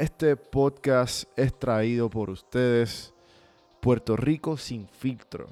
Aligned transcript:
Este 0.00 0.34
podcast 0.34 1.24
es 1.36 1.52
traído 1.58 2.08
por 2.08 2.30
ustedes. 2.30 3.12
Puerto 3.82 4.16
Rico 4.16 4.56
sin 4.56 4.88
filtro. 4.88 5.48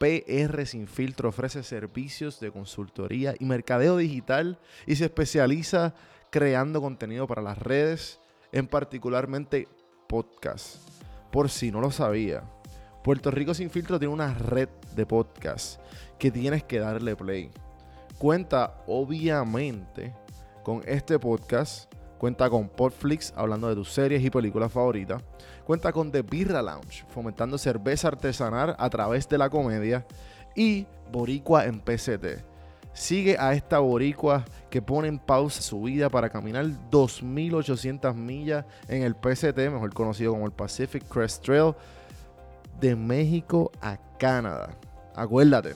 PR 0.00 0.66
Sin 0.66 0.88
Filtro 0.88 1.28
ofrece 1.28 1.62
servicios 1.62 2.40
de 2.40 2.50
consultoría 2.50 3.36
y 3.38 3.44
mercadeo 3.44 3.96
digital 3.96 4.58
y 4.84 4.96
se 4.96 5.04
especializa 5.04 5.94
creando 6.30 6.80
contenido 6.80 7.28
para 7.28 7.40
las 7.40 7.56
redes, 7.56 8.18
en 8.50 8.66
particularmente 8.66 9.68
podcast. 10.08 10.78
Por 11.30 11.48
si 11.48 11.70
no 11.70 11.80
lo 11.80 11.92
sabía, 11.92 12.42
Puerto 13.04 13.30
Rico 13.30 13.54
Sin 13.54 13.70
Filtro 13.70 14.00
tiene 14.00 14.12
una 14.12 14.34
red 14.34 14.70
de 14.96 15.06
podcast 15.06 15.80
que 16.18 16.32
tienes 16.32 16.64
que 16.64 16.80
darle 16.80 17.14
play. 17.14 17.48
Cuenta 18.18 18.82
obviamente 18.88 20.12
con 20.64 20.82
este 20.84 21.20
podcast 21.20 21.94
Cuenta 22.18 22.48
con 22.48 22.68
Podflix, 22.68 23.32
hablando 23.36 23.68
de 23.68 23.74
tus 23.74 23.92
series 23.92 24.22
y 24.22 24.30
películas 24.30 24.72
favoritas. 24.72 25.22
Cuenta 25.64 25.92
con 25.92 26.10
The 26.10 26.22
Birra 26.22 26.62
Lounge, 26.62 27.04
fomentando 27.08 27.58
cerveza 27.58 28.08
artesanal 28.08 28.76
a 28.78 28.90
través 28.90 29.28
de 29.28 29.38
la 29.38 29.50
comedia. 29.50 30.06
Y 30.54 30.86
Boricua 31.10 31.66
en 31.66 31.80
PCT. 31.80 32.44
Sigue 32.92 33.36
a 33.38 33.54
esta 33.54 33.80
boricua 33.80 34.44
que 34.70 34.80
pone 34.80 35.08
en 35.08 35.18
pausa 35.18 35.60
su 35.60 35.82
vida 35.82 36.08
para 36.08 36.30
caminar 36.30 36.64
2.800 36.90 38.14
millas 38.14 38.64
en 38.88 39.02
el 39.02 39.16
PCT, 39.16 39.58
mejor 39.70 39.92
conocido 39.92 40.32
como 40.32 40.46
el 40.46 40.52
Pacific 40.52 41.04
Crest 41.08 41.44
Trail, 41.44 41.74
de 42.80 42.94
México 42.94 43.72
a 43.82 43.98
Canadá. 44.18 44.76
Acuérdate, 45.16 45.74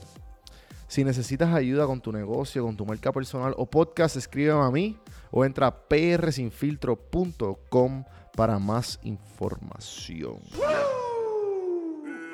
si 0.86 1.02
necesitas 1.02 1.52
ayuda 1.52 1.86
con 1.86 2.00
tu 2.00 2.12
negocio, 2.12 2.64
con 2.64 2.76
tu 2.76 2.86
marca 2.86 3.12
personal 3.12 3.52
o 3.56 3.66
podcast, 3.66 4.16
escríbeme 4.16 4.62
a 4.62 4.70
mí 4.70 4.96
o 5.30 5.44
entra 5.44 5.66
a 5.66 5.88
prsinfiltro.com 5.88 8.04
para 8.36 8.58
más 8.58 8.98
información. 9.02 10.38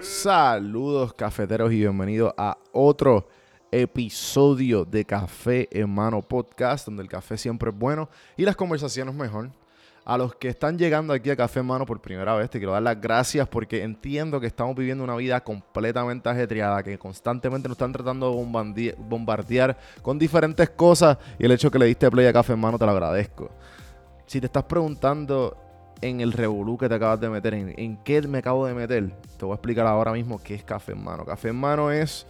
Saludos 0.00 1.14
cafeteros 1.14 1.72
y 1.72 1.78
bienvenidos 1.78 2.34
a 2.36 2.58
otro 2.72 3.26
episodio 3.70 4.84
de 4.84 5.04
Café 5.04 5.68
en 5.72 5.92
Mano 5.92 6.22
Podcast, 6.22 6.86
donde 6.86 7.02
el 7.02 7.08
café 7.08 7.36
siempre 7.38 7.70
es 7.70 7.76
bueno 7.76 8.08
y 8.36 8.44
las 8.44 8.54
conversaciones 8.54 9.14
mejor. 9.14 9.50
A 10.06 10.18
los 10.18 10.34
que 10.34 10.48
están 10.48 10.76
llegando 10.76 11.14
aquí 11.14 11.30
a 11.30 11.36
Café 11.36 11.60
en 11.60 11.66
Mano 11.66 11.86
por 11.86 11.98
primera 12.02 12.34
vez, 12.34 12.50
te 12.50 12.58
quiero 12.58 12.72
dar 12.72 12.82
las 12.82 13.00
gracias 13.00 13.48
porque 13.48 13.82
entiendo 13.82 14.38
que 14.38 14.46
estamos 14.46 14.76
viviendo 14.76 15.02
una 15.02 15.16
vida 15.16 15.42
completamente 15.42 16.28
ajetreada, 16.28 16.82
que 16.82 16.98
constantemente 16.98 17.68
nos 17.68 17.76
están 17.76 17.92
tratando 17.92 18.30
de 18.30 18.94
bombardear 18.98 19.78
con 20.02 20.18
diferentes 20.18 20.68
cosas 20.68 21.16
y 21.38 21.46
el 21.46 21.52
hecho 21.52 21.70
que 21.70 21.78
le 21.78 21.86
diste 21.86 22.10
play 22.10 22.26
a 22.26 22.34
Café 22.34 22.52
en 22.52 22.58
Mano 22.60 22.78
te 22.78 22.84
lo 22.84 22.90
agradezco. 22.90 23.50
Si 24.26 24.40
te 24.40 24.46
estás 24.46 24.64
preguntando 24.64 25.56
en 26.02 26.20
el 26.20 26.32
revolú 26.32 26.76
que 26.76 26.86
te 26.86 26.96
acabas 26.96 27.18
de 27.20 27.30
meter, 27.30 27.54
en, 27.54 27.74
en 27.78 27.96
qué 28.04 28.20
me 28.28 28.38
acabo 28.38 28.66
de 28.66 28.74
meter, 28.74 29.10
te 29.38 29.44
voy 29.46 29.52
a 29.52 29.54
explicar 29.54 29.86
ahora 29.86 30.12
mismo 30.12 30.38
qué 30.42 30.54
es 30.54 30.64
Café 30.64 30.92
en 30.92 31.02
Mano. 31.02 31.24
Café 31.24 31.48
en 31.48 31.56
Mano 31.56 31.90
es 31.90 32.26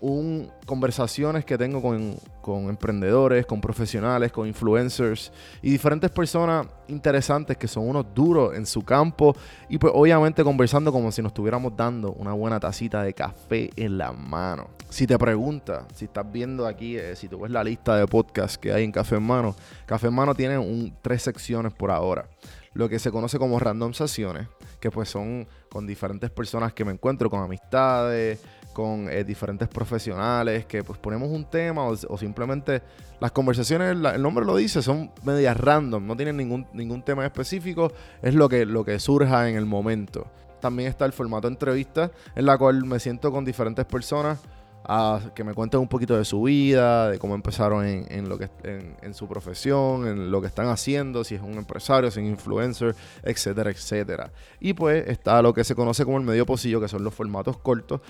un, 0.00 0.50
conversaciones 0.66 1.44
que 1.44 1.56
tengo 1.56 1.80
con, 1.80 2.16
con, 2.42 2.68
emprendedores, 2.68 3.46
con 3.46 3.60
profesionales, 3.60 4.32
con 4.32 4.46
influencers 4.46 5.32
y 5.62 5.70
diferentes 5.70 6.10
personas 6.10 6.66
interesantes 6.88 7.56
que 7.56 7.68
son 7.68 7.88
unos 7.88 8.06
duros 8.14 8.54
en 8.56 8.66
su 8.66 8.82
campo 8.82 9.34
y 9.68 9.78
pues 9.78 9.92
obviamente 9.94 10.44
conversando 10.44 10.92
como 10.92 11.10
si 11.12 11.22
nos 11.22 11.30
estuviéramos 11.30 11.76
dando 11.76 12.12
una 12.12 12.32
buena 12.32 12.60
tacita 12.60 13.02
de 13.02 13.14
café 13.14 13.70
en 13.76 13.98
la 13.98 14.12
mano. 14.12 14.68
Si 14.88 15.06
te 15.06 15.18
preguntas, 15.18 15.84
si 15.94 16.04
estás 16.04 16.30
viendo 16.30 16.66
aquí, 16.66 16.96
eh, 16.96 17.16
si 17.16 17.28
tú 17.28 17.40
ves 17.40 17.50
la 17.50 17.64
lista 17.64 17.96
de 17.96 18.06
podcasts 18.06 18.58
que 18.58 18.72
hay 18.72 18.84
en 18.84 18.92
Café 18.92 19.16
en 19.16 19.24
Mano, 19.24 19.56
Café 19.84 20.08
en 20.08 20.14
Mano 20.14 20.34
tiene 20.34 20.92
tres 21.02 21.22
secciones 21.22 21.72
por 21.72 21.90
ahora 21.90 22.28
lo 22.76 22.90
que 22.90 22.98
se 22.98 23.10
conoce 23.10 23.38
como 23.38 23.58
random 23.58 23.94
sesiones, 23.94 24.48
que 24.80 24.90
pues 24.90 25.08
son 25.08 25.48
con 25.70 25.86
diferentes 25.86 26.30
personas 26.30 26.74
que 26.74 26.84
me 26.84 26.92
encuentro, 26.92 27.30
con 27.30 27.40
amistades, 27.40 28.38
con 28.76 29.08
eh, 29.08 29.24
diferentes 29.24 29.68
profesionales, 29.68 30.66
que 30.66 30.84
pues 30.84 30.98
ponemos 30.98 31.30
un 31.30 31.46
tema 31.46 31.86
o, 31.86 32.18
simplemente 32.18 32.82
las 33.20 33.32
conversaciones, 33.32 33.96
el 33.96 34.20
nombre 34.20 34.44
lo 34.44 34.54
dice, 34.54 34.82
son 34.82 35.10
medias 35.22 35.56
random, 35.56 36.06
no 36.06 36.14
tienen 36.14 36.36
ningún, 36.36 36.66
ningún 36.74 37.02
tema 37.02 37.24
específico, 37.24 37.90
es 38.20 38.34
lo 38.34 38.50
que, 38.50 38.66
lo 38.66 38.84
que 38.84 38.98
surja 38.98 39.48
en 39.48 39.56
el 39.56 39.64
momento. 39.64 40.26
También 40.60 40.90
está 40.90 41.06
el 41.06 41.14
formato 41.14 41.48
entrevista, 41.48 42.10
en 42.34 42.44
la 42.44 42.58
cual 42.58 42.84
me 42.84 43.00
siento 43.00 43.32
con 43.32 43.46
diferentes 43.46 43.86
personas 43.86 44.40
a 44.88 45.20
que 45.34 45.42
me 45.42 45.52
cuenten 45.52 45.80
un 45.80 45.88
poquito 45.88 46.16
de 46.16 46.24
su 46.24 46.42
vida, 46.42 47.10
de 47.10 47.18
cómo 47.18 47.34
empezaron 47.34 47.84
en, 47.84 48.28
lo 48.28 48.38
que, 48.38 48.48
en, 48.62 49.14
su 49.14 49.26
profesión, 49.26 50.06
en 50.06 50.30
lo 50.30 50.40
que 50.40 50.46
están 50.46 50.68
haciendo, 50.68 51.24
si 51.24 51.34
es 51.34 51.42
un 51.42 51.54
empresario, 51.54 52.10
si 52.10 52.20
es 52.20 52.26
un 52.26 52.30
influencer, 52.30 52.94
etcétera, 53.24 53.70
etcétera. 53.70 54.30
Y 54.60 54.74
pues 54.74 55.08
está 55.08 55.42
lo 55.42 55.52
que 55.52 55.64
se 55.64 55.74
conoce 55.74 56.04
como 56.04 56.18
el 56.18 56.24
medio 56.24 56.46
pocillo, 56.46 56.80
que 56.80 56.88
son 56.88 57.02
los 57.02 57.14
formatos 57.14 57.56
cortos, 57.56 58.00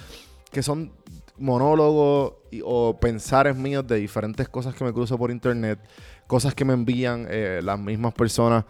que 0.56 0.62
son 0.62 0.90
monólogos 1.36 2.32
o 2.64 2.96
pensares 2.98 3.54
míos 3.54 3.86
de 3.86 3.96
diferentes 3.96 4.48
cosas 4.48 4.74
que 4.74 4.84
me 4.84 4.90
cruzo 4.90 5.18
por 5.18 5.30
internet, 5.30 5.78
cosas 6.26 6.54
que 6.54 6.64
me 6.64 6.72
envían 6.72 7.26
eh, 7.28 7.60
las 7.62 7.78
mismas 7.78 8.14
personas 8.14 8.64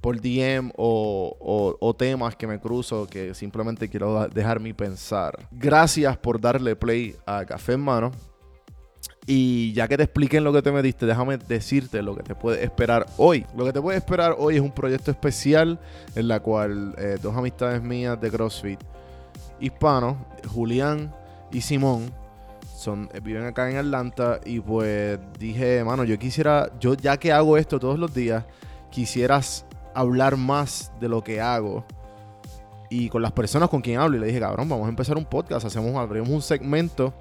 por 0.00 0.20
DM 0.20 0.70
o, 0.76 1.96
temas 1.98 2.36
que 2.36 2.46
me 2.46 2.60
cruzo 2.60 3.08
que 3.08 3.34
simplemente 3.34 3.88
quiero 3.88 4.28
dejar 4.28 4.60
mi 4.60 4.72
pensar. 4.72 5.48
Gracias 5.50 6.16
por 6.16 6.40
darle 6.40 6.76
play 6.76 7.16
a 7.26 7.44
Café 7.44 7.72
en 7.72 7.80
Mano. 7.80 8.12
Y 9.26 9.72
ya 9.72 9.88
que 9.88 9.96
te 9.96 10.04
expliqué 10.04 10.36
en 10.36 10.44
lo 10.44 10.52
que 10.52 10.62
te 10.62 10.70
metiste, 10.70 11.06
déjame 11.06 11.38
decirte 11.38 12.02
lo 12.02 12.14
que 12.14 12.22
te 12.22 12.36
puede 12.36 12.62
esperar 12.62 13.06
hoy. 13.16 13.44
Lo 13.56 13.64
que 13.64 13.72
te 13.72 13.82
puede 13.82 13.98
esperar 13.98 14.36
hoy 14.38 14.54
es 14.54 14.62
un 14.62 14.70
proyecto 14.70 15.10
especial 15.10 15.80
en 16.14 16.28
la 16.28 16.38
cual 16.38 16.94
eh, 16.98 17.16
dos 17.20 17.36
amistades 17.36 17.82
mías 17.82 18.20
de 18.20 18.30
CrossFit 18.30 18.78
hispanos, 19.60 20.16
Julián 20.52 21.14
y 21.50 21.60
Simón, 21.60 22.12
son, 22.76 23.08
eh, 23.14 23.20
viven 23.20 23.44
acá 23.44 23.70
en 23.70 23.78
Atlanta 23.78 24.40
y 24.44 24.60
pues 24.60 25.18
dije, 25.38 25.82
mano, 25.84 26.04
yo 26.04 26.18
quisiera, 26.18 26.70
yo 26.78 26.94
ya 26.94 27.16
que 27.16 27.32
hago 27.32 27.56
esto 27.56 27.80
todos 27.80 27.98
los 27.98 28.12
días, 28.12 28.44
quisieras 28.90 29.64
hablar 29.94 30.36
más 30.36 30.92
de 31.00 31.08
lo 31.08 31.24
que 31.24 31.40
hago 31.40 31.84
y 32.90 33.08
con 33.08 33.22
las 33.22 33.32
personas 33.32 33.68
con 33.68 33.80
quien 33.80 33.98
hablo 33.98 34.16
y 34.16 34.20
le 34.20 34.26
dije, 34.26 34.40
cabrón, 34.40 34.68
vamos 34.68 34.86
a 34.86 34.90
empezar 34.90 35.16
un 35.16 35.24
podcast, 35.24 35.66
hacemos, 35.66 35.94
abrimos 35.96 36.28
un 36.28 36.42
segmento 36.42 37.14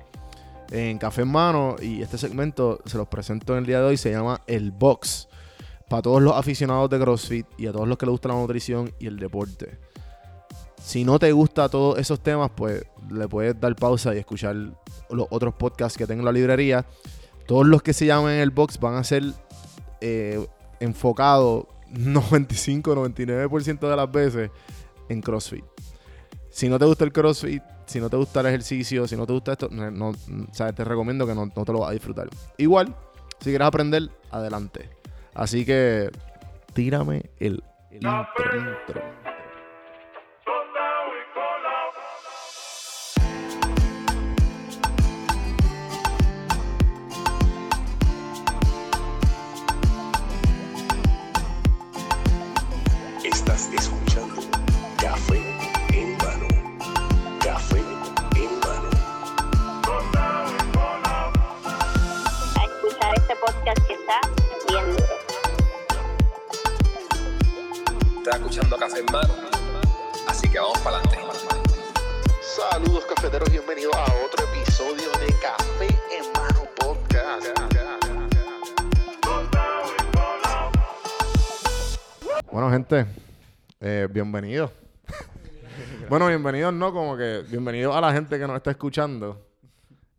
en 0.71 0.97
Café 0.97 1.21
en 1.21 1.29
Mano 1.29 1.75
y 1.81 2.01
este 2.01 2.17
segmento 2.17 2.79
se 2.85 2.97
los 2.97 3.07
presento 3.07 3.53
en 3.53 3.59
el 3.59 3.65
día 3.65 3.79
de 3.79 3.85
hoy, 3.85 3.97
se 3.97 4.11
llama 4.11 4.41
El 4.47 4.71
Box, 4.71 5.27
para 5.89 6.01
todos 6.01 6.21
los 6.21 6.35
aficionados 6.35 6.89
de 6.89 6.99
CrossFit 6.99 7.47
y 7.57 7.67
a 7.67 7.71
todos 7.71 7.87
los 7.87 7.97
que 7.97 8.05
les 8.05 8.11
gusta 8.11 8.29
la 8.29 8.35
nutrición 8.35 8.91
y 8.99 9.07
el 9.07 9.17
deporte. 9.17 9.79
Si 10.85 11.03
no 11.03 11.17
te 11.17 11.31
gusta 11.31 11.67
todos 11.67 11.97
esos 11.97 12.19
temas, 12.19 12.51
pues 12.55 12.85
le 13.09 13.27
puedes 13.27 13.59
dar 13.59 13.75
pausa 13.75 14.13
y 14.13 14.19
escuchar 14.19 14.55
los 15.09 15.27
otros 15.31 15.55
podcasts 15.55 15.97
que 15.97 16.05
tengo 16.05 16.19
en 16.19 16.25
la 16.25 16.31
librería. 16.31 16.85
Todos 17.47 17.65
los 17.65 17.81
que 17.81 17.91
se 17.91 18.05
llaman 18.05 18.33
en 18.33 18.41
el 18.41 18.51
box 18.51 18.79
van 18.79 18.93
a 18.93 19.03
ser 19.03 19.23
eh, 19.99 20.45
enfocados 20.79 21.65
95-99% 21.91 23.79
de 23.79 23.95
las 23.95 24.11
veces 24.11 24.51
en 25.09 25.21
CrossFit. 25.21 25.65
Si 26.51 26.69
no 26.69 26.77
te 26.77 26.85
gusta 26.85 27.03
el 27.03 27.11
CrossFit, 27.11 27.63
si 27.87 27.99
no 27.99 28.07
te 28.07 28.17
gusta 28.17 28.41
el 28.41 28.45
ejercicio, 28.45 29.07
si 29.07 29.17
no 29.17 29.25
te 29.25 29.33
gusta 29.33 29.53
esto, 29.53 29.69
no, 29.71 30.13
te 30.13 30.83
recomiendo 30.83 31.25
que 31.25 31.33
no, 31.33 31.49
te 31.49 31.73
lo 31.73 31.79
vas 31.79 31.89
a 31.89 31.93
disfrutar. 31.93 32.29
Igual, 32.59 32.95
si 33.39 33.49
quieres 33.49 33.67
aprender, 33.67 34.11
adelante. 34.29 34.87
Así 35.33 35.65
que 35.65 36.11
tírame 36.75 37.31
el, 37.39 37.63
el 37.89 38.01
intro. 68.25 68.35
escuchando 68.35 68.77
Café 68.77 68.99
en 68.99 69.05
Mano. 69.11 69.33
Así 70.27 70.49
que 70.49 70.59
vamos 70.59 70.79
para 70.79 70.97
adelante. 70.97 71.19
Saludos 72.41 73.05
cafeteros, 73.05 73.51
bienvenidos 73.51 73.93
a 73.95 74.03
otro 74.25 74.45
episodio 74.53 75.11
de 75.19 75.33
Café 75.41 75.87
en 75.87 76.31
Mano 76.33 76.67
Podcast. 76.79 77.47
Bueno, 82.51 82.71
gente, 82.71 83.05
eh, 83.81 84.07
bienvenidos. 84.09 84.71
bueno, 86.09 86.27
bienvenidos, 86.27 86.73
no, 86.73 86.93
como 86.93 87.17
que 87.17 87.43
bienvenidos 87.47 87.95
a 87.95 88.01
la 88.01 88.13
gente 88.13 88.39
que 88.39 88.47
nos 88.47 88.55
está 88.55 88.71
escuchando. 88.71 89.45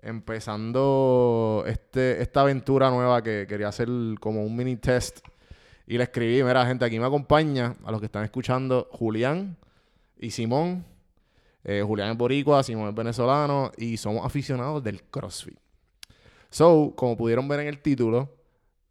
Empezando 0.01 1.65
este, 1.67 2.23
esta 2.23 2.43
aventura 2.43 2.91
nueva 2.91 3.23
que 3.23 3.47
quería 3.49 3.69
hacer 3.69 3.89
como 4.21 4.45
un 4.45 4.55
mini 4.55 4.77
test 4.77 5.27
Y 5.87 5.97
le 5.99 6.05
escribí, 6.05 6.43
mira, 6.43 6.67
gente, 6.67 6.85
aquí 6.85 6.99
me 6.99 7.07
acompaña 7.07 7.77
a 7.85 7.93
los 7.93 8.01
que 8.01 8.07
están 8.07 8.25
escuchando 8.25 8.89
Julián 8.91 9.57
y 10.19 10.31
Simón. 10.31 10.85
Eh, 11.63 11.83
Julián 11.87 12.11
es 12.11 12.17
boricua, 12.17 12.63
Simón 12.63 12.89
es 12.89 12.95
venezolano 12.95 13.71
y 13.77 13.97
somos 13.97 14.27
aficionados 14.27 14.83
del 14.83 15.05
CrossFit. 15.05 15.59
So, 16.51 16.93
como 16.97 17.17
pudieron 17.17 17.47
ver 17.47 17.61
en 17.61 17.69
el 17.69 17.81
título, 17.81 18.35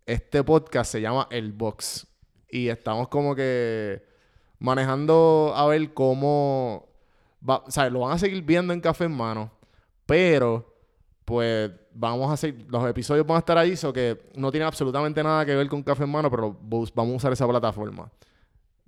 este 0.06 0.44
podcast 0.44 0.92
se 0.92 1.01
llama 1.01 1.27
El 1.31 1.51
Box. 1.51 2.07
Y 2.50 2.69
estamos 2.69 3.09
como 3.09 3.36
que 3.36 4.03
manejando 4.59 5.53
a 5.56 5.65
ver 5.68 5.94
cómo... 5.94 6.88
Va, 7.48 7.57
o 7.57 7.71
sea, 7.71 7.89
lo 7.89 8.01
van 8.01 8.13
a 8.13 8.19
seguir 8.19 8.41
viendo 8.44 8.74
en 8.74 8.81
Café 8.81 9.06
en 9.06 9.12
Mano, 9.12 9.51
pero 10.06 10.75
pues 11.25 11.72
vamos 11.92 12.30
a 12.30 12.33
hacer, 12.33 12.56
los 12.69 12.88
episodios 12.88 13.25
van 13.25 13.38
a 13.38 13.39
estar 13.39 13.57
ahí, 13.57 13.72
eso 13.72 13.92
que 13.92 14.30
no 14.36 14.51
tiene 14.51 14.66
absolutamente 14.66 15.24
nada 15.24 15.45
que 15.45 15.56
ver 15.56 15.68
con 15.68 15.81
Café 15.81 16.04
en 16.04 16.12
Mano, 16.12 16.30
pero 16.30 16.56
vamos 16.62 17.13
a 17.13 17.16
usar 17.18 17.33
esa 17.33 17.48
plataforma. 17.48 18.12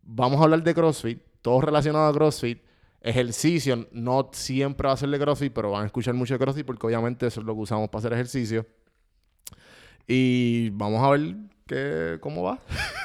Vamos 0.03 0.39
a 0.39 0.43
hablar 0.43 0.63
de 0.63 0.73
CrossFit, 0.73 1.19
todo 1.41 1.59
relacionado 1.61 2.07
a 2.07 2.13
CrossFit, 2.13 2.61
ejercicio, 3.01 3.87
no 3.91 4.29
siempre 4.31 4.87
va 4.87 4.93
a 4.93 4.97
ser 4.97 5.09
de 5.09 5.19
CrossFit, 5.19 5.51
pero 5.51 5.71
van 5.71 5.83
a 5.83 5.85
escuchar 5.87 6.13
mucho 6.13 6.35
de 6.35 6.39
CrossFit 6.39 6.65
porque 6.65 6.85
obviamente 6.85 7.25
eso 7.25 7.39
es 7.41 7.45
lo 7.45 7.55
que 7.55 7.61
usamos 7.61 7.89
para 7.89 7.99
hacer 7.99 8.13
ejercicio. 8.13 8.65
Y 10.07 10.69
vamos 10.69 11.03
a 11.03 11.09
ver 11.09 11.35
qué, 11.65 12.17
cómo 12.21 12.43
va. 12.43 12.59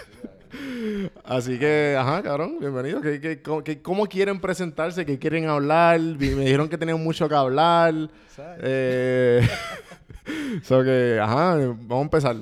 Así 1.24 1.58
que, 1.58 1.96
ajá, 1.98 2.22
cabrón, 2.22 2.58
bienvenido. 2.60 3.00
cómo, 3.82 4.06
quieren 4.06 4.40
presentarse? 4.40 5.06
¿Qué 5.06 5.18
quieren 5.18 5.48
hablar? 5.48 6.00
Me 6.00 6.16
dijeron 6.16 6.68
que 6.68 6.78
tenían 6.78 7.02
mucho 7.02 7.28
que 7.28 7.34
hablar. 7.34 7.94
Eh, 8.60 9.46
so 10.62 10.82
que, 10.82 11.18
ajá, 11.20 11.56
vamos 11.56 11.98
a 11.98 12.02
empezar. 12.02 12.36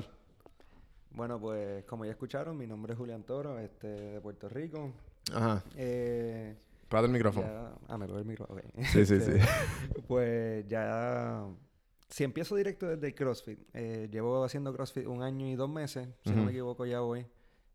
Bueno, 1.13 1.39
pues 1.41 1.85
como 1.85 2.05
ya 2.05 2.13
escucharon, 2.13 2.57
mi 2.57 2.67
nombre 2.67 2.95
es 2.95 2.99
Julián 2.99 3.23
Toro, 3.23 3.59
este, 3.59 3.89
de 3.89 4.21
Puerto 4.21 4.49
Rico. 4.49 4.93
Ajá. 5.33 5.63
Eh, 5.77 6.55
el 6.91 7.09
micrófono. 7.09 7.47
ah, 7.89 7.99
me 7.99 8.07
el 8.07 8.25
micrófono. 8.25 8.61
Sí, 8.93 9.07
sí, 9.07 9.21
sí. 9.21 9.33
Este, 9.33 10.03
pues 10.09 10.67
ya 10.67 11.45
si 12.09 12.25
empiezo 12.25 12.57
directo 12.57 12.89
desde 12.89 13.07
el 13.07 13.15
CrossFit, 13.15 13.61
eh, 13.73 14.09
llevo 14.11 14.43
haciendo 14.43 14.75
CrossFit 14.75 15.07
un 15.07 15.23
año 15.23 15.47
y 15.47 15.55
dos 15.55 15.71
meses, 15.71 16.09
si 16.25 16.33
no 16.33 16.45
me 16.45 16.51
equivoco 16.51 16.85
ya 16.85 17.01
voy. 17.01 17.25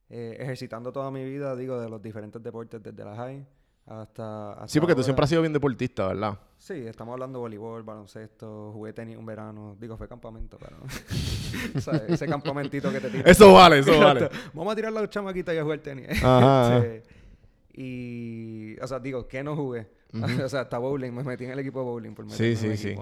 Eh, 0.10 0.38
ejercitando 0.40 0.92
toda 0.92 1.10
mi 1.12 1.24
vida, 1.24 1.56
digo, 1.56 1.80
de 1.80 1.90
los 1.90 2.02
diferentes 2.02 2.42
deportes, 2.42 2.82
desde 2.82 3.04
la 3.04 3.16
high 3.16 3.46
hasta... 3.88 4.64
sí, 4.68 4.80
porque 4.80 4.96
tú 4.96 5.04
siempre 5.04 5.24
has 5.24 5.30
sido 5.30 5.42
bien 5.42 5.54
deportista, 5.54 6.08
¿verdad? 6.08 6.40
Sí, 6.58 6.74
estamos 6.74 7.14
hablando 7.14 7.38
de 7.38 7.42
voleibol, 7.42 7.84
baloncesto, 7.84 8.72
jugué 8.74 8.94
tenis 8.94 9.16
un 9.16 9.26
verano. 9.28 9.78
Digo, 9.80 9.96
fue 9.96 10.08
campamento, 10.08 10.58
pero... 10.58 10.78
ese 12.08 12.26
campamentito 12.26 12.92
que 12.92 13.00
te 13.00 13.10
tiras. 13.12 13.28
Eso 13.28 13.54
vale, 13.54 13.80
eso 13.80 14.00
vale. 14.00 14.28
Vamos 14.54 14.74
a 14.74 14.76
tirar 14.76 14.92
la 14.92 15.08
chamaquita 15.08 15.54
y 15.54 15.60
a 15.60 15.64
jugar 15.64 15.80
tenis. 15.80 16.08
Ajá. 16.24 16.84
y... 17.74 18.76
O 18.82 18.88
sea, 18.88 19.00
digo, 19.00 19.28
¿qué 19.28 19.44
no 19.44 19.56
jugué? 19.56 19.88
o 20.44 20.50
sea, 20.50 20.62
hasta 20.62 20.80
bowling. 20.80 21.12
Me 21.12 21.24
metí 21.24 21.44
en 21.46 21.52
el 21.52 21.60
equipo 21.60 21.80
de 21.80 21.86
bowling 21.86 22.16
por 22.16 22.30
Sí, 22.32 22.56
sí, 22.56 22.78
sí. 22.78 22.96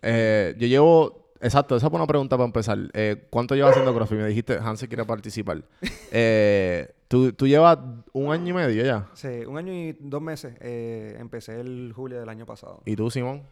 Eh, 0.00 0.54
yo 0.56 0.66
llevo 0.66 1.25
Exacto, 1.40 1.76
esa 1.76 1.90
fue 1.90 1.98
una 1.98 2.06
pregunta 2.06 2.36
para 2.36 2.46
empezar. 2.46 2.78
Eh, 2.92 3.26
¿Cuánto 3.30 3.54
llevas 3.54 3.72
haciendo 3.72 3.94
CrossFit? 3.94 4.18
Me 4.18 4.28
dijiste, 4.28 4.58
Hansen 4.58 4.88
quiere 4.88 5.04
participar. 5.04 5.62
Eh, 6.18 6.94
¿tú, 7.08 7.32
¿tú, 7.32 7.46
llevas 7.46 7.78
un 8.12 8.32
año 8.32 8.50
y 8.50 8.52
medio 8.52 8.84
ya? 8.84 9.10
Sí, 9.12 9.44
un 9.46 9.58
año 9.58 9.72
y 9.72 9.92
dos 10.00 10.22
meses. 10.22 10.54
Eh, 10.60 11.16
empecé 11.18 11.60
el 11.60 11.92
julio 11.94 12.18
del 12.20 12.28
año 12.28 12.46
pasado. 12.46 12.80
¿Y 12.86 12.96
tú, 12.96 13.10
Simón? 13.10 13.42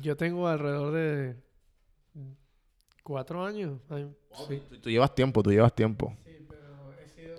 Yo 0.00 0.16
tengo 0.16 0.48
alrededor 0.48 0.92
de 0.92 1.36
cuatro 3.02 3.44
años. 3.44 3.78
sí. 4.48 4.62
tú, 4.80 4.88
llevas 4.88 5.14
tiempo, 5.14 5.42
tú 5.42 5.50
llevas 5.50 5.74
tiempo. 5.74 6.16
Sí, 6.24 6.46
pero 6.48 6.92
he 7.04 7.08
sido... 7.08 7.36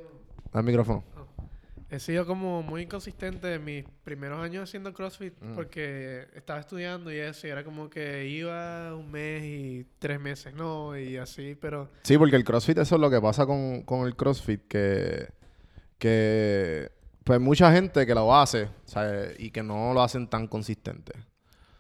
Al 0.52 0.64
micrófono 0.64 1.04
he 1.90 2.00
sido 2.00 2.26
como 2.26 2.62
muy 2.62 2.84
inconsistente 2.84 3.56
en 3.56 3.64
mis 3.64 3.86
primeros 4.04 4.40
años 4.40 4.64
haciendo 4.64 4.94
CrossFit 4.94 5.34
mm. 5.42 5.54
porque 5.54 6.28
estaba 6.36 6.60
estudiando 6.60 7.12
y 7.12 7.18
eso, 7.18 7.48
y 7.48 7.50
era 7.50 7.64
como 7.64 7.90
que 7.90 8.28
iba 8.28 8.96
un 8.96 9.10
mes 9.12 9.44
y 9.44 9.86
tres 9.98 10.20
meses, 10.20 10.54
¿no? 10.54 10.98
Y 10.98 11.18
así, 11.18 11.56
pero... 11.60 11.90
Sí, 12.04 12.18
porque 12.18 12.36
el 12.36 12.44
CrossFit, 12.44 12.78
eso 12.78 12.96
es 12.96 13.02
lo 13.02 13.10
que 13.10 13.20
pasa 13.20 13.46
con, 13.46 13.82
con 13.84 14.06
el 14.06 14.16
CrossFit, 14.16 14.68
que, 14.68 15.30
que 15.98 16.92
pues 17.24 17.40
mucha 17.40 17.72
gente 17.72 18.06
que 18.06 18.16
lo 18.16 18.36
hace, 18.36 18.70
Y 19.38 19.52
que 19.52 19.64
no 19.64 19.94
lo 19.94 20.02
hacen 20.02 20.28
tan 20.28 20.48
consistente. 20.48 21.14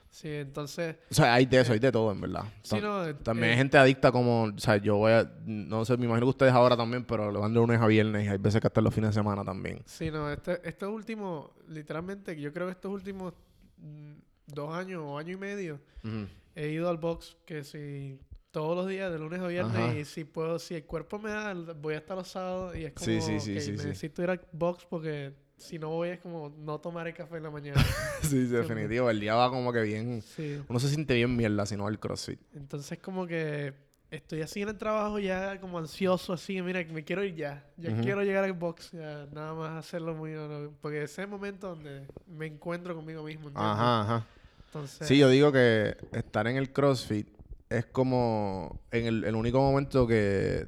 Sí, 0.09 0.29
entonces... 0.29 0.97
O 1.11 1.13
sea, 1.13 1.33
hay 1.33 1.45
de 1.45 1.61
eso, 1.61 1.73
hay 1.73 1.79
de 1.79 1.91
todo, 1.91 2.11
en 2.11 2.21
verdad. 2.21 2.43
Sí, 2.63 2.79
no, 2.81 3.15
también 3.17 3.49
hay 3.49 3.55
eh, 3.55 3.57
gente 3.57 3.77
adicta 3.77 4.11
como... 4.11 4.43
O 4.43 4.57
sea, 4.57 4.77
yo 4.77 4.97
voy 4.97 5.11
a... 5.11 5.31
No 5.45 5.85
sé, 5.85 5.97
me 5.97 6.05
imagino 6.05 6.25
que 6.25 6.31
ustedes 6.31 6.53
ahora 6.53 6.75
también, 6.75 7.05
pero 7.05 7.31
lo 7.31 7.39
van 7.39 7.53
de 7.53 7.59
lunes 7.59 7.79
a 7.79 7.87
viernes 7.87 8.25
y 8.25 8.29
hay 8.29 8.37
veces 8.37 8.59
que 8.59 8.67
hasta 8.67 8.81
los 8.81 8.93
fines 8.93 9.11
de 9.11 9.13
semana 9.13 9.43
también. 9.43 9.81
Sí, 9.85 10.09
no, 10.11 10.31
este, 10.31 10.67
estos 10.67 10.89
últimos... 10.89 11.51
Literalmente, 11.67 12.39
yo 12.39 12.51
creo 12.51 12.67
que 12.67 12.71
estos 12.71 12.91
últimos 12.91 13.33
mm, 13.77 14.13
dos 14.47 14.73
años 14.73 15.03
o 15.05 15.17
año 15.17 15.33
y 15.33 15.37
medio 15.37 15.79
he 16.55 16.69
ido 16.69 16.89
al 16.89 16.97
box 16.97 17.37
que 17.45 17.63
si 17.63 18.19
todos 18.51 18.75
los 18.75 18.87
días, 18.87 19.11
de 19.11 19.19
lunes 19.19 19.39
a 19.39 19.47
viernes, 19.47 19.95
y 19.95 20.05
si 20.05 20.23
puedo, 20.23 20.57
si 20.59 20.75
el 20.75 20.85
cuerpo 20.85 21.19
me 21.19 21.29
da, 21.29 21.53
voy 21.53 21.93
a 21.93 21.97
estar 21.97 22.17
los 22.17 22.27
sábados 22.27 22.75
y 22.75 22.85
es 22.85 22.93
como 22.93 23.05
sí, 23.05 23.21
sí, 23.21 23.39
sí, 23.39 23.53
que 23.53 23.71
necesito 23.71 24.23
ir 24.23 24.29
al 24.31 24.41
box 24.51 24.85
porque 24.89 25.33
si 25.59 25.77
no 25.77 25.89
voy 25.89 26.09
es 26.09 26.19
como 26.19 26.49
no 26.49 26.79
tomar 26.79 27.07
el 27.07 27.13
café 27.13 27.37
en 27.37 27.43
la 27.43 27.51
mañana. 27.51 27.83
sí, 28.21 28.45
definitivo. 28.45 29.09
El 29.09 29.19
día 29.19 29.35
va 29.35 29.49
como 29.49 29.71
que 29.71 29.81
bien. 29.81 30.23
Uno 30.67 30.79
se 30.79 30.89
siente 30.89 31.13
bien 31.13 31.35
mierda 31.35 31.65
si 31.65 31.75
no 31.75 31.83
va 31.83 31.89
al 31.89 31.99
CrossFit. 31.99 32.39
Entonces, 32.53 32.97
como 32.99 33.27
que 33.27 33.73
estoy 34.09 34.41
así 34.41 34.61
en 34.61 34.69
el 34.69 34.77
trabajo 34.77 35.19
ya 35.19 35.59
como 35.59 35.77
ansioso, 35.77 36.33
así. 36.33 36.61
Mira, 36.61 36.83
me 36.91 37.03
quiero 37.03 37.23
ir 37.23 37.35
ya. 37.35 37.65
Ya 37.77 37.95
quiero 38.01 38.23
llegar 38.23 38.43
al 38.43 38.53
box. 38.53 38.91
Ya, 38.91 39.27
nada 39.33 39.53
más 39.53 39.85
hacerlo 39.85 40.15
muy. 40.15 40.33
porque 40.81 41.03
ese 41.03 41.13
es 41.13 41.19
el 41.19 41.27
momento 41.27 41.69
donde 41.69 42.07
me 42.27 42.47
encuentro 42.47 42.95
conmigo 42.95 43.23
mismo. 43.23 43.51
Ajá, 43.53 44.01
ajá. 44.01 44.27
sí, 44.87 45.17
yo 45.17 45.29
digo 45.29 45.51
que 45.51 45.95
estar 46.13 46.47
en 46.47 46.57
el 46.57 46.71
CrossFit 46.71 47.27
es 47.69 47.85
como 47.85 48.81
en 48.91 49.05
el, 49.05 49.23
el 49.25 49.35
único 49.35 49.59
momento 49.59 50.07
que, 50.07 50.67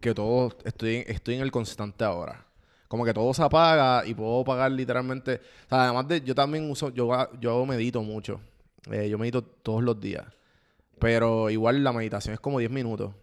que 0.00 0.14
todo 0.14 0.56
estoy, 0.64 1.04
estoy 1.06 1.36
en 1.36 1.42
el 1.42 1.52
constante 1.52 2.02
ahora 2.04 2.49
como 2.90 3.04
que 3.04 3.14
todo 3.14 3.32
se 3.32 3.44
apaga 3.44 4.04
y 4.04 4.14
puedo 4.14 4.42
pagar 4.42 4.72
literalmente. 4.72 5.40
O 5.66 5.68
sea, 5.68 5.84
además 5.84 6.08
de, 6.08 6.22
yo 6.22 6.34
también 6.34 6.68
uso, 6.68 6.90
yo, 6.90 7.08
yo 7.40 7.64
medito 7.64 8.02
mucho. 8.02 8.40
Eh, 8.90 9.08
yo 9.08 9.16
medito 9.16 9.44
todos 9.44 9.84
los 9.84 10.00
días. 10.00 10.24
Pero 10.98 11.50
igual 11.50 11.84
la 11.84 11.92
meditación 11.92 12.34
es 12.34 12.40
como 12.40 12.58
10 12.58 12.68
minutos. 12.72 13.14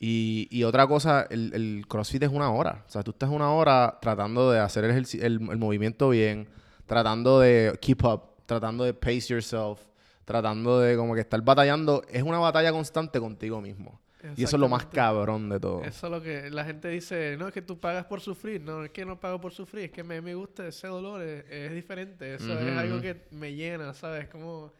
Y, 0.00 0.48
y 0.50 0.64
otra 0.64 0.88
cosa, 0.88 1.24
el, 1.30 1.84
CrossFit 1.88 2.24
es 2.24 2.30
una 2.30 2.50
hora. 2.50 2.84
O 2.84 2.90
sea, 2.90 3.04
tú 3.04 3.12
estás 3.12 3.30
una 3.30 3.52
hora 3.52 3.96
tratando 4.02 4.50
de 4.50 4.58
hacer 4.58 4.82
el, 4.84 5.06
el 5.22 5.38
movimiento 5.38 6.08
bien, 6.08 6.48
tratando 6.86 7.38
de 7.38 7.78
keep 7.80 8.04
up, 8.04 8.22
tratando 8.44 8.82
de 8.82 8.92
pace 8.92 9.28
yourself, 9.28 9.78
tratando 10.24 10.80
de 10.80 10.96
como 10.96 11.14
que 11.14 11.20
estar 11.20 11.40
batallando. 11.42 12.02
Es 12.08 12.24
una 12.24 12.40
batalla 12.40 12.72
constante 12.72 13.20
contigo 13.20 13.60
mismo. 13.60 14.00
Y 14.36 14.44
eso 14.44 14.56
es 14.56 14.60
lo 14.60 14.68
más 14.68 14.86
cabrón 14.86 15.48
de 15.48 15.60
todo. 15.60 15.82
Eso 15.82 16.06
es 16.06 16.12
lo 16.12 16.22
que 16.22 16.50
la 16.50 16.64
gente 16.64 16.88
dice, 16.88 17.36
no, 17.38 17.48
es 17.48 17.54
que 17.54 17.62
tú 17.62 17.78
pagas 17.78 18.04
por 18.04 18.20
sufrir. 18.20 18.60
No, 18.60 18.84
es 18.84 18.90
que 18.90 19.04
no 19.04 19.18
pago 19.18 19.40
por 19.40 19.52
sufrir, 19.52 19.84
es 19.84 19.90
que 19.90 20.02
me, 20.02 20.20
me 20.20 20.34
gusta 20.34 20.66
ese 20.66 20.86
dolor, 20.86 21.22
es, 21.22 21.72
diferente. 21.74 22.34
Eso 22.34 22.58
es 22.58 22.76
algo 22.76 23.00
que 23.00 23.26
me 23.30 23.54
llena, 23.54 23.94
¿sabes? 23.94 24.28
Como, 24.28 24.72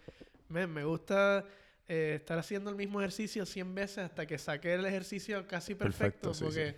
me, 0.48 0.66
me 0.66 0.84
gusta 0.84 1.44
eh, 1.88 2.14
estar 2.16 2.38
haciendo 2.38 2.70
el 2.70 2.76
mismo 2.76 3.00
ejercicio 3.00 3.46
100 3.46 3.74
veces 3.74 3.98
hasta 3.98 4.26
que 4.26 4.38
saque 4.38 4.74
el 4.74 4.84
ejercicio 4.84 5.46
casi 5.46 5.74
perfecto. 5.74 6.32
porque 6.38 6.76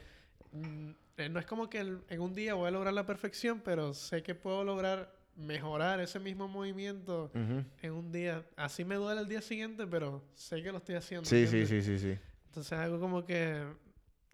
mm, 0.52 0.90
eh, 1.18 1.28
no 1.28 1.40
es 1.40 1.46
como 1.46 1.68
que 1.68 1.80
en 1.80 2.20
un 2.20 2.34
día 2.34 2.54
voy 2.54 2.68
a 2.68 2.70
lograr 2.70 2.94
la 2.94 3.04
perfección, 3.04 3.60
pero 3.64 3.92
sé 3.92 4.22
que 4.22 4.34
puedo 4.34 4.64
lograr 4.64 5.14
mejorar 5.36 6.00
ese 6.00 6.18
mismo 6.18 6.48
movimiento 6.48 7.30
en 7.34 7.92
un 7.92 8.12
día. 8.12 8.44
Así 8.56 8.84
me 8.84 8.96
duele 8.96 9.22
el 9.22 9.28
día 9.28 9.40
siguiente, 9.40 9.86
pero 9.86 10.22
sé 10.34 10.62
que 10.62 10.70
lo 10.70 10.78
estoy 10.78 10.94
haciendo. 10.94 11.28
Sí, 11.28 11.46
sí, 11.46 11.66
sí, 11.66 11.82
sí, 11.82 11.98
sí. 11.98 12.18
Entonces 12.52 12.78
algo 12.78 13.00
como 13.00 13.24
que, 13.24 13.64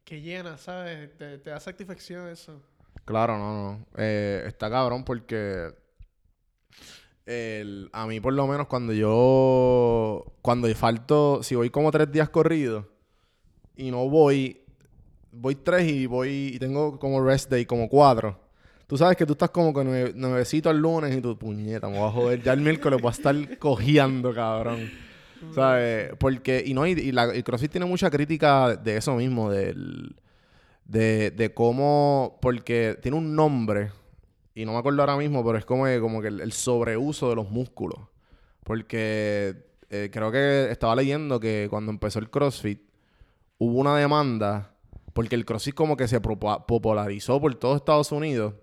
que 0.02 0.20
llena, 0.20 0.58
¿sabes? 0.58 1.16
Te, 1.16 1.38
da 1.38 1.60
satisfacción 1.60 2.26
eso. 2.26 2.60
Claro, 3.04 3.38
no, 3.38 3.52
no. 3.52 3.86
Eh, 3.96 4.42
está 4.44 4.68
cabrón 4.68 5.04
porque 5.04 5.72
a 7.92 8.06
mí 8.08 8.18
por 8.18 8.32
lo 8.32 8.48
menos 8.48 8.66
cuando 8.66 8.92
yo, 8.92 10.32
cuando 10.42 10.66
falto, 10.74 11.44
si 11.44 11.54
voy 11.54 11.70
como 11.70 11.92
tres 11.92 12.10
días 12.10 12.28
corridos 12.28 12.86
y 13.76 13.92
no 13.92 14.08
voy, 14.08 14.64
voy 15.30 15.54
tres 15.54 15.86
y 15.88 16.06
voy 16.06 16.54
y 16.54 16.58
tengo 16.58 16.98
como 16.98 17.24
rest 17.24 17.48
day 17.48 17.66
como 17.66 17.88
cuatro. 17.88 18.36
Tú 18.88 18.98
sabes 18.98 19.16
que 19.16 19.26
tú 19.26 19.34
estás 19.34 19.50
como 19.50 19.72
nueve, 19.84 20.12
nuevecito 20.16 20.70
el 20.70 20.78
lunes 20.78 21.16
y 21.16 21.20
tu 21.20 21.38
puñeta, 21.38 21.88
me 21.88 22.00
voy 22.00 22.08
a 22.08 22.10
joder. 22.10 22.42
Ya 22.42 22.52
el 22.52 22.62
miércoles 22.62 23.00
voy 23.00 23.10
a 23.10 23.12
estar 23.12 23.58
cojeando, 23.58 24.34
cabrón. 24.34 25.06
¿Sabes? 25.54 26.12
Porque, 26.18 26.62
y 26.64 26.74
no, 26.74 26.86
y, 26.86 26.92
el 26.92 27.44
CrossFit 27.44 27.72
tiene 27.72 27.86
mucha 27.86 28.10
crítica 28.10 28.76
de 28.76 28.96
eso 28.96 29.14
mismo, 29.16 29.50
del, 29.50 30.16
de, 30.84 31.30
de 31.30 31.54
cómo, 31.54 32.38
porque 32.40 32.98
tiene 33.00 33.16
un 33.16 33.34
nombre, 33.34 33.90
y 34.58 34.64
no 34.64 34.72
me 34.72 34.78
acuerdo 34.78 35.02
ahora 35.02 35.16
mismo, 35.16 35.44
pero 35.44 35.56
es 35.56 35.64
como, 35.64 35.84
como 36.00 36.20
que 36.20 36.26
el, 36.26 36.52
sobreuso 36.52 37.28
de 37.28 37.36
los 37.36 37.48
músculos. 37.48 38.00
Porque 38.64 39.54
eh, 39.88 40.10
creo 40.12 40.32
que 40.32 40.68
estaba 40.72 40.96
leyendo 40.96 41.38
que 41.38 41.68
cuando 41.70 41.92
empezó 41.92 42.18
el 42.18 42.28
CrossFit, 42.28 42.82
hubo 43.58 43.78
una 43.78 43.96
demanda 43.96 44.74
porque 45.12 45.36
el 45.36 45.44
CrossFit 45.44 45.74
como 45.74 45.96
que 45.96 46.08
se 46.08 46.20
popularizó 46.20 47.40
por 47.40 47.54
todo 47.54 47.76
Estados 47.76 48.10
Unidos. 48.10 48.54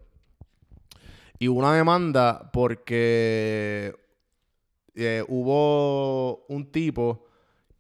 Y 1.40 1.48
hubo 1.48 1.60
una 1.60 1.74
demanda 1.74 2.50
porque 2.52 3.96
eh, 4.96 5.24
hubo 5.28 6.46
un 6.48 6.72
tipo 6.72 7.26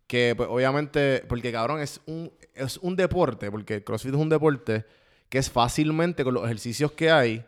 que, 0.07 0.33
pues, 0.37 0.47
obviamente, 0.51 1.23
porque 1.27 1.51
cabrón, 1.51 1.81
es 1.81 1.99
un, 2.05 2.31
es 2.53 2.77
un 2.77 2.95
deporte, 2.95 3.49
porque 3.49 3.83
CrossFit 3.83 4.13
es 4.13 4.19
un 4.19 4.29
deporte 4.29 4.85
que 5.29 5.37
es 5.39 5.49
fácilmente 5.49 6.23
con 6.23 6.33
los 6.35 6.43
ejercicios 6.45 6.91
que 6.91 7.09
hay, 7.09 7.43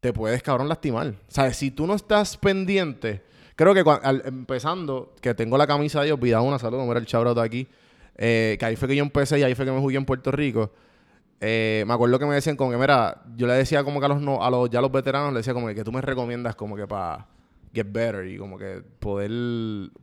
te 0.00 0.12
puedes, 0.12 0.42
cabrón, 0.42 0.68
lastimar. 0.68 1.08
O 1.08 1.14
sea, 1.30 1.52
si 1.52 1.70
tú 1.72 1.86
no 1.86 1.94
estás 1.94 2.36
pendiente, 2.36 3.22
creo 3.56 3.74
que 3.74 3.82
al- 4.02 4.22
empezando, 4.24 5.14
que 5.20 5.34
tengo 5.34 5.58
la 5.58 5.66
camisa 5.66 6.02
de 6.02 6.12
Olvidado 6.12 6.44
una 6.44 6.58
saludo, 6.58 6.86
mira 6.86 7.00
el 7.00 7.06
chabroto 7.06 7.40
aquí, 7.40 7.66
eh, 8.16 8.56
que 8.58 8.64
ahí 8.64 8.76
fue 8.76 8.86
que 8.88 8.94
yo 8.96 9.02
empecé 9.02 9.38
y 9.40 9.42
ahí 9.42 9.54
fue 9.56 9.64
que 9.64 9.72
me 9.72 9.80
jugué 9.80 9.96
en 9.96 10.04
Puerto 10.04 10.30
Rico. 10.30 10.72
Eh, 11.40 11.84
me 11.86 11.94
acuerdo 11.94 12.18
que 12.18 12.26
me 12.26 12.34
decían 12.34 12.56
como 12.56 12.70
que, 12.70 12.76
mira, 12.76 13.22
yo 13.36 13.46
le 13.46 13.54
decía 13.54 13.82
como 13.84 14.00
que 14.00 14.06
a 14.06 14.08
los, 14.08 14.20
no, 14.20 14.42
a 14.42 14.50
los 14.50 14.70
ya 14.70 14.80
los 14.80 14.90
veteranos, 14.92 15.32
le 15.32 15.38
decía 15.40 15.54
como 15.54 15.66
que, 15.68 15.74
que 15.74 15.84
tú 15.84 15.92
me 15.92 16.00
recomiendas 16.00 16.54
como 16.56 16.76
que 16.76 16.86
para 16.86 17.26
get 17.74 17.86
better 17.90 18.26
y 18.26 18.38
como 18.38 18.58
que 18.58 18.82
poder, 18.98 19.30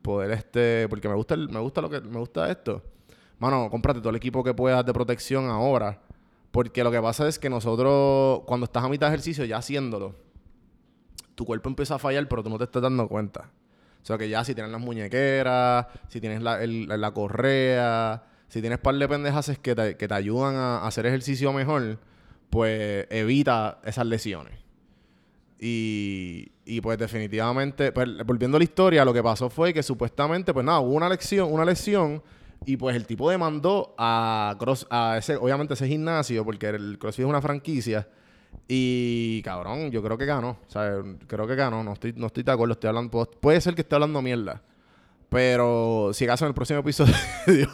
poder 0.02 0.32
este, 0.32 0.88
porque 0.90 1.08
me 1.10 1.16
gusta, 1.16 1.34
el- 1.36 1.50
me 1.50 1.60
gusta 1.60 1.82
lo 1.82 1.90
que, 1.90 2.02
me 2.02 2.20
gusta 2.20 2.50
esto. 2.50 2.82
Mano, 3.40 3.70
cómprate 3.70 4.00
todo 4.00 4.10
el 4.12 4.16
equipo 4.16 4.44
que 4.44 4.54
puedas 4.54 4.86
de 4.86 4.94
protección 4.94 5.50
ahora. 5.50 6.02
Porque 6.52 6.84
lo 6.86 6.92
que 6.92 7.02
pasa 7.02 7.28
es 7.28 7.38
que 7.38 7.50
nosotros, 7.50 8.42
cuando 8.46 8.64
estás 8.66 8.84
a 8.84 8.88
mitad 8.90 9.08
de 9.08 9.14
ejercicio, 9.16 9.44
ya 9.44 9.58
haciéndolo, 9.58 10.16
tu 11.36 11.46
cuerpo 11.46 11.68
empieza 11.70 11.96
a 11.96 12.00
fallar, 12.00 12.28
pero 12.30 12.44
tú 12.44 12.50
no 12.50 12.58
te 12.58 12.64
estás 12.64 12.82
dando 12.82 13.08
cuenta. 13.10 13.52
O 14.02 14.06
sea 14.06 14.18
que 14.18 14.30
ya 14.30 14.44
si 14.46 14.54
tienes 14.54 14.72
las 14.72 14.80
muñequeras, 14.80 15.88
si 16.08 16.22
tienes 16.22 16.42
la, 16.42 16.60
la 16.66 17.12
correa, 17.14 18.24
si 18.48 18.62
tienes 18.62 18.80
par 18.80 18.96
de 18.96 19.08
pendejas 19.10 19.52
que 19.62 19.76
te, 19.76 19.98
que 19.98 20.08
te 20.08 20.14
ayudan 20.14 20.56
a 20.56 20.86
hacer 20.88 21.06
ejercicio 21.08 21.52
mejor, 21.52 21.98
pues 22.50 23.08
evita 23.10 23.80
esas 23.84 24.06
lesiones. 24.06 24.54
Y, 25.60 26.52
y 26.66 26.82
pues 26.82 26.98
definitivamente, 26.98 27.92
pues, 27.92 28.08
volviendo 28.26 28.58
a 28.58 28.60
la 28.60 28.64
historia, 28.66 29.06
lo 29.06 29.14
que 29.14 29.24
pasó 29.24 29.50
fue 29.50 29.74
que 29.74 29.82
supuestamente, 29.84 30.54
pues 30.54 30.66
nada, 30.66 30.80
hubo 30.80 30.94
una 30.96 31.08
lesión, 31.10 31.52
una 31.52 31.64
lesión 31.66 32.22
y 32.66 32.78
pues 32.78 32.96
el 32.96 33.06
tipo 33.06 33.30
demandó 33.30 33.94
a 33.98 34.56
Cross, 34.60 34.88
a 34.90 35.18
ese, 35.18 35.36
obviamente 35.38 35.74
ese 35.76 35.88
gimnasio, 35.88 36.44
porque 36.44 36.68
el 36.70 36.98
CrossFit 37.00 37.24
es 37.26 37.30
una 37.30 37.42
franquicia. 37.42 38.08
Y 38.68 39.42
cabrón, 39.44 39.92
yo 39.92 40.02
creo 40.02 40.18
que 40.18 40.26
ganó. 40.26 40.58
O 40.68 40.72
sea, 40.72 40.94
creo 41.28 41.46
que 41.46 41.56
ganó. 41.56 41.84
No 41.84 41.94
estoy, 41.94 42.14
no 42.16 42.28
estoy 42.28 42.44
de 42.44 42.52
acuerdo. 42.52 42.72
Estoy 42.74 42.88
hablando. 42.88 43.30
Puede 43.40 43.60
ser 43.62 43.76
que 43.76 43.82
esté 43.82 43.94
hablando 43.96 44.22
mierda. 44.22 44.62
Pero 45.30 46.12
si 46.14 46.24
acaso 46.24 46.46
en 46.46 46.50
el 46.50 46.56
próximo 46.56 46.80
episodio 46.80 47.14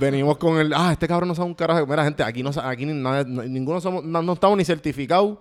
venimos 0.00 0.36
con 0.38 0.58
el. 0.58 0.72
Ah, 0.74 0.90
este 0.92 1.06
cabrón 1.06 1.28
no 1.28 1.34
sabe 1.34 1.48
un 1.48 1.54
carajo. 1.54 1.86
Mira, 1.86 2.04
gente, 2.04 2.22
aquí 2.22 2.42
no 2.42 2.50
aquí 2.62 2.84
ni 2.84 2.92
nada- 2.94 3.24
no- 3.24 3.42
ninguno 3.44 3.78
no, 4.02 4.22
no 4.22 4.32
estamos 4.32 4.56
ni 4.58 4.64
certificados, 4.64 5.38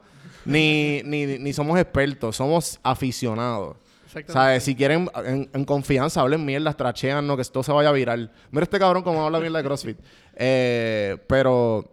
ni, 0.47 1.01
ni, 1.03 1.37
ni 1.39 1.53
somos 1.53 1.79
expertos, 1.79 2.35
somos 2.35 2.79
aficionados. 2.83 3.75
Exactamente. 4.05 4.33
¿Sabes? 4.33 4.63
Si 4.63 4.75
quieren 4.75 5.09
en, 5.25 5.49
en 5.53 5.65
confianza, 5.65 6.21
hablen 6.21 6.43
mierda, 6.45 6.73
trachean, 6.73 7.27
no, 7.27 7.35
que 7.35 7.41
esto 7.41 7.61
se 7.61 7.71
vaya 7.71 7.89
a 7.89 7.91
viral. 7.91 8.31
Mira 8.51 8.63
este 8.63 8.79
cabrón 8.79 9.03
como 9.03 9.23
habla 9.25 9.39
mierda 9.39 9.57
de 9.59 9.63
CrossFit. 9.65 9.97
Eh, 10.39 11.17
pero, 11.27 11.83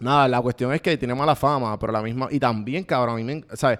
nada, 0.00 0.26
la 0.26 0.40
cuestión 0.40 0.72
es 0.72 0.82
que 0.82 0.96
tiene 0.96 1.14
mala 1.14 1.36
fama, 1.36 1.78
pero 1.78 1.92
la 1.92 2.02
misma. 2.02 2.26
Y 2.30 2.40
también, 2.40 2.82
cabrón, 2.82 3.14
a 3.14 3.16
mí 3.18 3.22
me- 3.24 3.44
¿sabes? 3.56 3.78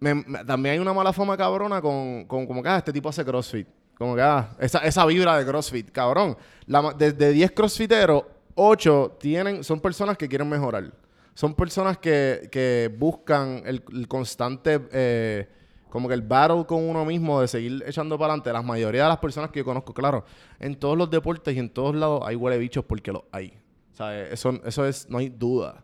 Me- 0.00 0.14
me- 0.14 0.44
también 0.46 0.72
hay 0.74 0.78
una 0.78 0.94
mala 0.94 1.12
fama 1.12 1.36
cabrona 1.36 1.80
con, 1.82 2.24
con 2.24 2.46
como 2.46 2.62
que, 2.62 2.68
ah, 2.70 2.78
este 2.78 2.90
tipo 2.92 3.10
hace 3.10 3.22
CrossFit. 3.24 3.68
Como 3.98 4.14
que, 4.16 4.22
ah, 4.22 4.48
esa, 4.58 4.78
esa 4.78 5.04
vibra 5.04 5.36
de 5.38 5.44
CrossFit, 5.44 5.90
cabrón. 5.90 6.36
La 6.66 6.94
de, 6.94 7.12
de 7.12 7.32
10 7.32 7.52
CrossFiteros, 7.52 8.24
8 8.54 9.16
tienen, 9.20 9.62
son 9.62 9.78
personas 9.80 10.16
que 10.16 10.26
quieren 10.26 10.48
mejorar. 10.48 10.90
Son 11.34 11.54
personas 11.54 11.98
que, 11.98 12.48
que 12.50 12.94
buscan 12.96 13.62
el, 13.64 13.82
el 13.92 14.06
constante, 14.06 14.80
eh, 14.92 15.48
como 15.88 16.08
que 16.08 16.14
el 16.14 16.22
battle 16.22 16.64
con 16.66 16.82
uno 16.82 17.04
mismo 17.04 17.40
de 17.40 17.48
seguir 17.48 17.82
echando 17.86 18.18
para 18.18 18.32
adelante. 18.32 18.52
La 18.52 18.62
mayoría 18.62 19.04
de 19.04 19.08
las 19.08 19.18
personas 19.18 19.50
que 19.50 19.60
yo 19.60 19.64
conozco, 19.64 19.94
claro, 19.94 20.24
en 20.58 20.76
todos 20.76 20.96
los 20.96 21.10
deportes 21.10 21.54
y 21.54 21.58
en 21.58 21.70
todos 21.70 21.94
lados 21.94 22.22
hay 22.24 22.36
huele 22.36 22.58
bichos 22.58 22.84
porque 22.84 23.12
los 23.12 23.22
hay. 23.30 23.58
¿Sabes? 23.92 24.32
Eso, 24.32 24.60
eso 24.64 24.86
es, 24.86 25.08
no 25.08 25.18
hay 25.18 25.28
duda. 25.28 25.82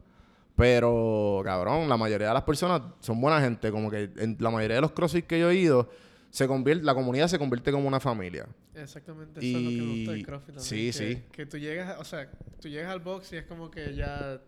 Pero, 0.56 1.40
cabrón, 1.44 1.88
la 1.88 1.96
mayoría 1.96 2.28
de 2.28 2.34
las 2.34 2.42
personas 2.42 2.82
son 3.00 3.20
buena 3.20 3.40
gente. 3.40 3.70
Como 3.70 3.90
que 3.90 4.10
en 4.16 4.36
la 4.40 4.50
mayoría 4.50 4.76
de 4.76 4.80
los 4.82 4.92
CrossFit 4.92 5.26
que 5.26 5.38
yo 5.38 5.50
he 5.50 5.54
ido, 5.54 5.88
se 6.30 6.48
convierte, 6.48 6.84
la 6.84 6.94
comunidad 6.94 7.28
se 7.28 7.38
convierte 7.38 7.70
como 7.70 7.86
una 7.86 8.00
familia. 8.00 8.46
Exactamente, 8.74 9.40
eso 9.40 9.58
es 9.58 9.64
lo 9.64 9.70
que 9.70 9.76
me 9.76 9.96
gusta 9.96 10.12
del 10.12 10.26
CrossFit 10.26 10.54
también. 10.56 10.64
sí, 10.64 10.86
que, 10.86 10.92
sí. 10.92 11.22
Que 11.32 11.46
tú 11.46 11.58
llegas, 11.58 11.98
o 12.00 12.04
sea, 12.04 12.30
tú 12.60 12.68
llegas 12.68 12.90
al 12.90 13.00
box 13.00 13.32
y 13.32 13.36
es 13.36 13.44
como 13.44 13.70
que 13.70 13.94
ya 13.94 14.40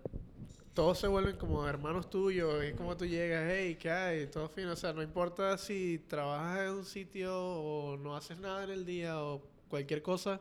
todos 0.74 0.98
se 0.98 1.06
vuelven 1.08 1.36
como 1.36 1.66
hermanos 1.66 2.08
tuyos. 2.10 2.62
Es 2.62 2.74
como 2.74 2.96
tú 2.96 3.04
llegas, 3.04 3.44
hey, 3.48 3.76
¿qué 3.80 3.90
hay? 3.90 4.26
Todo 4.26 4.48
fino. 4.48 4.72
O 4.72 4.76
sea, 4.76 4.92
no 4.92 5.02
importa 5.02 5.58
si 5.58 5.98
trabajas 6.08 6.68
en 6.68 6.74
un 6.74 6.84
sitio 6.84 7.36
o 7.36 7.96
no 7.96 8.16
haces 8.16 8.38
nada 8.38 8.64
en 8.64 8.70
el 8.70 8.84
día 8.84 9.20
o 9.22 9.42
cualquier 9.68 10.02
cosa. 10.02 10.40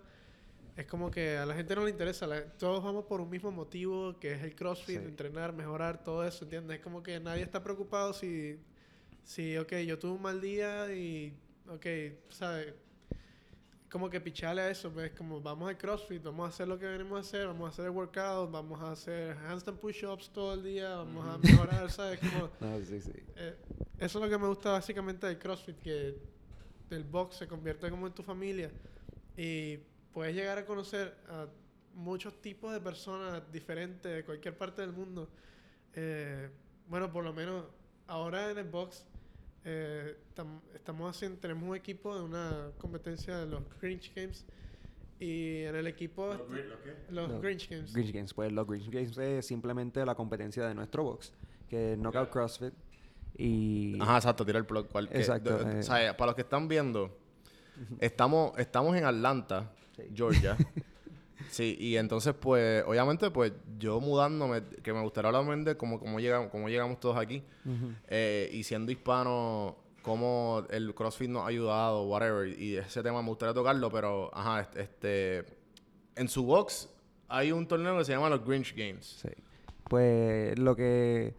Es 0.76 0.86
como 0.86 1.12
que 1.12 1.38
a 1.38 1.46
la 1.46 1.56
gente 1.56 1.76
no 1.76 1.84
le 1.84 1.90
interesa. 1.92 2.26
la- 2.28 2.46
todos 2.54 2.82
vamos 2.84 3.06
por 3.06 3.20
un 3.22 3.30
mismo 3.30 3.52
motivo, 3.52 4.18
que 4.20 4.34
es 4.34 4.44
el 4.44 4.56
CrossFit, 4.56 5.00
Sí. 5.02 5.06
entrenar, 5.06 5.52
mejorar, 5.52 6.04
todo 6.04 6.26
eso, 6.26 6.46
¿entiendes? 6.46 6.78
Es 6.78 6.84
como 6.84 7.04
que 7.04 7.20
nadie 7.20 7.44
está 7.44 7.62
preocupado 7.64 8.14
si, 8.14 8.58
si, 9.24 9.58
ok, 9.58 9.74
yo 9.86 10.00
tuve 10.00 10.14
un 10.14 10.22
mal 10.22 10.40
día 10.40 10.94
y, 10.96 11.34
ok, 11.68 11.86
¿sabes? 12.30 12.74
Como 13.90 14.10
que 14.10 14.22
picharle 14.22 14.62
a 14.62 14.70
eso, 14.70 14.92
pues 14.92 15.12
como 15.12 15.42
vamos 15.42 15.68
al 15.68 15.78
CrossFit, 15.78 16.22
vamos 16.24 16.46
a 16.46 16.50
hacer 16.50 16.68
lo 16.68 16.78
que 16.78 16.86
venimos 16.86 17.18
a 17.18 17.22
hacer, 17.22 17.48
vamos 17.48 17.66
a 17.66 17.70
hacer 17.70 17.86
el 17.86 17.92
workout, 17.92 18.52
vamos 18.52 18.80
a 18.82 18.92
hacer 18.92 19.36
handstand 19.38 19.80
push-ups 19.80 20.30
todo 20.30 20.54
el 20.54 20.64
día, 20.64 20.96
vamos 20.98 21.26
a 21.28 21.38
mejorar, 21.40 21.90
¿sabes? 21.92 22.20
Como, 22.20 22.50
No, 22.60 22.86
sí, 22.86 23.02
sí. 23.02 23.12
eh, 23.36 23.56
eso 23.98 24.20
es 24.20 24.24
lo 24.26 24.30
que 24.30 24.38
me 24.38 24.48
gusta 24.48 24.72
básicamente 24.72 25.26
del 25.26 25.40
CrossFit, 25.40 25.78
que 25.80 26.16
el 26.92 27.04
box 27.04 27.38
se 27.38 27.48
convierte 27.48 27.90
como 27.90 28.08
en 28.08 28.14
tu 28.14 28.24
familia 28.24 28.72
y 29.36 29.78
puedes 30.14 30.36
llegar 30.36 30.58
a 30.58 30.66
conocer 30.66 31.16
a 31.28 31.48
muchos 31.96 32.40
tipos 32.42 32.72
de 32.72 32.80
personas 32.80 33.42
diferentes 33.52 34.12
de 34.12 34.24
cualquier 34.24 34.58
parte 34.58 34.82
del 34.82 34.92
mundo. 34.92 35.30
Eh, 35.94 36.50
bueno, 36.88 37.12
por 37.12 37.24
lo 37.24 37.34
menos 37.34 37.66
ahora 38.08 38.52
en 38.52 38.58
el 38.58 38.68
box 38.68 39.06
eh, 39.66 40.16
tam- 40.36 40.62
estamos 40.74 41.16
haciendo, 41.16 41.40
tenemos 41.40 41.70
un 41.70 41.76
equipo 41.76 42.16
de 42.18 42.24
una 42.24 42.72
competencia 42.78 43.38
de 43.40 43.46
los 43.48 43.62
Grinch 43.82 44.14
Games 44.16 44.46
y 45.20 45.64
en 45.64 45.76
el 45.76 45.88
equipo 45.88 46.28
los 47.10 47.30
Los 47.30 47.42
Grinch 47.42 47.70
Games. 47.70 47.94
Grinch 47.94 48.14
Games, 48.14 48.34
pues 48.34 48.52
los 48.52 48.66
Grinch 48.68 48.90
Games 48.90 49.18
es 49.18 49.46
simplemente 49.46 50.06
la 50.06 50.16
competencia 50.16 50.68
de 50.68 50.74
nuestro 50.74 51.04
box, 51.04 51.34
que 51.70 51.94
es 51.94 51.98
Knockout 52.00 52.30
CrossFit. 52.30 52.74
Y 53.38 53.98
Ajá, 54.02 54.18
exacto, 54.18 54.46
tira 54.46 54.60
el 54.60 54.66
plug. 54.66 54.88
cual- 54.88 55.10
Exacto, 55.12 55.60
eh. 55.70 55.80
o 55.80 55.84
sea, 55.84 56.16
para 56.18 56.28
los 56.28 56.36
que 56.36 56.42
están 56.42 56.68
viendo, 56.68 57.18
estamos, 58.00 58.58
estamos 58.58 58.96
en 58.98 59.06
Atlanta, 59.06 59.72
Sí. 59.96 60.04
Georgia. 60.14 60.56
sí, 61.50 61.78
y 61.80 61.98
entonces, 61.98 62.34
pues, 62.40 62.84
obviamente, 62.86 63.32
pues, 63.32 63.54
yo 63.78 64.00
mudándome, 64.00 64.64
que 64.84 64.94
me 64.94 65.02
gustaría 65.02 65.30
hablar 65.30 65.64
de 65.64 65.78
cómo, 65.78 66.00
cómo, 66.00 66.20
llegamos, 66.20 66.50
cómo 66.52 66.70
llegamos 66.70 67.00
todos 67.00 67.18
aquí, 67.18 67.44
eh, 68.08 68.50
y 68.52 68.64
siendo 68.64 68.92
hispano, 68.92 69.78
cómo 70.02 70.64
el 70.70 70.94
CrossFit 70.94 71.30
nos 71.30 71.44
ha 71.44 71.48
ayudado, 71.48 72.04
whatever, 72.04 72.48
y 72.48 72.78
ese 72.78 73.02
tema 73.04 73.22
me 73.22 73.30
gustaría 73.30 73.54
tocarlo, 73.54 73.90
pero, 73.92 74.30
ajá, 74.34 74.70
este, 74.76 75.46
en 76.16 76.28
su 76.28 76.44
box 76.44 76.90
hay 77.30 77.52
un 77.52 77.68
torneo 77.68 77.98
que 77.98 78.06
se 78.06 78.12
llama 78.12 78.30
los 78.30 78.44
Grinch 78.46 78.76
Games. 78.76 79.20
Sí. 79.22 79.30
Pues 79.88 80.58
lo 80.60 80.76
que... 80.76 81.34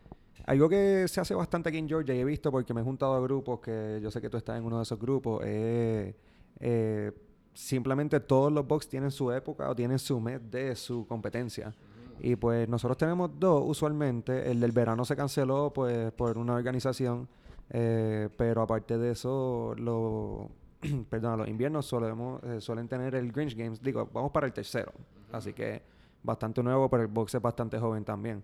Algo 0.47 0.69
que 0.69 1.07
se 1.07 1.21
hace 1.21 1.35
bastante 1.35 1.69
aquí 1.69 1.78
en 1.78 1.88
Georgia 1.88 2.14
y 2.14 2.21
he 2.21 2.25
visto 2.25 2.50
porque 2.50 2.73
me 2.73 2.80
he 2.80 2.85
juntado 2.85 3.14
a 3.14 3.21
grupos 3.21 3.61
que 3.61 4.00
yo 4.02 4.11
sé 4.11 4.21
que 4.21 4.30
tú 4.30 4.37
estás 4.37 4.59
en 4.59 4.64
uno 4.64 4.78
de 4.78 4.83
esos 4.83 4.99
grupos, 4.99 5.45
es 5.45 6.14
eh, 6.59 7.12
simplemente 7.61 8.21
todos 8.21 8.50
los 8.50 8.67
box 8.67 8.88
tienen 8.88 9.11
su 9.11 9.31
época 9.31 9.69
o 9.69 9.76
tienen 9.76 9.99
su 9.99 10.19
mes 10.19 10.40
de 10.50 10.75
su 10.75 11.07
competencia. 11.07 11.75
Y 12.19 12.37
pues 12.37 12.69
nosotros 12.69 12.97
tenemos 12.97 13.31
dos 13.38 13.62
usualmente. 13.67 14.50
El 14.50 14.61
del 14.61 14.73
verano 14.73 15.05
se 15.05 15.14
canceló 15.14 15.73
pues 15.73 16.11
por 16.12 16.38
una 16.38 16.55
organización, 16.55 17.29
eh, 17.71 18.29
pero 18.37 18.62
aparte 18.62 18.99
de 18.99 19.12
eso, 19.12 19.75
lo, 19.76 20.50
perdón, 21.11 21.38
los 21.38 21.49
inviernos 21.49 21.87
solemos, 21.87 22.43
eh, 22.45 22.61
suelen 22.61 22.88
tener 22.88 23.14
el 23.14 23.31
Grinch 23.31 23.57
Games. 23.57 23.83
Digo, 23.83 24.09
vamos 24.12 24.33
para 24.33 24.47
el 24.47 24.52
tercero. 24.52 24.93
Así 25.31 25.52
que 25.52 25.83
bastante 26.23 26.62
nuevo, 26.62 26.88
pero 26.88 27.02
el 27.02 27.09
box 27.09 27.35
es 27.35 27.43
bastante 27.43 27.79
joven 27.79 28.05
también. 28.05 28.43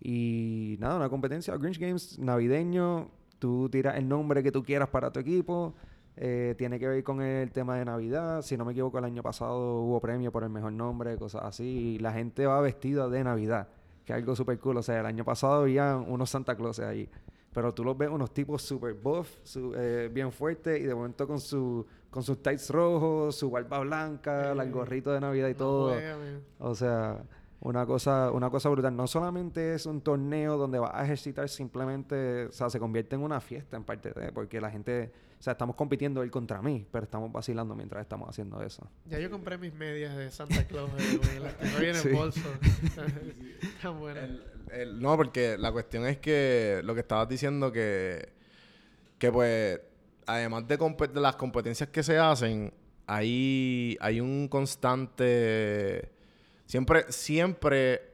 Y 0.00 0.76
nada, 0.80 0.96
una 0.96 1.08
competencia 1.08 1.56
Grinch 1.56 1.78
Games 1.78 2.18
navideño. 2.18 3.08
Tú 3.38 3.68
tiras 3.68 3.96
el 3.96 4.08
nombre 4.08 4.42
que 4.42 4.52
tú 4.52 4.62
quieras 4.62 4.88
para 4.88 5.12
tu 5.12 5.18
equipo. 5.18 5.74
Eh, 6.16 6.54
tiene 6.58 6.78
que 6.78 6.88
ver 6.88 7.02
con 7.04 7.22
el 7.22 7.50
tema 7.52 7.76
de 7.76 7.84
Navidad. 7.84 8.42
Si 8.42 8.56
no 8.56 8.64
me 8.64 8.72
equivoco, 8.72 8.98
el 8.98 9.04
año 9.04 9.22
pasado 9.22 9.80
hubo 9.82 10.00
premio 10.00 10.30
por 10.32 10.44
el 10.44 10.50
mejor 10.50 10.72
nombre, 10.72 11.16
cosas 11.16 11.42
así. 11.44 11.64
Y 11.64 11.98
la 11.98 12.12
gente 12.12 12.46
va 12.46 12.60
vestida 12.60 13.08
de 13.08 13.24
Navidad, 13.24 13.68
que 14.04 14.12
es 14.12 14.16
algo 14.18 14.36
súper 14.36 14.58
cool. 14.58 14.76
O 14.76 14.82
sea, 14.82 15.00
el 15.00 15.06
año 15.06 15.24
pasado 15.24 15.62
había 15.62 15.96
unos 15.96 16.30
Santa 16.30 16.54
Claus 16.56 16.78
ahí. 16.80 17.08
Pero 17.54 17.74
tú 17.74 17.84
los 17.84 17.96
ves 17.98 18.08
unos 18.08 18.32
tipos 18.32 18.62
súper 18.62 18.94
buff, 18.94 19.28
su- 19.42 19.74
eh, 19.76 20.10
bien 20.12 20.32
fuertes, 20.32 20.80
y 20.80 20.84
de 20.84 20.94
momento 20.94 21.26
con, 21.26 21.38
su, 21.38 21.84
con 22.10 22.22
sus 22.22 22.42
tights 22.42 22.70
rojos, 22.70 23.36
su 23.36 23.50
barba 23.50 23.78
blanca, 23.80 24.52
el 24.52 24.70
gorrito 24.72 25.12
de 25.12 25.20
Navidad 25.20 25.48
y 25.48 25.52
No 25.52 25.58
todo. 25.58 25.92
juega. 25.92 26.16
O 26.60 26.74
sea, 26.74 27.22
una 27.60 27.84
cosa, 27.84 28.30
una 28.32 28.48
cosa 28.48 28.70
brutal. 28.70 28.96
No 28.96 29.06
solamente 29.06 29.74
es 29.74 29.84
un 29.84 30.00
torneo 30.00 30.56
donde 30.56 30.78
vas 30.78 30.92
a 30.94 31.04
ejercitar, 31.04 31.46
simplemente, 31.48 32.46
o 32.46 32.52
sea, 32.52 32.70
se 32.70 32.78
convierte 32.80 33.16
en 33.16 33.22
una 33.22 33.38
fiesta 33.40 33.76
en 33.76 33.84
parte 33.84 34.12
de, 34.12 34.32
porque 34.32 34.58
la 34.58 34.70
gente, 34.70 35.12
o 35.42 35.44
sea, 35.44 35.54
estamos 35.54 35.74
compitiendo 35.74 36.22
él 36.22 36.30
contra 36.30 36.62
mí, 36.62 36.86
pero 36.92 37.02
estamos 37.02 37.32
vacilando 37.32 37.74
mientras 37.74 38.00
estamos 38.02 38.28
haciendo 38.28 38.62
eso. 38.62 38.88
Ya 39.06 39.18
yo 39.18 39.28
compré 39.28 39.58
mis 39.58 39.74
medias 39.74 40.16
de 40.16 40.30
Santa 40.30 40.64
Claus, 40.68 40.88
eh, 40.96 41.18
güey, 41.20 41.40
las 41.40 41.54
que 41.54 41.66
no 41.66 41.78
vienen 41.80 42.00
Sí. 42.00 42.08
en 42.10 42.14
bolso. 42.14 42.40
Están 43.60 43.98
buenas. 43.98 44.30
El- 44.70 45.00
no, 45.00 45.16
porque 45.16 45.58
la 45.58 45.72
cuestión 45.72 46.06
es 46.06 46.18
que 46.18 46.80
lo 46.84 46.94
que 46.94 47.00
estabas 47.00 47.28
diciendo 47.28 47.72
que, 47.72 48.28
que 49.18 49.32
pues, 49.32 49.80
además 50.26 50.68
de 50.68 50.78
las 51.14 51.34
competencias 51.34 51.88
que 51.88 52.04
se 52.04 52.18
hacen, 52.18 52.72
hay, 53.08 53.98
hay 54.00 54.20
un 54.20 54.46
constante... 54.46 56.12
Siempre, 56.66 57.06
siempre 57.10 58.12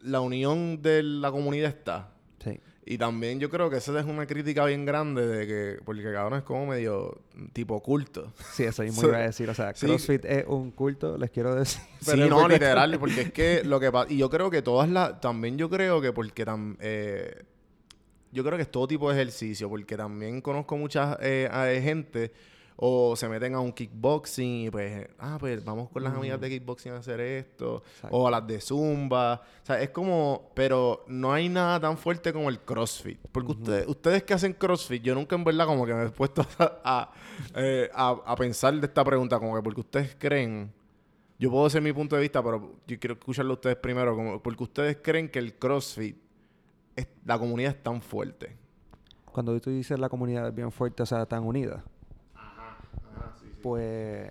la 0.00 0.20
unión 0.22 0.80
de 0.80 1.02
la 1.02 1.30
comunidad 1.30 1.68
está. 1.68 2.13
Sí. 2.86 2.94
Y 2.94 2.98
también 2.98 3.40
yo 3.40 3.48
creo 3.50 3.70
que 3.70 3.76
esa 3.78 3.98
es 3.98 4.04
una 4.06 4.26
crítica 4.26 4.64
bien 4.66 4.84
grande 4.84 5.26
de 5.26 5.46
que... 5.46 5.78
Porque 5.84 6.02
cabrón 6.02 6.38
es 6.38 6.44
como 6.44 6.66
medio 6.66 7.22
tipo 7.52 7.80
culto. 7.82 8.32
Sí, 8.52 8.64
eso 8.64 8.82
mismo 8.82 9.00
So- 9.00 9.08
iba 9.08 9.18
a 9.18 9.22
decir. 9.22 9.48
O 9.48 9.54
sea, 9.54 9.74
sí. 9.74 9.86
CrossFit 9.86 10.24
es 10.24 10.44
un 10.46 10.70
culto, 10.70 11.16
les 11.16 11.30
quiero 11.30 11.54
decir. 11.54 11.80
Sí, 12.00 12.10
Pero 12.12 12.24
es 12.24 12.30
no, 12.30 12.36
porque- 12.40 12.54
literal, 12.54 12.98
porque 13.00 13.20
es 13.22 13.32
que 13.32 13.62
lo 13.64 13.80
que 13.80 13.90
pasa... 13.90 14.12
Y 14.12 14.18
yo 14.18 14.28
creo 14.28 14.50
que 14.50 14.60
todas 14.62 14.88
las... 14.88 15.20
También 15.20 15.56
yo 15.56 15.70
creo 15.70 16.00
que 16.02 16.12
porque 16.12 16.44
tam, 16.44 16.76
eh, 16.80 17.44
Yo 18.32 18.44
creo 18.44 18.56
que 18.56 18.62
es 18.62 18.70
todo 18.70 18.86
tipo 18.86 19.08
de 19.10 19.16
ejercicio, 19.20 19.68
porque 19.70 19.96
también 19.96 20.40
conozco 20.42 20.76
mucha 20.76 21.16
eh, 21.22 21.80
gente 21.82 22.32
o 22.76 23.14
se 23.14 23.28
meten 23.28 23.54
a 23.54 23.60
un 23.60 23.72
kickboxing 23.72 24.66
y 24.66 24.70
pues, 24.70 25.06
ah, 25.18 25.36
pues 25.38 25.64
vamos 25.64 25.88
con 25.90 26.02
las 26.02 26.12
amigas 26.12 26.40
de 26.40 26.50
kickboxing 26.50 26.92
a 26.92 26.96
hacer 26.96 27.20
esto, 27.20 27.82
Exacto. 27.86 28.16
o 28.16 28.26
a 28.26 28.30
las 28.32 28.46
de 28.46 28.60
zumba. 28.60 29.42
O 29.62 29.66
sea, 29.66 29.80
es 29.80 29.90
como, 29.90 30.50
pero 30.54 31.04
no 31.06 31.32
hay 31.32 31.48
nada 31.48 31.78
tan 31.78 31.96
fuerte 31.96 32.32
como 32.32 32.48
el 32.48 32.58
CrossFit. 32.60 33.18
Porque 33.30 33.52
ustedes, 33.52 33.86
ustedes 33.86 34.24
que 34.24 34.34
hacen 34.34 34.52
CrossFit, 34.54 35.02
yo 35.02 35.14
nunca 35.14 35.36
en 35.36 35.44
verdad 35.44 35.66
como 35.66 35.86
que 35.86 35.94
me 35.94 36.04
he 36.06 36.10
puesto 36.10 36.44
a, 36.58 36.80
a, 36.84 37.12
eh, 37.54 37.88
a- 37.94 38.20
a 38.26 38.34
pensar 38.36 38.74
de 38.74 38.86
esta 38.86 39.04
pregunta, 39.04 39.38
como 39.38 39.54
que 39.54 39.62
porque 39.62 39.80
ustedes 39.80 40.16
creen, 40.18 40.72
yo 41.38 41.50
puedo 41.52 41.64
decir 41.64 41.80
mi 41.80 41.92
punto 41.92 42.16
de 42.16 42.22
vista, 42.22 42.42
pero 42.42 42.74
yo 42.88 42.98
quiero 42.98 43.14
escucharlo 43.14 43.52
a 43.52 43.54
ustedes 43.54 43.76
primero, 43.76 44.16
como 44.16 44.42
porque 44.42 44.62
ustedes 44.64 44.98
creen 45.00 45.28
que 45.28 45.38
el 45.38 45.54
CrossFit, 45.54 46.16
es- 46.96 47.08
la 47.24 47.38
comunidad 47.38 47.76
es 47.76 47.82
tan 47.84 48.02
fuerte. 48.02 48.56
Cuando 49.32 49.58
tú 49.60 49.70
dices 49.70 49.98
la 49.98 50.08
comunidad 50.08 50.48
es 50.48 50.54
bien 50.54 50.70
fuerte, 50.70 51.02
o 51.02 51.06
sea, 51.06 51.26
tan 51.26 51.44
unida. 51.44 51.84
Pues 53.64 54.30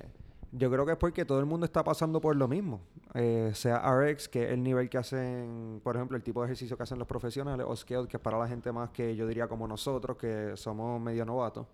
yo 0.51 0.69
creo 0.69 0.85
que 0.85 0.91
es 0.91 0.97
porque 0.99 1.25
todo 1.25 1.39
el 1.39 1.47
mundo 1.47 1.65
está 1.65 1.83
pasando 1.83 2.21
por 2.21 2.35
lo 2.35 2.47
mismo. 2.47 2.81
Eh, 3.15 3.49
sea 3.55 3.79
RX, 3.79 4.29
que 4.29 4.43
es 4.43 4.51
el 4.51 4.61
nivel 4.61 4.91
que 4.91 4.99
hacen, 4.99 5.81
por 5.83 5.95
ejemplo, 5.95 6.15
el 6.15 6.21
tipo 6.21 6.41
de 6.41 6.45
ejercicio 6.45 6.77
que 6.77 6.83
hacen 6.83 6.99
los 6.99 7.07
profesionales, 7.07 7.65
o 7.67 7.75
Scale, 7.75 8.07
que 8.07 8.17
es 8.17 8.21
para 8.21 8.37
la 8.37 8.47
gente 8.47 8.71
más 8.71 8.91
que 8.91 9.15
yo 9.15 9.25
diría 9.25 9.47
como 9.47 9.67
nosotros, 9.67 10.17
que 10.17 10.51
somos 10.55 11.01
medio 11.01 11.25
novatos. 11.25 11.65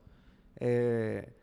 Eh, 0.56 1.34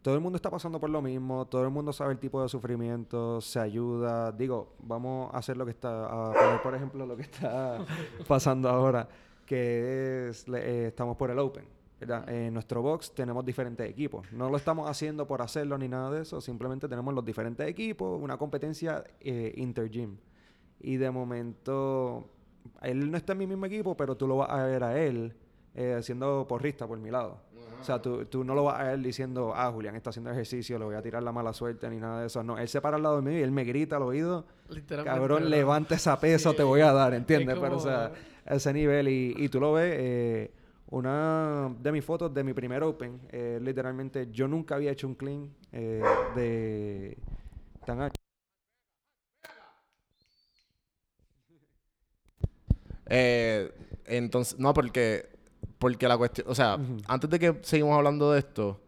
todo 0.00 0.14
el 0.14 0.22
mundo 0.22 0.36
está 0.36 0.48
pasando 0.48 0.80
por 0.80 0.88
lo 0.88 1.02
mismo, 1.02 1.46
todo 1.46 1.62
el 1.62 1.70
mundo 1.70 1.92
sabe 1.92 2.12
el 2.12 2.18
tipo 2.18 2.40
de 2.40 2.48
sufrimiento, 2.48 3.42
se 3.42 3.60
ayuda. 3.60 4.32
Digo, 4.32 4.76
vamos 4.78 5.28
a 5.34 5.36
hacer 5.36 5.58
lo 5.58 5.66
que 5.66 5.72
está, 5.72 6.06
a 6.06 6.32
poner 6.32 6.62
por 6.62 6.74
ejemplo 6.74 7.04
lo 7.04 7.16
que 7.18 7.22
está 7.24 7.84
pasando 8.26 8.70
ahora, 8.70 9.06
que 9.44 10.30
es, 10.30 10.48
eh, 10.48 10.86
estamos 10.86 11.18
por 11.18 11.30
el 11.30 11.38
Open. 11.38 11.75
¿Verdad? 12.00 12.28
En 12.28 12.52
nuestro 12.52 12.82
box 12.82 13.14
tenemos 13.14 13.44
diferentes 13.44 13.88
equipos. 13.88 14.30
No 14.32 14.50
lo 14.50 14.56
estamos 14.56 14.88
haciendo 14.88 15.26
por 15.26 15.42
hacerlo 15.42 15.78
ni 15.78 15.88
nada 15.88 16.10
de 16.10 16.22
eso, 16.22 16.40
simplemente 16.40 16.88
tenemos 16.88 17.14
los 17.14 17.24
diferentes 17.24 17.66
equipos, 17.66 18.20
una 18.20 18.36
competencia 18.36 19.04
eh, 19.20 19.52
inter-gym. 19.56 20.16
Y 20.80 20.96
de 20.96 21.10
momento, 21.10 22.28
él 22.82 23.10
no 23.10 23.16
está 23.16 23.32
en 23.32 23.38
mi 23.38 23.46
mismo 23.46 23.66
equipo, 23.66 23.96
pero 23.96 24.16
tú 24.16 24.26
lo 24.26 24.36
vas 24.36 24.50
a 24.50 24.64
ver 24.64 24.84
a 24.84 25.00
él 25.02 25.34
eh, 25.74 25.98
siendo 26.02 26.46
porrista 26.46 26.86
por 26.86 26.98
mi 26.98 27.10
lado. 27.10 27.40
O 27.78 27.84
sea, 27.84 28.00
tú, 28.00 28.24
tú 28.24 28.42
no 28.42 28.54
lo 28.54 28.64
vas 28.64 28.80
a 28.80 28.84
ver 28.84 28.98
diciendo, 29.00 29.52
ah, 29.54 29.70
Julián 29.70 29.94
está 29.96 30.10
haciendo 30.10 30.30
ejercicio, 30.30 30.78
le 30.78 30.86
voy 30.86 30.94
a 30.94 31.02
tirar 31.02 31.22
la 31.22 31.30
mala 31.30 31.52
suerte 31.52 31.88
ni 31.90 31.98
nada 31.98 32.20
de 32.22 32.26
eso. 32.28 32.42
No, 32.42 32.58
él 32.58 32.68
se 32.68 32.80
para 32.80 32.96
al 32.96 33.02
lado 33.02 33.20
de 33.20 33.30
mí 33.30 33.36
y 33.36 33.42
él 33.42 33.52
me 33.52 33.64
grita 33.64 33.96
al 33.96 34.02
oído, 34.02 34.46
Literalmente. 34.70 35.18
cabrón, 35.18 35.42
¿verdad? 35.42 35.50
levanta 35.56 35.94
esa 35.94 36.18
pesa, 36.18 36.54
te 36.54 36.62
voy 36.62 36.80
a 36.80 36.92
dar, 36.92 37.12
¿entiendes? 37.14 37.54
Es 37.56 37.60
Pero, 37.62 37.76
o 37.76 37.80
sea, 37.80 38.12
ese 38.46 38.72
nivel. 38.72 39.08
Y, 39.08 39.34
y 39.36 39.48
tú 39.50 39.60
lo 39.60 39.74
ves, 39.74 39.94
eh, 39.94 40.50
una 40.88 41.74
de 41.80 41.92
mis 41.92 42.04
fotos 42.04 42.32
de 42.32 42.44
mi 42.44 42.52
primer 42.54 42.82
Open, 42.82 43.20
eh, 43.30 43.58
literalmente, 43.62 44.28
yo 44.30 44.46
nunca 44.48 44.76
había 44.76 44.92
hecho 44.92 45.06
un 45.06 45.14
clean 45.14 45.50
eh, 45.72 46.02
de 46.36 47.18
tan 47.84 48.00
alto. 48.00 48.16
Eh, 53.08 53.70
entonces, 54.06 54.58
no, 54.58 54.72
porque, 54.74 55.28
porque 55.78 56.08
la 56.08 56.16
cuestión, 56.16 56.46
o 56.50 56.54
sea, 56.54 56.78
antes 57.06 57.30
de 57.30 57.38
que 57.38 57.58
seguimos 57.62 57.96
hablando 57.96 58.32
de 58.32 58.40
esto, 58.40 58.80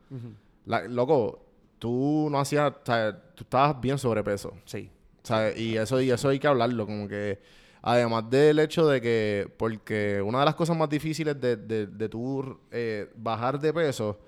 la- 0.66 0.82
loco, 0.88 1.44
tú 1.78 2.28
no 2.30 2.40
hacías, 2.40 2.72
o 2.72 2.86
sea, 2.86 3.20
tú 3.34 3.44
estabas 3.44 3.80
bien 3.80 3.98
sobrepeso. 3.98 4.54
Sí. 4.64 4.90
¿sabes? 5.22 5.58
Y 5.58 5.76
eso, 5.76 6.00
y 6.00 6.10
eso 6.10 6.28
hay 6.30 6.38
que 6.38 6.46
hablarlo, 6.46 6.86
como 6.86 7.06
que 7.06 7.38
además 7.82 8.28
del 8.30 8.58
hecho 8.58 8.86
de 8.86 9.00
que, 9.00 9.52
porque 9.56 10.20
una 10.22 10.40
de 10.40 10.44
las 10.44 10.54
cosas 10.54 10.76
más 10.76 10.88
difíciles 10.88 11.40
de, 11.40 11.56
de, 11.56 11.86
de 11.86 12.08
tú 12.08 12.58
eh, 12.70 13.10
bajar 13.16 13.58
de 13.60 13.72
peso 13.72 14.18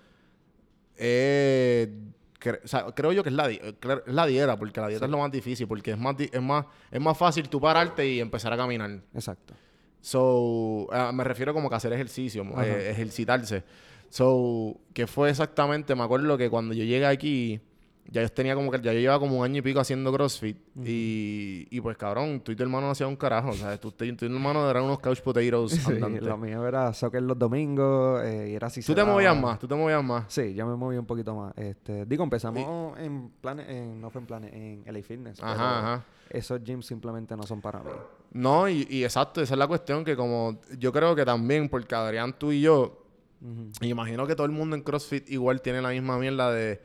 es, 0.96 1.88
cre- 2.40 2.60
o 2.64 2.68
sea, 2.68 2.86
creo 2.94 3.12
yo 3.12 3.22
que 3.22 3.30
es 3.30 3.34
la, 3.34 3.48
di- 3.48 3.60
eh, 3.62 3.74
la 4.06 4.26
dieta, 4.26 4.56
porque 4.58 4.80
la 4.80 4.88
dieta 4.88 5.04
es 5.06 5.10
lo 5.10 5.18
más 5.18 5.30
difícil, 5.30 5.66
porque 5.66 5.92
es 5.92 5.98
más, 5.98 6.16
di- 6.16 6.30
es 6.32 6.42
más, 6.42 6.66
es 6.90 7.00
más 7.00 7.16
fácil 7.16 7.48
tú 7.48 7.60
pararte 7.60 8.06
y 8.06 8.20
empezar 8.20 8.52
a 8.52 8.56
caminar. 8.56 9.00
Exacto. 9.14 9.54
So, 10.02 10.88
ah, 10.92 11.12
me 11.12 11.24
refiero 11.24 11.52
como 11.52 11.68
que 11.68 11.76
hacer 11.76 11.92
ejercicio, 11.92 12.42
eh, 12.62 12.90
ejercitarse. 12.90 13.64
So, 14.08 14.76
que 14.94 15.06
fue 15.06 15.30
exactamente, 15.30 15.94
me 15.94 16.02
acuerdo 16.02 16.36
que 16.36 16.50
cuando 16.50 16.74
yo 16.74 16.84
llegué 16.84 17.06
aquí, 17.06 17.60
ya 18.10 18.22
yo 18.22 18.28
tenía 18.30 18.54
como 18.54 18.70
que, 18.70 18.80
ya 18.80 18.92
yo 18.92 18.98
llevaba 18.98 19.20
como 19.20 19.38
un 19.38 19.44
año 19.44 19.58
y 19.58 19.62
pico 19.62 19.78
haciendo 19.80 20.12
CrossFit. 20.12 20.56
y, 20.84 21.66
y 21.70 21.80
pues 21.80 21.96
cabrón, 21.96 22.40
tú 22.40 22.52
y 22.52 22.56
tu 22.56 22.62
hermano 22.62 22.86
no 22.86 22.92
hacían 22.92 23.08
un 23.08 23.16
carajo, 23.16 23.50
o 23.50 23.54
sea, 23.54 23.78
tú, 23.78 23.92
tú 23.92 24.04
y 24.04 24.12
tu 24.14 24.24
hermano 24.24 24.68
eran 24.68 24.82
unos 24.84 24.98
couch 24.98 25.20
potatoes 25.20 25.72
Sí, 25.86 25.92
andantes. 25.92 26.22
lo 26.22 26.36
mío 26.36 26.66
era 26.66 26.92
soccer 26.92 27.22
los 27.22 27.38
domingos 27.38 28.22
eh, 28.24 28.50
y 28.50 28.54
era 28.54 28.66
así. 28.66 28.82
Tú 28.82 28.94
te 28.94 29.04
movías 29.04 29.36
más, 29.40 29.58
tú 29.58 29.68
te 29.68 29.74
movías 29.74 30.02
más. 30.02 30.24
Sí, 30.28 30.54
yo 30.54 30.66
me 30.66 30.74
moví 30.76 30.96
un 30.96 31.06
poquito 31.06 31.34
más. 31.34 31.56
Este, 31.56 32.04
digo, 32.06 32.24
empezamos 32.24 32.98
en 32.98 33.30
planes, 33.40 33.68
en, 33.68 34.00
no 34.00 34.10
fue 34.10 34.20
en 34.20 34.26
planes, 34.26 34.52
en 34.52 34.82
LA 34.86 35.02
Fitness. 35.02 35.38
pero 35.40 35.52
Ajá, 35.52 35.78
ajá. 35.78 36.04
Esos 36.28 36.62
gyms 36.62 36.86
simplemente 36.86 37.36
no 37.36 37.42
son 37.44 37.60
para 37.60 37.80
mí. 37.80 37.90
No, 38.32 38.68
y, 38.68 38.86
y 38.88 39.02
exacto, 39.04 39.40
esa 39.40 39.54
es 39.54 39.58
la 39.58 39.66
cuestión 39.66 40.04
que 40.04 40.14
como 40.16 40.60
yo 40.78 40.92
creo 40.92 41.14
que 41.16 41.24
también, 41.24 41.68
porque 41.68 41.94
Adrián, 41.94 42.34
tú 42.38 42.52
y 42.52 42.60
yo. 42.60 42.96
Y 43.80 43.88
imagino 43.88 44.26
que 44.26 44.34
todo 44.36 44.44
el 44.46 44.52
mundo 44.52 44.76
en 44.76 44.82
CrossFit 44.82 45.30
igual 45.30 45.62
tiene 45.62 45.80
la 45.80 45.88
misma 45.88 46.18
mierda 46.18 46.52
de, 46.52 46.80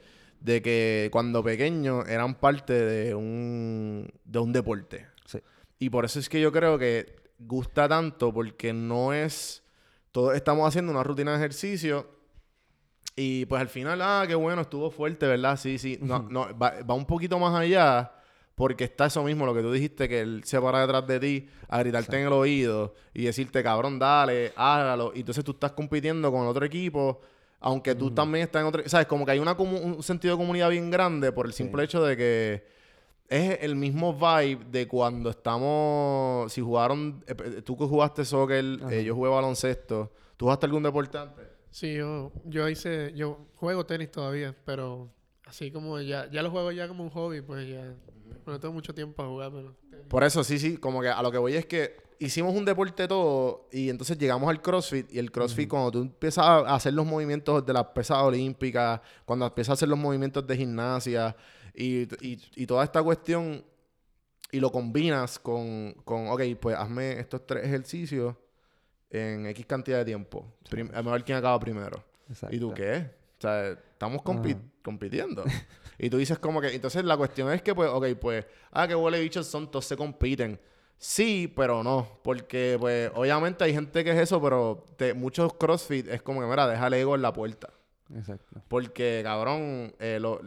de 0.45 0.61
que 0.61 1.09
cuando 1.11 1.43
pequeños 1.43 2.07
eran 2.07 2.35
parte 2.35 2.73
de 2.73 3.15
un, 3.15 4.07
de 4.23 4.39
un 4.39 4.53
deporte. 4.53 5.07
Sí. 5.25 5.39
Y 5.79 5.89
por 5.89 6.05
eso 6.05 6.19
es 6.19 6.29
que 6.29 6.39
yo 6.39 6.51
creo 6.51 6.77
que 6.77 7.15
gusta 7.39 7.89
tanto 7.89 8.31
porque 8.31 8.71
no 8.71 9.11
es... 9.11 9.63
Todos 10.11 10.35
estamos 10.35 10.67
haciendo 10.67 10.91
una 10.91 11.03
rutina 11.03 11.31
de 11.31 11.37
ejercicio 11.37 12.07
y 13.15 13.45
pues 13.47 13.59
al 13.59 13.69
final, 13.69 14.01
ah, 14.03 14.25
qué 14.27 14.35
bueno, 14.35 14.61
estuvo 14.61 14.91
fuerte, 14.91 15.25
¿verdad? 15.25 15.57
Sí, 15.57 15.79
sí. 15.79 15.97
No, 15.99 16.19
no, 16.29 16.57
va, 16.57 16.75
va 16.89 16.93
un 16.93 17.05
poquito 17.05 17.39
más 17.39 17.55
allá 17.59 18.11
porque 18.53 18.83
está 18.85 19.07
eso 19.07 19.23
mismo, 19.23 19.45
lo 19.45 19.53
que 19.53 19.61
tú 19.61 19.71
dijiste, 19.71 20.07
que 20.07 20.21
él 20.21 20.43
se 20.45 20.61
para 20.61 20.81
detrás 20.81 21.07
de 21.07 21.19
ti 21.19 21.49
a 21.67 21.79
gritarte 21.79 22.17
en 22.19 22.27
el 22.27 22.33
oído 22.33 22.93
y 23.13 23.23
decirte, 23.25 23.63
cabrón, 23.63 23.97
dale, 23.97 24.53
hágalo. 24.55 25.11
Y 25.15 25.21
entonces 25.21 25.43
tú 25.43 25.51
estás 25.53 25.71
compitiendo 25.71 26.31
con 26.31 26.45
otro 26.45 26.65
equipo, 26.65 27.19
aunque 27.65 27.95
tú 27.95 28.11
también 28.11 28.43
estás 28.43 28.61
en 28.61 28.67
otro... 28.67 28.83
¿Sabes? 28.85 29.07
Como 29.07 29.25
que 29.25 29.31
hay 29.31 29.39
una 29.39 29.53
un 29.53 30.03
sentido 30.03 30.35
de 30.35 30.37
comunidad 30.37 30.69
bien 30.69 30.91
grande 30.91 31.31
por 31.31 31.47
el 31.47 31.53
simple 31.53 31.83
hecho 31.83 32.03
de 32.03 32.15
que 32.15 32.67
es 33.27 33.57
el 33.61 33.75
mismo 33.75 34.13
vibe 34.13 34.65
de 34.69 34.87
cuando 34.87 35.31
estamos... 35.31 36.53
Si 36.53 36.61
jugaron... 36.61 37.23
eh, 37.25 37.33
eh, 37.43 37.61
tú 37.63 37.75
que 37.75 37.85
jugaste 37.85 38.23
soccer, 38.23 38.63
eh, 38.91 39.03
yo 39.03 39.15
jugué 39.15 39.31
baloncesto. 39.31 40.11
¿Tú 40.37 40.45
jugaste 40.45 40.67
algún 40.67 40.83
deporte 40.83 41.17
antes? 41.17 41.43
Sí, 41.71 41.95
yo, 41.95 42.31
yo 42.45 42.69
hice, 42.69 43.11
yo 43.15 43.47
juego 43.55 43.83
tenis 43.83 44.11
todavía, 44.11 44.55
pero 44.63 45.09
así 45.47 45.71
como 45.71 45.99
ya, 45.99 46.29
ya 46.29 46.43
lo 46.43 46.51
juego 46.51 46.71
ya 46.71 46.87
como 46.87 47.03
un 47.03 47.09
hobby, 47.09 47.41
pues 47.41 47.67
ya, 47.67 47.95
no 48.45 48.59
tengo 48.59 48.75
mucho 48.75 48.93
tiempo 48.93 49.23
a 49.23 49.27
jugar, 49.27 49.51
pero 49.51 49.75
Por 50.07 50.23
eso, 50.23 50.43
sí, 50.43 50.59
sí, 50.59 50.77
como 50.77 51.01
que 51.01 51.09
a 51.09 51.21
lo 51.23 51.31
que 51.31 51.39
voy 51.39 51.55
es 51.55 51.65
que 51.65 51.97
hicimos 52.19 52.53
un 52.55 52.65
deporte 52.65 53.07
todo 53.07 53.67
y 53.71 53.89
entonces 53.89 54.17
llegamos 54.17 54.49
al 54.49 54.61
CrossFit 54.61 55.11
y 55.13 55.19
el 55.19 55.31
CrossFit 55.31 55.69
cuando 55.69 55.91
tú 55.91 56.01
empiezas 56.01 56.45
a 56.45 56.75
hacer 56.75 56.93
los 56.93 57.05
movimientos 57.05 57.65
de 57.65 57.73
las 57.73 57.85
pesas 57.87 58.17
olímpicas, 58.19 59.01
cuando 59.25 59.45
empiezas 59.45 59.71
a 59.71 59.73
hacer 59.73 59.89
los 59.89 59.99
movimientos 59.99 60.45
de 60.47 60.57
gimnasia 60.57 61.35
y, 61.73 62.03
y, 62.25 62.39
y 62.55 62.65
toda 62.67 62.83
esta 62.83 63.01
cuestión 63.03 63.63
y 64.51 64.59
lo 64.59 64.71
combinas 64.71 65.37
con, 65.39 65.93
con, 66.05 66.29
ok, 66.29 66.41
pues 66.61 66.75
hazme 66.77 67.19
estos 67.19 67.45
tres 67.45 67.65
ejercicios 67.65 68.35
en 69.09 69.45
X 69.47 69.65
cantidad 69.65 69.97
de 69.99 70.05
tiempo. 70.05 70.45
Prim- 70.69 70.91
a 70.93 71.01
ver 71.01 71.23
quién 71.23 71.37
acaba 71.37 71.59
primero. 71.59 72.03
¿Y 72.51 72.59
tú 72.59 72.73
qué? 72.73 73.09
O 73.37 73.41
sea, 73.41 73.69
estamos 73.71 74.21
compi- 74.21 74.57
compitiendo. 74.81 75.43
y 75.97 76.09
tú 76.09 76.17
dices 76.17 76.39
como 76.39 76.61
que... 76.61 76.73
Entonces 76.73 77.03
la 77.03 77.17
cuestión 77.17 77.51
es 77.51 77.61
que, 77.61 77.75
pues, 77.75 77.89
ok, 77.89 78.07
pues... 78.19 78.45
Ah, 78.71 78.87
que 78.87 78.95
huele 78.95 79.19
bichos 79.19 79.45
son, 79.47 79.69
todos 79.69 79.85
se 79.85 79.95
compiten. 79.97 80.59
Sí, 80.97 81.51
pero 81.55 81.83
no. 81.83 82.07
Porque, 82.23 82.77
pues, 82.79 83.11
obviamente 83.15 83.63
hay 83.63 83.73
gente 83.73 84.03
que 84.03 84.11
es 84.11 84.17
eso, 84.17 84.41
pero 84.41 84.83
te- 84.97 85.13
muchos 85.13 85.53
CrossFit 85.53 86.07
es 86.07 86.21
como 86.21 86.41
que, 86.41 86.47
mira, 86.47 86.67
deja 86.67 86.87
el 86.87 86.93
ego 86.95 87.15
en 87.15 87.21
la 87.21 87.33
puerta. 87.33 87.69
Exacto. 88.15 88.61
Porque, 88.67 89.21
cabrón, 89.23 89.93
eh, 89.99 90.17
lo- 90.19 90.39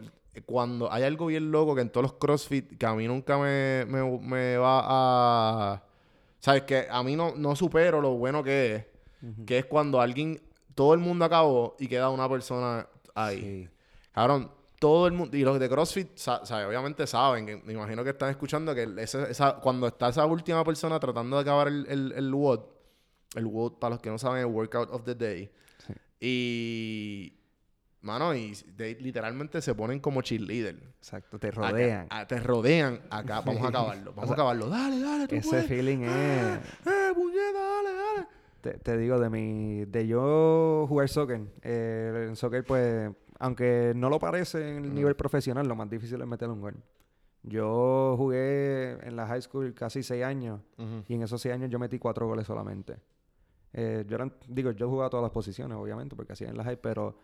cuando 0.46 0.90
hay 0.92 1.02
algo 1.02 1.26
bien 1.26 1.50
loco 1.50 1.74
que 1.74 1.80
en 1.82 1.90
todos 1.90 2.02
los 2.04 2.12
CrossFit, 2.14 2.78
que 2.78 2.86
a 2.86 2.94
mí 2.94 3.06
nunca 3.08 3.36
me, 3.38 3.84
me- 3.86 4.18
me 4.20 4.56
va 4.56 4.82
a... 4.84 5.82
¿Sabes? 6.40 6.62
Que 6.62 6.86
a 6.88 7.02
mí 7.02 7.16
no, 7.16 7.34
no 7.36 7.56
supero 7.56 8.00
lo 8.00 8.10
bueno 8.12 8.42
que 8.44 8.74
es. 8.76 8.84
Que 9.46 9.58
es 9.58 9.64
cuando 9.64 10.00
alguien, 10.00 10.40
todo 10.76 10.94
el 10.94 11.00
mundo 11.00 11.24
acabó 11.24 11.74
y 11.80 11.88
queda 11.88 12.08
una 12.08 12.28
persona 12.28 12.86
ahí. 13.16 13.40
Sí. 13.40 13.68
Cabrón, 14.12 14.48
todo 14.78 15.06
el 15.06 15.12
mundo, 15.12 15.36
y 15.36 15.42
los 15.42 15.58
de 15.58 15.68
CrossFit, 15.68 16.16
sa- 16.16 16.44
sabe, 16.46 16.64
obviamente 16.66 17.06
saben, 17.06 17.46
que 17.46 17.56
me 17.64 17.72
imagino 17.72 18.04
que 18.04 18.10
están 18.10 18.30
escuchando 18.30 18.74
que 18.74 18.88
esa, 18.98 19.54
cuando 19.60 19.86
está 19.88 20.08
esa 20.08 20.24
última 20.26 20.62
persona 20.64 21.00
tratando 21.00 21.36
de 21.36 21.42
acabar 21.42 21.68
el, 21.68 21.86
el, 21.88 22.12
el 22.12 22.32
WOD, 22.34 22.60
el 23.34 23.46
WOD, 23.46 23.72
para 23.78 23.94
los 23.96 24.00
que 24.00 24.10
no 24.10 24.18
saben, 24.18 24.40
el 24.40 24.46
Workout 24.46 24.90
of 24.92 25.04
the 25.04 25.14
Day, 25.14 25.50
y, 26.20 27.32
mano, 28.02 28.34
y 28.34 28.54
de- 28.76 28.96
literalmente 29.00 29.60
se 29.62 29.74
ponen 29.74 30.00
como 30.00 30.22
cheerleader. 30.22 30.76
Exacto. 30.98 31.38
Te 31.38 31.48
Acá- 31.48 31.70
rodean. 31.70 32.06
a- 32.10 32.26
te 32.26 32.40
rodean 32.40 33.00
acá, 33.10 33.40
vamos 33.46 33.64
a 33.64 33.68
acabarlo, 33.68 34.12
vamos 34.14 34.30
a 34.30 34.34
acabarlo, 34.34 34.68
dale, 34.68 35.00
dale, 35.00 35.28
tú 35.28 35.34
Ese 35.36 35.48
puedes. 35.48 35.66
feeling 35.66 35.98
es... 36.02 36.58
¡Eh, 36.86 37.12
puñeta, 37.14 37.58
dale, 37.60 37.92
dale! 37.92 38.26
Te, 38.60 38.72
te 38.78 38.96
digo, 38.98 39.18
de 39.20 39.30
mi... 39.30 39.84
De 39.84 40.06
yo 40.06 40.84
jugar 40.88 41.08
soccer. 41.08 41.40
eh, 41.62 42.26
en 42.28 42.36
soccer, 42.36 42.64
pues... 42.64 43.10
Aunque 43.38 43.92
no 43.94 44.10
lo 44.10 44.18
parece 44.18 44.68
en 44.76 44.84
el 44.84 44.94
nivel 44.94 45.14
profesional, 45.16 45.66
lo 45.68 45.76
más 45.76 45.88
difícil 45.88 46.20
es 46.20 46.26
meter 46.26 46.48
un 46.48 46.60
gol. 46.60 46.74
Yo 47.44 48.14
jugué 48.16 48.98
en 49.06 49.16
la 49.16 49.26
high 49.26 49.40
school 49.42 49.72
casi 49.74 50.02
seis 50.02 50.24
años. 50.24 50.60
Y 51.06 51.14
en 51.14 51.22
esos 51.22 51.40
seis 51.40 51.54
años 51.54 51.70
yo 51.70 51.78
metí 51.78 51.98
cuatro 51.98 52.26
goles 52.26 52.46
solamente. 52.46 52.96
Eh, 53.72 54.04
yo 54.08 54.16
era- 54.16 54.30
digo, 54.48 54.72
yo 54.72 54.88
jugaba 54.88 55.08
todas 55.10 55.22
las 55.22 55.30
posiciones, 55.32 55.76
obviamente, 55.78 56.16
porque 56.16 56.32
así 56.32 56.44
en 56.44 56.56
la 56.56 56.64
high, 56.64 56.78
pero... 56.80 57.16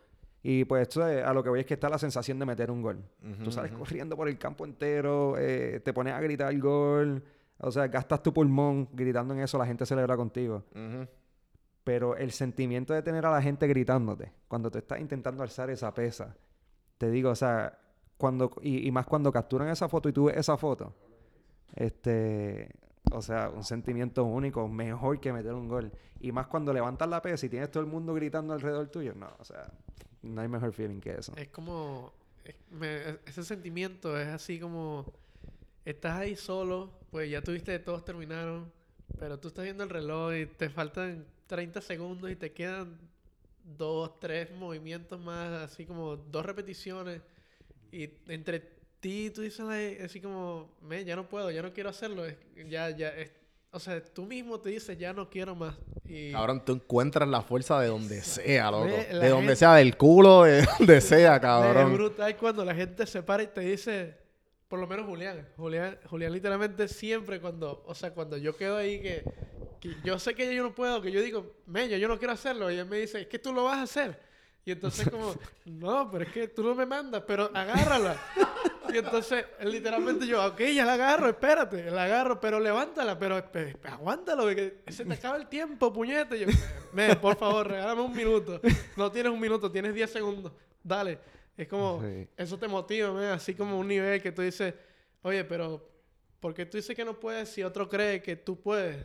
Y 0.43 0.65
pues 0.67 0.83
esto 0.83 1.07
es- 1.09 1.25
a 1.25 1.33
lo 1.33 1.43
que 1.43 1.49
voy 1.49 1.61
es 1.61 1.67
que 1.67 1.75
está 1.75 1.89
la 1.89 1.99
sensación 1.99 2.39
de 2.39 2.47
meter 2.47 2.71
un 2.71 2.83
gol. 2.83 2.99
Tú 3.43 3.51
sales 3.51 3.73
corriendo 3.73 4.15
por 4.17 4.29
el 4.29 4.39
campo 4.39 4.65
entero, 4.65 5.37
eh, 5.39 5.81
te 5.85 5.93
pones 5.93 6.13
a 6.13 6.21
gritar 6.21 6.53
el 6.53 6.61
gol, 6.61 7.25
o 7.59 7.71
sea, 7.73 7.89
gastas 7.89 8.23
tu 8.23 8.33
pulmón 8.33 8.89
gritando 8.93 9.33
en 9.35 9.41
eso, 9.41 9.57
la 9.59 9.67
gente 9.67 9.85
celebra 9.87 10.17
contigo. 10.17 10.63
Pero 11.85 12.17
el 12.17 12.33
sentimiento 12.33 12.95
de 12.95 13.03
tener 13.03 13.27
a 13.27 13.31
la 13.31 13.43
gente 13.43 13.67
gritándote, 13.67 14.33
cuando 14.49 14.71
tú 14.71 14.79
estás 14.79 15.01
intentando 15.01 15.43
alzar 15.43 15.69
esa 15.71 15.93
pesa, 15.93 16.35
te 16.99 17.11
digo, 17.11 17.31
o 17.31 17.35
sea, 17.35 17.79
cuando, 18.17 18.51
y, 18.63 18.91
más 18.91 19.07
cuando 19.07 19.31
capturan 19.31 19.69
esa 19.69 19.89
foto 19.89 20.09
y 20.09 20.13
tú 20.13 20.25
ves 20.27 20.37
esa 20.39 20.57
foto, 20.57 20.95
este, 21.75 22.71
o 23.13 23.21
sea, 23.21 23.51
un 23.51 23.65
sentimiento 23.65 24.25
único, 24.25 24.67
mejor 24.69 25.21
que 25.21 25.33
meter 25.33 25.53
un 25.53 25.69
gol. 25.69 25.93
Y 26.21 26.33
más 26.33 26.47
cuando 26.47 26.73
levantas 26.73 27.09
la 27.09 27.21
pesa 27.21 27.47
y 27.47 27.49
tienes 27.51 27.71
todo 27.71 27.83
el 27.83 27.89
mundo 27.89 28.15
gritando 28.15 28.55
alrededor 28.55 28.89
tuyo, 28.89 29.15
no, 29.15 29.29
o 29.39 29.45
sea, 29.45 29.71
no 30.23 30.41
hay 30.41 30.49
mejor 30.49 30.73
feeling 30.73 31.01
que 31.01 31.13
eso. 31.13 31.33
Es 31.37 31.49
como. 31.49 32.13
es- 32.45 32.55
me- 32.71 33.11
e- 33.11 33.21
ese 33.27 33.43
sentimiento 33.45 34.19
es 34.19 34.29
así 34.29 34.59
como. 34.59 35.13
Estás 35.85 36.19
ahí 36.19 36.35
solo, 36.35 36.91
pues 37.11 37.31
ya 37.31 37.43
tuviste, 37.43 37.79
todos 37.79 38.05
terminaron. 38.07 38.73
Pero 39.19 39.39
tú 39.39 39.49
estás 39.49 39.65
viendo 39.65 39.85
el 39.85 39.91
reloj 39.91 40.33
y 40.35 40.47
te 40.47 40.71
faltan 40.71 41.27
30 41.47 41.81
segundos 41.81 42.31
y 42.31 42.37
te 42.37 42.53
quedan 42.53 42.99
dos, 43.77 44.19
tres 44.21 44.51
movimientos 44.53 45.21
más, 45.21 45.51
así 45.71 45.85
como 45.87 46.17
dos 46.17 46.45
repeticiones. 46.45 47.21
Y 47.93 48.11
entre 48.29 48.61
ti 49.01 49.31
tú 49.31 49.43
dices 49.43 49.65
así 50.03 50.21
como, 50.21 50.71
me, 50.83 51.05
ya 51.05 51.17
no 51.17 51.29
puedo, 51.29 51.51
ya 51.51 51.63
no 51.63 51.73
quiero 51.73 51.91
hacerlo. 51.91 52.25
es- 52.25 52.37
ya, 52.69 52.91
ya, 52.91 53.09
es- 53.11 53.31
o 53.71 53.81
sea, 53.81 54.01
tú 54.03 54.25
mismo 54.25 54.61
te 54.61 54.69
dices, 54.71 54.97
ya 54.97 55.13
no 55.13 55.29
quiero 55.29 55.55
más. 55.57 55.75
Y 56.05 56.31
Cabrón, 56.33 56.65
tú 56.65 56.73
encuentras 56.75 57.29
la 57.29 57.43
fuerza 57.43 57.81
de 57.81 57.89
donde 57.89 58.23
sea, 58.23 58.71
loco. 58.71 58.87
De 58.87 59.29
donde 59.29 59.57
sea, 59.57 59.75
del 59.75 59.97
culo, 59.97 60.45
de 60.45 60.63
donde 60.79 61.01
sea, 61.01 61.35
Es 61.37 61.41
cabrón. 61.41 61.93
brutal 61.93 62.37
cuando 62.37 62.65
la 62.65 62.75
gente 62.75 63.05
se 63.07 63.23
para 63.23 63.43
y 63.43 63.49
te 63.49 63.63
dice, 63.63 64.15
por 64.69 64.79
lo 64.79 64.87
menos 64.87 65.07
Julián, 65.07 65.49
Julián, 65.57 65.99
Julián 66.09 66.33
literalmente 66.33 66.87
siempre 66.89 67.41
cuando, 67.41 67.83
o 67.87 67.95
sea, 67.97 68.13
cuando 68.13 68.37
yo 68.37 68.57
quedo 68.57 68.77
ahí 68.77 69.01
que, 69.01 69.25
que 69.89 69.97
yo 70.05 70.19
sé 70.19 70.35
que 70.35 70.55
yo 70.55 70.63
no 70.63 70.75
puedo, 70.75 71.01
que 71.03 71.11
yo 71.13 71.21
digo, 71.21 71.55
Mello, 71.67 71.97
yo 71.97 72.09
no 72.09 72.19
quiero 72.19 72.33
hacerlo, 72.33 72.71
y 72.71 72.77
él 72.79 72.87
me 72.87 72.99
dice, 72.99 73.21
es 73.23 73.27
que 73.27 73.39
tú 73.39 73.53
lo 73.53 73.65
vas 73.65 73.79
a 73.79 73.83
hacer. 73.83 74.19
Y 74.67 74.71
entonces 74.73 75.09
como, 75.11 75.35
no, 75.67 76.11
pero 76.11 76.25
es 76.25 76.33
que 76.33 76.49
tú 76.49 76.63
no 76.63 76.75
me 76.75 76.87
mandas, 76.87 77.23
pero 77.27 77.51
agárrala. 77.53 78.17
Y 78.93 78.99
entonces, 78.99 79.45
literalmente 79.63 80.27
yo, 80.27 80.45
ok, 80.47 80.61
ya 80.75 80.85
la 80.85 80.95
agarro, 80.95 81.29
espérate, 81.29 81.91
la 81.91 82.05
agarro, 82.05 82.41
pero 82.41 82.61
levántala, 82.61 83.19
pero 83.19 83.43
aguántalo, 83.85 84.47
que 84.55 84.83
se 84.89 85.05
te 85.05 85.15
acaba 85.15 85.37
el 85.37 85.49
tiempo, 85.49 85.93
puñete. 85.93 86.39
Yo, 86.39 86.47
me, 86.93 87.15
por 87.17 87.37
favor, 87.37 87.69
regálame 87.69 88.03
un 88.03 88.13
minuto. 88.15 88.61
No 88.97 89.11
tienes 89.11 89.33
un 89.33 89.41
minuto, 89.41 89.71
tienes 89.71 89.93
10 89.95 90.11
segundos. 90.11 90.53
Dale. 90.83 91.19
Es 91.57 91.69
como, 91.69 92.03
Sí. 92.03 92.27
eso 92.37 92.59
te 92.59 92.67
motiva, 92.69 93.13
me, 93.13 93.27
así 93.27 93.55
como 93.55 93.79
un 93.79 93.87
nivel 93.89 94.21
que 94.23 94.33
tú 94.33 94.43
dices, 94.43 94.75
oye, 95.23 95.45
pero, 95.45 95.87
¿por 96.41 96.55
qué 96.55 96.65
tú 96.67 96.77
dices 96.77 96.95
que 96.97 97.05
no 97.05 97.19
puedes 97.21 97.49
si 97.49 97.63
otro 97.63 97.89
cree 97.89 98.23
que 98.23 98.37
tú 98.37 98.61
puedes? 98.61 98.97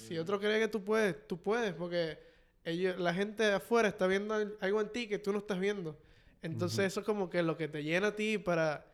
Si 0.00 0.18
otro 0.18 0.38
cree 0.40 0.58
que 0.60 0.68
tú 0.68 0.82
puedes, 0.84 1.26
tú 1.26 1.40
puedes, 1.40 1.72
porque 1.74 2.18
ellos, 2.64 2.98
la 2.98 3.12
gente 3.14 3.42
de 3.42 3.54
afuera 3.54 3.88
está 3.88 4.06
viendo 4.06 4.34
al- 4.34 4.56
algo 4.60 4.80
en 4.80 4.88
ti 4.90 5.06
que 5.08 5.18
tú 5.18 5.32
no 5.32 5.38
estás 5.38 5.58
viendo. 5.60 5.98
Entonces 6.42 6.86
eso 6.86 7.00
es 7.00 7.06
como 7.06 7.28
que 7.28 7.42
lo 7.42 7.56
que 7.56 7.68
te 7.68 7.82
llena 7.82 8.08
a 8.08 8.16
ti 8.16 8.38
para, 8.38 8.86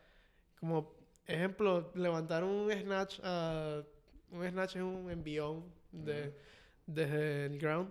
como 0.58 0.94
ejemplo, 1.26 1.92
levantar 1.94 2.42
un 2.44 2.70
snatch, 2.72 3.20
ah, 3.22 3.82
un 4.30 4.48
snatch 4.48 4.76
es 4.76 4.82
un 4.82 5.10
envión 5.10 5.64
de, 5.92 6.32
desde 6.86 7.46
el 7.46 7.58
ground. 7.58 7.90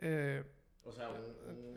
Eh, 0.00 0.44
O 0.88 0.92
sea, 0.92 1.08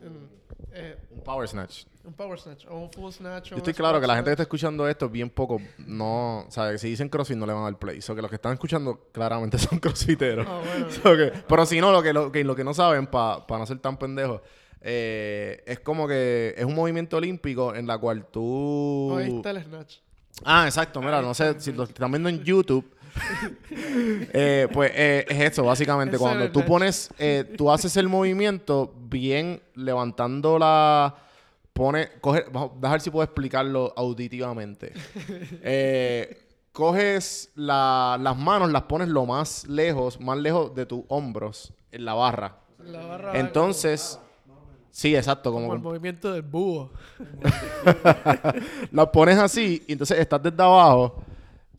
en- 0.02 0.40
eh, 0.72 0.96
un 1.10 1.20
power 1.22 1.48
snatch. 1.48 1.84
un 2.04 2.12
power 2.14 2.38
snatch 2.38 2.64
o 2.68 2.76
un 2.78 2.90
full 2.92 3.10
snatch. 3.12 3.50
Yo 3.50 3.56
estoy 3.56 3.74
claro 3.74 4.00
que 4.00 4.06
la 4.06 4.14
gente 4.14 4.28
que 4.28 4.32
está 4.32 4.42
escuchando 4.44 4.88
esto 4.88 5.08
bien 5.08 5.28
poco, 5.28 5.60
no, 5.78 6.40
o 6.46 6.50
sea, 6.50 6.76
si 6.78 6.88
dicen 6.88 7.08
CrossFit 7.08 7.36
no 7.36 7.44
le 7.46 7.52
van 7.52 7.62
a 7.62 7.64
dar 7.66 7.78
play. 7.78 8.00
So 8.00 8.14
que 8.14 8.22
los 8.22 8.30
que 8.30 8.36
están 8.36 8.52
escuchando 8.52 9.08
claramente 9.12 9.58
son 9.58 9.78
crossfiteros. 9.80 10.46
Ah, 10.48 10.60
bueno. 10.64 10.86
So 11.02 11.16
que- 11.16 11.32
pero 11.48 11.66
si 11.66 11.80
no, 11.80 11.90
lo 11.92 12.02
que, 12.02 12.12
lo 12.12 12.30
que, 12.32 12.44
lo 12.44 12.54
que 12.54 12.64
no 12.64 12.72
saben, 12.72 13.06
para 13.08 13.44
no 13.48 13.66
ser 13.66 13.78
tan 13.80 13.96
pendejos, 13.98 14.40
eh, 14.80 15.62
es 15.66 15.80
como 15.80 16.06
que 16.08 16.54
es 16.56 16.64
un 16.64 16.74
movimiento 16.74 17.16
olímpico 17.16 17.74
en 17.74 17.86
la 17.86 17.98
cual 17.98 18.26
tú... 18.26 19.14
Ahí 19.18 19.36
está 19.36 19.50
el 19.50 19.62
snatch. 19.64 19.96
Ah, 20.44 20.64
exacto, 20.66 21.02
mira, 21.02 21.20
no 21.20 21.34
sé 21.34 21.60
si 21.60 21.72
lo 21.72 21.82
están 21.82 22.10
viendo 22.12 22.28
en 22.28 22.42
YouTube. 22.44 22.88
eh, 23.70 24.68
pues 24.72 24.92
eh, 24.94 25.26
es 25.28 25.52
eso, 25.52 25.64
básicamente. 25.64 26.18
Cuando 26.18 26.50
tú 26.50 26.64
pones, 26.64 27.10
eh, 27.18 27.54
tú 27.56 27.70
haces 27.70 27.96
el 27.96 28.08
movimiento 28.08 28.92
bien 28.96 29.62
levantando 29.74 30.58
la. 30.58 31.16
Pone, 31.72 32.08
coge, 32.20 32.44
vamos, 32.52 32.72
a 32.82 32.90
ver 32.90 33.00
si 33.00 33.10
puedo 33.10 33.24
explicarlo 33.24 33.92
auditivamente. 33.96 34.92
Coges 36.72 37.50
la- 37.56 38.16
las 38.20 38.36
manos, 38.36 38.70
las 38.70 38.82
pones 38.82 39.08
lo 39.08 39.26
más 39.26 39.66
lejos, 39.66 40.20
más 40.20 40.38
lejos 40.38 40.74
de 40.74 40.86
tus 40.86 41.02
hombros 41.08 41.72
en 41.90 42.04
la 42.04 42.14
barra. 42.14 42.58
La 42.78 43.04
barra 43.04 43.38
Entonces, 43.38 44.18
sí, 44.90 45.16
exacto, 45.16 45.52
como, 45.52 45.74
el 45.74 45.80
movimiento 45.80 46.32
del 46.32 46.42
búho. 46.42 46.92
la 48.92 49.10
pones 49.10 49.38
así 49.38 49.82
y 49.86 49.92
entonces 49.92 50.18
estás 50.18 50.42
desde 50.42 50.62
abajo 50.62 51.22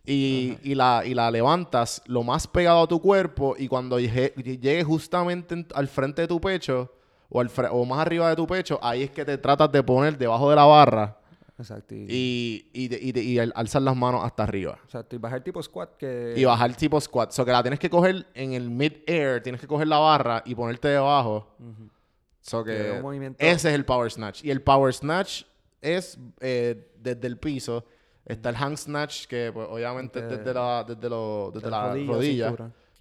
y, 0.05 0.57
y 0.63 0.75
la, 0.75 1.03
y 1.05 1.13
la 1.13 1.29
levantas 1.31 2.01
lo 2.05 2.23
más 2.23 2.47
pegado 2.47 2.81
a 2.83 2.87
tu 2.87 2.99
cuerpo 3.01 3.55
y 3.57 3.67
cuando 3.67 3.99
llegue, 3.99 4.33
llegue 4.37 4.83
justamente 4.83 5.53
en- 5.53 5.67
al 5.75 5.87
frente 5.87 6.23
de 6.23 6.27
tu 6.27 6.41
pecho 6.41 6.91
o, 7.29 7.39
al 7.39 7.49
o 7.71 7.85
más 7.85 7.99
arriba 7.99 8.27
de 8.29 8.35
tu 8.35 8.45
pecho, 8.47 8.79
ahí 8.81 9.03
es 9.03 9.11
que 9.11 9.23
te 9.23 9.37
tratas 9.37 9.71
de 9.71 9.81
poner 9.83 10.17
debajo 10.17 10.49
de 10.49 10.55
la 10.55 10.65
barra 10.65 11.17
Exacto. 11.59 11.93
Y, 11.93 12.67
y, 12.73 12.87
de- 12.87 12.99
y 12.99 13.11
de- 13.11 13.23
y 13.23 13.37
al- 13.37 13.53
alzar 13.55 13.83
las 13.83 13.95
manos 13.95 14.25
hasta 14.25 14.41
arriba. 14.41 14.79
exacto. 14.83 15.15
Y 15.15 15.19
bajar 15.19 15.43
tipo 15.43 15.61
squat 15.61 15.95
que... 15.95 16.33
Y 16.35 16.43
bajar 16.43 16.75
tipo 16.75 16.99
squat. 16.99 17.29
So 17.31 17.45
que 17.45 17.51
la 17.51 17.61
tienes 17.61 17.79
que 17.79 17.87
coger 17.87 18.25
en 18.33 18.53
el 18.53 18.67
mid-air, 18.71 19.43
tienes 19.43 19.61
que 19.61 19.67
coger 19.67 19.87
la 19.87 19.99
barra 19.99 20.41
y 20.43 20.55
ponerte 20.55 20.87
debajo. 20.87 21.55
Que 22.63 22.71
es 22.71 22.93
que 22.95 23.01
movimiento- 23.03 23.37
ese 23.45 23.69
es 23.69 23.75
el 23.75 23.85
power 23.85 24.09
snatch. 24.11 24.43
Y 24.43 24.49
el 24.49 24.63
power 24.63 24.91
snatch 24.91 25.43
es 25.81 26.17
eh, 26.39 26.89
desde 26.99 27.27
el 27.27 27.37
piso. 27.37 27.85
Está 28.25 28.49
el 28.49 28.55
hang 28.55 28.77
snatch, 28.77 29.25
que 29.25 29.51
pues, 29.53 29.67
obviamente 29.69 30.19
es 30.19 30.29
Desde- 30.29 30.53
la, 30.53 30.83
desde 30.87 31.09
lo- 31.09 31.51
desde 31.53 31.67
de 31.67 31.71
la 31.71 31.93
rodilla. 31.93 32.55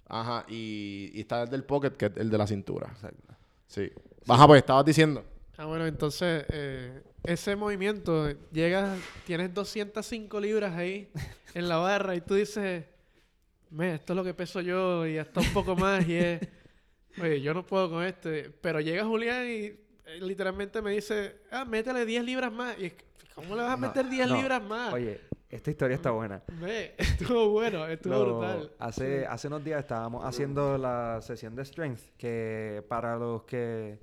Ajá. 0.07 0.45
Y, 0.49 1.11
y 1.13 1.21
está 1.21 1.43
el 1.43 1.49
del 1.49 1.63
pocket, 1.63 1.91
que 1.91 2.07
es 2.07 2.17
el 2.17 2.29
de 2.29 2.37
la 2.37 2.47
cintura. 2.47 2.87
Exacto. 2.91 3.33
Sí. 3.67 3.89
Baja, 4.25 4.45
pues 4.47 4.59
estabas 4.59 4.83
diciendo. 4.85 5.23
Ah, 5.57 5.65
bueno, 5.65 5.85
entonces 5.85 6.45
eh, 6.49 7.01
ese 7.23 7.55
movimiento, 7.55 8.29
llegas, 8.51 8.99
tienes 9.25 9.53
205 9.53 10.39
libras 10.39 10.75
ahí 10.75 11.09
en 11.53 11.69
la 11.69 11.77
barra 11.77 12.15
y 12.15 12.21
tú 12.21 12.33
dices, 12.35 12.83
me, 13.69 13.93
esto 13.95 14.13
es 14.13 14.17
lo 14.17 14.23
que 14.23 14.33
peso 14.33 14.59
yo 14.59 15.05
y 15.07 15.17
hasta 15.17 15.39
un 15.39 15.53
poco 15.53 15.75
más 15.75 16.05
y 16.07 16.15
es, 16.15 16.41
oye, 17.21 17.39
yo 17.41 17.53
no 17.53 17.65
puedo 17.65 17.89
con 17.89 18.03
este. 18.03 18.49
Pero 18.49 18.79
llega 18.81 19.05
Julián 19.05 19.45
y 19.47 19.71
literalmente 20.19 20.81
me 20.81 20.91
dice, 20.91 21.35
ah, 21.51 21.65
métele 21.65 22.05
10 22.05 22.23
libras 22.23 22.51
más. 22.51 22.77
Y 22.79 22.85
es, 22.87 22.93
que, 22.93 23.05
¿cómo 23.35 23.55
le 23.55 23.61
vas 23.61 23.71
a 23.73 23.77
No, 23.77 23.87
meter 23.87 24.09
10 24.09 24.27
no. 24.29 24.35
libras 24.35 24.63
más? 24.63 24.93
Oye, 24.93 25.19
esta 25.49 25.69
historia 25.71 25.95
está 25.95 26.11
buena. 26.11 26.41
Ve, 26.59 26.95
estuvo 26.97 27.49
bueno, 27.49 27.85
estuvo 27.87 28.13
Lo- 28.13 28.25
brutal. 28.39 28.71
Hace, 28.79 29.25
hace 29.25 29.47
unos 29.47 29.63
días 29.63 29.79
estábamos 29.79 30.23
haciendo 30.25 30.77
la 30.77 31.19
sesión 31.21 31.55
de 31.55 31.65
strength, 31.65 32.15
que 32.17 32.83
para 32.87 33.15
los 33.17 33.43
que... 33.43 33.99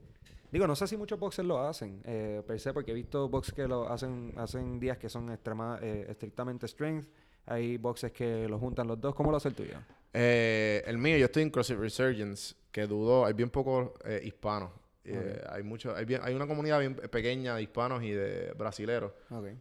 Digo, 0.51 0.67
no 0.67 0.75
sé 0.75 0.87
si 0.87 0.97
muchos 0.97 1.19
boxers 1.19 1.47
lo 1.47 1.59
hacen, 1.61 2.01
eh, 2.07 2.43
per 2.47 2.59
se, 2.59 2.73
porque 2.73 2.93
he 2.93 2.95
visto 2.95 3.29
boxes 3.29 3.53
que 3.55 3.69
lo 3.69 3.87
hacen, 3.93 4.33
hacen 4.39 4.81
días 4.81 4.97
que 4.97 5.11
son 5.11 5.31
extrema, 5.31 5.79
eh, 5.83 6.07
estrictamente 6.09 6.67
strength. 6.67 7.07
Hay 7.45 7.77
boxes 7.77 8.13
que 8.13 8.49
lo 8.49 8.59
juntan 8.59 8.87
los 8.87 8.99
dos. 8.99 9.15
¿Cómo 9.15 9.31
lo 9.31 9.37
hace 9.37 9.49
el 9.49 9.55
tuyo? 9.55 9.75
Eh, 10.15 10.83
el 10.87 10.97
mío, 10.97 11.19
yo 11.19 11.27
estoy 11.27 11.43
en 11.43 11.51
CrossFit 11.51 11.79
Resurgence, 11.79 12.55
que 12.73 12.87
dudo, 12.87 13.27
hay 13.27 13.35
bien 13.35 13.51
pocos 13.51 13.91
eh, 14.07 14.23
hispanos. 14.25 14.71
Eh, 15.15 15.45
hay 15.51 15.63
mucho, 15.63 15.95
hay, 15.95 16.05
bien- 16.05 16.21
hay 16.23 16.35
una 16.35 16.47
comunidad 16.47 16.79
bien 16.81 16.95
pequeña 16.95 17.55
de 17.57 17.63
hispanos 17.63 18.03
y 18.03 18.11
de 18.11 18.53
brasileros, 18.57 19.13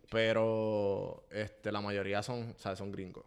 pero 0.10 1.24
este, 1.32 1.72
la 1.72 1.82
mayoría 1.82 2.22
son, 2.24 2.54
¿sabes? 2.58 2.78
son 2.80 2.92
gringos. 2.92 3.24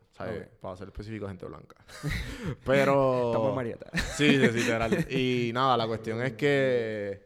Para 0.60 0.76
ser 0.76 0.88
específico, 0.88 1.26
gente 1.28 1.46
blanca. 1.46 1.76
pero... 2.64 3.26
Estamos 3.26 3.48
en 3.50 3.54
Marieta. 3.54 3.90
Sí, 4.16 4.30
sí, 4.38 4.46
sí, 4.48 4.58
literal. 4.58 5.06
Y 5.10 5.50
nada, 5.54 5.76
la 5.76 5.86
cuestión 5.86 6.22
es 6.22 6.32
que 6.34 7.22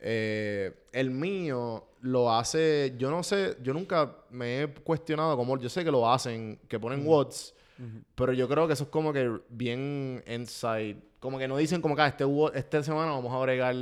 eh, 0.00 0.72
el 0.92 1.10
mío 1.10 1.86
lo 2.02 2.30
hace, 2.30 2.94
yo 2.98 3.10
no 3.10 3.22
sé, 3.22 3.56
yo 3.62 3.72
nunca 3.72 4.14
me 4.30 4.62
he 4.62 4.68
cuestionado 4.68 5.36
cómo, 5.36 5.58
yo 5.58 5.70
sé 5.70 5.82
que 5.84 5.90
lo 5.90 6.10
hacen, 6.10 6.58
que 6.68 6.78
ponen 6.78 7.06
watts, 7.06 7.54
pero 8.14 8.32
yo 8.34 8.46
creo 8.46 8.66
que 8.66 8.74
eso 8.74 8.84
es 8.84 8.90
como 8.90 9.12
que 9.12 9.40
bien 9.48 10.22
inside, 10.26 10.96
como 11.18 11.38
que 11.38 11.48
no 11.48 11.56
dicen 11.56 11.80
como 11.80 11.96
que 11.96 12.02
ah, 12.02 12.08
este, 12.08 12.24
esta 12.54 12.82
semana 12.82 13.12
vamos 13.12 13.32
a 13.32 13.36
agregar 13.38 13.74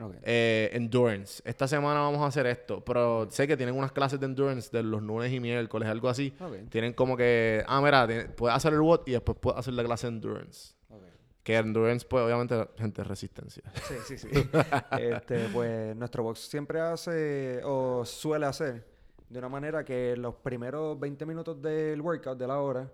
Ok. 0.00 0.14
eh, 0.22 0.70
endurance, 0.72 1.42
esta 1.44 1.68
semana 1.68 2.00
vamos 2.00 2.20
a 2.22 2.26
hacer 2.26 2.46
esto, 2.46 2.84
pero 2.84 3.28
sé 3.30 3.46
que 3.46 3.56
tienen 3.56 3.76
unas 3.76 3.92
clases 3.92 4.18
de 4.18 4.26
endurance 4.26 4.70
de 4.76 4.82
los 4.82 5.02
lunes 5.02 5.32
y 5.32 5.40
miércoles, 5.40 5.88
algo 5.88 6.08
así. 6.08 6.32
Tienen 6.70 6.92
como 6.94 7.16
que, 7.16 7.62
ah, 7.66 7.80
mira, 7.80 8.06
tiene- 8.06 8.24
puedes 8.26 8.56
hacer 8.56 8.72
el 8.72 8.80
watt 8.80 9.06
y 9.08 9.12
después 9.12 9.38
puedes 9.40 9.58
hacer 9.58 9.74
la 9.74 9.84
clase 9.84 10.06
de 10.08 10.14
endurance. 10.14 10.74
Ok. 10.88 11.02
Que 11.42 11.56
endurance, 11.56 12.06
pues, 12.08 12.24
obviamente, 12.24 12.68
gente 12.78 13.04
resistencia. 13.04 13.62
Sí, 13.86 13.94
sí, 14.06 14.18
sí. 14.18 14.28
este, 14.98 15.48
pues 15.52 15.94
nuestro 15.96 16.22
box 16.22 16.40
siempre 16.40 16.80
hace 16.80 17.60
o 17.64 18.04
suele 18.04 18.46
hacer 18.46 18.84
de 19.28 19.38
una 19.38 19.48
manera 19.48 19.84
que 19.84 20.16
los 20.16 20.34
primeros 20.36 20.98
20 20.98 21.24
minutos 21.26 21.60
del 21.60 22.00
workout 22.00 22.38
de 22.38 22.46
la 22.46 22.60
hora 22.60 22.90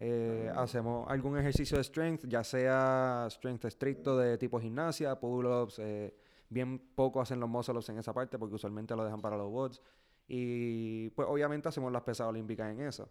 eh, 0.00 0.50
hacemos 0.56 1.08
algún 1.08 1.38
ejercicio 1.38 1.76
de 1.76 1.84
strength, 1.84 2.24
ya 2.26 2.42
sea 2.42 3.26
strength 3.30 3.64
estricto 3.66 4.16
de 4.18 4.36
tipo 4.38 4.58
gimnasia, 4.60 5.14
pull-ups, 5.18 5.78
eh, 5.78 6.12
bien 6.48 6.78
poco 6.94 7.20
hacen 7.20 7.40
los 7.40 7.48
muscle-ups 7.48 7.88
en 7.90 7.98
esa 7.98 8.12
parte 8.12 8.38
porque 8.38 8.54
usualmente 8.54 8.94
lo 8.96 9.04
dejan 9.04 9.20
para 9.20 9.36
los 9.36 9.48
watts. 9.50 9.80
Y 10.28 11.10
pues 11.10 11.28
obviamente 11.28 11.68
hacemos 11.68 11.92
las 11.92 12.02
pesas 12.02 12.26
olímpicas 12.26 12.70
en 12.72 12.80
eso. 12.82 13.08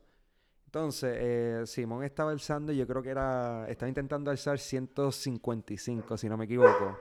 Entonces, 0.65 1.15
eh, 1.19 1.61
Simón 1.67 2.03
estaba 2.03 2.31
alzando, 2.31 2.71
yo 2.73 2.87
creo 2.87 3.03
que 3.03 3.09
era, 3.11 3.67
estaba 3.69 3.87
intentando 3.89 4.31
alzar 4.31 4.57
155, 4.57 6.17
si 6.17 6.27
no 6.29 6.37
me 6.37 6.45
equivoco. 6.45 6.97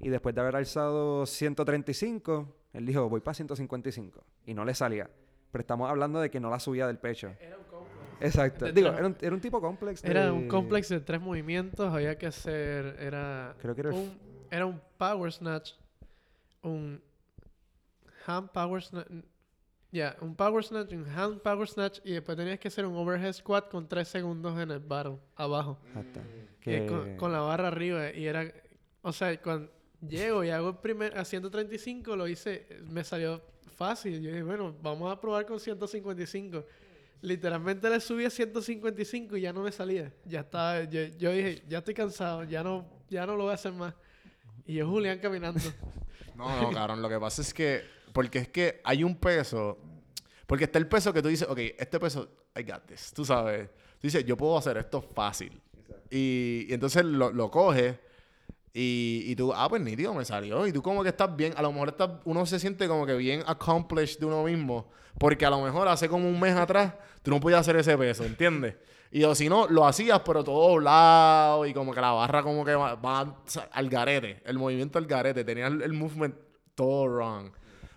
Y 0.00 0.08
después 0.10 0.34
de 0.34 0.40
haber 0.42 0.56
alzado 0.56 1.24
135, 1.26 2.54
él 2.74 2.86
dijo, 2.86 3.08
voy 3.08 3.20
para 3.20 3.34
155. 3.34 4.22
Y 4.46 4.54
no 4.54 4.64
le 4.64 4.74
salía. 4.74 5.08
Pero 5.50 5.60
estamos 5.62 5.90
hablando 5.90 6.20
de 6.20 6.30
que 6.30 6.40
no 6.40 6.50
la 6.50 6.60
subía 6.60 6.86
del 6.86 6.98
pecho. 6.98 7.32
Era 7.40 7.56
un 7.56 7.64
complex. 7.64 8.20
Exacto. 8.20 8.64
De 8.66 8.72
Digo, 8.72 8.88
era 8.88 9.06
un, 9.06 9.16
era 9.20 9.34
un 9.34 9.40
tipo 9.40 9.60
complex. 9.60 10.04
Era 10.04 10.26
de- 10.26 10.30
un 10.30 10.46
complex 10.48 10.88
de 10.90 11.00
tres 11.00 11.20
movimientos, 11.20 11.92
había 11.92 12.16
que 12.18 12.26
hacer, 12.26 12.96
era 13.00 13.54
Creo 13.60 13.74
que 13.74 13.80
era 13.80 13.90
el 13.90 13.96
un, 13.96 14.18
era 14.50 14.66
un 14.66 14.80
power 14.98 15.32
snatch, 15.32 15.72
un 16.62 17.00
hand 18.26 18.50
power 18.50 18.82
snatch, 18.82 19.08
ya, 19.92 20.16
un 20.20 20.34
power 20.36 20.62
snatch, 20.64 20.92
un 20.92 21.08
hand 21.08 21.40
power 21.40 21.66
snatch 21.68 22.00
y 22.04 22.12
después 22.12 22.36
tenías 22.36 22.58
que 22.58 22.68
hacer 22.68 22.86
un 22.86 22.94
overhead 22.96 23.32
squat 23.32 23.68
con 23.70 23.88
tres 23.88 24.08
segundos 24.08 24.58
en 24.60 24.70
el 24.70 24.78
bottom, 24.78 25.18
abajo, 25.36 25.78
Que- 26.60 26.86
con 27.16 27.32
la 27.32 27.40
barra 27.40 27.68
arriba 27.68 28.12
y 28.12 28.26
era, 28.26 28.44
o 29.02 29.12
sea, 29.12 29.40
cuando 29.40 29.70
llego 30.06 30.44
y 30.44 30.50
hago 30.50 30.68
el 30.70 30.76
primer, 30.76 31.16
a 31.18 31.24
135 31.24 32.14
lo 32.16 32.28
hice, 32.28 32.66
me 32.88 33.02
salió 33.04 33.42
fácil, 33.76 34.20
yo 34.20 34.28
dije, 34.30 34.42
bueno, 34.42 34.74
vamos 34.82 35.10
a 35.10 35.18
probar 35.20 35.46
con 35.46 35.58
155. 35.58 36.64
Literalmente 37.22 37.88
le 37.90 38.00
subí 38.00 38.24
a 38.24 38.30
155 38.30 39.36
y 39.36 39.42
ya 39.42 39.52
no 39.52 39.62
me 39.62 39.72
salía. 39.72 40.10
Ya 40.24 40.40
estaba, 40.40 40.84
yo, 40.84 41.02
yo 41.18 41.32
dije, 41.32 41.62
ya 41.68 41.78
estoy 41.78 41.92
cansado, 41.94 42.44
ya 42.44 42.62
no, 42.62 42.86
ya 43.10 43.26
no 43.26 43.36
lo 43.36 43.44
voy 43.44 43.50
a 43.52 43.54
hacer 43.54 43.72
más. 43.72 43.94
Y 44.66 44.74
yo 44.74 44.88
Julián 44.88 45.18
caminando. 45.18 45.60
No, 46.36 46.62
no, 46.62 46.70
cabrón. 46.70 47.02
Lo 47.02 47.08
que 47.10 47.18
pasa 47.18 47.42
es 47.42 47.52
que... 47.52 47.82
Porque 48.14 48.38
es 48.38 48.48
que 48.48 48.80
hay 48.82 49.04
un 49.04 49.14
peso... 49.14 49.76
Porque 50.46 50.64
está 50.64 50.78
el 50.78 50.86
peso 50.86 51.12
que 51.12 51.20
tú 51.20 51.28
dices, 51.28 51.46
ok, 51.46 51.58
este 51.78 52.00
peso, 52.00 52.30
I 52.56 52.62
got 52.62 52.86
this. 52.86 53.12
Tú 53.12 53.26
sabes. 53.26 53.68
Tú 53.68 54.06
dices, 54.06 54.24
yo 54.24 54.38
puedo 54.38 54.56
hacer 54.56 54.78
esto 54.78 55.02
fácil. 55.02 55.60
Y, 56.10 56.64
y 56.66 56.72
entonces 56.72 57.04
lo, 57.04 57.30
lo 57.30 57.50
coges 57.50 57.96
y, 58.72 59.24
y 59.26 59.36
tú, 59.36 59.52
ah, 59.52 59.68
pues 59.68 59.82
nítido, 59.82 60.14
me 60.14 60.24
salió. 60.24 60.66
Y 60.66 60.72
tú 60.72 60.82
como 60.82 61.02
que 61.02 61.08
estás 61.08 61.34
bien, 61.34 61.52
a 61.56 61.62
lo 61.62 61.72
mejor 61.72 61.88
estás, 61.88 62.10
uno 62.24 62.46
se 62.46 62.58
siente 62.58 62.86
como 62.86 63.04
que 63.04 63.14
bien 63.14 63.42
accomplished 63.46 64.18
de 64.18 64.26
uno 64.26 64.44
mismo. 64.44 64.90
Porque 65.18 65.44
a 65.44 65.50
lo 65.50 65.60
mejor 65.60 65.88
hace 65.88 66.08
como 66.08 66.28
un 66.28 66.38
mes 66.38 66.56
atrás 66.56 66.94
tú 67.22 67.30
no 67.30 67.40
podías 67.40 67.60
hacer 67.60 67.76
ese 67.76 67.98
peso, 67.98 68.24
¿entiendes? 68.24 68.76
Y 69.12 69.24
o 69.24 69.34
si 69.34 69.48
no, 69.48 69.66
lo 69.66 69.86
hacías, 69.86 70.20
pero 70.20 70.44
todo 70.44 70.68
doblado 70.70 71.66
y 71.66 71.74
como 71.74 71.92
que 71.92 72.00
la 72.00 72.12
barra 72.12 72.42
como 72.42 72.64
que 72.64 72.74
va, 72.74 72.94
va 72.94 73.36
al 73.72 73.88
garete. 73.88 74.40
El 74.44 74.56
movimiento 74.58 74.98
al 74.98 75.06
garete. 75.06 75.42
Tenía 75.44 75.66
el, 75.66 75.82
el 75.82 75.92
movement 75.92 76.34
todo 76.76 77.06
wrong. 77.08 77.50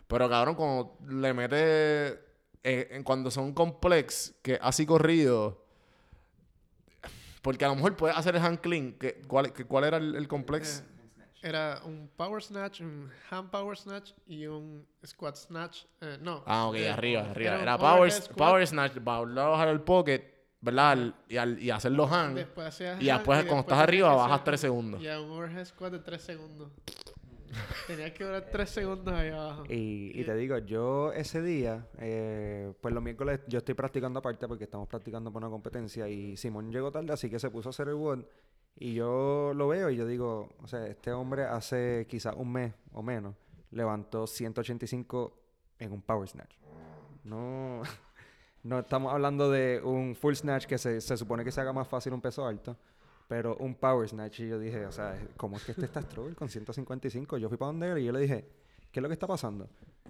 Pero 0.07 0.27
cabrón, 0.29 0.55
cuando 0.55 0.97
le 1.07 1.33
metes... 1.33 2.19
eh, 2.63 2.87
en 2.91 3.03
cuando 3.03 3.29
son 3.29 3.53
complex, 3.53 4.33
que 4.41 4.57
así 4.61 4.85
corrido... 4.85 5.61
Porque 7.41 7.65
a 7.65 7.67
lo 7.67 7.75
mejor 7.75 7.95
puedes 7.97 8.15
hacer 8.17 8.35
el 8.37 8.41
hand 8.41 8.61
clean. 8.61 8.93
Que, 8.93 9.21
¿cuál, 9.27 9.51
que- 9.51 9.65
¿Cuál 9.65 9.83
era 9.83 9.97
el, 9.97 10.15
el 10.15 10.27
complex? 10.27 10.83
Era 11.41 11.81
un 11.83 12.09
power 12.15 12.41
snatch, 12.41 12.79
un 12.79 13.11
hand 13.29 13.49
power 13.51 13.77
snatch 13.77 14.11
y 14.25 14.47
un 14.47 14.87
squat 15.05 15.35
snatch. 15.35 15.83
Eh, 15.99 16.17
no. 16.21 16.41
Ah, 16.45 16.67
ok, 16.67 16.75
eh, 16.75 16.89
arriba, 16.89 17.29
arriba. 17.29 17.55
un 17.55 17.61
Era 17.61 17.77
power, 17.77 18.13
power 18.37 18.65
snatch, 18.65 18.93
bajar 19.03 19.67
el 19.67 19.81
pocket, 19.81 20.23
¿verdad? 20.63 20.91
Al- 20.91 21.15
y, 21.27 21.37
al- 21.37 21.59
y 21.61 21.69
hacer 21.69 21.91
los 21.91 22.11
hand. 22.11 22.37
Después 22.37 22.79
Y 22.99 23.05
después, 23.05 23.43
cuando 23.45 23.59
estás 23.61 23.79
arriba, 23.79 24.15
bajas 24.15 24.31
hacer 24.31 24.45
3 24.45 24.59
segundos. 24.61 25.01
Ya, 25.01 25.19
un 25.21 25.29
overhead 25.31 25.65
squat 25.65 25.91
de 25.91 25.99
3 25.99 26.21
segundos. 26.21 26.71
Tenías 27.85 28.11
que 28.13 28.23
durar 28.23 28.47
3 28.51 28.67
segundos 28.69 29.13
ahí 29.13 29.29
abajo. 29.29 29.63
Y, 29.69 30.11
y 30.19 30.23
te 30.23 30.35
digo, 30.35 30.57
yo 30.59 31.11
ese 31.13 31.41
día, 31.41 31.85
eh, 31.99 32.73
pues 32.81 32.93
los 32.93 33.03
miércoles 33.03 33.41
yo 33.47 33.59
estoy 33.59 33.75
practicando 33.75 34.19
aparte 34.19 34.47
porque 34.47 34.63
estamos 34.63 34.87
practicando 34.87 35.31
para 35.31 35.45
una 35.45 35.51
competencia 35.53 36.07
y 36.07 36.35
Simón 36.37 36.71
llegó 36.71 36.91
tarde, 36.91 37.13
así 37.13 37.29
que 37.29 37.37
se 37.39 37.51
puso 37.51 37.69
a 37.69 37.71
hacer 37.71 37.89
el 37.89 37.95
WOD 37.95 38.23
y 38.79 38.95
yo 38.95 39.51
lo 39.53 39.67
veo 39.67 39.89
y 39.91 39.97
yo 39.97 40.07
digo, 40.07 40.49
o 40.63 40.67
sea, 40.67 40.87
este 40.87 41.11
hombre 41.11 41.43
hace 41.43 42.07
quizás 42.09 42.33
un 42.35 42.51
mes 42.53 42.73
o 42.91 43.03
menos 43.03 43.35
levantó 43.69 44.25
185 44.25 45.37
en 45.77 45.91
un 45.91 46.01
power 46.01 46.27
snatch. 46.27 46.55
No, 47.23 47.81
no 48.63 48.79
estamos 48.79 49.13
hablando 49.13 49.51
de 49.51 49.81
un 49.83 50.15
full 50.15 50.33
snatch 50.35 50.65
que 50.65 50.77
se, 50.77 51.01
se 51.01 51.17
supone 51.17 51.43
que 51.43 51.51
se 51.51 51.61
haga 51.61 51.73
más 51.73 51.87
fácil 51.87 52.13
un 52.13 52.21
peso 52.21 52.45
alto. 52.45 52.77
Pero 53.27 53.55
un 53.57 53.73
power 53.75 54.07
snatch 54.07 54.41
y 54.41 54.49
yo 54.49 54.59
dije, 54.59 54.85
o 54.85 54.91
sea, 54.91 55.17
¿cómo 55.37 55.55
es 55.57 55.63
que 55.63 55.71
este 55.71 55.85
está 55.85 56.01
struggle 56.01 56.35
con 56.35 56.49
155? 56.49 57.37
Yo 57.37 57.47
fui 57.49 57.57
para 57.57 57.67
donde 57.67 57.89
él 57.91 57.97
y 57.99 58.05
yo 58.05 58.11
le 58.11 58.19
dije, 58.19 58.45
¿qué 58.91 58.99
es 58.99 59.01
lo 59.01 59.07
que 59.07 59.13
está 59.13 59.27
pasando? 59.27 59.67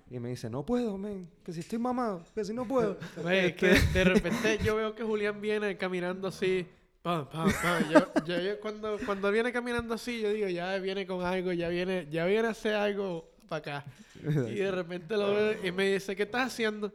Y 0.10 0.20
me 0.20 0.30
dice, 0.30 0.50
no 0.50 0.66
puedo, 0.66 0.98
men, 0.98 1.30
que 1.44 1.54
si 1.54 1.60
estoy 1.62 1.78
mamado, 1.80 2.24
que 2.36 2.44
si 2.44 2.54
no 2.54 2.68
puedo. 2.68 2.98
Es 3.30 3.54
que 3.56 3.68
de 3.94 4.04
repente 4.04 4.58
yo 4.64 4.76
veo 4.76 4.94
que 4.96 5.04
Julián 5.04 5.40
viene 5.40 5.78
caminando 5.78 6.28
así. 6.28 6.68
Pam, 7.02 7.30
pam, 7.30 7.52
pam. 7.62 7.84
Yo, 7.92 8.00
yo- 8.26 8.40
yo 8.42 8.60
cuando, 8.60 8.98
cuando 9.06 9.32
viene 9.32 9.52
caminando 9.54 9.94
así, 9.94 10.20
yo 10.22 10.30
digo, 10.32 10.48
ya 10.48 10.78
viene 10.80 11.06
con 11.06 11.24
algo, 11.24 11.52
ya 11.54 11.70
viene, 11.70 12.08
ya 12.12 12.26
viene 12.26 12.48
a 12.48 12.52
hacer 12.52 12.74
algo 12.76 13.30
para 13.48 13.60
acá. 13.80 13.86
Y 14.24 14.56
de 14.56 14.72
repente 14.72 15.16
lo 15.18 15.34
veo 15.34 15.66
y 15.66 15.72
me 15.72 15.94
dice, 15.94 16.16
¿qué 16.16 16.24
estás 16.24 16.48
haciendo? 16.48 16.92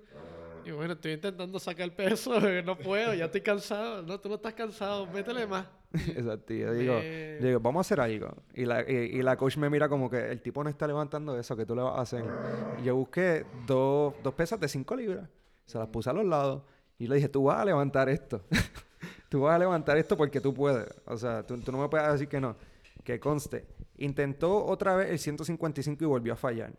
Y 0.69 0.71
bueno, 0.71 0.93
estoy 0.93 1.13
intentando 1.13 1.59
sacar 1.59 1.91
peso, 1.97 2.39
no 2.65 2.77
puedo, 2.77 3.15
ya 3.15 3.25
estoy 3.25 3.41
cansado. 3.41 4.03
No, 4.03 4.21
tú 4.21 4.29
no 4.29 4.35
estás 4.35 4.53
cansado, 4.53 5.07
métele 5.07 5.47
más. 5.47 5.67
Exacto, 5.93 6.53
yo 6.53 6.75
digo, 6.75 7.01
yo 7.01 7.47
digo, 7.47 7.61
vamos 7.61 7.81
a 7.81 7.87
hacer 7.87 8.01
algo. 8.01 8.37
Y 8.53 8.67
la, 8.67 8.83
y, 8.83 8.95
y 8.95 9.23
la 9.23 9.39
coach 9.39 9.57
me 9.57 9.71
mira 9.71 9.89
como 9.89 10.11
que 10.11 10.31
el 10.31 10.43
tipo 10.43 10.63
no 10.63 10.69
está 10.69 10.87
levantando 10.87 11.39
eso 11.39 11.57
que 11.57 11.65
tú 11.65 11.75
le 11.75 11.81
vas 11.81 11.97
a 11.97 12.03
hacer. 12.03 12.23
Y 12.83 12.85
yo 12.85 12.97
busqué 12.97 13.47
dos, 13.67 14.13
dos 14.23 14.35
pesas 14.35 14.61
de 14.61 14.69
5 14.69 14.95
libras, 14.97 15.31
se 15.65 15.79
las 15.79 15.89
puse 15.89 16.11
a 16.11 16.13
los 16.13 16.27
lados 16.27 16.65
y 16.99 17.07
le 17.07 17.15
dije, 17.15 17.31
tú 17.31 17.45
vas 17.45 17.61
a 17.61 17.65
levantar 17.65 18.11
esto. 18.11 18.45
tú 19.31 19.41
vas 19.41 19.55
a 19.55 19.59
levantar 19.59 19.97
esto 19.97 20.19
porque 20.19 20.39
tú 20.39 20.53
puedes. 20.53 20.87
O 21.07 21.17
sea, 21.17 21.47
tú, 21.47 21.59
tú 21.63 21.73
no 21.73 21.79
me 21.79 21.89
puedes 21.89 22.13
decir 22.13 22.29
que 22.29 22.43
no. 22.43 22.57
Que 23.05 23.19
conste. 23.19 23.65
Intentó 23.97 24.67
otra 24.67 24.97
vez 24.97 25.09
el 25.09 25.19
155 25.19 26.05
y 26.05 26.07
volvió 26.07 26.35
a 26.35 26.37
fallar. 26.37 26.75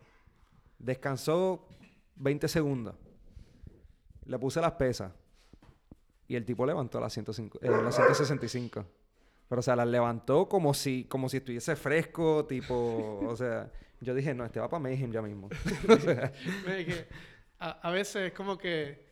Descansó 0.78 1.66
20 2.14 2.46
segundos. 2.46 2.94
Le 4.30 4.38
puse 4.38 4.60
las 4.60 4.72
pesas. 4.72 5.12
Y 6.28 6.36
el 6.36 6.44
tipo 6.44 6.64
levantó 6.64 7.00
las, 7.00 7.12
105, 7.12 7.58
eh, 7.60 7.68
las 7.68 7.96
165. 7.96 8.84
Pero, 9.48 9.58
o 9.58 9.62
sea, 9.62 9.74
las 9.74 9.88
levantó 9.88 10.48
como 10.48 10.72
si, 10.72 11.04
como 11.04 11.28
si 11.28 11.38
estuviese 11.38 11.74
fresco, 11.74 12.46
tipo... 12.46 13.18
O 13.26 13.34
sea, 13.34 13.68
yo 14.00 14.14
dije, 14.14 14.32
no, 14.32 14.44
este 14.44 14.60
va 14.60 14.70
para 14.70 14.78
Mayhem 14.78 15.10
ya 15.10 15.20
mismo. 15.20 15.48
a, 17.58 17.90
veces 17.90 18.28
es 18.28 18.32
como 18.32 18.56
que 18.56 19.04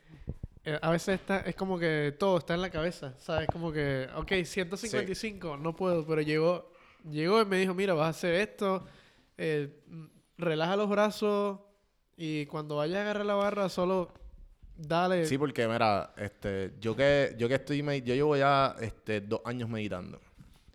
eh, 0.64 0.78
a 0.80 0.90
veces 0.90 1.20
está, 1.20 1.40
es 1.40 1.56
como 1.56 1.80
que 1.80 2.14
todo 2.16 2.38
está 2.38 2.54
en 2.54 2.60
la 2.60 2.70
cabeza, 2.70 3.18
¿sabes? 3.18 3.48
Como 3.48 3.72
que, 3.72 4.08
ok, 4.14 4.44
155, 4.44 5.56
no 5.56 5.74
puedo, 5.74 6.06
pero 6.06 6.22
llegó, 6.22 6.70
llegó 7.10 7.42
y 7.42 7.44
me 7.44 7.58
dijo, 7.58 7.74
mira, 7.74 7.94
vas 7.94 8.06
a 8.06 8.10
hacer 8.10 8.34
esto, 8.34 8.86
eh, 9.36 9.82
mm, 9.88 10.04
relaja 10.38 10.76
los 10.76 10.88
brazos 10.88 11.58
y 12.16 12.46
cuando 12.46 12.76
vayas 12.76 12.98
a 12.98 13.02
agarrar 13.02 13.26
la 13.26 13.34
barra, 13.34 13.68
solo 13.68 14.12
dale. 14.78 15.26
Sí, 15.26 15.36
porque 15.36 15.68
mira, 15.68 16.14
este, 16.16 16.74
yo 16.80 16.96
que, 16.96 17.34
yo 17.36 17.48
que 17.48 17.56
estoy, 17.56 17.82
yo 18.02 18.14
llevo 18.14 18.36
ya 18.36 18.74
este, 18.80 19.20
dos 19.20 19.40
años 19.44 19.68
meditando. 19.68 20.20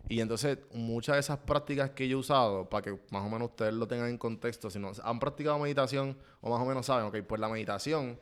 Y 0.09 0.19
entonces, 0.19 0.59
muchas 0.73 1.15
de 1.15 1.19
esas 1.21 1.39
prácticas 1.39 1.91
que 1.91 2.07
yo 2.07 2.17
he 2.17 2.19
usado, 2.19 2.69
para 2.69 2.83
que 2.83 2.99
más 3.09 3.25
o 3.25 3.29
menos 3.29 3.49
ustedes 3.49 3.73
lo 3.73 3.87
tengan 3.87 4.09
en 4.09 4.17
contexto, 4.17 4.69
si 4.69 4.77
no 4.77 4.91
han 5.01 5.19
practicado 5.19 5.57
meditación 5.57 6.17
o 6.41 6.49
más 6.49 6.61
o 6.61 6.65
menos 6.65 6.85
saben, 6.85 7.05
ok, 7.05 7.25
pues 7.27 7.39
la 7.39 7.47
meditación, 7.47 8.19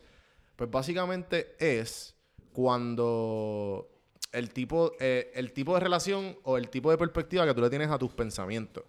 pues 0.56 0.70
básicamente 0.70 1.56
es 1.60 2.16
cuando 2.54 3.90
el 4.32 4.52
tipo, 4.52 4.94
eh, 5.00 5.32
el 5.34 5.54
tipo 5.54 5.74
de 5.74 5.80
relación 5.80 6.38
o 6.44 6.58
el 6.58 6.70
tipo 6.70 6.92
de 6.92 6.98
perspectiva 6.98 7.46
que 7.46 7.54
tú 7.54 7.62
le 7.62 7.70
tienes 7.70 7.90
a 7.90 7.98
tus 7.98 8.14
pensamientos. 8.14 8.84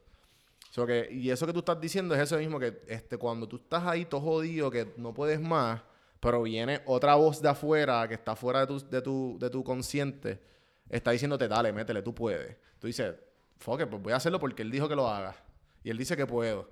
So 0.70 0.86
que, 0.86 1.08
y 1.10 1.30
eso 1.30 1.46
que 1.46 1.52
tú 1.52 1.58
estás 1.60 1.80
diciendo 1.80 2.14
es 2.14 2.20
eso 2.20 2.38
mismo 2.38 2.58
que 2.58 2.82
este, 2.88 3.18
cuando 3.18 3.46
tú 3.46 3.56
estás 3.56 3.84
ahí 3.84 4.04
todo 4.04 4.20
jodido, 4.20 4.70
que 4.70 4.92
no 4.96 5.12
puedes 5.12 5.40
más, 5.40 5.82
pero 6.22 6.40
viene 6.42 6.80
otra 6.86 7.16
voz 7.16 7.42
de 7.42 7.48
afuera 7.48 8.06
que 8.06 8.14
está 8.14 8.36
fuera 8.36 8.60
de 8.60 8.66
tu, 8.68 8.78
de 8.88 9.02
tu, 9.02 9.36
de 9.40 9.50
tu 9.50 9.64
consciente, 9.64 10.40
está 10.88 11.10
diciéndote, 11.10 11.48
dale, 11.48 11.72
métele, 11.72 12.00
tú 12.00 12.14
puedes. 12.14 12.56
Tú 12.78 12.86
dices, 12.86 13.12
fuck 13.58 13.80
it, 13.80 13.88
pues 13.88 14.00
voy 14.00 14.12
a 14.12 14.16
hacerlo 14.16 14.38
porque 14.38 14.62
él 14.62 14.70
dijo 14.70 14.88
que 14.88 14.94
lo 14.94 15.08
haga. 15.08 15.34
Y 15.82 15.90
él 15.90 15.98
dice 15.98 16.16
que 16.16 16.24
puedo. 16.24 16.68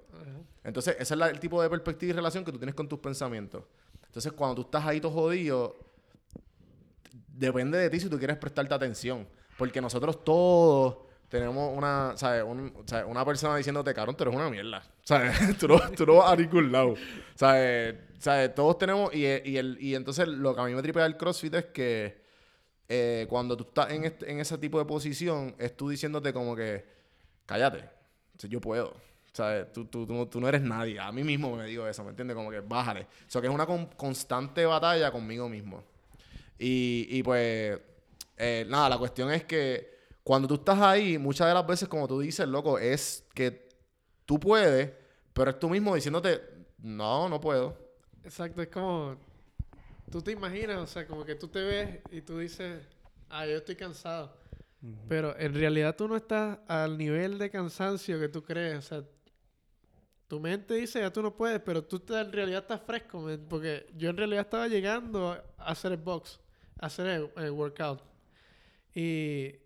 Entonces, 0.63 0.95
ese 1.01 1.15
es 1.15 1.19
la- 1.19 1.31
el 1.31 1.41
tipo 1.41 1.61
de 1.61 1.69
perspectiva 1.69 2.11
y 2.11 2.13
relación 2.15 2.45
que 2.45 2.53
tú 2.53 2.59
tienes 2.59 2.77
con 2.77 2.89
tus 2.89 3.01
pensamientos. 3.01 3.65
Entonces, 4.07 4.31
cuando 4.33 4.55
tú 4.55 4.63
estás 4.63 4.87
ahí 4.87 5.01
todo 5.01 5.11
jodido, 5.13 5.77
depende 7.29 7.79
de 7.79 7.91
ti 7.91 7.99
si 8.01 8.09
tú 8.09 8.19
quieres 8.19 8.37
prestarte 8.37 8.73
atención. 8.73 9.27
Porque 9.59 9.81
nosotros 9.81 10.23
todos 10.25 10.97
tenemos 11.29 11.77
una, 11.77 12.13
¿sabes? 12.17 12.45
Un- 12.45 12.73
¿sabes? 12.87 13.07
Una 13.09 13.25
persona 13.25 13.57
diciéndote, 13.57 13.93
cabrón, 13.95 14.17
tú 14.17 14.25
eres 14.25 14.35
una 14.35 14.49
mierda. 14.49 14.83
¿Sabes? 15.03 15.59
tú, 15.59 15.69
no, 15.69 15.79
tú 15.97 16.07
no 16.07 16.17
vas 16.17 16.33
a 16.33 16.37
ningún 16.37 16.71
lado. 16.73 16.95
¿Sabes? 17.35 17.97
¿Sabes? 18.21 18.55
Todos 18.55 18.79
tenemos... 18.79 19.13
Y, 19.15 19.25
el, 19.27 19.79
y 19.81 19.95
entonces 19.97 20.29
lo 20.29 20.55
que 20.55 20.61
a 20.61 20.65
mí 20.67 20.75
me 20.75 20.83
tripea 20.83 21.07
el 21.07 21.17
CrossFit 21.17 21.55
es 21.55 21.65
que 21.67 22.23
eh, 22.89 23.27
cuando 23.29 23.57
tú 23.57 23.65
estás 23.65 23.91
en, 23.93 24.05
este- 24.05 24.31
en 24.31 24.39
ese 24.41 24.59
tipo 24.59 24.79
de 24.79 24.85
posición, 24.85 25.57
es 25.59 25.77
tú 25.77 25.89
diciéndote 25.89 26.33
como 26.33 26.55
que, 26.55 26.85
cállate, 27.47 27.85
yo 28.49 28.61
puedo. 28.61 28.95
¿Sabes? 29.33 29.73
Tú, 29.73 29.87
tú, 29.87 30.07
tú, 30.07 30.27
tú 30.27 30.41
no 30.41 30.49
eres 30.49 30.61
nadie. 30.61 30.99
A 31.01 31.11
mí 31.13 31.25
mismo 31.25 31.57
me 31.57 31.65
digo 31.67 31.87
eso, 31.87 32.03
¿me 32.05 32.11
entiendes? 32.11 32.35
Como 32.37 32.51
que 32.51 32.61
bájale. 32.61 33.03
O 33.03 33.31
sea, 33.31 33.41
que 33.41 33.47
es 33.47 33.53
una 33.55 33.65
con- 33.67 33.87
constante 33.87 34.67
batalla 34.67 35.11
conmigo 35.13 35.49
mismo. 35.49 35.83
Y, 36.59 37.07
y 37.09 37.23
pues, 37.23 37.79
eh, 38.37 38.67
nada, 38.69 38.89
la 38.91 38.99
cuestión 38.99 39.31
es 39.33 39.45
que 39.45 39.99
cuando 40.25 40.47
tú 40.49 40.55
estás 40.57 40.79
ahí, 40.81 41.17
muchas 41.17 41.49
de 41.49 41.55
las 41.55 41.67
veces, 41.67 41.89
como 41.89 42.07
tú 42.09 42.21
dices, 42.21 42.47
loco, 42.49 42.79
es 42.79 43.25
que 43.35 43.69
tú 44.27 44.39
puedes, 44.39 44.91
pero 45.33 45.51
es 45.53 45.59
tú 45.59 45.71
mismo 45.71 45.95
diciéndote, 45.95 46.41
no, 46.79 47.29
no 47.29 47.41
puedo. 47.41 47.90
Exacto, 48.25 48.63
es 48.63 48.69
como, 48.69 49.17
tú 50.11 50.21
te 50.23 50.33
imaginas, 50.33 50.79
o 50.79 50.87
sea, 50.87 51.07
como 51.07 51.25
que 51.25 51.35
tú 51.35 51.49
te 51.49 51.63
ves 51.63 52.01
y 52.11 52.21
tú 52.21 52.39
dices, 52.39 52.83
ah, 53.29 53.47
yo 53.47 53.57
estoy 53.57 53.77
cansado. 53.77 54.37
Pero 55.09 55.39
en 55.39 55.55
realidad 55.55 55.97
tú 55.97 56.09
no 56.09 56.17
estás 56.17 56.59
al 56.69 56.97
nivel 56.99 57.39
de 57.39 57.51
cansancio 57.51 58.19
que 58.19 58.29
tú 58.29 58.43
crees, 58.43 58.79
o 58.79 58.83
sea, 58.83 59.05
tu 60.29 60.39
mente 60.39 60.75
dice, 60.75 61.01
ya 61.01 61.13
tú 61.13 61.23
no 61.23 61.35
puedes, 61.35 61.61
pero 61.61 61.83
tú 61.85 61.99
te- 61.99 62.19
en 62.19 62.33
realidad 62.33 62.61
estás 62.63 62.81
fresco, 62.83 63.21
man, 63.21 63.45
porque 63.49 63.87
yo 63.97 64.11
en 64.11 64.17
realidad 64.17 64.43
estaba 64.45 64.69
llegando 64.69 65.33
a 65.33 65.43
hacer 65.59 65.93
el 65.93 65.99
box, 65.99 66.39
a 66.79 66.87
hacer 66.87 67.07
el, 67.09 67.31
el 67.37 67.51
workout. 67.51 68.01
Y 68.95 69.57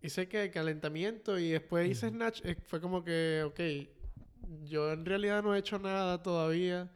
hice 0.00 0.28
que 0.28 0.50
calentamiento 0.50 1.38
y 1.38 1.50
después 1.50 1.88
hice 1.90 2.08
snatch, 2.08 2.40
eh, 2.44 2.56
fue 2.66 2.80
como 2.80 3.04
que, 3.04 3.42
ok, 3.46 3.60
yo 4.64 4.92
en 4.92 5.04
realidad 5.04 5.42
no 5.42 5.54
he 5.54 5.58
hecho 5.58 5.78
nada 5.78 6.22
todavía. 6.22 6.90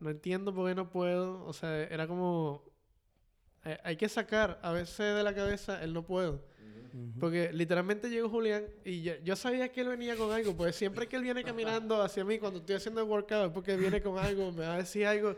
No 0.00 0.10
entiendo 0.10 0.54
por 0.54 0.68
qué 0.68 0.74
no 0.74 0.90
puedo. 0.90 1.44
O 1.44 1.52
sea, 1.52 1.82
era 1.84 2.06
como... 2.06 2.62
eh, 3.64 3.78
hay 3.84 3.96
que 3.96 4.08
sacar 4.08 4.58
a 4.62 4.72
veces 4.72 5.16
de 5.16 5.22
la 5.22 5.34
cabeza 5.34 5.82
el 5.82 5.92
no 5.92 6.04
puedo. 6.04 6.44
Porque 7.20 7.52
literalmente 7.52 8.08
llegó 8.08 8.28
Julián 8.30 8.64
y 8.84 9.02
ya- 9.02 9.18
yo 9.22 9.36
sabía 9.36 9.70
que 9.70 9.82
él 9.82 9.88
venía 9.88 10.16
con 10.16 10.32
algo. 10.32 10.56
Pues 10.56 10.74
siempre 10.74 11.06
que 11.06 11.16
él 11.16 11.22
viene 11.22 11.44
caminando 11.44 12.00
hacia 12.02 12.24
mí 12.24 12.38
cuando 12.38 12.60
estoy 12.60 12.76
haciendo 12.76 13.00
el 13.02 13.06
workout 13.08 13.46
es 13.48 13.52
porque 13.52 13.76
viene 13.76 14.00
con 14.00 14.18
algo, 14.18 14.50
me 14.52 14.62
va 14.66 14.74
a 14.74 14.78
decir 14.78 15.06
algo. 15.06 15.36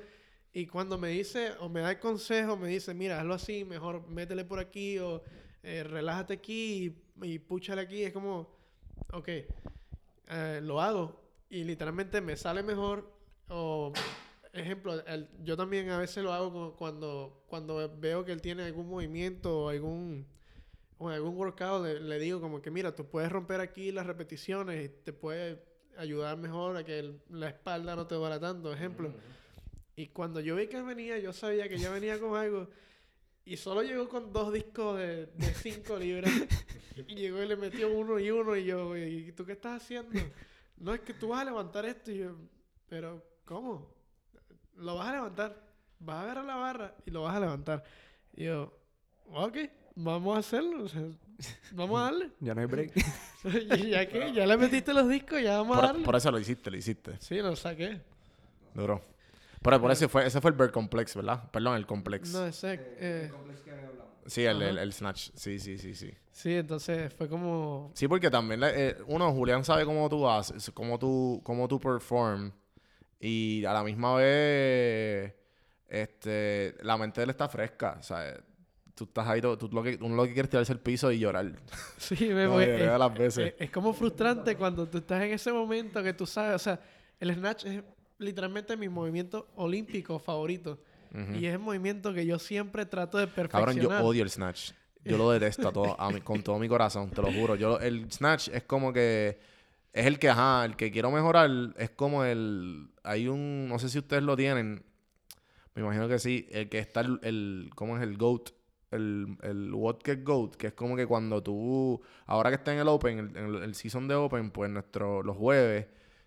Y 0.53 0.67
cuando 0.67 0.97
me 0.97 1.09
dice 1.09 1.53
o 1.61 1.69
me 1.69 1.81
da 1.81 1.91
el 1.91 1.99
consejo, 1.99 2.57
me 2.57 2.69
dice, 2.69 2.95
mira, 2.95 3.21
hazlo 3.21 3.35
así, 3.35 3.65
mejor 3.65 4.07
métele 4.09 4.45
por 4.45 4.59
aquí 4.59 4.99
o 5.01 5.23
eh, 5.63 5.83
relájate 5.85 6.35
aquí 6.35 6.95
y, 7.23 7.27
y 7.27 7.39
púchale 7.41 7.83
aquí. 7.83 8.05
Es 8.05 8.13
como, 8.13 8.49
ok, 9.13 9.29
eh, 9.29 10.61
lo 10.63 10.81
hago 10.81 11.21
y 11.51 11.65
literalmente 11.65 12.21
me 12.21 12.37
sale 12.37 12.63
mejor. 12.63 13.13
O, 13.49 13.93
ejemplo, 14.53 15.05
el- 15.07 15.29
yo 15.43 15.57
también 15.57 15.91
a 15.91 15.99
veces 15.99 16.23
lo 16.25 16.33
hago 16.33 16.51
cu- 16.73 16.77
cuando, 16.77 17.43
cuando 17.47 17.89
veo 17.99 18.25
que 18.25 18.33
él 18.33 18.41
tiene 18.43 18.65
algún 18.65 18.89
movimiento 18.89 19.65
o 19.65 19.69
algún, 19.69 20.27
o 20.99 21.09
algún 21.09 21.37
workout, 21.37 21.85
le, 21.85 22.01
le 22.01 22.19
digo 22.19 22.41
como 22.41 22.61
que 22.61 22.71
mira, 22.71 22.95
tú 22.95 23.07
puedes 23.09 23.31
romper 23.31 23.61
aquí 23.61 23.93
las 23.93 24.07
repeticiones 24.07 24.85
y 24.85 24.89
te 24.89 25.13
puede 25.13 25.63
ayudar 25.97 26.37
mejor 26.37 26.77
a 26.77 26.85
que 26.85 26.99
el- 26.99 27.21
la 27.31 27.49
espalda 27.49 27.95
no 27.97 28.07
te 28.07 28.15
duela 28.15 28.39
tanto, 28.41 28.73
ejemplo. 28.73 29.13
Y 29.97 30.09
cuando 30.09 30.41
yo 30.41 30.57
vi 30.57 30.67
que 30.67 30.77
él 30.79 30.85
venía, 30.85 31.19
yo 31.19 31.33
sabía 31.33 31.69
que 31.69 31.79
ya 31.79 31.91
venía 31.91 32.19
con 32.19 32.37
algo. 32.37 32.69
Y 33.45 33.57
solo 33.57 33.83
llegó 33.83 34.09
con 34.09 34.33
dos 34.33 34.53
discos 34.53 34.97
de 34.99 35.29
5 35.63 35.97
libras. 35.99 36.33
y 37.09 37.15
llegó 37.17 37.43
y 37.43 37.47
le 37.49 37.57
metió 37.57 37.91
uno 37.93 38.19
y 38.19 38.31
uno. 38.31 38.57
Y 38.57 38.65
yo, 38.65 38.97
¿y 38.97 39.33
tú 39.33 39.45
qué 39.45 39.53
estás 39.53 39.83
haciendo? 39.83 40.19
No, 40.79 40.95
es 40.95 41.01
que 41.01 41.13
tú 41.13 41.29
vas 41.29 41.41
a 41.43 41.45
levantar 41.45 41.85
esto. 41.85 42.11
Y 42.11 42.19
yo, 42.19 42.37
¿pero 42.89 43.23
cómo? 43.45 43.93
Lo 44.81 44.97
vas 44.97 45.09
a 45.09 45.13
levantar. 45.13 45.57
Vas 45.99 46.17
a 46.17 46.23
agarrar 46.23 46.45
la 46.45 46.57
barra 46.57 46.95
y 47.05 47.11
lo 47.11 47.23
vas 47.23 47.37
a 47.37 47.41
levantar. 47.41 47.85
Y 48.35 48.45
yo, 48.45 48.73
ok, 49.33 49.57
vamos 49.95 50.37
a 50.37 50.41
hacerlo. 50.41 50.85
o 50.85 50.89
sea, 50.89 51.03
vamos 51.73 52.01
a 52.01 52.05
darle. 52.05 52.31
Ya 52.41 52.55
no 52.55 52.61
hay 52.63 52.67
break. 52.67 52.93
ya 53.91 54.09
que, 54.09 54.33
ya 54.33 54.47
le 54.47 54.57
metiste 54.57 54.95
los 54.95 55.09
discos, 55.09 55.43
ya 55.43 55.59
vamos 55.59 55.77
a 55.77 55.81
Por, 55.81 55.89
darle. 55.89 56.05
por 56.05 56.17
eso 56.17 56.31
lo 56.31 56.39
hiciste, 56.39 56.71
lo 56.71 56.77
hiciste. 56.77 57.17
Sí, 57.21 57.37
lo 57.37 57.55
saqué. 57.57 58.01
Duro. 58.75 59.03
Pero 59.63 59.79
por 59.81 59.91
ese 59.91 60.09
fue, 60.09 60.27
ese 60.27 60.41
fue 60.41 60.53
el 60.53 60.57
Bird 60.57 60.71
Complex, 60.71 61.15
¿verdad? 61.15 61.51
Perdón, 61.51 61.77
el 61.77 61.87
Complex. 61.87 62.33
No, 62.33 62.47
ese... 62.47 62.81
eh, 62.99 63.31
sí, 64.25 64.43
el, 64.45 64.63
el, 64.63 64.79
el 64.79 64.93
Snatch. 64.95 65.31
Sí, 65.35 65.59
sí, 65.59 65.77
sí, 65.77 65.95
sí. 65.95 66.15
sí, 66.33 66.55
entonces 66.55 67.13
fue 67.13 67.29
como... 67.29 67.91
Sí, 67.95 68.09
porque 68.09 68.31
también, 68.31 68.63
eh, 68.65 68.97
uno, 69.07 69.31
Julián 69.33 69.63
sabe 69.63 69.85
cómo 69.85 70.09
tú 70.09 70.27
haces, 70.27 70.71
cómo 70.73 70.99
tú, 70.99 71.43
cómo 71.45 71.69
tú 71.69 71.79
perform. 71.79 72.53
Y 73.21 73.65
a 73.67 73.73
la 73.75 73.85
misma 73.85 74.15
vez, 74.17 75.35
este, 75.89 76.75
la 76.83 76.97
mente 76.97 77.21
de 77.21 77.25
él 77.25 77.31
está 77.31 77.49
fresca. 77.49 77.97
O 78.01 78.03
sea, 78.03 78.35
tú 78.95 79.05
estás 79.05 79.27
ahí, 79.29 79.41
tú 79.41 79.69
lo 79.73 79.83
que, 79.83 79.99
uno 80.01 80.15
lo 80.17 80.25
que 80.25 80.33
quiere 80.33 80.47
es 80.47 80.51
tirarse 80.51 80.73
al 80.73 80.81
piso 80.81 81.11
y 81.13 81.19
llorar. 81.19 81.53
Sí, 81.99 82.29
me 82.29 82.47
voy. 82.47 82.67
de 82.67 82.99
las 82.99 83.15
veces. 83.15 83.55
Es, 83.59 83.61
es 83.67 83.71
como 83.71 83.93
frustrante 83.93 84.57
cuando 84.57 84.87
tú 84.89 84.99
estás 84.99 85.23
en 85.23 85.33
ese 85.33 85.53
momento 85.53 86.03
que 86.03 86.13
tú 86.15 86.27
sabes, 86.27 86.55
o 86.57 86.59
sea, 86.59 86.81
el 87.19 87.35
snatch 87.35 87.67
es 87.67 87.83
literalmente 88.19 88.77
mi 88.77 88.89
movimiento 88.89 89.49
olímpico 89.57 90.19
favorito. 90.19 90.79
Y 91.35 91.45
es 91.47 91.55
el 91.55 91.59
movimiento 91.59 92.15
que 92.15 92.25
yo 92.25 92.39
siempre 92.39 92.87
trato 92.87 93.19
de 93.19 93.27
perfeccionar. 93.27 93.75
Cabrón, 93.75 93.99
yo 94.01 94.07
odio 94.07 94.23
el 94.23 94.31
Snatch. 94.31 94.71
Yo 95.05 95.19
lo 95.19 95.29
detesto 95.33 95.67
a 95.67 95.73
todo, 95.73 96.01
a 96.01 96.09
mi- 96.13 96.21
con 96.21 96.41
todo 96.41 96.57
mi 96.61 96.69
corazón, 96.69 97.11
te 97.11 97.21
lo 97.21 97.33
juro. 97.33 97.57
Yo, 97.57 97.81
el 97.81 98.09
Snatch 98.13 98.47
es 98.53 98.63
como 98.63 98.93
que... 98.93 99.41
Es 99.93 100.07
el 100.07 100.19
que, 100.19 100.29
ajá, 100.29 100.65
el 100.65 100.77
que 100.77 100.91
quiero 100.93 101.11
mejorar 101.11 101.51
es 101.77 101.91
como 101.91 102.25
el... 102.25 102.91
Hay 103.03 103.29
un... 103.29 103.69
No 103.69 103.79
sé 103.79 103.89
si 103.89 103.99
ustedes 103.99 104.23
lo 104.23 104.37
tienen. 104.37 104.85
Me 105.75 105.83
imagino 105.83 106.09
que 106.09 106.19
sí. 106.19 106.47
El 106.51 106.69
que 106.69 106.79
está 106.79 107.01
el... 107.03 107.71
¿Cómo 107.75 107.97
es 107.97 108.03
el 108.03 108.17
GOAT? 108.17 108.51
El, 108.93 109.37
el 109.43 109.71
GOAT. 109.73 110.57
Que 110.57 110.69
es 110.69 110.73
como 110.75 110.97
que 110.97 111.07
cuando 111.07 111.43
tú... 111.43 112.01
Ahora 112.27 112.51
que 112.51 112.57
está 112.57 112.73
en 112.73 112.81
el 112.81 112.89
Open, 112.89 113.33
el- 113.37 113.57
el, 113.63 113.75
season 113.75 114.09
de 114.09 114.15
Open, 114.15 114.51
pues 114.51 114.71
nuestro, 114.71 115.23
los 115.23 115.37
jueves 115.37 115.87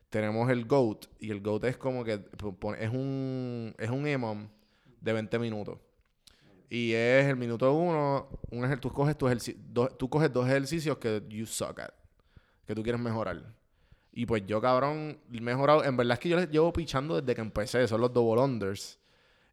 tenemos 0.10 0.50
el 0.52 0.66
GOAT. 0.66 1.06
Y 1.20 1.32
el 1.32 1.42
GOAT 1.42 1.66
es 1.66 1.78
como 1.78 2.04
que... 2.04 2.14
Es 2.80 2.90
un... 2.92 3.74
Es 3.78 3.90
un 3.90 4.08
EMOM 4.08 4.48
de 5.02 5.14
20 5.14 5.40
minutos. 5.40 5.80
Y 6.70 6.94
es 6.94 7.26
el 7.28 7.36
minuto 7.38 7.72
uno, 7.74 8.30
un 8.52 8.80
tú, 8.80 8.92
coges 8.92 9.18
tu 9.18 9.28
ejerci- 9.28 9.56
do- 9.58 9.90
tú 9.90 10.10
coges 10.10 10.34
dos 10.34 10.48
ejercicios 10.48 10.98
que 10.98 11.24
you 11.30 11.46
suck 11.46 11.80
at, 11.80 11.92
que 12.68 12.76
tú 12.76 12.84
quieres 12.84 13.02
mejorar. 13.02 13.42
Y 14.12 14.26
pues 14.26 14.46
yo, 14.46 14.62
cabrón, 14.62 15.20
mejorado. 15.30 15.84
En 15.84 15.98
verdad 15.98 16.14
es 16.16 16.20
que 16.20 16.30
yo 16.30 16.38
les 16.38 16.50
llevo 16.50 16.72
pichando 16.74 17.20
desde 17.20 17.36
que 17.36 17.42
empecé, 17.42 17.88
son 17.88 18.02
los 18.02 18.14
double 18.14 18.42
unders. 18.42 19.00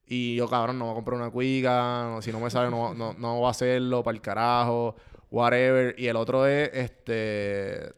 Y 0.06 0.36
yo, 0.36 0.48
cabrón, 0.48 0.78
no 0.78 0.86
voy 0.86 0.92
a 0.92 0.96
comprar 0.96 1.20
una 1.20 1.30
cuiga, 1.30 2.18
si 2.22 2.32
no 2.32 2.40
me 2.40 2.50
sale, 2.50 2.70
no, 2.70 2.94
no, 2.94 3.14
no 3.14 3.36
voy 3.38 3.46
a 3.46 3.50
hacerlo, 3.50 4.02
para 4.02 4.16
el 4.16 4.22
carajo, 4.22 4.96
whatever. 5.30 5.94
Y 5.98 6.06
el 6.08 6.16
otro 6.16 6.46
es, 6.46 6.70
este. 6.74 7.94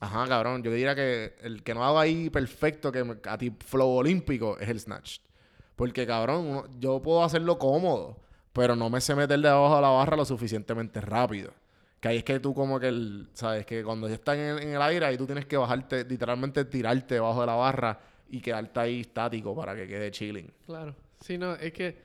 Ajá, 0.00 0.26
cabrón, 0.26 0.62
yo 0.62 0.70
diría 0.72 0.94
que 0.94 1.34
el 1.42 1.62
que 1.62 1.74
no 1.74 1.84
hago 1.84 1.98
ahí 1.98 2.30
perfecto, 2.30 2.90
que 2.92 3.04
a 3.24 3.38
ti 3.38 3.50
flow 3.66 3.90
olímpico, 3.90 4.58
es 4.58 4.68
el 4.68 4.80
snatch. 4.80 5.18
Porque, 5.76 6.06
cabrón, 6.06 6.46
uno- 6.46 6.64
yo 6.78 7.02
puedo 7.02 7.24
hacerlo 7.24 7.58
cómodo, 7.58 8.18
pero 8.52 8.76
no 8.76 8.90
me 8.90 9.00
sé 9.00 9.14
meter 9.14 9.38
de 9.40 9.48
la 9.48 9.54
barra 9.56 10.16
lo 10.16 10.24
suficientemente 10.24 11.00
rápido. 11.00 11.52
Que 12.00 12.08
ahí 12.08 12.16
es 12.18 12.24
que 12.24 12.40
tú 12.40 12.54
como 12.54 12.80
que, 12.80 12.88
el, 12.88 13.28
¿sabes? 13.34 13.66
Que 13.66 13.84
cuando 13.84 14.08
ya 14.08 14.14
están 14.14 14.38
en, 14.38 14.58
en 14.58 14.68
el 14.70 14.82
aire, 14.82 15.06
ahí 15.06 15.18
tú 15.18 15.26
tienes 15.26 15.46
que 15.46 15.56
bajarte, 15.56 16.04
literalmente 16.04 16.64
tirarte 16.64 17.14
debajo 17.14 17.40
de 17.40 17.46
la 17.46 17.54
barra 17.54 18.00
y 18.28 18.40
quedarte 18.40 18.80
ahí 18.80 19.00
estático 19.00 19.54
para 19.54 19.74
que 19.76 19.86
quede 19.86 20.10
chilling. 20.10 20.50
Claro. 20.64 20.94
Sí, 21.20 21.36
no, 21.36 21.54
es 21.54 21.72
que 21.72 21.98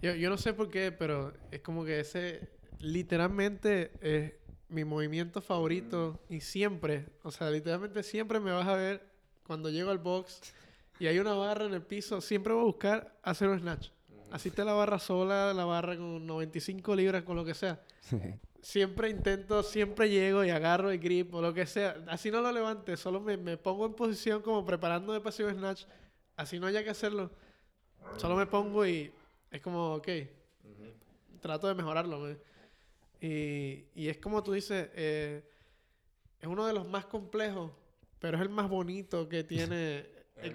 yo, 0.00 0.14
yo 0.14 0.30
no 0.30 0.38
sé 0.38 0.54
por 0.54 0.70
qué, 0.70 0.92
pero 0.92 1.34
es 1.50 1.60
como 1.60 1.84
que 1.84 2.00
ese 2.00 2.48
literalmente 2.78 3.90
es 4.00 4.32
mi 4.68 4.84
movimiento 4.84 5.40
favorito 5.42 6.20
y 6.28 6.40
siempre, 6.40 7.06
o 7.22 7.30
sea, 7.30 7.50
literalmente 7.50 8.02
siempre 8.02 8.40
me 8.40 8.52
vas 8.52 8.66
a 8.66 8.76
ver 8.76 9.02
cuando 9.46 9.68
llego 9.68 9.90
al 9.90 9.98
box 9.98 10.40
y 10.98 11.06
hay 11.06 11.18
una 11.18 11.34
barra 11.34 11.66
en 11.66 11.74
el 11.74 11.82
piso, 11.82 12.20
siempre 12.20 12.52
voy 12.52 12.62
a 12.62 12.66
buscar 12.66 13.16
hacer 13.22 13.48
un 13.48 13.58
snatch. 13.58 13.88
Así 14.30 14.50
esté 14.50 14.64
la 14.64 14.74
barra 14.74 14.98
sola, 15.00 15.52
la 15.52 15.64
barra 15.64 15.96
con 15.96 16.24
95 16.24 16.94
libras, 16.94 17.24
con 17.24 17.36
lo 17.36 17.44
que 17.44 17.54
sea. 17.54 17.80
Siempre 18.62 19.08
intento, 19.08 19.62
siempre 19.62 20.10
llego 20.10 20.44
y 20.44 20.50
agarro 20.50 20.90
el 20.90 20.98
grip 20.98 21.34
o 21.34 21.40
lo 21.40 21.54
que 21.54 21.66
sea. 21.66 21.96
Así 22.08 22.30
no 22.30 22.40
lo 22.40 22.52
levante, 22.52 22.96
solo 22.96 23.20
me, 23.20 23.36
me 23.36 23.56
pongo 23.56 23.86
en 23.86 23.94
posición 23.94 24.42
como 24.42 24.64
preparándome 24.64 25.18
para 25.20 25.30
hacer 25.30 25.46
un 25.46 25.54
snatch. 25.54 25.84
Así 26.36 26.58
no 26.58 26.66
haya 26.66 26.84
que 26.84 26.90
hacerlo. 26.90 27.30
Solo 28.16 28.36
me 28.36 28.46
pongo 28.46 28.86
y 28.86 29.12
es 29.50 29.60
como, 29.60 29.94
ok, 29.94 30.08
trato 31.40 31.68
de 31.68 31.74
mejorarlo. 31.74 32.18
me. 32.20 32.36
Y, 33.20 33.86
y 33.94 34.08
es 34.08 34.18
como 34.18 34.42
tú 34.42 34.52
dices, 34.52 34.88
eh, 34.94 35.42
es 36.40 36.48
uno 36.48 36.66
de 36.66 36.72
los 36.72 36.88
más 36.88 37.06
complejos, 37.06 37.70
pero 38.18 38.36
es 38.36 38.42
el 38.42 38.48
más 38.48 38.68
bonito 38.68 39.28
que 39.28 39.44
tiene. 39.44 39.98
es 40.36 40.54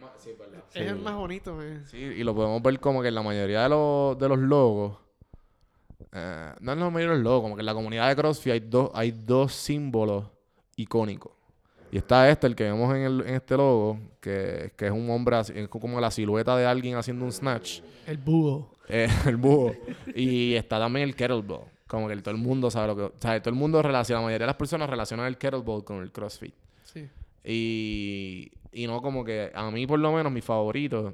es 0.74 0.88
el 0.88 0.96
más 0.98 1.16
bonito. 1.16 1.56
me. 1.56 1.86
Sí, 1.86 1.98
y 1.98 2.24
lo 2.24 2.34
podemos 2.34 2.62
ver 2.62 2.80
como 2.80 3.02
que 3.02 3.10
en 3.10 3.16
la 3.16 3.22
mayoría 3.22 3.64
de 3.64 3.70
los, 3.70 4.18
de 4.18 4.30
los 4.30 4.40
logos, 4.40 4.98
eh, 6.16 6.54
no 6.62 6.76
mayoría 6.92 7.10
de 7.12 7.16
los 7.18 7.24
logos, 7.24 7.42
como 7.44 7.56
que 7.56 7.62
en 7.62 7.66
la 7.66 7.74
comunidad 7.74 8.08
de 8.10 8.16
CrossFit 8.16 8.54
hay 8.54 8.60
dos, 8.62 8.90
hay 8.94 9.12
dos 9.12 9.54
símbolos 9.54 10.26
icónicos. 10.78 11.32
Y 11.92 11.98
está 11.98 12.30
este, 12.30 12.48
el 12.48 12.56
que 12.56 12.64
vemos 12.64 12.94
en, 12.96 13.02
el- 13.04 13.22
en 13.22 13.36
este 13.36 13.56
logo, 13.56 14.00
que, 14.20 14.72
que 14.76 14.86
es 14.88 14.92
un 14.92 15.10
hombre, 15.10 15.36
así- 15.38 15.54
es 15.56 15.68
como 15.68 16.00
la 16.02 16.10
silueta 16.12 16.58
de 16.58 16.66
alguien 16.66 16.96
haciendo 16.98 17.24
un 17.26 17.32
snatch, 17.32 17.82
El 18.08 18.18
búho. 18.18 18.72
eh, 18.90 19.08
el 19.28 19.38
búho. 19.38 19.74
Y 20.16 20.54
está 20.56 20.80
también 20.80 21.08
el 21.08 21.16
kettlebell, 21.16 21.60
como 21.88 22.08
que 22.08 22.16
todo 22.18 22.34
el 22.34 22.42
mundo 22.42 22.72
sabe 22.72 22.88
lo 22.88 22.96
que... 22.96 23.02
O 23.04 23.14
sea, 23.20 23.40
todo 23.42 23.52
el 23.54 23.60
mundo 23.60 23.82
relaciona, 23.82 24.20
la 24.22 24.26
mayoría 24.26 24.46
de 24.46 24.48
las 24.50 24.56
personas 24.58 24.90
relacionan 24.90 25.28
el 25.28 25.38
kettlebell 25.38 25.84
con 25.84 26.02
el 26.02 26.12
CrossFit. 26.12 26.54
Sí. 26.84 27.08
Y, 27.44 28.52
y 28.72 28.88
no 28.88 29.02
como 29.02 29.24
que 29.24 29.52
a 29.54 29.70
mí 29.72 29.86
por 29.88 30.00
lo 30.00 30.12
menos 30.12 30.32
mi 30.32 30.42
favorito, 30.42 31.14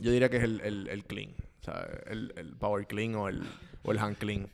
yo 0.00 0.10
diría 0.12 0.28
que 0.28 0.36
es 0.36 0.44
el, 0.44 0.60
el, 0.60 0.88
el 0.88 1.04
clean, 1.04 1.30
o 1.60 1.64
sea, 1.64 1.88
el, 2.06 2.32
el 2.36 2.54
power 2.56 2.86
clean 2.86 3.14
o 3.16 3.28
el, 3.28 3.42
o 3.82 3.92
el 3.92 3.98
hand 3.98 4.16
clean. 4.18 4.48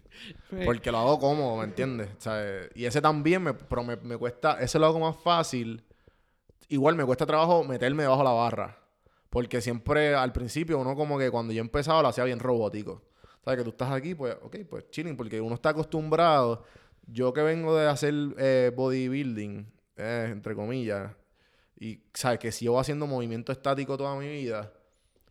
Porque 0.64 0.90
lo 0.90 0.98
hago 0.98 1.18
cómodo, 1.18 1.56
¿me 1.58 1.64
entiendes? 1.64 2.08
O 2.18 2.20
sea, 2.20 2.42
y 2.74 2.84
ese 2.84 3.00
también, 3.00 3.42
me, 3.42 3.54
pero 3.54 3.84
me, 3.84 3.96
me 3.96 4.16
cuesta, 4.16 4.60
ese 4.60 4.78
lo 4.78 4.86
hago 4.86 4.98
más 4.98 5.16
fácil. 5.16 5.84
Igual 6.68 6.96
me 6.96 7.04
cuesta 7.04 7.26
trabajo 7.26 7.64
meterme 7.64 8.02
debajo 8.02 8.22
de 8.22 8.28
la 8.28 8.32
barra. 8.32 8.78
Porque 9.30 9.60
siempre 9.60 10.14
al 10.14 10.32
principio 10.32 10.78
uno 10.78 10.96
como 10.96 11.18
que 11.18 11.30
cuando 11.30 11.52
yo 11.52 11.60
empezaba 11.60 12.02
lo 12.02 12.08
hacía 12.08 12.24
bien 12.24 12.38
robótico. 12.38 13.02
¿Sabes? 13.44 13.58
Que 13.58 13.64
tú 13.64 13.70
estás 13.70 13.92
aquí, 13.92 14.14
pues, 14.14 14.36
ok, 14.42 14.56
pues 14.68 14.90
chilling. 14.90 15.16
Porque 15.16 15.40
uno 15.40 15.54
está 15.54 15.70
acostumbrado. 15.70 16.64
Yo 17.06 17.32
que 17.32 17.42
vengo 17.42 17.76
de 17.76 17.88
hacer 17.88 18.14
eh, 18.38 18.72
bodybuilding, 18.74 19.66
eh, 19.96 20.28
entre 20.30 20.54
comillas, 20.54 21.12
y 21.80 22.00
sabes 22.12 22.38
que 22.38 22.52
si 22.52 22.64
yo 22.66 22.72
voy 22.72 22.80
haciendo 22.80 23.06
movimiento 23.06 23.52
estático 23.52 23.96
toda 23.96 24.16
mi 24.16 24.28
vida, 24.28 24.72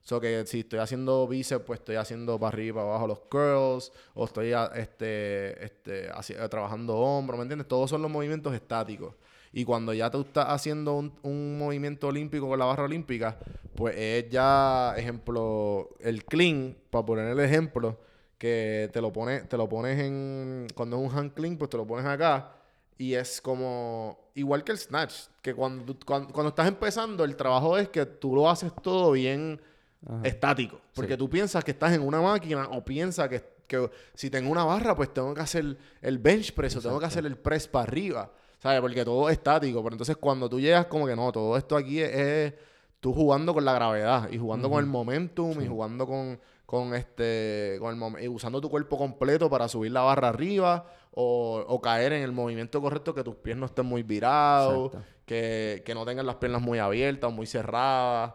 So 0.08 0.22
que 0.22 0.46
si 0.46 0.62
estoy 0.62 0.80
haciendo 0.80 1.28
bíceps, 1.28 1.66
pues 1.66 1.82
estoy 1.82 1.98
haciendo 1.98 2.40
para 2.40 2.54
arriba 2.54 2.70
y 2.70 2.74
para 2.76 2.86
abajo 2.92 3.08
los 3.08 3.20
curls, 3.20 3.92
o 4.14 4.24
estoy 4.24 4.54
este, 4.76 5.66
este, 5.66 6.10
haci- 6.12 6.42
eh, 6.42 6.48
trabajando 6.48 6.96
hombro, 6.96 7.36
¿me 7.36 7.42
entiendes? 7.44 7.68
Todos 7.68 7.90
son 7.90 8.02
los 8.02 8.10
movimientos 8.10 8.54
estáticos. 8.54 9.16
Y 9.52 9.66
cuando 9.66 9.94
ya 9.94 10.10
tú 10.10 10.22
estás 10.22 10.46
haciendo 10.48 10.94
un, 10.94 11.12
un 11.24 11.58
movimiento 11.58 12.08
olímpico 12.08 12.48
con 12.48 12.58
la 12.58 12.64
barra 12.64 12.84
olímpica, 12.86 13.38
pues 13.76 13.96
es 13.98 14.30
ya, 14.30 14.94
ejemplo, 14.96 15.90
el 16.00 16.24
clean, 16.24 16.78
para 16.90 17.06
poner 17.06 17.28
el 17.28 17.40
ejemplo, 17.42 18.00
que 18.38 18.90
te 18.94 19.02
lo 19.02 19.12
pones, 19.12 19.50
te 19.50 19.58
lo 19.58 19.68
pones 19.68 20.00
en, 20.00 20.68
cuando 20.74 20.96
es 21.04 21.12
un 21.12 21.20
hand 21.20 21.34
clean, 21.34 21.58
pues 21.58 21.70
te 21.70 21.76
lo 21.76 21.86
pones 21.86 22.06
acá. 22.06 22.54
Y 22.98 23.14
es 23.16 23.42
como, 23.42 24.18
igual 24.36 24.64
que 24.64 24.72
el 24.72 24.78
snatch, 24.78 25.14
que 25.42 25.54
cuando, 25.54 25.98
cuando, 26.06 26.32
cuando 26.32 26.48
estás 26.52 26.70
empezando, 26.70 27.26
el 27.26 27.36
trabajo 27.36 27.78
es 27.78 27.90
que 27.90 28.06
tú 28.06 28.34
lo 28.34 28.50
haces 28.50 28.72
todo 28.82 29.12
bien 29.12 29.60
Ajá. 30.06 30.22
estático. 30.24 30.82
Porque 30.94 31.18
tú 31.18 31.30
piensas 31.30 31.64
que 31.64 31.72
estás 31.72 31.94
en 31.94 32.02
una 32.02 32.22
máquina 32.22 32.68
o 32.70 32.84
piensas 32.84 33.28
que, 33.30 33.44
que 33.68 33.90
si 34.14 34.30
tengo 34.30 34.50
una 34.52 34.64
barra, 34.64 34.96
pues 34.96 35.14
tengo 35.14 35.34
que 35.34 35.42
hacer 35.42 35.78
el 36.02 36.18
bench 36.20 36.54
press 36.54 36.76
o 36.76 36.82
tengo 36.82 37.00
que 37.00 37.06
hacer 37.06 37.26
el 37.26 37.38
press 37.38 37.68
para 37.68 37.84
arriba. 37.84 38.32
¿Sabes? 38.60 38.82
Porque 38.82 39.06
todo 39.06 39.30
es 39.30 39.38
estático. 39.38 39.84
Pero 39.84 39.94
entonces 39.94 40.18
cuando 40.18 40.50
tú 40.50 40.60
llegas, 40.60 40.86
como 40.88 41.06
que 41.08 41.16
no, 41.16 41.32
todo 41.32 41.56
esto 41.58 41.76
aquí 41.78 42.02
es, 42.02 42.10
es 42.14 42.54
tú 43.00 43.14
jugando 43.14 43.54
con 43.54 43.64
la 43.66 43.74
gravedad 43.74 44.30
y 44.32 44.38
jugando 44.38 44.70
con 44.70 44.80
el 44.80 44.88
momentum 44.88 45.62
y 45.62 45.68
jugando 45.68 46.08
con, 46.08 46.40
con 46.66 46.96
este 46.96 47.78
con 47.80 47.94
el 47.94 48.00
mom- 48.02 48.20
y 48.22 48.28
usando 48.28 48.60
tu 48.60 48.70
cuerpo 48.72 48.98
completo 48.98 49.50
para 49.50 49.68
subir 49.68 49.92
la 49.92 50.02
barra 50.02 50.30
arriba 50.30 50.88
o, 51.12 51.64
o 51.68 51.80
caer 51.80 52.14
en 52.14 52.24
el 52.24 52.32
movimiento 52.32 52.82
correcto 52.82 53.14
que 53.14 53.24
tus 53.24 53.36
pies 53.36 53.56
no 53.56 53.68
estén 53.68 53.86
muy 53.86 54.02
virados 54.02 54.92
que, 55.26 55.84
que 55.86 55.94
no 55.94 56.06
tengan 56.06 56.26
las 56.26 56.38
piernas 56.38 56.62
muy 56.62 56.80
abiertas 56.80 57.30
o 57.30 57.32
muy 57.32 57.46
cerradas 57.46 58.34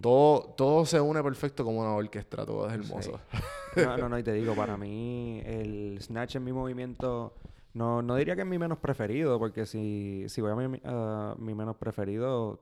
todo, 0.00 0.54
todo 0.56 0.86
se 0.86 1.00
une 1.00 1.22
perfecto 1.22 1.64
como 1.64 1.80
una 1.80 1.94
orquesta, 1.94 2.44
todo 2.44 2.68
es 2.68 2.74
hermoso. 2.74 3.20
No, 3.74 3.96
no, 3.96 4.08
no, 4.10 4.18
y 4.18 4.22
te 4.22 4.34
digo, 4.34 4.54
para 4.54 4.76
mí 4.76 5.40
el 5.46 5.96
snatch 5.98 6.36
es 6.36 6.42
mi 6.42 6.52
movimiento, 6.52 7.32
no, 7.72 8.02
no 8.02 8.16
diría 8.16 8.36
que 8.36 8.42
es 8.42 8.46
mi 8.46 8.58
menos 8.58 8.76
preferido, 8.76 9.38
porque 9.38 9.64
si, 9.64 10.26
si 10.28 10.42
voy 10.42 10.50
a 10.50 10.54
mi, 10.54 10.78
a 10.84 11.34
mi 11.38 11.54
menos 11.54 11.76
preferido, 11.76 12.60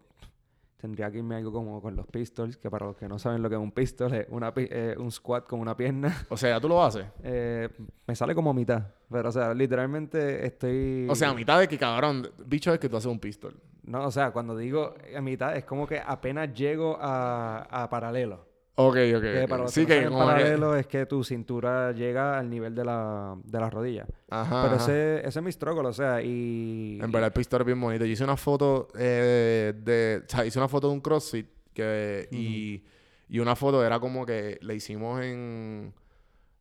tendría 0.81 1.11
que 1.11 1.19
irme 1.19 1.35
algo 1.35 1.53
como 1.53 1.83
con 1.83 1.95
los 1.97 2.07
pistols, 2.07 2.57
que 2.57 2.71
para 2.71 2.87
los 2.87 2.97
que 2.97 3.09
no 3.09 3.19
saben 3.19 3.43
lo 3.43 3.49
que 3.49 3.57
es 3.57 3.61
un 3.61 3.73
pistol, 3.73 4.15
es 4.15 4.27
una, 4.31 4.53
eh, 4.57 4.95
un 4.99 5.11
squat 5.11 5.47
con 5.47 5.61
una 5.61 5.77
pierna. 5.77 6.27
O 6.29 6.37
sea, 6.37 6.61
tú 6.61 6.69
lo 6.69 6.83
haces. 6.83 7.07
Eh, 7.23 7.69
me 8.07 8.17
sale 8.17 8.35
como 8.35 8.55
mitad, 8.55 8.83
pero 9.11 9.29
o 9.29 9.33
sea, 9.33 9.53
literalmente 9.53 10.47
estoy... 10.47 11.07
O 11.09 11.15
sea, 11.15 11.31
a 11.31 11.35
mitad 11.35 11.61
de 11.61 11.69
que 11.69 11.77
cabrón, 11.77 12.29
bicho 12.47 12.73
es 12.73 12.81
que 12.81 12.89
tú 12.89 12.97
haces 12.97 13.11
un 13.11 13.19
pistol. 13.21 13.55
No, 13.85 14.05
o 14.07 14.11
sea, 14.11 14.31
cuando 14.31 14.57
digo 14.57 14.95
a 15.17 15.21
mitad, 15.21 15.57
es 15.57 15.65
como 15.65 15.87
que 15.87 15.99
apenas 16.05 16.53
llego 16.55 16.97
a, 17.01 17.67
a 17.71 17.89
paralelo. 17.91 18.49
Ok, 18.77 18.97
ok. 19.15 19.21
Que 19.23 19.43
ok. 19.45 19.49
para 19.51 19.63
los 19.65 19.73
sí, 19.73 19.85
que, 19.85 20.05
que- 20.05 20.11
paralelo 20.11 20.75
es 20.77 20.87
que 20.87 21.05
tu 21.05 21.23
cintura 21.23 21.93
llega 21.93 22.39
al 22.39 22.49
nivel 22.49 22.75
de 22.75 22.85
la, 22.85 23.37
de 23.43 23.61
la 23.61 23.69
rodilla. 23.69 24.07
Ajá, 24.31 24.63
Pero 24.65 24.77
ese, 24.77 25.19
ese 25.27 25.39
es 25.39 25.43
mi 25.45 25.53
struggle, 25.53 25.89
o 25.89 25.93
sea, 25.93 26.23
y... 26.23 26.99
En 27.03 27.11
verdad 27.13 27.27
el 27.29 27.33
pistol 27.33 27.61
es 27.61 27.67
bien 27.67 27.81
bonito. 27.81 28.05
Yo 28.05 28.13
hice 28.13 28.25
una 28.25 28.37
foto 28.39 28.89
eh, 28.99 29.75
de... 29.77 30.23
O 30.25 30.29
sea, 30.29 30.47
hice 30.47 30.59
una 30.59 30.69
foto 30.69 30.89
de 30.89 30.95
un 30.95 31.01
CrossFit 31.01 31.47
que, 31.75 32.29
y, 32.31 32.83
y 33.29 33.39
una 33.39 33.55
foto 33.55 33.85
era 33.85 34.01
como 34.01 34.25
que 34.25 34.59
la 34.63 34.73
hicimos 34.73 35.21
en... 35.23 35.93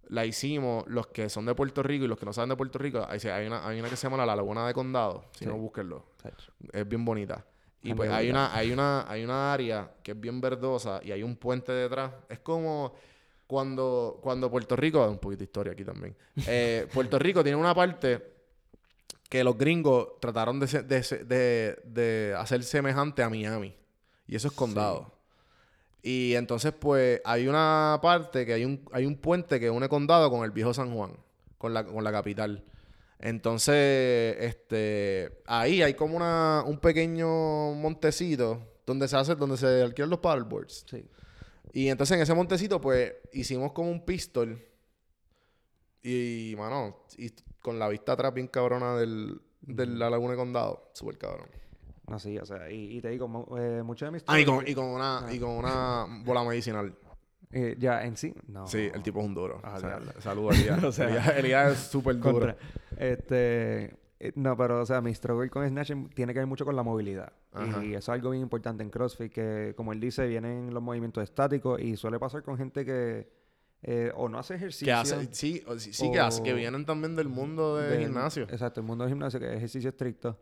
La 0.10 0.26
hicimos 0.26 0.86
los 0.88 1.08
que 1.08 1.30
son 1.30 1.46
de 1.46 1.56
Puerto 1.56 1.82
Rico 1.84 2.06
y 2.06 2.08
los 2.08 2.18
que 2.20 2.26
no 2.26 2.34
saben 2.34 2.50
de 2.50 2.56
Puerto 2.56 2.78
Rico. 2.80 3.06
Hay, 3.08 3.20
hay 3.30 3.48
una, 3.48 3.66
hay 3.68 3.80
una 3.80 3.90
que 3.90 3.96
se 3.96 4.08
llama 4.10 4.26
La 4.26 4.36
Laguna 4.36 4.68
de 4.68 4.74
Condado. 4.74 5.26
Si 5.32 5.40
Sí. 5.40 5.46
no, 5.46 5.56
búsquenlo. 5.58 6.06
Es 6.74 6.88
bien 6.88 7.06
bonita. 7.06 7.46
Y 7.82 7.94
pues 7.94 8.10
hay 8.10 8.30
una, 8.30 8.54
hay 8.54 8.72
una, 8.72 9.10
hay 9.10 9.24
una 9.24 9.54
área 9.54 9.90
que 10.04 10.12
es 10.12 10.20
bien 10.20 10.42
verdosa 10.42 11.00
y 11.04 11.12
hay 11.12 11.24
un 11.24 11.38
puente 11.38 11.72
detrás. 11.72 12.12
Es 12.28 12.40
como 12.40 12.94
cuando, 13.48 14.20
cuando 14.22 14.50
Puerto 14.52 14.76
Rico, 14.76 15.08
un 15.08 15.18
poquito 15.20 15.40
de 15.40 15.46
historia 15.46 15.74
aquí 15.74 15.86
también. 15.86 16.16
Eh, 16.48 16.88
Puerto 16.94 17.18
Rico 17.18 17.42
tiene 17.44 17.56
una 17.58 17.74
parte 17.74 18.34
que 19.30 19.44
los 19.44 19.58
gringos 19.58 20.20
trataron 20.20 20.60
de, 20.60 20.66
de 20.66 21.02
de- 21.26 21.80
de 21.86 22.36
hacer 22.38 22.64
semejante 22.64 23.22
a 23.24 23.30
Miami. 23.30 23.76
Y 24.28 24.36
eso 24.36 24.48
es 24.50 24.54
condado. 24.54 25.12
Y 26.02 26.36
entonces, 26.36 26.74
pues, 26.74 27.22
hay 27.26 27.48
una 27.48 28.00
parte 28.02 28.46
que 28.46 28.54
hay 28.54 28.66
un, 28.66 28.88
hay 28.92 29.06
un 29.06 29.18
puente 29.18 29.60
que 29.60 29.70
une 29.70 29.90
condado 29.90 30.30
con 30.30 30.44
el 30.44 30.52
viejo 30.52 30.74
San 30.74 30.94
Juan, 30.96 31.18
con 31.58 31.74
la, 31.74 31.86
con 31.86 32.04
la 32.04 32.12
capital. 32.12 32.64
Entonces, 33.20 34.38
este, 34.40 35.42
ahí 35.46 35.82
hay 35.82 35.94
como 35.94 36.16
una, 36.16 36.64
un 36.66 36.80
pequeño 36.80 37.74
montecito 37.74 38.66
donde 38.86 39.08
se 39.10 39.18
hace, 39.18 39.36
donde 39.36 39.58
se 39.58 39.82
alquilan 39.84 40.10
los 40.10 40.20
paddleboards. 40.20 40.86
Sí. 40.90 41.06
Y 41.74 41.90
entonces 41.90 42.16
en 42.16 42.24
ese 42.24 42.34
montecito, 42.34 42.80
pues, 42.80 43.14
hicimos 43.34 43.74
como 43.74 43.92
un 43.92 44.06
pistol. 44.06 44.66
Y, 46.02 46.56
mano, 46.58 47.04
y 47.18 47.30
con 47.62 47.78
la 47.78 47.90
vista 47.90 48.14
atrás 48.14 48.34
bien 48.34 48.48
cabrona 48.48 48.96
del, 48.96 49.42
de 49.62 49.86
la 49.86 50.10
laguna 50.10 50.32
de 50.32 50.38
condado. 50.38 50.92
Súper 50.94 51.18
cabrón. 51.18 51.50
No, 52.10 52.20
sí, 52.20 52.38
o 52.38 52.46
sea, 52.46 52.70
y, 52.72 52.98
y 52.98 53.02
te 53.02 53.10
digo, 53.10 53.28
eh, 53.58 53.82
muchos 53.84 54.08
de 54.08 54.12
mis... 54.12 54.24
Ah, 54.28 54.40
y 54.40 54.46
con, 54.46 54.68
y 54.68 54.74
con 54.74 54.86
una, 54.86 55.26
y 55.32 55.40
con 55.40 55.52
una 55.52 56.06
bola 56.26 56.44
medicinal. 56.44 56.94
eh, 57.52 57.76
ya, 57.80 58.04
en 58.06 58.18
sí, 58.18 58.34
no. 58.48 58.68
Sí, 58.68 58.90
el 58.94 59.02
tipo 59.04 59.20
es 59.20 59.26
un 59.26 59.34
duro. 59.36 59.60
Ah, 59.64 59.76
O 59.78 59.80
sea, 59.80 60.00
saludos 60.20 60.56
a 60.56 60.60
Elías. 60.60 60.84
O 60.84 60.92
sea, 60.92 61.38
Elías, 61.38 61.72
es 61.74 61.80
súper 61.80 62.18
duro. 62.18 62.32
Contra. 62.32 62.58
Este... 62.98 63.96
Eh, 64.22 64.34
No, 64.36 64.58
pero, 64.58 64.82
o 64.82 64.86
sea, 64.86 65.00
mi 65.02 65.14
struggle 65.14 65.50
con 65.50 65.66
snatching 65.68 66.10
tiene 66.10 66.34
que 66.34 66.40
ver 66.40 66.48
mucho 66.48 66.66
con 66.66 66.76
la 66.76 66.84
movilidad. 66.84 67.32
Ajá. 67.54 67.84
Y 67.86 67.90
eso 67.92 67.98
es 67.98 68.10
algo 68.10 68.32
bien 68.32 68.44
importante 68.44 68.84
en 68.84 68.90
CrossFit, 68.90 69.32
que 69.32 69.74
como 69.78 69.94
él 69.94 70.00
dice, 70.02 70.28
vienen 70.28 70.74
los 70.74 70.84
movimientos 70.84 71.24
estáticos 71.24 71.80
y 71.80 71.96
suele 71.96 72.20
pasar 72.20 72.44
con 72.44 72.58
gente 72.58 72.84
que 72.86 73.30
eh, 73.82 74.12
o 74.16 74.28
no 74.28 74.38
hace 74.40 74.56
ejercicio. 74.56 74.88
Que 74.88 74.92
hace, 74.92 75.30
sí, 75.32 75.64
o- 75.66 75.80
sí, 75.80 76.12
que 76.12 76.20
hace, 76.20 76.44
que 76.44 76.54
vienen 76.54 76.86
también 76.86 77.16
del 77.16 77.30
mundo 77.30 77.78
de 77.78 77.88
del- 77.92 78.00
gimnasio. 78.08 78.44
Exacto, 78.44 78.82
el 78.82 78.86
mundo 78.88 79.06
del 79.06 79.14
gimnasio, 79.14 79.40
que 79.40 79.48
es 79.52 79.56
ejercicio 79.56 79.90
estricto. 79.90 80.38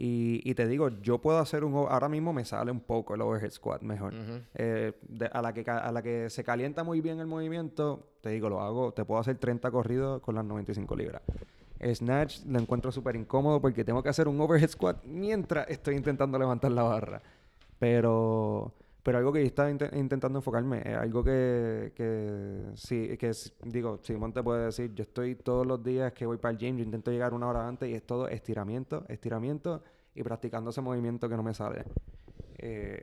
Y, 0.00 0.40
y 0.48 0.54
te 0.54 0.68
digo, 0.68 0.90
yo 1.02 1.18
puedo 1.18 1.38
hacer 1.38 1.64
un... 1.64 1.74
Ahora 1.74 2.08
mismo 2.08 2.32
me 2.32 2.44
sale 2.44 2.70
un 2.70 2.78
poco 2.78 3.16
el 3.16 3.20
overhead 3.20 3.50
squat 3.50 3.82
mejor. 3.82 4.14
Eh, 4.54 4.92
de- 5.08 5.26
a, 5.26 5.42
la 5.42 5.52
que, 5.52 5.68
a 5.68 5.90
la 5.90 6.02
que 6.02 6.30
se 6.30 6.44
calienta 6.44 6.84
muy 6.84 7.00
bien 7.00 7.18
el 7.18 7.26
movimiento, 7.26 8.06
te 8.20 8.30
digo, 8.30 8.48
lo 8.48 8.60
hago, 8.60 8.92
te 8.92 9.04
puedo 9.04 9.20
hacer 9.20 9.38
30 9.38 9.70
corridos 9.72 10.20
con 10.22 10.36
las 10.36 10.44
95 10.44 10.94
libras. 10.94 11.22
El 11.80 11.96
snatch 11.96 12.44
lo 12.46 12.60
encuentro 12.60 12.92
súper 12.92 13.16
incómodo 13.16 13.60
porque 13.60 13.84
tengo 13.84 14.00
que 14.02 14.08
hacer 14.08 14.28
un 14.28 14.40
overhead 14.40 14.70
squat 14.70 15.02
mientras 15.04 15.68
estoy 15.68 15.96
intentando 15.96 16.38
levantar 16.38 16.70
la 16.70 16.84
barra. 16.84 17.20
Pero, 17.80 18.72
pero 19.08 19.16
algo 19.16 19.32
que 19.32 19.40
yo 19.40 19.46
estaba 19.46 19.70
inte- 19.70 19.88
intentando 19.96 20.38
enfocarme, 20.40 20.82
es 20.84 20.94
algo 20.94 21.24
que, 21.24 21.94
que 21.96 22.60
sí, 22.74 23.16
que 23.16 23.32
digo, 23.64 24.00
Simón 24.02 24.34
te 24.34 24.42
puede 24.42 24.66
decir, 24.66 24.92
yo 24.94 25.00
estoy 25.00 25.34
todos 25.34 25.66
los 25.66 25.82
días 25.82 26.12
que 26.12 26.26
voy 26.26 26.36
para 26.36 26.52
el 26.52 26.58
gym, 26.58 26.76
yo 26.76 26.84
intento 26.84 27.10
llegar 27.10 27.32
una 27.32 27.46
hora 27.48 27.66
antes 27.66 27.88
y 27.88 27.94
es 27.94 28.02
todo 28.02 28.28
estiramiento, 28.28 29.06
estiramiento 29.08 29.82
y 30.14 30.22
practicando 30.22 30.68
ese 30.68 30.82
movimiento 30.82 31.26
que 31.26 31.36
no 31.38 31.42
me 31.42 31.54
sale. 31.54 31.84
Eh, 32.58 33.00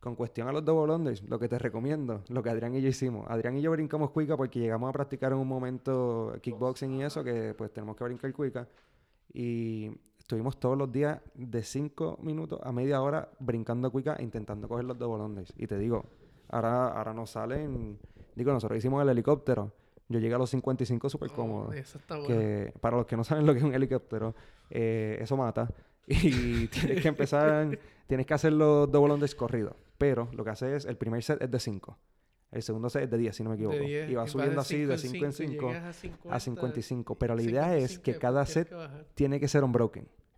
con 0.00 0.14
cuestión 0.14 0.48
a 0.48 0.52
los 0.52 0.64
double 0.64 0.94
unders, 0.94 1.22
lo 1.24 1.38
que 1.38 1.50
te 1.50 1.58
recomiendo, 1.58 2.24
lo 2.30 2.42
que 2.42 2.48
Adrián 2.48 2.74
y 2.74 2.80
yo 2.80 2.88
hicimos. 2.88 3.26
Adrián 3.28 3.54
y 3.54 3.60
yo 3.60 3.70
brincamos 3.72 4.10
cuica 4.10 4.38
porque 4.38 4.58
llegamos 4.58 4.88
a 4.88 4.92
practicar 4.92 5.32
en 5.32 5.38
un 5.38 5.48
momento 5.48 6.34
kickboxing 6.40 6.94
y 6.94 7.04
eso, 7.04 7.22
que 7.22 7.52
pues 7.52 7.70
tenemos 7.74 7.94
que 7.94 8.04
brincar 8.04 8.32
cuica. 8.32 8.66
Y 9.34 9.90
estuvimos 10.32 10.58
todos 10.58 10.78
los 10.78 10.90
días 10.90 11.20
de 11.34 11.62
5 11.62 12.20
minutos 12.22 12.58
a 12.62 12.72
media 12.72 13.02
hora 13.02 13.28
brincando 13.38 13.92
cuica 13.92 14.16
intentando 14.18 14.66
coger 14.66 14.86
los 14.86 14.98
double 14.98 15.22
unders. 15.22 15.52
Y 15.58 15.66
te 15.66 15.76
digo, 15.76 16.06
ahora, 16.48 16.88
ahora 16.88 17.12
nos 17.12 17.32
salen, 17.32 17.98
digo, 18.34 18.50
nosotros 18.50 18.78
hicimos 18.78 19.02
el 19.02 19.10
helicóptero. 19.10 19.70
Yo 20.08 20.18
llegué 20.18 20.34
a 20.34 20.38
los 20.38 20.48
55 20.48 21.10
súper 21.10 21.30
cómodo 21.32 21.68
Oh, 21.68 21.72
eso 21.74 21.98
está 21.98 22.16
bueno. 22.16 22.28
que 22.28 22.72
para 22.80 22.96
los 22.96 23.04
que 23.04 23.14
no 23.14 23.24
saben 23.24 23.44
lo 23.44 23.52
que 23.52 23.58
es 23.58 23.64
un 23.64 23.74
helicóptero, 23.74 24.34
eh, 24.70 25.18
eso 25.20 25.36
mata. 25.36 25.68
Y 26.06 26.66
tienes 26.68 27.02
que 27.02 27.08
empezar, 27.08 27.78
tienes 28.06 28.24
que 28.24 28.32
hacer 28.32 28.54
los 28.54 28.90
double 28.90 29.12
unders 29.12 29.34
corridos. 29.34 29.74
Pero 29.98 30.30
lo 30.32 30.44
que 30.44 30.50
hace 30.50 30.76
es, 30.76 30.86
el 30.86 30.96
primer 30.96 31.22
set 31.22 31.42
es 31.42 31.50
de 31.50 31.60
5. 31.60 31.98
El 32.52 32.62
segundo 32.62 32.88
set 32.88 33.04
es 33.04 33.10
de 33.10 33.18
10, 33.18 33.36
si 33.36 33.42
no 33.42 33.50
me 33.50 33.56
equivoco. 33.56 33.76
De 33.76 33.82
10, 33.82 34.10
y 34.10 34.14
va 34.14 34.26
subiendo 34.26 34.62
así 34.62 34.84
de 34.86 34.96
5 34.96 35.26
en 35.26 35.32
cinco 35.32 35.52
5 35.52 35.52
y 35.52 35.74
llegas 35.74 35.84
a 35.84 35.92
50, 35.92 36.36
a 36.36 36.40
55. 36.40 37.18
Pero 37.18 37.34
la 37.34 37.42
idea 37.42 37.76
es 37.76 37.92
55 37.92 38.02
que 38.02 38.18
cada 38.18 38.46
set 38.46 38.70
que 38.70 39.04
tiene 39.14 39.38
que 39.38 39.48
ser 39.48 39.62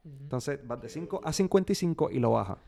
Entonces 0.05 0.61
vas 0.67 0.81
de 0.83 0.89
5 0.89 1.21
a 1.25 1.33
55 1.33 2.11
y 2.11 2.19
lo 2.19 2.33
baja. 2.33 2.59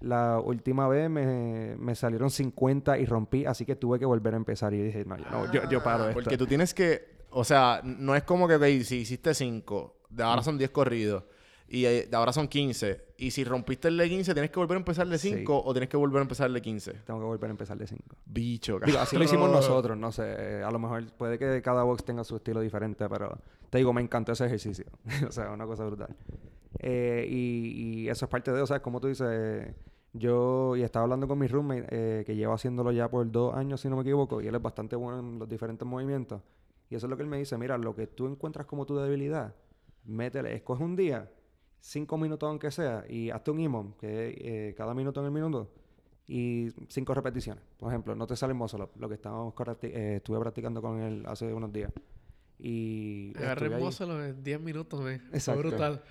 La 0.00 0.38
última 0.40 0.86
vez 0.88 1.08
me, 1.08 1.74
me 1.78 1.94
salieron 1.94 2.30
50 2.30 2.98
y 2.98 3.06
rompí, 3.06 3.46
así 3.46 3.64
que 3.64 3.76
tuve 3.76 3.98
que 3.98 4.04
volver 4.04 4.34
a 4.34 4.36
empezar. 4.36 4.74
Y 4.74 4.82
dije, 4.82 5.04
no, 5.04 5.16
yo, 5.16 5.24
no, 5.30 5.52
yo, 5.52 5.68
yo 5.70 5.82
paro 5.82 6.04
esto. 6.08 6.14
Porque 6.14 6.36
tú 6.36 6.46
tienes 6.46 6.74
que, 6.74 7.16
o 7.30 7.44
sea, 7.44 7.80
no 7.82 8.14
es 8.14 8.22
como 8.24 8.46
que, 8.46 8.56
ok, 8.56 8.64
si 8.84 8.98
hiciste 8.98 9.32
5, 9.34 9.96
de 10.10 10.22
ahora 10.22 10.42
son 10.42 10.58
10 10.58 10.70
corridos, 10.70 11.24
y 11.68 11.86
eh, 11.86 12.06
de 12.08 12.16
ahora 12.16 12.32
son 12.32 12.46
15, 12.46 13.06
y 13.16 13.30
si 13.32 13.42
rompiste 13.42 13.88
el 13.88 13.96
de 13.96 14.08
15, 14.08 14.34
¿tienes 14.34 14.50
que 14.50 14.58
volver 14.60 14.76
a 14.76 14.78
empezar 14.80 15.08
de 15.08 15.18
5 15.18 15.36
Sí. 15.38 15.62
o 15.66 15.72
tienes 15.72 15.88
que 15.88 15.96
volver 15.96 16.18
a 16.18 16.22
empezar 16.22 16.52
de 16.52 16.60
15? 16.62 16.92
Tengo 17.04 17.18
que 17.18 17.26
volver 17.26 17.48
a 17.48 17.52
empezar 17.52 17.76
de 17.78 17.86
5. 17.86 18.02
Bicho, 18.26 18.78
Digo, 18.84 18.98
así 18.98 19.16
lo 19.16 19.24
hicimos 19.24 19.50
nosotros, 19.50 19.96
no 19.96 20.12
sé. 20.12 20.24
eh, 20.38 20.62
A 20.62 20.70
lo 20.70 20.78
mejor 20.78 21.04
puede 21.16 21.38
que 21.38 21.62
cada 21.62 21.82
box 21.84 22.04
tenga 22.04 22.22
su 22.22 22.36
estilo 22.36 22.60
diferente, 22.60 23.08
pero 23.08 23.38
te 23.70 23.78
digo, 23.78 23.92
me 23.94 24.02
encantó 24.02 24.32
ese 24.32 24.44
ejercicio. 24.44 24.84
o 25.26 25.32
sea, 25.32 25.50
una 25.50 25.64
cosa 25.64 25.84
brutal. 25.86 26.14
Eh, 26.78 27.26
y, 27.28 28.04
y 28.04 28.08
eso 28.08 28.24
es 28.24 28.30
parte 28.30 28.52
de, 28.52 28.60
o 28.60 28.66
sea, 28.66 28.80
como 28.80 29.00
tú 29.00 29.08
dices, 29.08 29.74
yo 30.18 30.76
y 30.76 30.82
estaba 30.82 31.04
hablando 31.04 31.28
con 31.28 31.38
mi 31.38 31.46
roommate, 31.46 31.86
eh, 31.90 32.24
que 32.24 32.34
lleva 32.34 32.54
haciéndolo 32.54 32.92
ya 32.92 33.10
por 33.10 33.30
dos 33.30 33.54
años, 33.54 33.80
si 33.80 33.88
no 33.88 33.96
me 33.96 34.02
equivoco, 34.02 34.40
y 34.40 34.46
él 34.46 34.54
es 34.54 34.62
bastante 34.62 34.96
bueno 34.96 35.18
en 35.20 35.38
los 35.38 35.48
diferentes 35.48 35.86
movimientos. 35.86 36.42
Y 36.88 36.94
eso 36.94 37.06
es 37.06 37.10
lo 37.10 37.16
que 37.16 37.22
él 37.22 37.28
me 37.28 37.38
dice, 37.38 37.56
mira, 37.58 37.76
lo 37.78 37.94
que 37.94 38.06
tú 38.06 38.26
encuentras 38.26 38.66
como 38.66 38.86
tu 38.86 38.96
debilidad, 38.96 39.54
métele, 40.04 40.54
escoge 40.54 40.84
un 40.84 40.96
día, 40.96 41.30
cinco 41.80 42.16
minutos 42.16 42.48
aunque 42.48 42.70
sea, 42.70 43.04
y 43.08 43.30
hazte 43.30 43.50
un 43.50 43.60
imón, 43.60 43.94
que 43.94 44.28
es 44.28 44.36
eh, 44.38 44.74
cada 44.76 44.94
minuto 44.94 45.20
en 45.20 45.26
el 45.26 45.32
minuto, 45.32 45.70
y 46.28 46.68
cinco 46.88 47.14
repeticiones. 47.14 47.62
Por 47.76 47.90
ejemplo, 47.90 48.14
no 48.14 48.26
te 48.26 48.36
sale 48.36 48.54
muscle 48.54 48.84
up, 48.84 48.90
lo 48.98 49.08
que 49.08 49.14
estábamos 49.16 49.54
eh, 49.82 50.16
estuve 50.16 50.38
practicando 50.40 50.80
con 50.80 51.00
él 51.00 51.24
hace 51.26 51.52
unos 51.52 51.72
días. 51.72 51.92
Y 52.58 53.32
Agarré. 53.36 53.68
Muscle 53.78 54.28
en 54.28 54.42
10 54.42 54.60
minutos, 54.60 55.00
me. 55.00 55.18
Fue 55.18 55.36
Exacto. 55.36 55.60
brutal. 55.60 56.02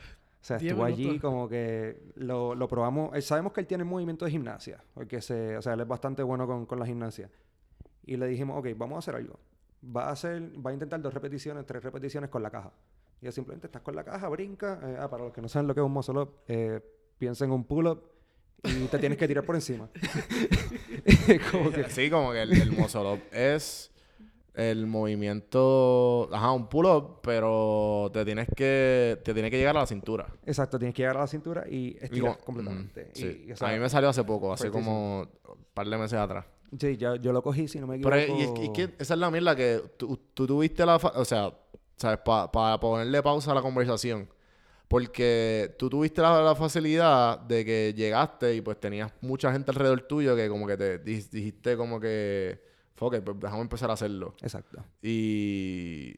O 0.46 0.48
sea, 0.48 0.58
10 0.60 0.74
estuvo 0.74 0.86
allí 0.86 1.18
como 1.18 1.50
que 1.50 2.12
lo, 2.18 2.54
lo 2.54 2.68
probamos. 2.68 3.16
eh, 3.18 3.22
sabemos 3.24 3.52
que 3.52 3.62
él 3.62 3.66
tiene 3.66 3.84
movimiento 3.84 4.26
de 4.26 4.32
gimnasia, 4.32 4.84
porque 4.94 5.20
se, 5.20 5.58
o 5.58 5.62
sea, 5.64 5.74
él 5.74 5.80
es 5.82 5.88
bastante 5.88 6.22
bueno 6.22 6.46
con, 6.46 6.68
con 6.68 6.78
la 6.78 6.86
gimnasia. 6.86 7.32
Y 8.06 8.16
le 8.16 8.28
dijimos, 8.28 8.60
ok, 8.60 8.68
vamos 8.78 8.98
a 8.98 9.00
hacer 9.00 9.16
algo. 9.16 9.40
Va 9.84 10.10
a 10.10 10.12
hacer, 10.12 10.40
va 10.64 10.70
a 10.70 10.74
intentar 10.74 11.02
dos 11.02 11.12
repeticiones, 11.16 11.66
tres 11.66 11.84
repeticiones 11.84 12.30
con 12.30 12.44
la 12.44 12.52
caja. 12.52 12.72
Y 13.24 13.26
él 13.26 13.34
simplemente 13.34 13.66
estás 13.66 13.82
con 13.82 13.96
la 13.96 14.04
caja, 14.04 14.30
brinca. 14.30 14.80
eh, 14.84 14.98
ah, 15.00 15.10
para 15.10 15.24
los 15.24 15.34
que 15.34 15.42
no 15.42 15.48
saben 15.50 15.66
lo 15.68 15.74
que 15.74 15.80
es 15.80 15.86
un 15.86 15.92
muscle 15.92 16.20
up, 16.20 16.36
eh, 16.48 16.80
piensa 17.18 17.44
en 17.46 17.52
un 17.52 17.64
pull-up 17.64 18.04
y 18.64 18.86
te 18.86 19.00
tienes 19.00 19.18
que 19.18 19.28
tirar 19.28 19.44
por 19.46 19.56
encima. 19.56 19.90
como 21.52 21.72
que, 21.72 21.90
Sí, 21.90 22.08
como 22.12 22.32
que 22.34 22.44
el, 22.44 22.54
el 22.54 22.72
muscle 22.72 23.14
up 23.14 23.20
es 23.32 23.92
el 24.56 24.88
movimiento, 24.88 26.30
ajá, 26.32 26.52
un 26.52 26.68
pull-up, 26.68 27.20
pero 27.22 28.10
te 28.14 28.24
tienes 28.26 28.48
que, 28.56 29.20
te 29.24 29.34
tiene 29.34 29.52
que 29.52 29.58
llegar 29.58 29.76
a 29.78 29.82
la 29.82 29.86
cintura. 29.88 30.28
exacto, 30.46 30.78
tienes 30.80 30.96
que 30.96 31.02
llegar 31.04 31.18
a 31.18 31.22
la 31.22 31.28
cintura 31.28 31.66
y 31.70 31.98
estirar 32.00 32.38
completamente. 32.40 33.02
Ujú, 33.02 33.12
Y- 33.16 33.20
sí. 33.22 33.46
y, 33.48 33.52
o 33.52 33.56
sea, 33.58 33.70
a 33.70 33.74
mí 33.74 33.80
me 33.80 33.90
salió 33.90 34.10
hace 34.10 34.24
poco, 34.24 34.54
hace 34.54 34.72
como 34.72 35.22
un 35.22 35.66
par 35.74 35.88
de 35.88 35.98
meses 35.98 36.18
atrás. 36.20 36.46
Sí, 36.80 36.98
ya, 36.98 37.16
yo 37.16 37.32
lo 37.32 37.42
cogí, 37.44 37.68
si 37.68 37.80
no 37.80 37.88
me 37.88 37.96
equivoco. 37.96 38.16
Pero 38.16 38.34
y 38.38 38.42
es, 38.42 38.52
y 38.60 38.64
es 38.66 38.70
que 38.72 38.84
esa 39.00 39.14
es 39.14 39.20
la 39.20 39.30
mierda 39.32 39.56
que 39.56 39.82
tú, 39.98 40.20
tú 40.34 40.46
tuviste 40.48 40.86
la... 40.86 41.00
fa- 41.00 41.14
O 41.16 41.24
sea, 41.24 41.54
¿sabes? 41.96 42.20
Para 42.26 42.80
ponerle 42.80 43.22
pausa 43.24 43.52
a 43.52 43.56
la 43.56 43.62
conversación. 43.62 44.28
Porque 44.88 45.74
tú 45.80 45.90
tuviste 45.90 46.22
la, 46.22 46.42
la 46.42 46.56
facilidad 46.56 47.40
de 47.40 47.66
que 47.66 47.94
llegaste 47.96 48.56
y 48.56 48.62
pues 48.62 48.80
tenías 48.80 49.12
mucha 49.22 49.52
gente 49.52 49.72
alrededor 49.72 50.02
tuyo 50.02 50.36
que 50.36 50.48
como 50.48 50.68
que 50.68 50.78
te 50.78 51.00
di- 51.00 51.26
dijiste 51.32 51.76
como 51.78 52.00
que... 52.00 52.62
Fuck 52.96 53.16
it, 53.16 53.24
pues 53.24 53.40
déjame 53.40 53.62
empezar 53.62 53.90
a 53.90 53.94
hacerlo. 53.94 54.36
Exacto. 54.42 54.84
Y... 55.02 56.16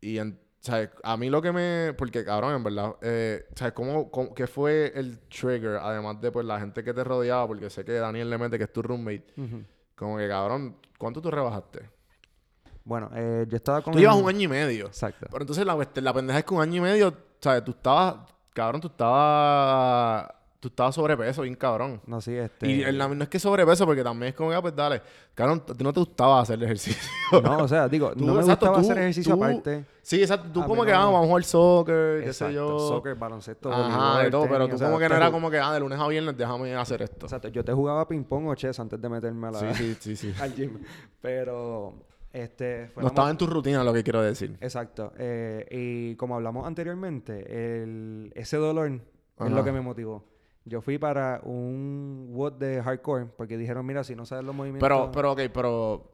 Y, 0.00 0.18
en- 0.18 0.38
¿sabes? 0.60 0.90
A 1.02 1.16
mí 1.16 1.28
lo 1.30 1.40
que 1.42 1.52
me... 1.52 1.92
Porque, 1.96 2.24
cabrón, 2.24 2.54
en 2.54 2.64
verdad... 2.64 2.94
Eh, 3.02 3.44
¿Sabes? 3.54 3.74
¿Cómo, 3.74 4.10
cómo, 4.10 4.34
qué 4.34 4.46
fue 4.46 4.92
el 4.94 5.18
trigger? 5.28 5.76
Además 5.82 6.20
de, 6.20 6.30
pues, 6.32 6.46
la 6.46 6.58
gente 6.60 6.82
que 6.82 6.94
te 6.94 7.04
rodeaba. 7.04 7.46
Porque 7.46 7.68
sé 7.70 7.84
que 7.84 7.92
Daniel 7.92 8.30
le 8.30 8.38
mete 8.38 8.56
que 8.58 8.64
es 8.64 8.72
tu 8.72 8.80
roommate. 8.82 9.26
Como 9.94 10.16
que, 10.18 10.28
cabrón, 10.28 10.76
¿cuánto 10.96 11.20
tú 11.20 11.30
rebajaste? 11.30 11.90
Bueno, 12.84 13.10
eh, 13.14 13.44
yo 13.48 13.56
estaba 13.56 13.82
con... 13.82 13.92
Tú 13.92 13.98
llevas 13.98 14.16
un 14.16 14.28
año 14.28 14.40
y 14.42 14.48
medio. 14.48 14.86
Exacto. 14.86 15.26
Pero 15.30 15.42
entonces 15.42 15.66
la, 15.66 15.74
cuest- 15.76 16.00
la 16.00 16.14
pendeja 16.14 16.38
es 16.38 16.44
que 16.46 16.54
un 16.54 16.62
año 16.62 16.76
y 16.76 16.80
medio, 16.80 17.12
¿sabes? 17.40 17.62
Tú 17.64 17.72
estabas, 17.72 18.16
cabrón, 18.54 18.80
tú 18.80 18.88
estabas, 18.88 20.30
tú 20.60 20.68
estabas 20.68 20.94
sobrepeso, 20.94 21.42
bien 21.42 21.54
cabrón. 21.54 22.00
No, 22.06 22.20
sí, 22.20 22.34
este... 22.34 22.68
Y 22.68 22.82
el, 22.82 22.98
no 22.98 23.22
es 23.22 23.28
que 23.28 23.38
sobrepeso, 23.38 23.86
porque 23.86 24.02
también 24.02 24.30
es 24.30 24.34
como, 24.34 24.50
ah, 24.52 24.60
pues 24.60 24.74
dale, 24.74 25.00
ti 25.00 25.84
no 25.84 25.92
te 25.92 26.00
gustaba 26.00 26.40
hacer 26.40 26.56
el 26.58 26.64
ejercicio. 26.64 27.00
No, 27.42 27.58
o 27.58 27.68
sea, 27.68 27.88
digo, 27.88 28.12
Tú, 28.12 28.24
no 28.24 28.34
me 28.34 28.40
exacto, 28.40 28.66
gustaba 28.66 28.74
tú- 28.82 28.90
hacer 28.90 28.98
ejercicio 29.02 29.36
tú- 29.36 29.44
aparte. 29.44 29.84
Sí, 30.02 30.20
exacto. 30.22 30.48
Tú 30.50 30.62
A 30.62 30.66
como 30.66 30.84
que, 30.84 30.92
no- 30.92 30.98
ah, 30.98 31.04
vamos 31.04 31.22
a 31.22 31.26
jugar 31.26 31.44
soccer, 31.44 32.24
qué 32.24 32.32
sé 32.32 32.52
yo. 32.54 32.78
Soccer, 32.78 33.14
baloncesto, 33.14 33.70
Ajá, 33.72 34.22
de 34.22 34.30
todo, 34.30 34.48
pero 34.48 34.66
tú 34.68 34.74
o 34.74 34.78
sea, 34.78 34.86
como 34.88 34.98
que 34.98 35.04
no 35.04 35.10
te 35.10 35.16
era 35.16 35.30
como 35.30 35.50
que, 35.50 35.58
ah, 35.58 35.72
de 35.74 35.80
lunes 35.80 35.98
a 36.00 36.08
viernes 36.08 36.36
déjame 36.36 36.74
hacer 36.74 37.02
esto. 37.02 37.26
Exacto. 37.26 37.48
Yo 37.48 37.62
te 37.64 37.72
jugaba 37.72 38.08
ping-pong 38.08 38.48
o 38.48 38.54
chess 38.54 38.80
antes 38.80 39.00
de 39.00 39.08
meterme 39.08 39.48
a 39.48 39.50
la... 39.52 39.58
Sí, 39.74 39.74
sí, 39.74 39.96
sí, 40.00 40.16
sí. 40.16 40.34
al 40.42 40.54
gym. 40.54 40.78
Pero, 41.20 41.94
este... 42.32 42.86
No 42.86 42.92
fuéramos- 42.94 43.10
estaba 43.12 43.30
en 43.30 43.36
tu 43.36 43.46
rutina, 43.46 43.84
lo 43.84 43.92
que 43.92 44.02
quiero 44.02 44.22
decir. 44.22 44.56
Exacto. 44.60 45.12
Eh, 45.18 45.66
y 45.70 46.16
como 46.16 46.34
hablamos 46.36 46.66
anteriormente, 46.66 47.82
el, 47.82 48.32
ese 48.34 48.56
dolor 48.56 48.90
es 48.90 49.50
lo 49.50 49.62
que 49.62 49.72
me 49.72 49.80
motivó. 49.82 50.24
Yo 50.68 50.80
fui 50.80 50.98
para 50.98 51.40
un 51.44 52.28
WOD 52.32 52.52
de 52.58 52.82
hardcore 52.82 53.26
porque 53.36 53.56
dijeron, 53.56 53.84
mira, 53.86 54.04
si 54.04 54.14
no 54.14 54.26
sabes 54.26 54.44
los 54.44 54.54
movimientos... 54.54 54.86
Pero, 54.88 55.10
pero, 55.12 55.32
ok, 55.32 55.40
pero. 55.52 56.12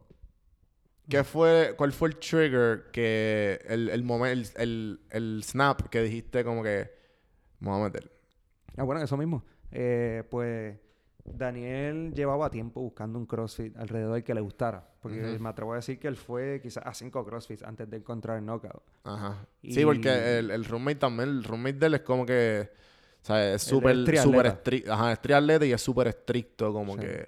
¿Qué 1.07 1.23
fue, 1.23 1.75
cuál 1.77 1.91
fue 1.91 2.09
el 2.09 2.15
trigger 2.17 2.85
que 2.91 3.59
el, 3.67 3.89
el 3.89 4.03
momento, 4.03 4.49
el, 4.55 4.63
el, 4.63 4.99
el 5.11 5.43
snap 5.43 5.81
que 5.89 6.01
dijiste 6.01 6.43
como 6.43 6.63
que 6.63 6.89
voy 7.59 7.79
a 7.79 7.83
meter? 7.83 8.11
Ah, 8.75 8.83
bueno, 8.83 9.01
eso 9.03 9.15
mismo. 9.15 9.43
Eh, 9.71 10.23
pues 10.31 10.77
Daniel 11.23 12.11
llevaba 12.15 12.49
tiempo 12.49 12.81
buscando 12.81 13.19
un 13.19 13.27
CrossFit 13.27 13.77
alrededor 13.77 14.13
del 14.15 14.23
que 14.23 14.33
le 14.33 14.41
gustara. 14.41 14.89
Porque 14.99 15.37
me 15.39 15.49
atrevo 15.49 15.73
a 15.73 15.75
decir 15.75 15.99
que 15.99 16.07
él 16.07 16.15
fue 16.15 16.59
quizás 16.63 16.83
a 16.83 16.93
cinco 16.95 17.23
CrossFits 17.23 17.61
antes 17.61 17.87
de 17.87 17.97
encontrar 17.97 18.39
el 18.39 18.45
knockout. 18.45 18.81
Ajá. 19.03 19.45
Y- 19.61 19.73
Sí, 19.73 19.85
porque 19.85 20.39
el, 20.39 20.49
el 20.49 20.65
roommate 20.65 20.95
también, 20.95 21.29
el 21.29 21.43
roommate 21.43 21.73
de 21.77 21.85
él 21.85 21.93
es 21.93 22.01
como 22.01 22.25
que, 22.25 22.71
o 23.25 23.27
sea, 23.27 23.55
es 23.55 23.63
súper, 23.63 23.95
estricto, 24.45 24.93
ajá, 24.93 25.11
es 25.13 25.19
triatleta 25.19 25.65
y 25.65 25.71
es 25.71 25.81
súper 25.81 26.07
estricto, 26.09 26.71
como 26.71 26.93
Sí. 26.93 26.99
que, 26.99 27.27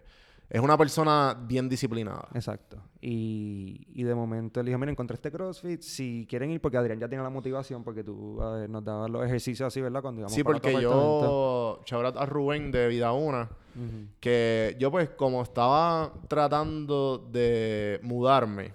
Es 0.50 0.62
una 0.62 0.78
persona 0.78 1.36
bien 1.46 1.68
disciplinada. 1.68 2.30
Exacto. 2.36 2.78
Y, 3.02 3.86
y 3.96 4.04
de 4.04 4.14
momento 4.16 4.60
él 4.60 4.68
dijo, 4.68 4.78
mira, 4.78 4.92
encontré 4.92 5.16
este 5.16 5.30
CrossFit, 5.32 5.82
si 5.82 6.26
quieren 6.30 6.52
ir, 6.52 6.62
porque 6.62 6.78
Adrián 6.78 7.00
ya 7.00 7.10
tiene 7.10 7.22
la 7.24 7.30
motivación, 7.32 7.84
porque 7.84 8.02
tú 8.04 8.40
a 8.42 8.52
ver, 8.60 8.70
nos 8.70 8.82
dabas 8.86 9.10
los 9.10 9.26
ejercicios 9.26 9.66
así, 9.68 9.82
¿verdad? 9.82 10.02
Cuando 10.04 10.22
íbamos 10.22 10.34
Sí, 10.36 10.44
para 10.44 10.54
porque 10.54 10.70
apartamento. 10.70 11.84
yo, 11.86 11.98
out 11.98 12.16
a 12.16 12.26
Rubén 12.28 12.72
de 12.72 12.88
Vida 12.88 13.12
Una, 13.12 13.50
Ujú. 13.76 14.08
que 14.22 14.78
yo 14.80 14.90
pues 14.92 15.10
como 15.10 15.42
estaba 15.42 16.14
tratando 16.30 17.18
de 17.18 18.00
mudarme 18.04 18.72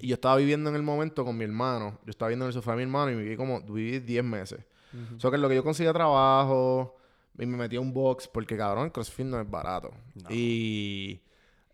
y 0.00 0.08
yo 0.08 0.14
estaba 0.14 0.36
viviendo 0.36 0.68
en 0.68 0.76
el 0.76 0.82
momento 0.82 1.24
con 1.24 1.36
mi 1.38 1.44
hermano, 1.44 1.98
yo 2.04 2.10
estaba 2.10 2.28
viviendo 2.28 2.44
en 2.44 2.48
el 2.48 2.52
sofá 2.54 2.72
de 2.72 2.76
mi 2.78 2.82
hermano 2.82 3.10
y 3.12 3.14
viví 3.16 3.36
como, 3.36 3.60
viví 3.62 4.00
10 4.00 4.22
meses. 4.24 4.60
Ujú. 4.92 5.16
O 5.16 5.20
sea 5.20 5.30
que 5.30 5.36
en 5.36 5.42
lo 5.42 5.48
que 5.48 5.54
yo 5.56 5.64
conseguía 5.64 5.92
trabajo 5.92 6.96
y 7.38 7.46
me 7.46 7.56
metí 7.56 7.76
a 7.76 7.80
un 7.80 7.92
box 7.92 8.28
porque 8.28 8.56
cabrón, 8.56 8.86
el 8.86 8.92
CrossFit 8.92 9.26
no 9.26 9.40
es 9.40 9.50
barato. 9.50 9.90
Y 10.28 11.20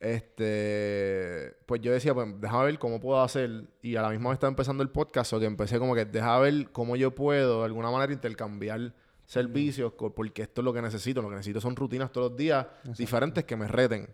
este 0.01 1.57
pues 1.67 1.81
yo 1.81 1.93
decía, 1.93 2.15
pues 2.15 2.29
déjame 2.41 2.65
ver 2.67 2.79
cómo 2.79 3.01
puedo 3.01 3.21
hacer 3.21 3.65
y 3.83 3.97
a 3.97 4.03
la 4.03 4.11
misma 4.11 4.31
vez 4.31 4.37
estaba 4.37 4.51
empezando 4.51 4.83
el 4.83 4.91
podcast, 4.91 5.33
o 5.33 5.41
que 5.41 5.47
empecé 5.47 5.79
como 5.79 5.95
que 5.95 6.05
déjame 6.05 6.43
ver 6.43 6.71
cómo 6.71 6.97
yo 6.97 7.15
puedo 7.15 7.61
de 7.61 7.67
alguna 7.67 7.91
manera 7.91 8.13
intercambiar 8.13 8.95
servicios 9.27 9.93
porque 10.17 10.43
esto 10.43 10.63
es 10.63 10.65
lo 10.65 10.73
que 10.73 10.81
necesito, 10.81 11.21
lo 11.21 11.29
que 11.29 11.35
necesito 11.35 11.61
son 11.61 11.77
rutinas 11.77 12.11
todos 12.11 12.31
los 12.31 12.39
días 12.39 12.67
diferentes 12.97 13.45
que 13.45 13.57
me 13.57 13.69
reten. 13.69 14.09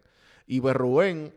Y 0.46 0.60
pues 0.60 0.74
Rubén, 0.74 1.34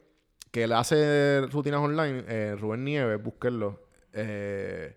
que 0.51 0.63
él 0.63 0.73
hace 0.73 1.41
rutinas 1.51 1.79
online, 1.79 2.23
eh, 2.27 2.55
Rubén 2.59 2.83
Nieves, 2.83 3.21
búsquenlo, 3.21 3.83
eh, 4.13 4.96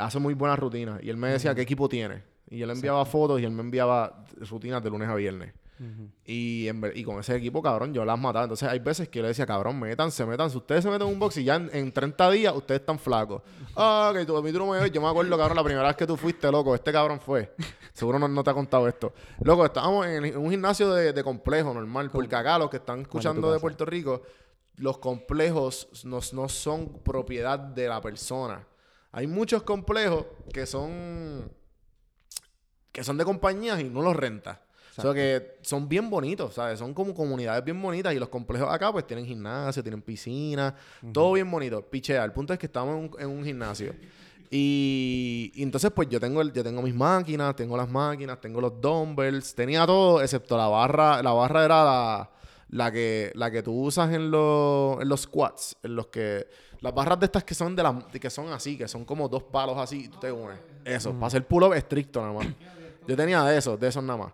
hace 0.00 0.18
muy 0.18 0.34
buenas 0.34 0.58
rutinas. 0.58 1.02
Y 1.02 1.10
él 1.10 1.16
me 1.16 1.28
decía 1.28 1.54
qué 1.54 1.62
equipo 1.62 1.88
tiene. 1.88 2.22
Y 2.48 2.62
él 2.62 2.70
enviaba 2.70 3.04
fotos 3.04 3.40
y 3.40 3.44
él 3.44 3.52
me 3.52 3.62
enviaba 3.62 4.24
rutinas 4.50 4.82
de 4.82 4.90
lunes 4.90 5.08
a 5.08 5.14
viernes. 5.14 5.54
Y, 6.26 6.68
en 6.68 6.92
y 6.94 7.02
con 7.04 7.18
ese 7.20 7.34
equipo, 7.34 7.62
cabrón, 7.62 7.94
yo 7.94 8.04
las 8.04 8.18
mataba. 8.18 8.44
Entonces 8.44 8.68
hay 8.68 8.80
veces 8.80 9.08
que 9.08 9.18
yo 9.18 9.22
le 9.22 9.28
decía, 9.28 9.46
cabrón, 9.46 9.80
métanse, 9.80 10.26
métanse. 10.26 10.58
Ustedes 10.58 10.84
se 10.84 10.90
meten 10.90 11.06
en 11.08 11.14
un 11.14 11.18
box 11.18 11.38
y 11.38 11.44
ya 11.44 11.56
en, 11.56 11.70
en 11.72 11.90
30 11.90 12.30
días 12.32 12.54
ustedes 12.54 12.80
están 12.80 12.98
flacos. 12.98 13.42
Ah, 13.76 14.12
que 14.14 14.26
tú, 14.26 14.36
a 14.36 14.42
mí 14.42 14.52
tú 14.52 14.58
no 14.58 14.66
me 14.66 14.78
ves. 14.78 14.92
Yo 14.92 15.00
me 15.00 15.08
acuerdo, 15.08 15.38
cabrón, 15.38 15.56
la 15.56 15.64
primera 15.64 15.86
vez 15.86 15.96
que 15.96 16.06
tú 16.06 16.16
fuiste, 16.16 16.50
loco. 16.52 16.74
Este 16.74 16.92
cabrón 16.92 17.18
fue. 17.18 17.54
Seguro 17.94 18.18
no, 18.18 18.28
no 18.28 18.44
te 18.44 18.50
ha 18.50 18.54
contado 18.54 18.86
esto. 18.88 19.14
Loco, 19.42 19.64
estábamos 19.64 20.06
en, 20.06 20.24
en 20.26 20.36
un 20.36 20.50
gimnasio 20.50 20.92
de, 20.92 21.14
de 21.14 21.24
complejo 21.24 21.72
normal. 21.72 22.10
Porque 22.10 22.34
acá 22.34 22.58
los 22.58 22.68
que 22.68 22.76
están 22.76 23.00
escuchando 23.00 23.50
de. 23.50 23.58
Puerto 23.58 23.86
Rico, 23.86 24.22
los 24.76 24.98
complejos 24.98 25.88
no, 26.04 26.18
no 26.32 26.48
son 26.48 26.98
propiedad 27.02 27.58
de 27.58 27.88
la 27.88 28.02
persona. 28.02 28.66
Hay 29.12 29.26
muchos 29.26 29.62
complejos 29.62 30.26
que 30.52 30.66
son 30.66 31.50
que 32.92 33.04
son 33.04 33.16
de 33.16 33.24
compañías 33.24 33.80
y 33.80 33.84
no 33.84 34.02
los 34.02 34.16
renta. 34.16 34.62
O 34.96 35.02
sea 35.02 35.14
que 35.14 35.58
son 35.62 35.88
bien 35.88 36.10
bonitos, 36.10 36.54
¿sabes? 36.54 36.78
Son 36.78 36.92
como 36.92 37.14
comunidades 37.14 37.64
bien 37.64 37.80
bonitas 37.80 38.12
y 38.12 38.18
los 38.18 38.28
complejos 38.28 38.68
acá 38.70 38.92
pues 38.92 39.06
tienen 39.06 39.24
gimnasio, 39.24 39.82
tienen 39.82 40.02
piscina, 40.02 40.74
todo 41.12 41.32
bien 41.32 41.50
bonito. 41.50 41.80
Pichea, 41.82 42.24
el 42.24 42.32
punto 42.32 42.52
es 42.52 42.58
que 42.58 42.66
estamos 42.66 42.96
en 42.96 43.04
un, 43.04 43.20
en 43.20 43.28
un 43.38 43.44
gimnasio. 43.44 43.94
Y, 44.50 45.52
y 45.54 45.62
entonces 45.62 45.92
pues 45.92 46.08
yo 46.08 46.18
tengo, 46.18 46.42
el, 46.42 46.52
yo 46.52 46.64
tengo 46.64 46.82
mis 46.82 46.94
máquinas, 46.94 47.54
tengo 47.54 47.76
las 47.76 47.88
máquinas, 47.88 48.40
tengo 48.40 48.60
los 48.60 48.80
dumbbells, 48.80 49.54
tenía 49.54 49.86
todo 49.86 50.20
excepto 50.20 50.56
la 50.56 50.66
barra, 50.66 51.22
la 51.22 51.32
barra 51.32 51.64
era 51.64 51.84
la, 51.84 52.30
la 52.68 52.92
que, 52.92 53.30
la 53.36 53.50
que 53.50 53.62
tú 53.62 53.72
usas 53.72 54.12
en, 54.12 54.30
los 54.30 55.00
en 55.00 55.08
los 55.08 55.22
squats, 55.22 55.76
en 55.82 55.94
los 55.94 56.08
que... 56.08 56.46
Las 56.80 56.94
barras 56.94 57.20
de 57.20 57.26
estas 57.26 57.44
que 57.44 57.54
son 57.54 57.76
de 57.76 57.82
las 57.82 58.10
de 58.12 58.18
que 58.20 58.30
son 58.30 58.48
así, 58.52 58.76
que 58.78 58.88
son 58.88 59.04
como 59.04 59.28
dos 59.28 59.42
palos 59.44 59.76
así, 59.78 60.08
tú 60.08 60.18
te 60.18 60.32
unes. 60.32 60.58
Eso, 60.84 61.12
para 61.12 61.26
hacer 61.26 61.46
pull-up 61.46 61.74
estricto 61.74 62.20
nada 62.20 62.32
más. 62.32 62.46
Yo 63.06 63.16
tenía 63.16 63.42
de 63.44 63.58
esos, 63.58 63.78
de 63.78 63.88
esos 63.88 64.02
nada 64.02 64.18
más. 64.18 64.32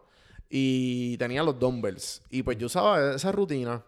Y 0.48 1.16
tenía 1.16 1.42
los 1.42 1.58
dumbbells. 1.58 2.22
Y 2.30 2.42
pues 2.42 2.56
yo 2.58 2.66
usaba 2.66 3.14
esa 3.14 3.32
rutina. 3.32 3.82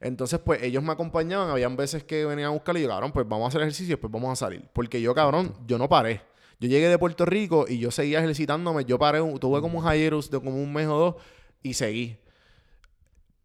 Entonces, 0.00 0.40
pues 0.44 0.62
ellos 0.62 0.82
me 0.82 0.92
acompañaban. 0.92 1.48
Habían 1.48 1.76
veces 1.76 2.04
que 2.04 2.24
venían 2.26 2.48
a 2.48 2.50
buscar 2.50 2.76
y 2.76 2.82
yo, 2.82 2.88
cabrón, 2.88 3.12
pues 3.12 3.26
vamos 3.26 3.46
a 3.46 3.48
hacer 3.48 3.60
ejercicio 3.62 3.86
y 3.92 3.94
después 3.94 4.12
vamos 4.12 4.30
a 4.32 4.36
salir. 4.36 4.68
Porque 4.72 5.00
yo, 5.00 5.14
cabrón, 5.14 5.54
yo 5.66 5.78
no 5.78 5.88
paré. 5.88 6.20
Yo 6.60 6.68
llegué 6.68 6.88
de 6.88 6.98
Puerto 6.98 7.24
Rico 7.24 7.66
y 7.68 7.78
yo 7.78 7.90
seguía 7.90 8.18
ejercitándome. 8.18 8.84
Yo 8.84 8.98
paré, 8.98 9.20
un- 9.20 9.38
tuve 9.38 9.60
como 9.60 9.78
un 9.78 9.84
hiatus 9.86 10.30
de 10.30 10.38
como 10.38 10.56
un 10.62 10.72
mes 10.72 10.86
o 10.88 10.98
dos 10.98 11.14
y 11.62 11.74
seguí. 11.74 12.16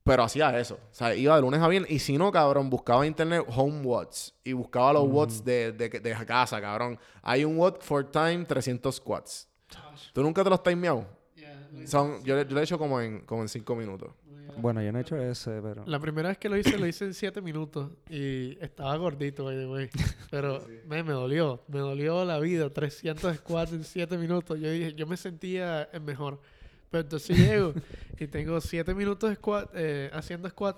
Pero 0.07 0.23
hacía 0.23 0.57
eso. 0.57 0.75
O 0.75 0.93
sea, 0.93 1.13
iba 1.13 1.35
de 1.35 1.41
lunes 1.41 1.61
a 1.61 1.67
viernes. 1.67 1.91
Y 1.91 1.99
si 1.99 2.17
no, 2.17 2.31
cabrón, 2.31 2.69
buscaba 2.69 3.01
en 3.01 3.09
internet 3.09 3.45
home 3.47 3.81
watts. 3.81 4.33
Y 4.43 4.53
buscaba 4.53 4.93
los 4.93 5.07
watts 5.07 5.43
de, 5.43 5.73
de, 5.73 5.89
de 5.89 6.25
casa, 6.25 6.59
cabrón. 6.61 6.97
Hay 7.21 7.43
un 7.43 7.57
watt 7.57 7.81
for 7.81 8.03
time 8.09 8.45
300 8.45 8.95
squats. 8.95 9.47
¿Tú 10.13 10.23
nunca 10.23 10.43
te 10.43 10.49
los 10.49 10.63
timeado? 10.63 11.05
Yeah, 11.35 11.67
Son, 11.85 12.23
yo, 12.23 12.41
yo 12.41 12.55
lo 12.55 12.59
he 12.59 12.63
hecho 12.63 12.79
como 12.79 12.99
en, 13.01 13.19
como 13.21 13.41
en 13.41 13.49
cinco 13.49 13.75
minutos. 13.75 14.11
Bueno, 14.59 14.81
yo 14.81 14.91
no 14.91 14.97
he 14.97 15.01
hecho 15.01 15.15
ese, 15.17 15.61
pero... 15.61 15.83
La 15.85 15.99
primera 15.99 16.29
vez 16.29 16.37
que 16.39 16.49
lo 16.49 16.57
hice, 16.57 16.77
lo 16.79 16.87
hice 16.87 17.05
en 17.05 17.13
7 17.13 17.41
minutos 17.41 17.91
y 18.09 18.57
estaba 18.59 18.95
gordito, 18.97 19.43
by 19.45 19.55
the 19.55 19.67
way. 19.67 19.89
Pero 20.31 20.65
me, 20.87 21.03
me 21.03 21.13
dolió, 21.13 21.61
me 21.67 21.79
dolió 21.79 22.25
la 22.25 22.39
vida. 22.39 22.67
300 22.69 23.35
squats 23.37 23.73
en 23.73 23.83
7 23.83 24.17
minutos. 24.17 24.59
Yo 24.59 24.71
dije, 24.71 24.93
yo 24.95 25.05
me 25.05 25.15
sentía 25.15 25.87
mejor. 26.03 26.39
Pero 26.89 27.01
entonces 27.01 27.37
llego 27.37 27.73
y 28.19 28.27
tengo 28.27 28.59
7 28.61 28.93
minutos 28.93 29.29
de 29.29 29.35
squat, 29.35 29.69
eh, 29.75 30.09
haciendo 30.13 30.49
squat. 30.49 30.77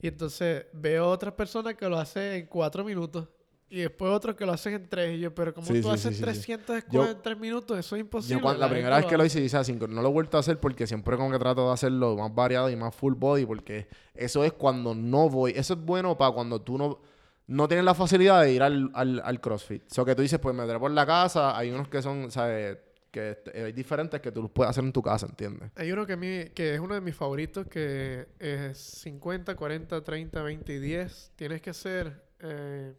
Y 0.00 0.08
entonces 0.08 0.66
veo 0.72 1.06
otras 1.08 1.34
personas 1.34 1.74
que 1.74 1.88
lo 1.88 1.98
hacen 1.98 2.32
en 2.34 2.46
4 2.46 2.84
minutos. 2.84 3.28
Y 3.70 3.80
después 3.80 4.10
otros 4.12 4.34
que 4.34 4.46
lo 4.46 4.52
hacen 4.52 4.74
en 4.74 4.88
3. 4.88 5.16
Y 5.16 5.20
yo, 5.20 5.34
pero 5.34 5.52
¿cómo 5.52 5.66
Sí, 5.66 5.82
tú 5.82 5.88
sí, 5.88 5.94
haces 5.94 6.02
sí, 6.02 6.08
sí, 6.14 6.18
sí. 6.18 6.22
300 6.22 6.80
squats 6.80 6.92
Yo- 6.94 7.10
en 7.10 7.20
3 7.22 7.38
minutos? 7.38 7.78
Eso 7.78 7.96
es 7.96 8.00
imposible. 8.00 8.42
Yo 8.42 8.54
la 8.54 8.68
primera 8.68 8.96
vez 8.96 9.06
que 9.06 9.16
lo 9.18 9.24
hice, 9.24 9.40
hice 9.42 9.56
así. 9.58 9.74
No 9.74 10.00
lo 10.00 10.08
he 10.08 10.12
vuelto 10.12 10.36
a 10.36 10.40
hacer 10.40 10.58
porque 10.58 10.86
siempre 10.86 11.16
como 11.16 11.30
que 11.30 11.38
trato 11.38 11.66
de 11.66 11.72
hacerlo 11.74 12.16
más 12.16 12.34
variado 12.34 12.70
y 12.70 12.76
más 12.76 12.94
full 12.94 13.14
body 13.14 13.44
porque 13.44 13.88
eso 14.14 14.42
es 14.44 14.52
cuando 14.54 14.94
no 14.94 15.28
voy. 15.28 15.52
Eso 15.54 15.74
es 15.74 15.80
bueno 15.80 16.16
para 16.16 16.32
cuando 16.32 16.62
tú 16.62 16.78
no, 16.78 17.00
no 17.46 17.68
tienes 17.68 17.84
la 17.84 17.94
facilidad 17.94 18.40
de 18.42 18.52
ir 18.52 18.62
al, 18.62 18.90
al, 18.94 19.20
al 19.22 19.40
CrossFit. 19.40 19.82
O 19.90 19.94
sea, 19.94 20.04
que 20.06 20.14
tú 20.14 20.22
dices, 20.22 20.38
pues 20.38 20.54
me 20.54 20.64
trepo 20.64 20.80
por 20.80 20.90
la 20.92 21.04
casa. 21.04 21.54
Hay 21.58 21.70
unos 21.70 21.88
que 21.88 22.00
son, 22.00 22.30
¿sabes? 22.30 22.78
Que 23.10 23.30
este, 23.30 23.64
hay 23.64 23.72
diferentes 23.72 24.20
que 24.20 24.30
tú 24.30 24.42
los 24.42 24.50
puedes 24.50 24.70
hacer 24.70 24.84
en 24.84 24.92
tu 24.92 25.02
casa, 25.02 25.26
¿entiendes? 25.26 25.70
Hay 25.76 25.90
uno 25.90 26.06
que, 26.06 26.12
a 26.12 26.16
mí, 26.16 26.50
que 26.54 26.74
es 26.74 26.80
uno 26.80 26.94
de 26.94 27.00
mis 27.00 27.14
favoritos 27.14 27.66
que 27.66 28.28
es 28.38 28.78
50, 28.78 29.56
40, 29.56 30.04
30, 30.04 30.42
20 30.42 30.72
y 30.74 30.78
10. 30.78 31.32
Tienes 31.36 31.62
que 31.62 31.70
hacer 31.70 32.22
eh, 32.40 32.94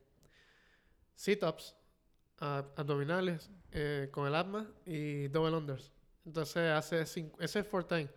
sit-ups, 1.16 1.76
abdominales 2.38 3.52
eh, 3.72 4.10
con 4.12 4.28
el 4.28 4.36
asma 4.36 4.68
y 4.86 5.28
double 5.28 5.58
unders. 5.58 5.92
Entonces 6.26 6.72
hace 6.72 7.02
ese 7.02 7.60
es 7.60 7.68
for 7.68 7.84
time. 7.84 8.10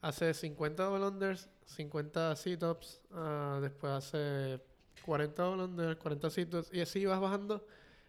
Hace 0.00 0.34
50 0.34 0.82
double 0.82 1.06
unders, 1.06 1.48
50 1.64 2.36
sit-ups, 2.36 3.00
ah, 3.12 3.58
después 3.62 3.92
hace 3.92 4.60
40 5.04 5.42
double 5.42 5.64
unders, 5.64 5.96
40 5.96 6.30
sit-ups 6.30 6.72
y 6.72 6.80
así 6.80 7.06
vas 7.06 7.20
bajando. 7.20 7.64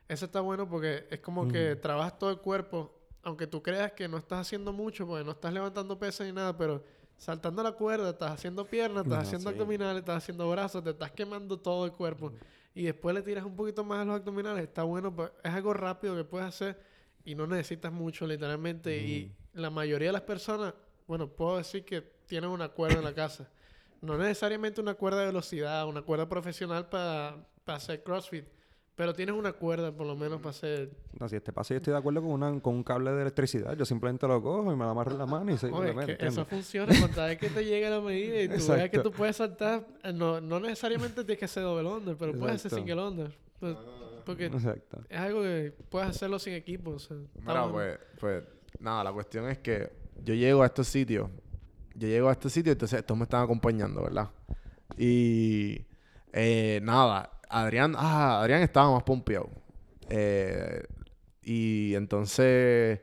Ese 0.08 0.26
está 0.26 0.42
bueno 0.42 0.68
porque 0.68 1.08
es 1.10 1.20
como 1.20 1.48
que 1.48 1.76
trabajas 1.76 2.18
todo 2.20 2.30
el 2.30 2.40
cuerpo, 2.40 3.03
aunque 3.24 3.48
tú 3.48 3.62
creas 3.64 3.94
que 3.94 4.08
no 4.08 4.18
estás 4.18 4.42
haciendo 4.42 4.72
mucho, 4.74 5.08
porque 5.08 5.24
no 5.24 5.32
estás 5.32 5.54
levantando 5.54 5.98
pesas 5.98 6.28
ni 6.28 6.34
nada, 6.34 6.56
pero 6.58 6.84
saltando 7.18 7.64
la 7.64 7.72
cuerda, 7.72 8.10
estás 8.10 8.32
haciendo 8.32 8.66
piernas, 8.66 9.04
estás 9.06 9.20
No, 9.20 9.28
haciendo 9.28 9.50
sí. 9.50 9.56
abdominales, 9.56 10.00
estás 10.00 10.18
haciendo 10.18 10.50
brazos, 10.50 10.84
te 10.84 10.90
estás 10.92 11.12
quemando 11.12 11.58
todo 11.58 11.86
el 11.86 11.92
cuerpo. 11.94 12.34
Y 12.76 12.84
después 12.84 13.16
le 13.16 13.22
tiras 13.22 13.46
un 13.46 13.56
poquito 13.56 13.84
más 13.84 14.00
a 14.00 14.06
los 14.06 14.16
abdominales, 14.16 14.64
está 14.64 14.84
bueno, 14.84 15.16
pues, 15.16 15.32
es 15.44 15.52
algo 15.52 15.74
rápido 15.74 16.16
que 16.16 16.24
puedes 16.24 16.48
hacer 16.48 16.80
y 17.24 17.36
no 17.36 17.48
necesitas 17.48 17.92
mucho 17.94 18.28
literalmente. 18.28 18.98
Y 18.98 19.32
la 19.54 19.70
mayoría 19.70 20.10
de 20.10 20.14
las 20.14 20.24
personas, 20.24 20.74
bueno, 21.08 21.28
puedo 21.30 21.58
decir 21.58 21.86
que 21.86 22.02
tienen 22.26 22.50
una 22.50 22.70
cuerda 22.70 22.98
en 22.98 23.04
la 23.04 23.14
casa. 23.14 23.48
No 24.02 24.18
necesariamente 24.18 24.82
una 24.82 24.96
cuerda 24.96 25.20
de 25.22 25.28
velocidad, 25.28 25.88
una 25.88 26.02
cuerda 26.02 26.28
profesional 26.28 26.90
para, 26.90 27.38
para 27.64 27.78
hacer 27.78 28.04
CrossFit, 28.04 28.46
pero 28.96 29.14
tienes 29.14 29.36
una 29.36 29.54
cuerda 29.54 29.92
por 29.92 30.06
lo 30.06 30.16
menos 30.16 30.40
para 30.40 30.52
hacer... 30.52 30.92
No, 31.20 31.28
si 31.28 31.36
este 31.36 31.52
paso 31.52 31.74
yo 31.74 31.78
estoy 31.78 31.94
de 31.94 32.00
acuerdo 32.00 32.22
con, 32.22 32.32
una, 32.32 32.60
con 32.62 32.76
un 32.76 32.84
cable 32.84 33.12
de 33.12 33.22
electricidad. 33.22 33.76
Yo 33.76 33.86
simplemente 33.86 34.28
lo 34.28 34.42
cojo 34.42 34.72
y 34.72 34.76
me 34.76 34.84
lo 34.84 34.92
amarro 34.92 35.12
en 35.12 35.18
la 35.18 35.26
mano 35.26 35.52
y 35.52 35.58
se 35.58 35.68
Oye, 35.68 35.94
me 35.94 36.02
es 36.02 36.06
que 36.06 36.12
mete, 36.14 36.28
eso 36.28 36.46
funciona 36.46 36.94
cuando 37.00 37.24
vez 37.24 37.40
que 37.40 37.50
te 37.50 37.66
llegue 37.66 37.90
la 37.90 38.02
medida 38.02 38.42
y 38.42 38.48
tú 38.50 38.72
veas 38.72 38.90
que 38.90 39.00
tú 39.00 39.12
puedes 39.12 39.36
saltar, 39.36 39.88
eh, 40.04 40.14
no, 40.14 40.40
no 40.40 40.60
necesariamente 40.60 41.24
tienes 41.24 41.40
que 41.40 41.46
hacer 41.46 41.64
double 41.64 41.90
under, 41.90 42.16
pero 42.16 42.34
puedes 42.34 42.58
hacer 42.58 42.72
single 42.72 43.02
under. 43.02 43.32
Pues, 43.60 43.76
porque 44.26 44.46
Exacto. 44.46 45.02
es 45.10 45.20
algo 45.20 45.42
que 45.42 45.74
puedes 45.90 46.10
hacerlo 46.10 46.40
sin 46.40 46.54
equipo. 46.54 46.92
o 46.92 47.00
sea, 47.00 47.18
Mira, 47.36 47.66
bueno. 47.66 47.72
pues, 47.72 48.00
pues, 48.20 48.44
nada, 48.80 49.04
la 49.04 49.12
cuestión 49.12 49.50
es 49.50 49.58
que 49.58 49.92
yo 50.24 50.34
llego 50.34 50.64
a 50.64 50.68
estos 50.68 50.88
sitios. 50.88 51.30
Yo 51.96 52.08
llego 52.08 52.30
a 52.30 52.32
este 52.32 52.50
sitio 52.50 52.72
y 52.72 52.74
entonces 52.74 53.00
estos 53.00 53.18
me 53.18 53.24
están 53.24 53.44
acompañando, 53.44 54.02
¿verdad? 54.02 54.30
Y 54.98 55.86
eh, 56.32 56.80
nada, 56.82 57.33
Adrián, 57.54 57.94
ah, 57.96 58.42
Adrián 58.42 58.64
estaba 58.64 58.92
más 58.92 59.04
pompeado. 59.04 59.48
Eh, 60.10 60.84
y 61.44 61.94
entonces, 61.94 63.00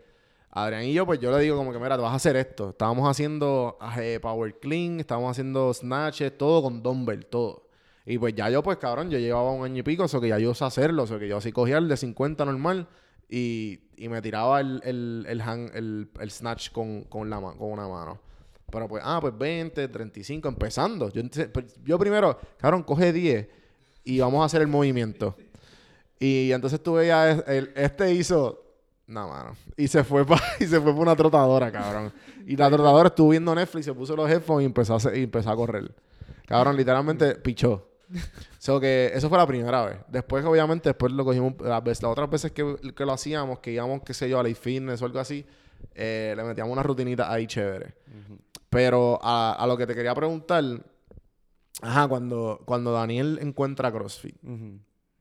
Adrián 0.51 0.83
y 0.85 0.93
yo, 0.93 1.07
pues 1.07 1.21
yo 1.21 1.31
le 1.31 1.43
digo 1.43 1.57
como 1.57 1.73
que, 1.73 1.79
mira, 1.79 1.97
te 1.97 2.03
vas 2.03 2.13
a 2.13 2.17
hacer 2.17 2.35
esto. 2.35 2.71
Estábamos 2.71 3.09
haciendo 3.09 3.79
eh, 3.97 4.19
power 4.21 4.59
clean, 4.59 4.99
estábamos 4.99 5.31
haciendo 5.31 5.73
snatches, 5.73 6.37
todo 6.37 6.63
con 6.63 6.83
dumbbell, 6.83 7.27
todo. 7.27 7.69
Y 8.05 8.19
pues 8.19 8.35
ya 8.35 8.51
yo, 8.51 8.61
pues 8.61 8.79
cabrón, 8.79 9.09
yo 9.09 9.19
llevaba 9.21 9.53
un 9.53 9.65
año 9.65 9.79
y 9.79 9.83
pico, 9.85 10.05
eso 10.05 10.21
que 10.21 10.29
ya 10.29 10.39
yo 10.39 10.53
sé 10.53 10.65
hacerlo, 10.65 11.05
eso 11.05 11.19
que 11.21 11.29
yo 11.29 11.37
así 11.37 11.53
cogía 11.53 11.79
el 11.79 11.87
de 11.87 11.97
50 11.97 12.45
normal 12.45 12.89
y, 13.29 13.79
y 13.97 14.09
me 14.09 14.21
tiraba 14.21 14.61
el, 14.61 14.81
el, 14.85 16.09
el, 16.19 16.31
snatch 16.31 16.73
con, 16.73 17.05
con, 17.05 17.33
una 17.33 17.41
mano. 17.89 18.21
Pero 18.69 18.89
pues, 18.89 19.03
ah, 19.07 19.19
pues 19.21 19.37
20, 19.39 19.87
35, 19.87 20.49
empezando. 20.49 21.09
Yo, 21.11 21.23
pues, 21.53 21.79
yo 21.85 21.99
primero, 22.01 22.37
cabrón, 22.59 22.83
coge 22.83 23.13
10 23.13 23.60
y 24.05 24.21
vamos 24.21 24.43
a 24.43 24.47
hacer 24.47 24.61
el 24.63 24.69
movimiento. 24.69 25.37
Y 26.19 26.53
entonces 26.53 26.83
tú 26.83 26.95
veías, 26.95 27.43
el- 27.47 27.73
este 27.75 28.13
hizo, 28.15 28.63
no, 29.07 29.29
mano. 29.29 29.57
Y 29.77 29.89
se 29.89 30.05
fue 30.05 30.27
para 30.27 30.41
pa 30.41 30.91
una 30.97 31.17
trotadora, 31.17 31.71
cabrón. 31.73 32.13
Y 32.47 32.57
la 32.57 32.69
trotadora 32.69 33.09
estuvo 33.09 33.31
viendo 33.31 33.55
Netflix, 33.55 33.87
se 33.87 33.95
puso 33.95 34.15
los 34.17 34.29
headphones 34.31 34.63
y 34.65 34.67
empezó 34.67 34.95
a, 34.95 34.97
hacer- 34.99 35.17
y 35.17 35.23
empezó 35.25 35.51
a 35.51 35.57
correr. 35.57 35.91
Cabrón, 36.47 36.77
literalmente 36.77 37.37
pichó. 37.37 37.87
So 38.59 38.81
que 38.81 39.13
eso 39.15 39.29
fue 39.29 39.39
la 39.39 39.47
primera 39.47 39.85
vez. 39.87 39.97
Después, 40.09 40.45
obviamente, 40.45 40.89
después 40.89 41.13
lo 41.13 41.25
cogimos 41.25 41.55
las, 41.61 41.83
veces, 41.83 42.03
las 42.03 42.11
otras 42.13 42.29
veces 42.29 42.51
que, 42.53 42.77
que 42.95 43.05
lo 43.07 43.13
hacíamos, 43.13 43.61
que 43.61 43.71
íbamos, 43.71 44.03
qué 44.03 44.13
sé 44.13 44.29
yo, 44.29 44.41
a 44.41 44.43
la 44.43 44.53
fitness 44.55 45.01
o 45.01 45.07
algo 45.07 45.21
así, 45.21 45.47
eh, 45.95 46.35
le 46.37 46.43
metíamos 46.43 46.73
una 46.73 46.83
rutinita 46.83 47.33
ahí 47.33 47.47
chévere. 47.47 47.95
Pero 48.69 49.19
a, 49.23 49.53
a 49.59 49.67
lo 49.67 49.77
que 49.77 49.87
te 49.87 49.95
quería 49.95 50.15
preguntar, 50.15 50.65
ajá, 51.83 52.09
cuando, 52.09 52.61
cuando 52.65 52.93
Daniel 52.93 53.39
encuentra 53.43 53.91
CrossFit. 53.93 54.37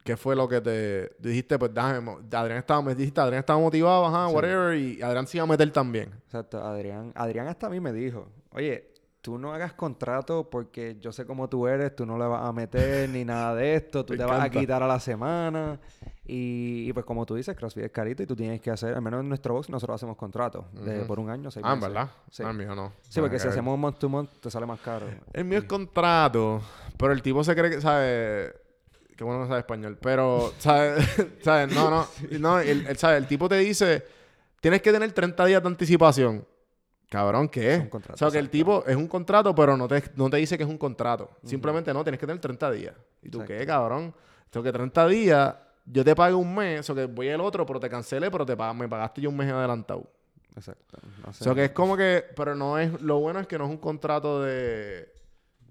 ¿qué 0.04 0.18
fue 0.18 0.36
lo 0.36 0.48
que 0.48 0.60
te 0.62 1.12
dijiste? 1.20 1.60
Pues 1.60 1.72
déjame, 1.74 2.12
Adrián 2.32 2.58
estaba, 2.60 2.82
me 2.82 2.96
dijiste, 2.96 3.22
Adrián 3.22 3.42
estaba 3.42 3.60
motivado, 3.60 4.06
ajá, 4.08 4.28
Sí. 4.30 4.36
whatever, 4.36 4.76
y 4.78 5.02
Adrián 5.02 5.28
se 5.28 5.38
iba 5.38 5.44
a 5.44 5.48
meter 5.48 5.72
también. 5.72 6.10
Exacto, 6.26 6.64
Adrián. 6.64 7.12
Adrián 7.16 7.48
hasta 7.48 7.68
a 7.68 7.70
mí 7.70 7.80
me 7.80 7.94
dijo, 7.94 8.28
oye, 8.52 8.92
tú 9.22 9.38
no 9.38 9.54
hagas 9.54 9.74
contrato 9.74 10.50
porque 10.50 10.98
yo 11.00 11.12
sé 11.12 11.26
cómo 11.26 11.48
tú 11.50 11.68
eres, 11.68 11.96
tú 11.96 12.06
no 12.08 12.18
le 12.18 12.26
vas 12.26 12.44
a 12.44 12.52
meter 12.54 13.08
ni 13.10 13.24
nada 13.24 13.54
de 13.54 13.76
esto, 13.76 14.04
tú 14.04 14.14
Me 14.14 14.20
te 14.20 14.26
vas 14.26 14.42
a 14.42 14.50
quitar 14.50 14.82
a 14.82 14.88
la 14.88 15.00
semana. 15.00 15.80
Y, 16.32 16.88
y 16.88 16.94
pues 16.94 17.06
como 17.08 17.26
tú 17.26 17.34
dices, 17.34 17.56
CrossFit 17.56 17.86
es 17.86 17.92
carito 17.92 18.22
y 18.22 18.28
tú 18.28 18.36
tienes 18.36 18.62
que 18.62 18.70
hacer, 18.70 18.94
al 18.94 19.02
menos 19.02 19.22
en 19.22 19.30
nuestro 19.30 19.56
box 19.56 19.68
nosotros 19.70 19.96
hacemos 19.96 20.16
contratos 20.16 20.66
de 20.74 21.00
Ujú. 21.00 21.08
por 21.08 21.20
un 21.20 21.30
año, 21.32 21.50
seis 21.50 21.66
Ah, 21.68 21.74
¿en 21.74 21.80
meses. 21.80 21.94
verdad? 21.94 22.12
Sí. 22.30 22.44
Ah, 22.46 22.54
mío 22.54 22.76
no. 22.76 22.94
Sí, 23.02 23.20
porque 23.20 23.40
si 23.40 23.46
que 23.46 23.50
hacemos 23.50 23.80
month 23.80 23.98
to 23.98 24.10
month 24.10 24.30
te 24.40 24.52
sale 24.52 24.68
más 24.68 24.80
caro. 24.80 25.08
El 25.34 25.46
mío 25.46 25.58
es 25.58 25.64
contrato, 25.64 26.62
pero 26.98 27.14
el 27.14 27.22
tipo 27.24 27.44
se 27.44 27.56
cree 27.56 27.72
que 27.72 27.82
sabe. 27.82 28.54
Qué 29.18 29.24
bueno 29.24 29.42
que 29.42 29.48
sabe 29.48 29.60
español. 29.62 29.98
Pero, 30.02 30.54
¿sabes? 30.60 31.04
¿Sabes? 31.42 31.74
No, 31.74 31.90
no. 31.90 32.08
no 32.40 32.60
el, 32.60 32.86
el- 32.86 32.98
¿sabe? 32.98 33.18
el 33.18 33.26
tipo 33.28 33.50
te 33.50 33.58
dice: 33.58 34.06
Tienes 34.62 34.82
que 34.84 34.92
tener 34.92 35.12
30 35.12 35.46
días 35.46 35.62
de 35.64 35.68
anticipación. 35.68 36.46
Cabrón, 37.10 37.50
¿qué 37.50 37.72
Es 37.74 37.78
es? 37.80 37.84
un 37.86 37.90
contrato, 37.90 38.14
o 38.14 38.18
sea, 38.18 38.30
que 38.32 38.38
el 38.38 38.52
tipo 38.52 38.84
es 38.86 38.96
un 38.96 39.08
contrato, 39.08 39.56
pero 39.56 39.76
no 39.76 39.88
te, 39.88 40.04
no 40.16 40.30
te 40.30 40.38
dice 40.38 40.58
que 40.60 40.64
es 40.64 40.70
un 40.70 40.78
contrato. 40.78 41.32
Simplemente 41.44 41.92
no, 41.92 42.04
tienes 42.04 42.20
que 42.20 42.28
tener 42.28 42.40
30 42.40 42.70
días. 42.70 42.94
¿Y 43.24 43.30
tú 43.32 43.44
qué, 43.48 43.66
cabrón? 43.66 44.14
O 44.16 44.54
sea, 44.54 44.62
que 44.62 44.72
30 44.72 45.08
días, 45.08 45.56
yo 45.86 46.04
te 46.04 46.16
pago 46.16 46.38
un 46.38 46.54
mes, 46.56 46.90
o 46.90 46.96
que 46.96 47.06
voy 47.06 47.28
el 47.30 47.42
otro, 47.42 47.66
pero 47.66 47.80
te 47.80 47.90
cancelé, 47.90 48.30
pero 48.30 48.46
te 48.46 48.56
pag- 48.58 48.76
me 48.76 48.88
pagaste 48.88 49.22
yo 49.22 49.30
un 49.30 49.38
mes 49.38 49.52
adelantado. 49.52 50.10
Exacto. 50.56 50.98
O 51.28 51.34
sea, 51.34 51.54
que 51.56 51.66
es 51.66 51.72
como 51.72 51.96
que, 51.96 52.26
pero 52.36 52.56
no 52.56 52.78
es, 52.78 53.02
lo 53.02 53.20
bueno 53.20 53.40
es 53.40 53.48
que 53.48 53.58
no 53.58 53.66
es 53.66 53.70
un 53.70 53.78
contrato 53.78 54.42
de, 54.42 55.12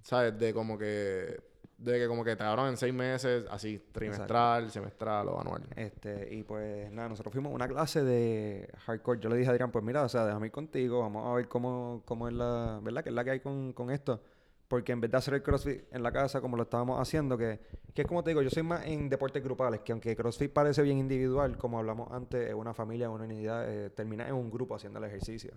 ¿sabes? 0.03 0.39
De 0.39 0.55
como 0.55 0.79
que, 0.79 1.41
de 1.77 1.99
que 1.99 2.09
como 2.09 2.25
que 2.25 2.35
te 2.35 2.43
agarran 2.43 2.69
en 2.69 2.77
seis 2.77 2.95
meses, 2.95 3.45
así, 3.51 3.79
trimestral, 3.93 4.71
semestral 4.71 5.29
o 5.29 5.41
anual. 5.41 5.63
Este, 5.77 6.35
y 6.35 6.43
pues 6.43 6.91
nada, 6.91 7.09
nosotros 7.09 7.33
fuimos 7.33 7.53
a 7.53 7.55
una 7.55 7.69
clase 7.69 8.03
de 8.03 8.69
hardcore. 8.87 9.21
Yo 9.21 9.29
le 9.29 9.37
dije 9.37 9.49
a 9.49 9.53
Adrián, 9.53 9.71
pues 9.71 9.85
mira, 9.85 10.03
o 10.03 10.09
sea, 10.09 10.25
déjame 10.25 10.47
ir 10.47 10.53
contigo, 10.53 11.01
vamos 11.01 11.27
a 11.27 11.35
ver 11.35 11.49
cómo, 11.49 12.03
cómo 12.05 12.27
es 12.27 12.35
la, 12.35 12.81
¿verdad? 12.83 13.03
Que 13.05 13.11
es 13.11 13.15
la 13.15 13.25
que 13.25 13.31
hay 13.31 13.41
con, 13.41 13.73
con 13.75 13.91
esto. 13.91 14.23
Porque 14.69 14.93
en 14.93 15.01
vez 15.01 15.11
de 15.11 15.17
hacer 15.17 15.35
el 15.35 15.43
CrossFit 15.43 15.85
en 15.91 16.03
la 16.03 16.13
casa 16.13 16.43
como 16.43 16.57
lo 16.57 16.65
estábamos 16.65 17.01
haciendo, 17.01 17.39
que, 17.39 17.59
que 17.95 18.03
es 18.03 18.09
como 18.09 18.23
te 18.23 18.31
digo, 18.31 18.43
yo 18.43 18.51
soy 18.51 18.63
más 18.63 18.87
en 18.87 19.09
deportes 19.09 19.43
grupales, 19.43 19.81
que 19.81 19.93
aunque 19.93 20.15
CrossFit 20.15 20.53
parece 20.53 20.83
bien 20.83 20.99
individual, 20.99 21.57
como 21.57 21.79
hablamos 21.79 22.13
antes, 22.13 22.49
es 22.49 22.55
una 22.55 22.75
familia, 22.75 23.09
una 23.09 23.25
unidad, 23.25 23.67
eh, 23.67 23.91
termina 23.91 24.29
en 24.29 24.35
un 24.35 24.51
grupo 24.51 24.75
haciendo 24.75 24.99
el 24.99 25.07
ejercicio. 25.07 25.55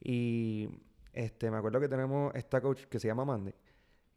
Y 0.00 0.68
este, 1.12 1.50
me 1.50 1.58
acuerdo 1.58 1.80
que 1.80 1.88
tenemos 1.88 2.34
esta 2.34 2.60
coach 2.60 2.84
que 2.84 2.98
se 2.98 3.08
llama 3.08 3.24
Mandy. 3.24 3.54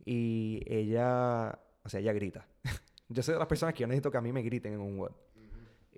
Y 0.06 0.62
ella, 0.66 1.60
o 1.84 1.90
sea, 1.90 2.00
ella 2.00 2.14
grita. 2.14 2.48
yo 3.10 3.22
soy 3.22 3.34
de 3.34 3.40
las 3.40 3.48
personas 3.48 3.76
que 3.76 3.82
yo 3.82 3.88
necesito 3.88 4.10
que 4.10 4.18
a 4.18 4.22
mí 4.22 4.32
me 4.32 4.42
griten 4.42 4.74
en 4.74 4.80
un 4.80 4.98
WOD. 5.00 5.12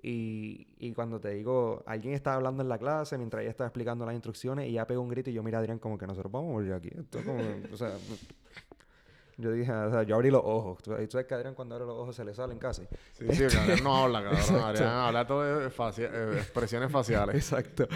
Y, 0.02 0.66
y 0.78 0.92
cuando 0.94 1.20
te 1.20 1.28
digo, 1.30 1.82
alguien 1.86 2.14
está 2.14 2.34
hablando 2.34 2.62
en 2.62 2.68
la 2.70 2.78
clase 2.78 3.18
mientras 3.18 3.42
ella 3.42 3.50
está 3.50 3.64
explicando 3.64 4.06
las 4.06 4.14
instrucciones 4.14 4.66
y 4.66 4.70
ella 4.70 4.86
pega 4.86 4.98
un 5.00 5.08
grito 5.10 5.28
y 5.28 5.34
yo 5.34 5.42
miro 5.42 5.58
a 5.58 5.60
Adrián 5.60 5.78
como 5.78 5.98
que 5.98 6.06
nosotros 6.06 6.32
vamos 6.32 6.48
a 6.50 6.52
morir 6.52 6.72
aquí. 6.72 6.88
Esto 6.96 7.18
es 7.18 7.24
como, 7.26 7.42
o 7.70 7.76
sea, 7.76 7.92
yo 9.36 9.52
dije, 9.52 9.70
o 9.72 9.90
sea, 9.90 10.02
yo 10.02 10.14
abrí 10.16 10.30
los 10.30 10.42
ojos. 10.44 10.82
Tú, 10.82 10.92
tú 10.94 11.10
sabes 11.10 11.26
que 11.26 11.34
Adrián 11.34 11.54
cuando 11.54 11.74
abre 11.74 11.86
los 11.86 11.96
ojos 11.98 12.16
se 12.16 12.24
le 12.24 12.34
salen 12.34 12.58
casi. 12.58 12.82
Sí, 13.12 13.26
sí, 13.30 13.44
Adrián 13.44 13.82
no 13.84 13.96
habla, 14.04 14.22
cabrón. 14.22 14.62
Adrián 14.64 14.88
habla 14.90 15.26
todo 15.26 15.42
de 15.60 15.68
faci- 15.70 16.08
eh, 16.10 16.38
expresiones 16.38 16.90
faciales. 16.90 17.34
Exacto. 17.34 17.86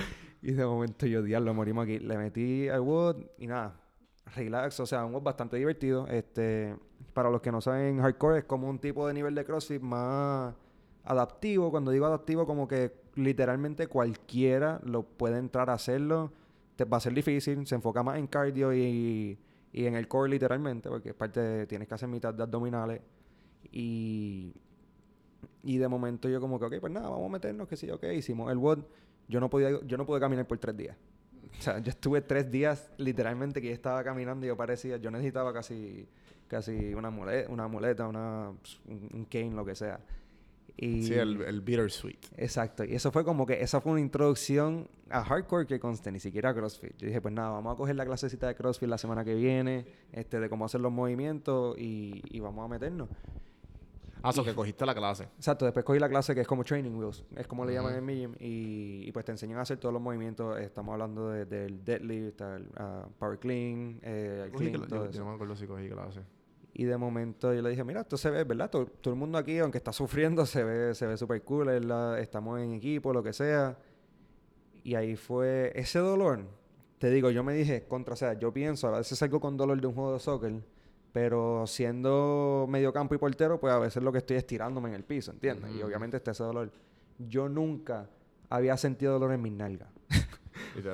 Y 0.42 0.52
de 0.52 0.64
momento 0.66 1.06
yo, 1.06 1.22
diablo, 1.22 1.54
morimos 1.54 1.84
aquí. 1.84 1.98
Le 2.00 2.18
metí 2.18 2.68
al 2.68 2.80
wood 2.80 3.16
y 3.38 3.46
nada, 3.46 3.80
relax. 4.36 4.78
O 4.80 4.86
sea, 4.86 5.04
un 5.06 5.14
wood 5.14 5.22
bastante 5.22 5.56
divertido. 5.56 6.06
Este, 6.08 6.76
para 7.14 7.30
los 7.30 7.40
que 7.40 7.50
no 7.50 7.60
saben, 7.62 7.98
hardcore 8.00 8.38
es 8.40 8.44
como 8.44 8.68
un 8.68 8.78
tipo 8.78 9.06
de 9.06 9.14
nivel 9.14 9.34
de 9.34 9.44
CrossFit 9.44 9.80
más 9.80 10.54
adaptivo. 11.04 11.70
Cuando 11.70 11.90
digo 11.90 12.06
adaptivo, 12.06 12.46
como 12.46 12.68
que 12.68 12.92
literalmente 13.14 13.86
cualquiera 13.86 14.80
lo 14.84 15.02
puede 15.02 15.38
entrar 15.38 15.70
a 15.70 15.74
hacerlo. 15.74 16.32
Te 16.76 16.84
va 16.84 16.96
a 16.96 17.00
ser 17.00 17.14
difícil. 17.14 17.66
Se 17.66 17.74
enfoca 17.74 18.02
más 18.02 18.18
en 18.18 18.26
cardio 18.26 18.74
y, 18.74 19.38
y 19.72 19.86
en 19.86 19.94
el 19.94 20.08
core 20.08 20.30
literalmente, 20.30 20.88
porque 20.88 21.10
es 21.10 21.14
parte 21.14 21.40
de, 21.40 21.66
tienes 21.66 21.88
que 21.88 21.94
hacer 21.94 22.08
mitad 22.08 22.34
de 22.34 22.42
abdominales. 22.42 23.00
Y 23.70 24.54
y 25.64 25.78
de 25.78 25.88
momento 25.88 26.28
yo 26.28 26.40
como 26.40 26.58
que, 26.58 26.66
ok, 26.66 26.74
pues 26.80 26.92
nada, 26.92 27.08
vamos 27.08 27.26
a 27.26 27.32
meternos, 27.32 27.66
que 27.66 27.76
sí, 27.76 27.90
ok, 27.90 28.04
hicimos 28.14 28.52
el 28.52 28.58
WOD. 28.58 28.80
Yo 29.28 29.40
no 29.40 29.48
podía, 29.48 29.80
yo 29.86 29.96
no 29.96 30.04
pude 30.04 30.20
caminar 30.20 30.46
por 30.46 30.58
tres 30.58 30.76
días. 30.76 30.96
O 31.58 31.62
sea, 31.62 31.78
yo 31.78 31.90
estuve 31.90 32.20
tres 32.20 32.50
días 32.50 32.90
literalmente 32.98 33.62
que 33.62 33.68
yo 33.68 33.74
estaba 33.74 34.04
caminando 34.04 34.44
y 34.44 34.48
yo 34.48 34.56
parecía, 34.56 34.98
yo 34.98 35.10
necesitaba 35.10 35.52
casi, 35.54 36.06
casi 36.48 36.92
una 36.92 37.10
muleta, 37.10 37.50
una 37.50 37.68
muleta, 37.68 38.06
una, 38.06 38.50
un, 38.86 39.10
un 39.14 39.24
cane, 39.24 39.52
lo 39.52 39.64
que 39.64 39.74
sea. 39.74 40.00
Y, 40.76 41.04
Sí, 41.04 41.14
el, 41.14 41.40
el 41.42 41.60
bittersweet. 41.60 42.18
Exacto. 42.36 42.84
Y 42.84 42.94
eso 42.94 43.12
fue 43.12 43.24
como 43.24 43.46
que, 43.46 43.62
esa 43.62 43.80
fue 43.80 43.92
una 43.92 44.00
introducción 44.00 44.88
a 45.08 45.22
hardcore 45.24 45.66
que 45.66 45.78
conste, 45.78 46.10
ni 46.10 46.18
siquiera 46.18 46.50
a 46.50 46.54
CrossFit. 46.54 46.96
Yo 46.98 47.06
dije, 47.06 47.20
pues 47.20 47.32
nada, 47.32 47.50
vamos 47.50 47.74
a 47.74 47.76
coger 47.76 47.94
la 47.94 48.04
clasecita 48.04 48.48
de 48.48 48.54
CrossFit 48.56 48.88
la 48.88 48.98
semana 48.98 49.24
que 49.24 49.34
viene, 49.34 49.86
este, 50.12 50.40
de 50.40 50.48
cómo 50.48 50.64
hacer 50.64 50.80
los 50.80 50.90
movimientos 50.90 51.78
y, 51.78 52.20
y 52.24 52.40
vamos 52.40 52.64
a 52.64 52.68
meternos. 52.68 53.08
Ah, 54.26 54.30
eso 54.30 54.42
que 54.42 54.54
cogiste 54.54 54.86
la 54.86 54.94
clase. 54.94 55.24
Exacto, 55.36 55.66
después 55.66 55.84
cogí 55.84 55.98
la 55.98 56.08
clase 56.08 56.34
que 56.34 56.40
es 56.40 56.46
como 56.46 56.64
Training 56.64 56.92
Wheels, 56.96 57.22
es 57.36 57.46
como 57.46 57.64
le 57.66 57.74
llaman 57.74 57.94
en 57.94 58.04
mi 58.06 58.14
gym, 58.16 58.32
y, 58.40 59.06
y 59.06 59.12
pues 59.12 59.22
te 59.26 59.32
enseñan 59.32 59.58
a 59.58 59.62
hacer 59.62 59.76
todos 59.76 59.92
los 59.92 60.00
movimientos. 60.00 60.58
Estamos 60.58 60.94
hablando 60.94 61.28
de- 61.28 61.44
del 61.44 61.84
deadlift, 61.84 62.40
el 62.40 62.68
ah, 62.78 63.06
power 63.18 63.38
clean, 63.38 64.00
eh, 64.02 64.44
el 64.46 64.50
Cogí 64.50 64.70
clean, 64.70 64.82
cla- 64.82 64.88
todo 64.88 65.04
yo, 65.04 65.10
eso. 65.10 65.18
yo 65.18 65.24
no 65.24 65.28
me 65.30 65.34
acuerdo 65.34 65.54
si 65.56 65.66
cogí 65.66 65.88
clase. 65.90 66.20
Y 66.76 66.84
de 66.84 66.96
momento 66.96 67.54
yo 67.54 67.62
le 67.62 67.70
dije, 67.70 67.84
mira, 67.84 68.00
esto 68.00 68.16
se 68.16 68.30
ve, 68.30 68.42
¿verdad? 68.44 68.68
Todo, 68.68 68.86
todo 68.86 69.14
el 69.14 69.20
mundo 69.20 69.38
aquí, 69.38 69.58
aunque 69.58 69.78
está 69.78 69.92
sufriendo, 69.92 70.44
se 70.46 70.64
ve 70.64 70.94
se 70.94 71.06
ve 71.06 71.16
súper 71.16 71.42
cool, 71.42 71.86
la- 71.88 72.18
estamos 72.20 72.60
en 72.60 72.72
equipo, 72.74 73.12
lo 73.12 73.22
que 73.22 73.32
sea. 73.32 73.78
Y 74.82 74.96
ahí 74.96 75.16
fue 75.16 75.72
ese 75.74 75.98
dolor. 76.00 76.40
Te 76.98 77.10
digo, 77.10 77.30
yo 77.30 77.42
me 77.44 77.54
dije, 77.54 77.84
contra, 77.86 78.14
o 78.14 78.16
sea, 78.16 78.34
yo 78.34 78.52
pienso, 78.52 78.88
a 78.88 78.98
veces 78.98 79.18
salgo 79.18 79.40
con 79.40 79.56
dolor 79.56 79.80
de 79.80 79.86
un 79.86 79.94
juego 79.94 80.12
de 80.14 80.18
soccer, 80.20 80.52
pero 81.12 81.64
siendo 81.66 82.66
medio 82.68 82.92
campo 82.92 83.14
y 83.14 83.18
portero, 83.18 83.60
pues 83.60 83.72
a 83.72 83.78
veces 83.78 84.02
lo 84.02 84.10
que 84.12 84.18
estoy 84.18 84.36
es 84.36 84.46
tirándome 84.46 84.88
en 84.88 84.96
el 84.96 85.04
piso, 85.04 85.30
¿entiendes? 85.30 85.70
Y 85.74 85.82
obviamente 85.82 86.16
está 86.16 86.32
ese 86.32 86.42
dolor. 86.44 86.70
Yo 87.18 87.48
nunca 87.48 88.08
había 88.50 88.76
sentido 88.76 89.12
dolor 89.14 89.32
en 89.32 89.42
mis 89.42 89.52
nalgas. 89.52 89.88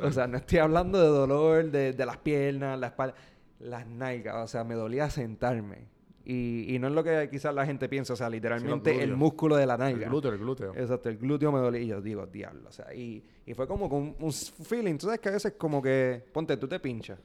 O 0.09 0.13
sea, 0.13 0.27
no 0.27 0.37
estoy 0.37 0.59
hablando 0.59 1.01
de 1.01 1.07
dolor 1.09 1.71
de, 1.71 1.93
de 1.95 2.07
las 2.07 2.19
piernas, 2.19 2.79
la 2.79 2.89
espalda, 2.89 3.15
las 3.61 3.87
nalgas. 3.87 4.37
O 4.45 4.49
sea, 4.49 4.65
me 4.65 4.75
dolía 4.75 5.09
sentarme. 5.11 5.89
Y, 6.23 6.75
y 6.75 6.79
no 6.79 6.89
es 6.89 6.93
lo 6.93 7.03
que 7.03 7.29
quizás 7.31 7.53
la 7.55 7.65
gente 7.67 7.89
piensa, 7.89 8.13
o 8.13 8.17
sea, 8.17 8.29
literalmente 8.29 9.03
el 9.03 9.17
músculo 9.17 9.57
de 9.57 9.67
la 9.67 9.75
el 9.75 9.81
nalga. 9.81 10.07
glúteo, 10.09 10.33
el 10.33 10.39
glúteo. 10.39 10.75
Exacto, 10.77 11.09
el 11.09 11.17
glúteo 11.17 11.51
me 11.51 11.59
dolía 11.59 11.81
y 11.81 11.87
yo 11.89 12.01
digo, 12.01 12.27
diablo, 12.27 12.69
o 12.69 12.73
sea, 12.73 12.95
y, 12.95 13.25
y 13.47 13.55
fue 13.55 13.67
como 13.67 13.89
con 13.89 13.99
un, 14.03 14.17
un 14.21 14.33
feeling, 14.33 14.97
tú 14.97 15.07
sabes 15.07 15.19
que 15.19 15.31
a 15.31 15.33
veces 15.33 15.55
como 15.57 15.81
que, 15.81 16.23
ponte, 16.33 16.57
tú 16.59 16.69
te 16.69 16.79
pinchas, 16.79 17.19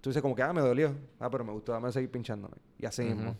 tú 0.00 0.10
dices 0.10 0.20
como 0.20 0.34
que, 0.34 0.42
ah, 0.42 0.52
me 0.52 0.60
dolió, 0.60 0.92
ah, 1.20 1.30
pero 1.30 1.44
me 1.44 1.52
gustó, 1.52 1.72
dame 1.72 1.90
seguir 1.92 2.10
pinchándome, 2.10 2.56
y 2.78 2.84
así 2.84 3.04
mismo. 3.04 3.36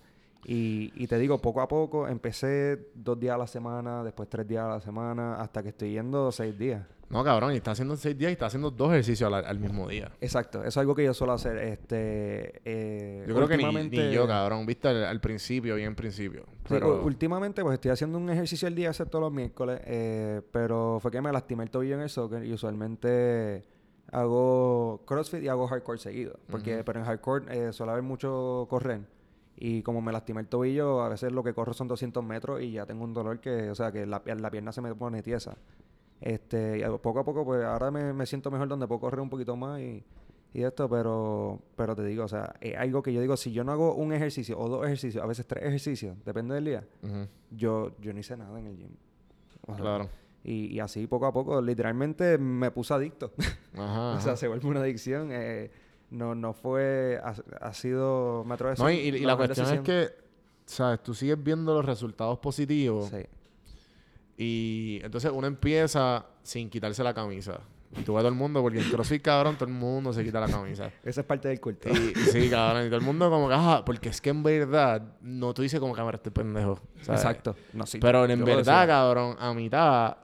Y, 0.46 0.92
y 0.94 1.06
te 1.06 1.18
digo, 1.18 1.38
poco 1.38 1.60
a 1.60 1.68
poco, 1.68 2.06
empecé 2.06 2.90
dos 2.94 3.18
días 3.18 3.34
a 3.34 3.38
la 3.38 3.46
semana, 3.48 4.04
después 4.04 4.28
tres 4.28 4.46
días 4.46 4.64
a 4.64 4.68
la 4.68 4.80
semana, 4.80 5.40
hasta 5.40 5.62
que 5.62 5.70
estoy 5.70 5.92
yendo 5.92 6.30
seis 6.32 6.56
días. 6.56 6.86
No, 7.14 7.24
cabrón, 7.24 7.52
y 7.52 7.56
está 7.56 7.70
haciendo 7.70 7.96
seis 7.96 8.18
días 8.18 8.30
y 8.30 8.32
está 8.32 8.46
haciendo 8.46 8.70
dos 8.70 8.90
ejercicios 8.90 9.32
al, 9.32 9.44
al 9.44 9.58
mismo 9.58 9.88
día. 9.88 10.10
Exacto, 10.20 10.58
eso 10.58 10.68
es 10.68 10.76
algo 10.78 10.94
que 10.94 11.04
yo 11.04 11.14
suelo 11.14 11.32
hacer. 11.32 11.56
Este, 11.58 12.60
eh, 12.64 13.24
Yo 13.26 13.34
creo 13.36 13.48
que 13.48 13.56
ni, 13.56 13.62
ni 13.88 14.12
yo, 14.12 14.26
cabrón. 14.26 14.66
Viste 14.66 14.88
al, 14.88 15.04
al 15.04 15.20
principio, 15.20 15.76
bien 15.76 15.94
principio. 15.94 16.42
Sí, 16.46 16.52
Pero 16.70 17.00
u- 17.02 17.06
últimamente 17.06 17.62
pues 17.62 17.74
estoy 17.74 17.92
haciendo 17.92 18.18
un 18.18 18.28
ejercicio 18.30 18.66
al 18.68 18.74
día 18.74 18.92
todos 18.92 19.22
los 19.22 19.32
miércoles, 19.32 19.80
eh, 19.84 20.42
pero 20.52 20.98
fue 21.00 21.10
que 21.10 21.20
me 21.22 21.30
lastimé 21.32 21.62
el 21.64 21.70
tobillo 21.70 21.94
en 21.94 22.00
el 22.02 22.08
soccer 22.10 22.44
y 22.44 22.52
usualmente 22.52 23.62
hago 24.12 25.02
CrossFit 25.06 25.42
y 25.42 25.48
hago 25.48 25.66
hardcore 25.66 25.98
seguido, 25.98 26.38
porque 26.50 26.82
pero 26.84 27.00
en 27.00 27.06
hardcore 27.06 27.68
eh, 27.68 27.72
suele 27.72 27.92
haber 27.92 28.02
mucho 28.04 28.66
correr 28.68 29.00
y 29.56 29.82
como 29.82 30.00
me 30.02 30.12
lastimé 30.12 30.40
el 30.40 30.48
tobillo, 30.48 31.00
a 31.02 31.08
veces 31.08 31.32
lo 31.32 31.42
que 31.44 31.54
corro 31.54 31.72
son 31.74 31.88
200 31.88 32.24
metros 32.24 32.60
y 32.60 32.72
ya 32.72 32.86
tengo 32.86 33.04
un 33.04 33.14
dolor 33.14 33.40
que, 33.40 33.70
o 33.70 33.74
sea, 33.74 33.92
que 33.92 34.04
la, 34.04 34.20
la 34.24 34.50
pierna 34.50 34.72
se 34.72 34.80
me 34.80 34.94
pone 34.94 35.22
tiesa. 35.22 35.56
Este, 36.24 36.78
y 36.78 36.98
poco 37.02 37.18
a 37.18 37.24
poco 37.24 37.44
pues 37.44 37.62
ahora 37.62 37.90
me, 37.90 38.14
me 38.14 38.24
siento 38.24 38.50
mejor 38.50 38.66
donde 38.66 38.86
puedo 38.88 38.98
correr 39.00 39.20
un 39.20 39.28
poquito 39.28 39.56
más 39.56 39.78
y 39.80 40.02
y 40.54 40.62
esto, 40.62 40.88
pero, 40.88 41.60
pero 41.74 41.96
te 41.96 42.04
digo, 42.04 42.22
o 42.24 42.28
sea, 42.28 42.54
es 42.60 42.76
algo 42.76 43.02
que 43.02 43.12
yo 43.12 43.20
digo, 43.20 43.36
si 43.36 43.50
yo 43.52 43.64
no 43.64 43.72
hago 43.72 43.92
un 43.96 44.12
ejercicio 44.12 44.56
o 44.56 44.68
dos 44.68 44.84
ejercicios, 44.86 45.20
a 45.22 45.26
veces 45.26 45.44
tres 45.48 45.64
ejercicios, 45.64 46.16
depende 46.24 46.54
del 46.54 46.64
día, 46.64 46.84
yo, 47.50 47.90
yo 48.00 48.12
no 48.12 48.20
hice 48.20 48.36
nada 48.36 48.56
en 48.60 48.68
el 48.68 48.76
gym. 48.76 48.90
O 49.66 49.74
sea, 49.74 49.82
Claro. 49.82 50.08
Y, 50.44 50.66
y 50.66 50.78
así 50.78 51.08
poco 51.08 51.26
a 51.26 51.32
poco, 51.32 51.60
literalmente 51.60 52.38
me 52.38 52.70
puse 52.70 52.94
adicto. 52.94 53.32
Ajá. 53.76 54.12
o 54.16 54.20
sea, 54.20 54.36
se 54.36 54.46
vuelve 54.46 54.68
una 54.68 54.78
adicción. 54.80 55.30
eh, 55.32 55.72
no, 56.10 56.36
no 56.36 56.52
fue, 56.52 57.18
ha, 57.24 57.34
ha 57.60 57.74
sido, 57.74 58.44
me 58.44 58.54
atrevo 58.54 58.74
a 58.74 58.76
No, 58.84 58.90
y, 58.90 58.96
decir, 58.98 59.14
y- 59.16 59.18
y 59.18 59.24
la 59.26 59.36
cuestión 59.36 59.66
es 59.74 59.80
que, 59.80 60.08
¿sabes? 60.66 61.02
Tú 61.02 61.14
sigues 61.14 61.42
viendo 61.42 61.74
los 61.74 61.84
resultados 61.84 62.38
positivos 62.38 63.08
Sí. 63.08 63.26
Y 64.36 65.00
entonces 65.02 65.30
uno 65.34 65.46
empieza 65.46 66.26
sin 66.42 66.70
quitarse 66.70 67.02
la 67.02 67.14
camisa. 67.14 67.60
Y 67.96 68.02
tú 68.02 68.14
ves 68.14 68.20
a 68.20 68.22
todo 68.22 68.30
el 68.30 68.34
mundo, 68.38 68.60
porque 68.60 68.80
en 68.80 68.84
CrossFit, 68.86 69.22
cabrón, 69.22 69.56
todo 69.56 69.68
el 69.68 69.74
mundo 69.74 70.12
se 70.12 70.24
quita 70.24 70.40
la 70.40 70.48
camisa. 70.48 70.90
Esa 71.04 71.20
es 71.20 71.26
parte 71.26 71.46
del 71.46 71.60
culto. 71.60 71.88
Y, 71.88 72.14
sí, 72.26 72.50
cabrón, 72.50 72.86
y 72.86 72.86
todo 72.86 72.96
el 72.96 73.04
mundo 73.04 73.30
como 73.30 73.46
que, 73.46 73.54
ajá, 73.54 73.84
porque 73.84 74.08
es 74.08 74.20
que 74.20 74.30
en 74.30 74.42
verdad, 74.42 75.00
no 75.20 75.54
tú 75.54 75.62
dices 75.62 75.78
como 75.78 75.94
cámara, 75.94 76.16
este 76.16 76.32
pendejo. 76.32 76.80
¿sabes? 77.02 77.20
Exacto. 77.20 77.54
No, 77.72 77.86
sí, 77.86 77.98
Pero 78.00 78.24
en 78.24 78.44
verdad, 78.44 78.88
cabrón, 78.88 79.36
a 79.38 79.54
mitad, 79.54 80.16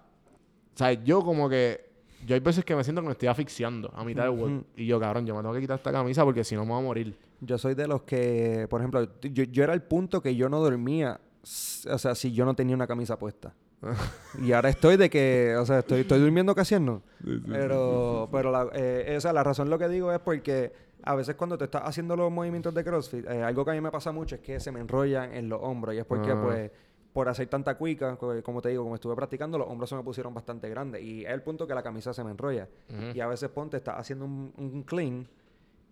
sea, 0.81 0.93
yo 0.93 1.23
como 1.23 1.49
que, 1.49 1.91
yo 2.27 2.35
hay 2.35 2.41
veces 2.41 2.65
que 2.65 2.75
me 2.75 2.83
siento 2.85 3.03
que 3.03 3.07
me 3.07 3.13
estoy 3.13 3.29
asfixiando 3.29 3.93
a 3.95 4.05
mitad 4.05 4.25
de 4.25 4.31
Ujú. 4.31 4.43
work. 4.43 4.67
Y 4.77 4.87
yo, 4.87 4.99
cabrón, 4.99 5.27
yo 5.27 5.35
me 5.35 5.41
tengo 5.43 5.55
que 5.55 5.61
quitar 5.61 5.77
esta 5.77 5.93
camisa 5.93 6.25
porque 6.25 6.45
si 6.45 6.55
no 6.55 6.65
me 6.65 6.73
voy 6.73 6.81
a 6.81 6.85
morir. 6.85 7.17
Yo 7.41 7.57
soy 7.59 7.75
de 7.75 7.87
los 7.87 8.03
que, 8.03 8.67
por 8.69 8.81
ejemplo, 8.81 9.09
yo, 9.23 9.45
yo 9.45 9.65
era 9.65 9.73
el 9.73 9.83
punto 9.83 10.21
que 10.21 10.35
yo 10.35 10.49
no 10.49 10.61
dormía, 10.61 11.21
o 11.43 11.99
sea, 11.99 12.15
si 12.15 12.33
yo 12.33 12.45
no 12.45 12.55
tenía 12.55 12.75
una 12.75 12.87
camisa 12.87 13.19
puesta. 13.19 13.55
y 14.43 14.53
ahora 14.53 14.69
estoy 14.69 14.97
de 14.97 15.09
que, 15.09 15.57
o 15.59 15.65
sea, 15.65 15.79
estoy, 15.81 16.01
estoy 16.01 16.21
durmiendo 16.21 16.55
casi 16.55 16.79
no. 16.79 17.03
Pero, 17.49 18.29
pero 18.31 18.51
la, 18.51 18.69
eh, 18.75 19.15
o 19.17 19.21
sea, 19.21 19.33
la 19.33 19.43
razón 19.43 19.71
lo 19.71 19.79
que 19.79 19.89
digo 19.89 20.13
es 20.13 20.19
porque 20.21 20.73
a 21.03 21.15
veces 21.15 21.35
cuando 21.37 21.57
te 21.57 21.65
estás 21.65 21.83
haciendo 21.85 22.15
los 22.17 22.31
movimientos 22.31 22.75
de 22.75 22.85
CrossFit, 22.85 23.27
eh, 23.27 23.43
algo 23.43 23.65
que 23.65 23.71
a 23.71 23.75
mí 23.75 23.81
me 23.81 23.91
pasa 23.91 24.13
mucho 24.13 24.35
es 24.37 24.41
que 24.43 24.61
se 24.61 24.71
me 24.71 24.81
enrollan 24.81 25.33
en 25.35 25.49
los 25.49 25.61
hombros. 25.63 25.95
Y 25.95 25.99
es 25.99 26.05
porque, 26.05 26.31
Ah. 26.33 26.41
pues, 26.43 26.71
por 27.13 27.29
hacer 27.29 27.49
tanta 27.49 27.77
cuica, 27.77 28.17
co- 28.17 28.41
como 28.43 28.61
te 28.63 28.69
digo, 28.69 28.83
como 28.85 28.95
estuve 28.95 29.17
practicando, 29.17 29.59
los 29.59 29.67
hombros 29.69 29.89
se 29.91 29.97
me 29.97 30.03
pusieron 30.03 30.33
bastante 30.35 30.69
grandes. 30.69 31.03
Y 31.03 31.25
es 31.25 31.31
el 31.33 31.43
punto 31.43 31.67
que 31.67 31.75
la 31.75 31.83
camisa 31.83 32.13
se 32.15 32.23
me 32.23 32.31
enrolla. 32.31 32.69
Y 33.15 33.21
a 33.21 33.27
veces 33.27 33.49
ponte, 33.49 33.79
estás 33.79 33.97
haciendo 33.99 34.27
un, 34.27 34.53
un 34.59 34.83
clean 34.85 35.27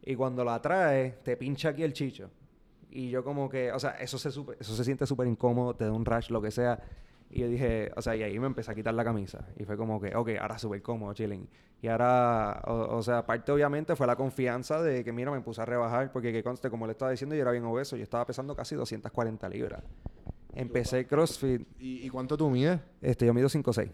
y 0.05 0.14
cuando 0.14 0.45
la 0.45 0.61
traes, 0.62 1.22
te 1.24 1.36
pincha 1.36 1.70
aquí 1.70 1.82
el 1.82 1.93
chicho. 1.93 2.30
Y 2.91 3.11
yo 3.11 3.24
como 3.24 3.49
que, 3.51 3.72
o 3.72 3.78
sea, 3.78 3.91
eso 3.93 4.16
se, 4.18 4.30
supe- 4.30 4.57
eso 4.61 4.74
se 4.74 4.84
siente 4.84 5.07
súper 5.07 5.26
incómodo, 5.26 5.74
te 5.74 5.84
da 5.84 5.93
un 5.93 6.05
rash, 6.05 6.30
lo 6.30 6.41
que 6.41 6.51
sea. 6.51 6.80
Y 7.31 7.41
yo 7.41 7.49
dije, 7.49 7.91
o 7.95 8.01
sea, 8.03 8.16
y 8.16 8.22
ahí 8.22 8.39
me 8.39 8.47
empecé 8.47 8.70
a 8.70 8.74
quitar 8.74 8.95
la 8.95 9.05
camisa. 9.05 9.45
Y 9.57 9.64
fue 9.64 9.76
como 9.76 10.01
que, 10.01 10.14
ok, 10.16 10.31
ahora 10.41 10.59
súper 10.59 10.81
cómodo, 10.83 11.12
chilling. 11.12 11.47
Y 11.83 11.89
ahora, 11.89 12.62
o, 12.66 12.97
o 12.97 13.03
sea, 13.03 13.18
aparte 13.18 13.53
obviamente 13.53 13.95
fue 13.97 14.07
la 14.07 14.16
confianza 14.16 14.83
de 14.83 15.05
que, 15.05 15.12
mira, 15.12 15.31
me 15.31 15.41
puse 15.43 15.61
a 15.61 15.64
rebajar, 15.66 16.11
porque 16.11 16.33
que 16.33 16.43
conste, 16.43 16.70
como 16.70 16.87
le 16.87 16.93
estaba 16.93 17.11
diciendo, 17.11 17.35
yo 17.37 17.43
era 17.43 17.51
bien 17.53 17.64
obeso, 17.64 17.97
yo 17.97 18.03
estaba 18.03 18.24
pesando 18.26 18.57
casi 18.57 18.74
240 18.74 19.49
libras. 19.51 19.83
Empecé 20.55 21.07
CrossFit, 21.07 21.66
¿Y, 21.79 22.07
y 22.07 22.09
cuánto 22.09 22.37
tú 22.37 22.49
mides? 22.51 22.81
este, 23.03 23.26
yo 23.26 23.35
mido 23.35 23.49
5'6". 23.49 23.91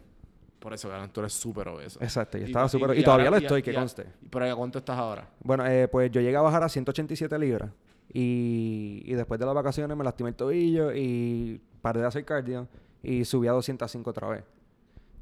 Por 0.61 0.72
eso, 0.72 0.89
cabrón, 0.89 1.11
tú 1.12 1.20
eres 1.20 1.32
súper 1.35 1.68
obeso. 1.68 1.99
Exacto, 2.01 2.39
yo 2.39 2.45
Y- 2.45 2.47
estaba 2.47 2.66
y- 2.66 2.68
súper... 2.70 2.97
y 2.97 3.01
Y, 3.01 3.05
todavía 3.05 3.26
ahora- 3.26 3.37
lo 3.39 3.43
y- 3.43 3.45
estoy, 3.47 3.61
y- 3.61 3.62
que 3.64 3.72
y- 3.72 3.74
conste. 3.74 4.07
¿Pero 4.30 4.51
a 4.51 4.57
cuánto 4.57 4.78
estás 4.78 4.97
ahora? 4.97 5.28
Bueno, 5.41 5.66
eh, 5.66 5.89
pues 5.89 6.11
yo 6.11 6.20
llegué 6.22 6.37
a 6.37 6.41
bajar 6.41 6.62
a 6.62 6.68
187 6.70 7.39
libras. 7.39 7.70
Y, 8.11 9.03
y 9.05 9.14
después 9.14 9.39
de 9.41 9.45
las 9.47 9.55
vacaciones 9.55 9.95
me 9.97 10.05
lastimé 10.05 10.30
el 10.30 10.37
tobillo 10.37 10.93
y 10.95 11.61
paré 11.82 12.01
de 12.01 12.07
hacer 12.07 12.24
cardio 12.24 12.66
y 13.05 13.24
subí 13.24 13.46
a 13.46 13.52
205 13.52 14.11
otra 14.11 14.28
vez. 14.28 14.44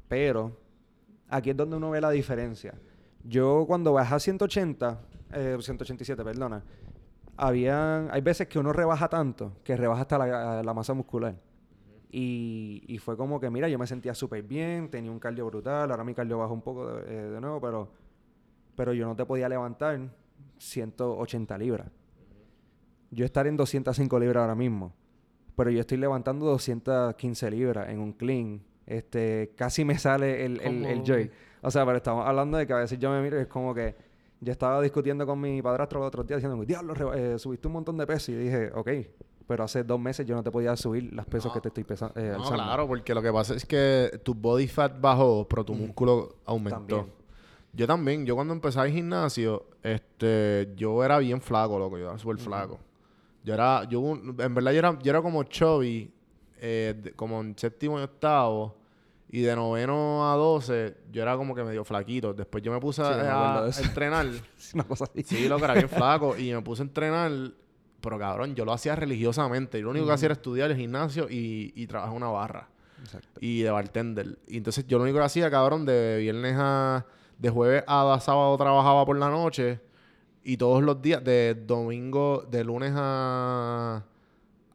Pero 0.07 0.57
aquí 1.29 1.51
es 1.51 1.57
donde 1.57 1.75
uno 1.75 1.91
ve 1.91 2.01
la 2.01 2.09
diferencia. 2.09 2.73
Yo 3.23 3.65
cuando 3.67 3.93
bajé 3.93 4.15
a 4.15 4.19
180, 4.19 5.01
eh, 5.33 5.57
187, 5.59 6.23
perdona, 6.23 6.63
habían, 7.35 8.09
hay 8.11 8.21
veces 8.21 8.47
que 8.47 8.59
uno 8.59 8.73
rebaja 8.73 9.09
tanto 9.09 9.53
que 9.63 9.75
rebaja 9.75 10.01
hasta 10.01 10.17
la, 10.17 10.63
la 10.63 10.73
masa 10.73 10.93
muscular. 10.93 11.35
Y, 12.09 12.83
y 12.87 12.99
fue 12.99 13.17
como 13.17 13.39
que, 13.39 13.49
mira, 13.49 13.67
yo 13.67 13.79
me 13.79 13.87
sentía 13.87 14.13
súper 14.13 14.43
bien, 14.43 14.89
tenía 14.89 15.11
un 15.11 15.19
cardio 15.19 15.47
brutal, 15.47 15.89
ahora 15.89 16.03
mi 16.03 16.13
cardio 16.13 16.37
bajó 16.37 16.53
un 16.53 16.61
poco 16.61 16.87
de, 16.87 17.11
eh, 17.11 17.29
de 17.29 17.41
nuevo, 17.41 17.59
pero, 17.59 17.91
pero 18.75 18.93
yo 18.93 19.07
no 19.07 19.15
te 19.15 19.25
podía 19.25 19.49
levantar 19.49 19.99
180 20.59 21.57
libras. 21.57 21.89
Yo 23.09 23.25
estaré 23.25 23.49
en 23.49 23.57
205 23.57 24.19
libras 24.19 24.41
ahora 24.41 24.55
mismo, 24.55 24.93
pero 25.55 25.69
yo 25.71 25.79
estoy 25.81 25.97
levantando 25.97 26.45
215 26.47 27.51
libras 27.51 27.89
en 27.89 27.99
un 27.99 28.13
clean. 28.13 28.61
Este, 28.85 29.53
casi 29.55 29.85
me 29.85 29.97
sale 29.97 30.45
el, 30.45 30.59
el, 30.61 30.85
el 30.85 31.03
joy. 31.03 31.31
O 31.61 31.71
sea, 31.71 31.85
pero 31.85 31.97
estamos 31.97 32.25
hablando 32.27 32.57
de 32.57 32.67
que 32.67 32.73
a 32.73 32.77
veces 32.77 32.99
yo 32.99 33.09
me 33.11 33.21
miro 33.21 33.37
y 33.37 33.41
es 33.41 33.47
como 33.47 33.73
que 33.73 33.95
yo 34.41 34.51
estaba 34.51 34.81
discutiendo 34.81 35.25
con 35.25 35.39
mi 35.39 35.61
padrastro 35.61 35.99
los 35.99 36.07
otros 36.09 36.27
días 36.27 36.41
diciendo, 36.41 36.63
diablo, 36.65 37.13
eh, 37.13 37.39
subiste 37.39 37.67
un 37.67 37.73
montón 37.75 37.97
de 37.97 38.05
pesos. 38.05 38.29
Y 38.29 38.35
dije, 38.35 38.71
ok, 38.75 38.89
pero 39.47 39.63
hace 39.63 39.83
dos 39.83 39.99
meses 39.99 40.25
yo 40.25 40.35
no 40.35 40.43
te 40.43 40.51
podía 40.51 40.75
subir 40.75 41.13
los 41.13 41.25
pesos 41.25 41.45
No. 41.45 41.53
que 41.53 41.61
te 41.61 41.67
estoy 41.69 41.83
pesa- 41.85 42.11
eh, 42.15 42.33
No, 42.37 42.43
claro, 42.49 42.85
porque 42.87 43.13
lo 43.13 43.21
que 43.21 43.31
pasa 43.31 43.53
es 43.55 43.65
que 43.65 44.19
tu 44.23 44.33
body 44.33 44.67
fat 44.67 44.99
bajó, 44.99 45.47
pero 45.47 45.63
tu 45.63 45.73
músculo 45.73 46.35
aumentó. 46.45 46.77
También. 46.77 47.05
Yo 47.75 47.87
también, 47.87 48.25
yo 48.25 48.35
cuando 48.35 48.53
empecé 48.53 48.81
el 48.81 48.91
gimnasio, 48.91 49.65
este, 49.81 50.73
yo 50.75 51.03
era 51.03 51.17
bien 51.19 51.41
flaco, 51.41 51.79
loco, 51.79 51.97
yo 51.97 52.09
era 52.09 52.17
súper 52.17 52.37
flaco. 52.37 52.79
Yo 53.43 53.53
era, 53.53 53.83
yo, 53.89 53.99
en 53.99 54.55
verdad 54.55 54.71
yo 54.71 54.79
era, 54.79 54.99
yo 54.99 55.09
era 55.09 55.21
como 55.21 55.43
chubby, 55.43 56.11
eh, 56.57 57.13
como 57.15 57.41
en 57.41 57.57
séptimo 57.57 57.99
y 57.99 58.03
octavo, 58.03 58.77
y 59.29 59.41
de 59.41 59.55
noveno 59.55 60.31
a 60.31 60.35
doce, 60.35 60.95
yo 61.11 61.23
era 61.23 61.35
como 61.35 61.55
que 61.55 61.63
medio 61.63 61.83
flaquito. 61.83 62.33
Después 62.33 62.63
yo 62.63 62.71
me 62.71 62.79
puse 62.79 63.01
Sí, 63.01 63.09
a, 63.11 63.15
me 63.15 63.23
a 63.23 63.65
entrenar. 63.81 64.27
Una 64.75 64.83
cosa 64.83 65.05
así. 65.05 65.23
Sí, 65.23 65.47
loco, 65.47 65.65
era 65.65 65.73
bien 65.73 65.89
flaco. 65.89 66.37
Y 66.37 66.53
me 66.53 66.61
puse 66.61 66.83
a 66.83 66.85
entrenar. 66.85 67.31
Pero 67.99 68.19
cabrón, 68.19 68.53
yo 68.53 68.63
lo 68.63 68.73
hacía 68.73 68.95
religiosamente. 68.95 69.79
Y 69.79 69.81
lo 69.81 69.89
único 69.89 70.05
que 70.05 70.11
hacía 70.11 70.27
era 70.27 70.33
estudiar 70.33 70.69
el 70.69 70.77
gimnasio 70.77 71.27
y, 71.31 71.73
y 71.75 71.87
trabajar 71.87 72.15
una 72.15 72.27
barra. 72.27 72.69
Exacto. 73.01 73.39
Y 73.41 73.63
de 73.63 73.71
bartender. 73.71 74.37
Y 74.47 74.57
entonces 74.57 74.85
yo 74.85 74.99
lo 74.99 75.03
único 75.03 75.17
que 75.17 75.25
hacía, 75.25 75.49
cabrón, 75.49 75.85
de 75.85 76.17
viernes 76.19 76.55
a. 76.55 77.05
De 77.39 77.49
jueves 77.49 77.83
a 77.87 78.19
sábado 78.21 78.55
trabajaba 78.55 79.03
por 79.03 79.17
la 79.17 79.29
noche. 79.31 79.81
Y 80.43 80.57
todos 80.57 80.83
los 80.83 81.01
días, 81.01 81.23
de 81.23 81.55
domingo, 81.55 82.45
de 82.49 82.63
lunes 82.63 82.91
a. 82.95 84.03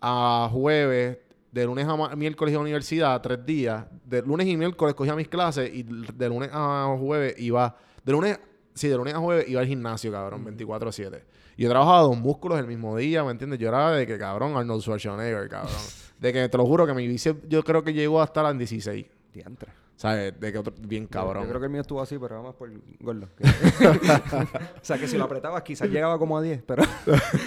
a 0.00 0.50
jueves. 0.52 1.18
De 1.52 1.64
lunes 1.64 1.86
a 1.88 2.16
miércoles 2.16 2.52
iba 2.52 2.60
a 2.60 2.62
la 2.62 2.64
universidad, 2.64 3.20
tres 3.20 3.44
días. 3.44 3.84
De 4.04 4.22
lunes 4.22 4.46
y 4.46 4.56
miércoles 4.56 4.94
cogía 4.94 5.14
mis 5.14 5.28
clases. 5.28 5.70
Y 5.74 5.82
de 5.82 6.28
lunes 6.28 6.50
a 6.52 6.96
jueves 6.98 7.34
iba. 7.38 7.76
De 8.04 8.12
lunes. 8.12 8.38
Sí, 8.74 8.88
de 8.88 8.96
lunes 8.96 9.14
a 9.14 9.18
jueves 9.18 9.48
iba 9.48 9.60
al 9.60 9.66
gimnasio, 9.66 10.12
cabrón, 10.12 10.44
24-7. 10.46 11.20
Y 11.56 11.64
yo 11.64 11.68
trabajaba 11.68 12.02
dos 12.02 12.16
músculos 12.16 12.60
el 12.60 12.68
mismo 12.68 12.96
día, 12.96 13.24
¿me 13.24 13.32
entiendes? 13.32 13.58
Yo 13.58 13.68
era 13.68 13.90
de 13.90 14.06
que, 14.06 14.16
cabrón, 14.16 14.56
Arnold 14.56 14.80
Schwarzenegger, 14.80 15.48
cabrón. 15.48 15.74
de 16.20 16.32
que, 16.32 16.48
te 16.48 16.56
lo 16.56 16.64
juro, 16.64 16.86
que 16.86 16.94
mi 16.94 17.08
bíceps 17.08 17.48
yo 17.48 17.64
creo 17.64 17.82
que 17.82 17.92
llegó 17.92 18.22
hasta 18.22 18.42
las 18.42 18.56
16. 18.56 19.04
Diantre. 19.32 19.72
¿Sabes? 19.98 20.38
De 20.38 20.52
que 20.52 20.58
otro, 20.58 20.72
bien 20.78 21.08
cabrón. 21.08 21.42
Yo, 21.42 21.48
creo 21.48 21.60
que 21.60 21.66
el 21.66 21.72
mío 21.72 21.80
estuvo 21.80 22.00
así, 22.00 22.16
pero 22.20 22.36
vamos 22.36 22.54
por 22.54 22.70
gordo. 23.00 23.28
o 23.40 24.78
sea, 24.80 24.96
que 24.96 25.08
si 25.08 25.18
lo 25.18 25.24
apretabas 25.24 25.62
quizás 25.64 25.90
llegaba 25.90 26.20
como 26.20 26.38
a 26.38 26.42
10, 26.42 26.62
pero... 26.62 26.84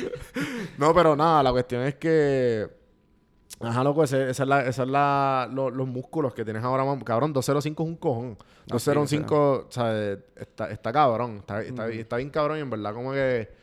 No, 0.77 0.93
pero 0.93 1.15
nada, 1.15 1.43
la 1.43 1.51
cuestión 1.51 1.83
es 1.83 1.95
que. 1.95 2.67
Ajá, 3.61 3.83
loco, 3.83 4.03
ese- 4.03 4.31
esa 4.31 4.43
es 4.43 4.49
la, 4.49 4.65
esa 4.65 4.83
es 4.83 4.89
la, 4.89 5.49
lo- 5.51 5.69
los 5.69 5.87
músculos 5.87 6.33
que 6.33 6.43
tienes 6.43 6.61
ahora, 6.63 6.83
cabrón. 7.05 7.31
205 7.31 7.83
es 7.83 7.89
un 7.89 7.95
cojón. 7.95 8.37
Ah, 8.39 8.43
sí, 8.43 8.71
205, 8.73 9.67
¿sabes? 9.69 10.19
Está, 10.35 10.71
está 10.71 10.91
cabrón. 10.91 11.37
Está, 11.37 11.61
está, 11.61 11.87
está 11.87 12.17
bien 12.17 12.31
cabrón 12.31 12.57
y 12.57 12.61
en 12.61 12.69
verdad, 12.69 12.93
como 12.93 13.13
que. 13.13 13.60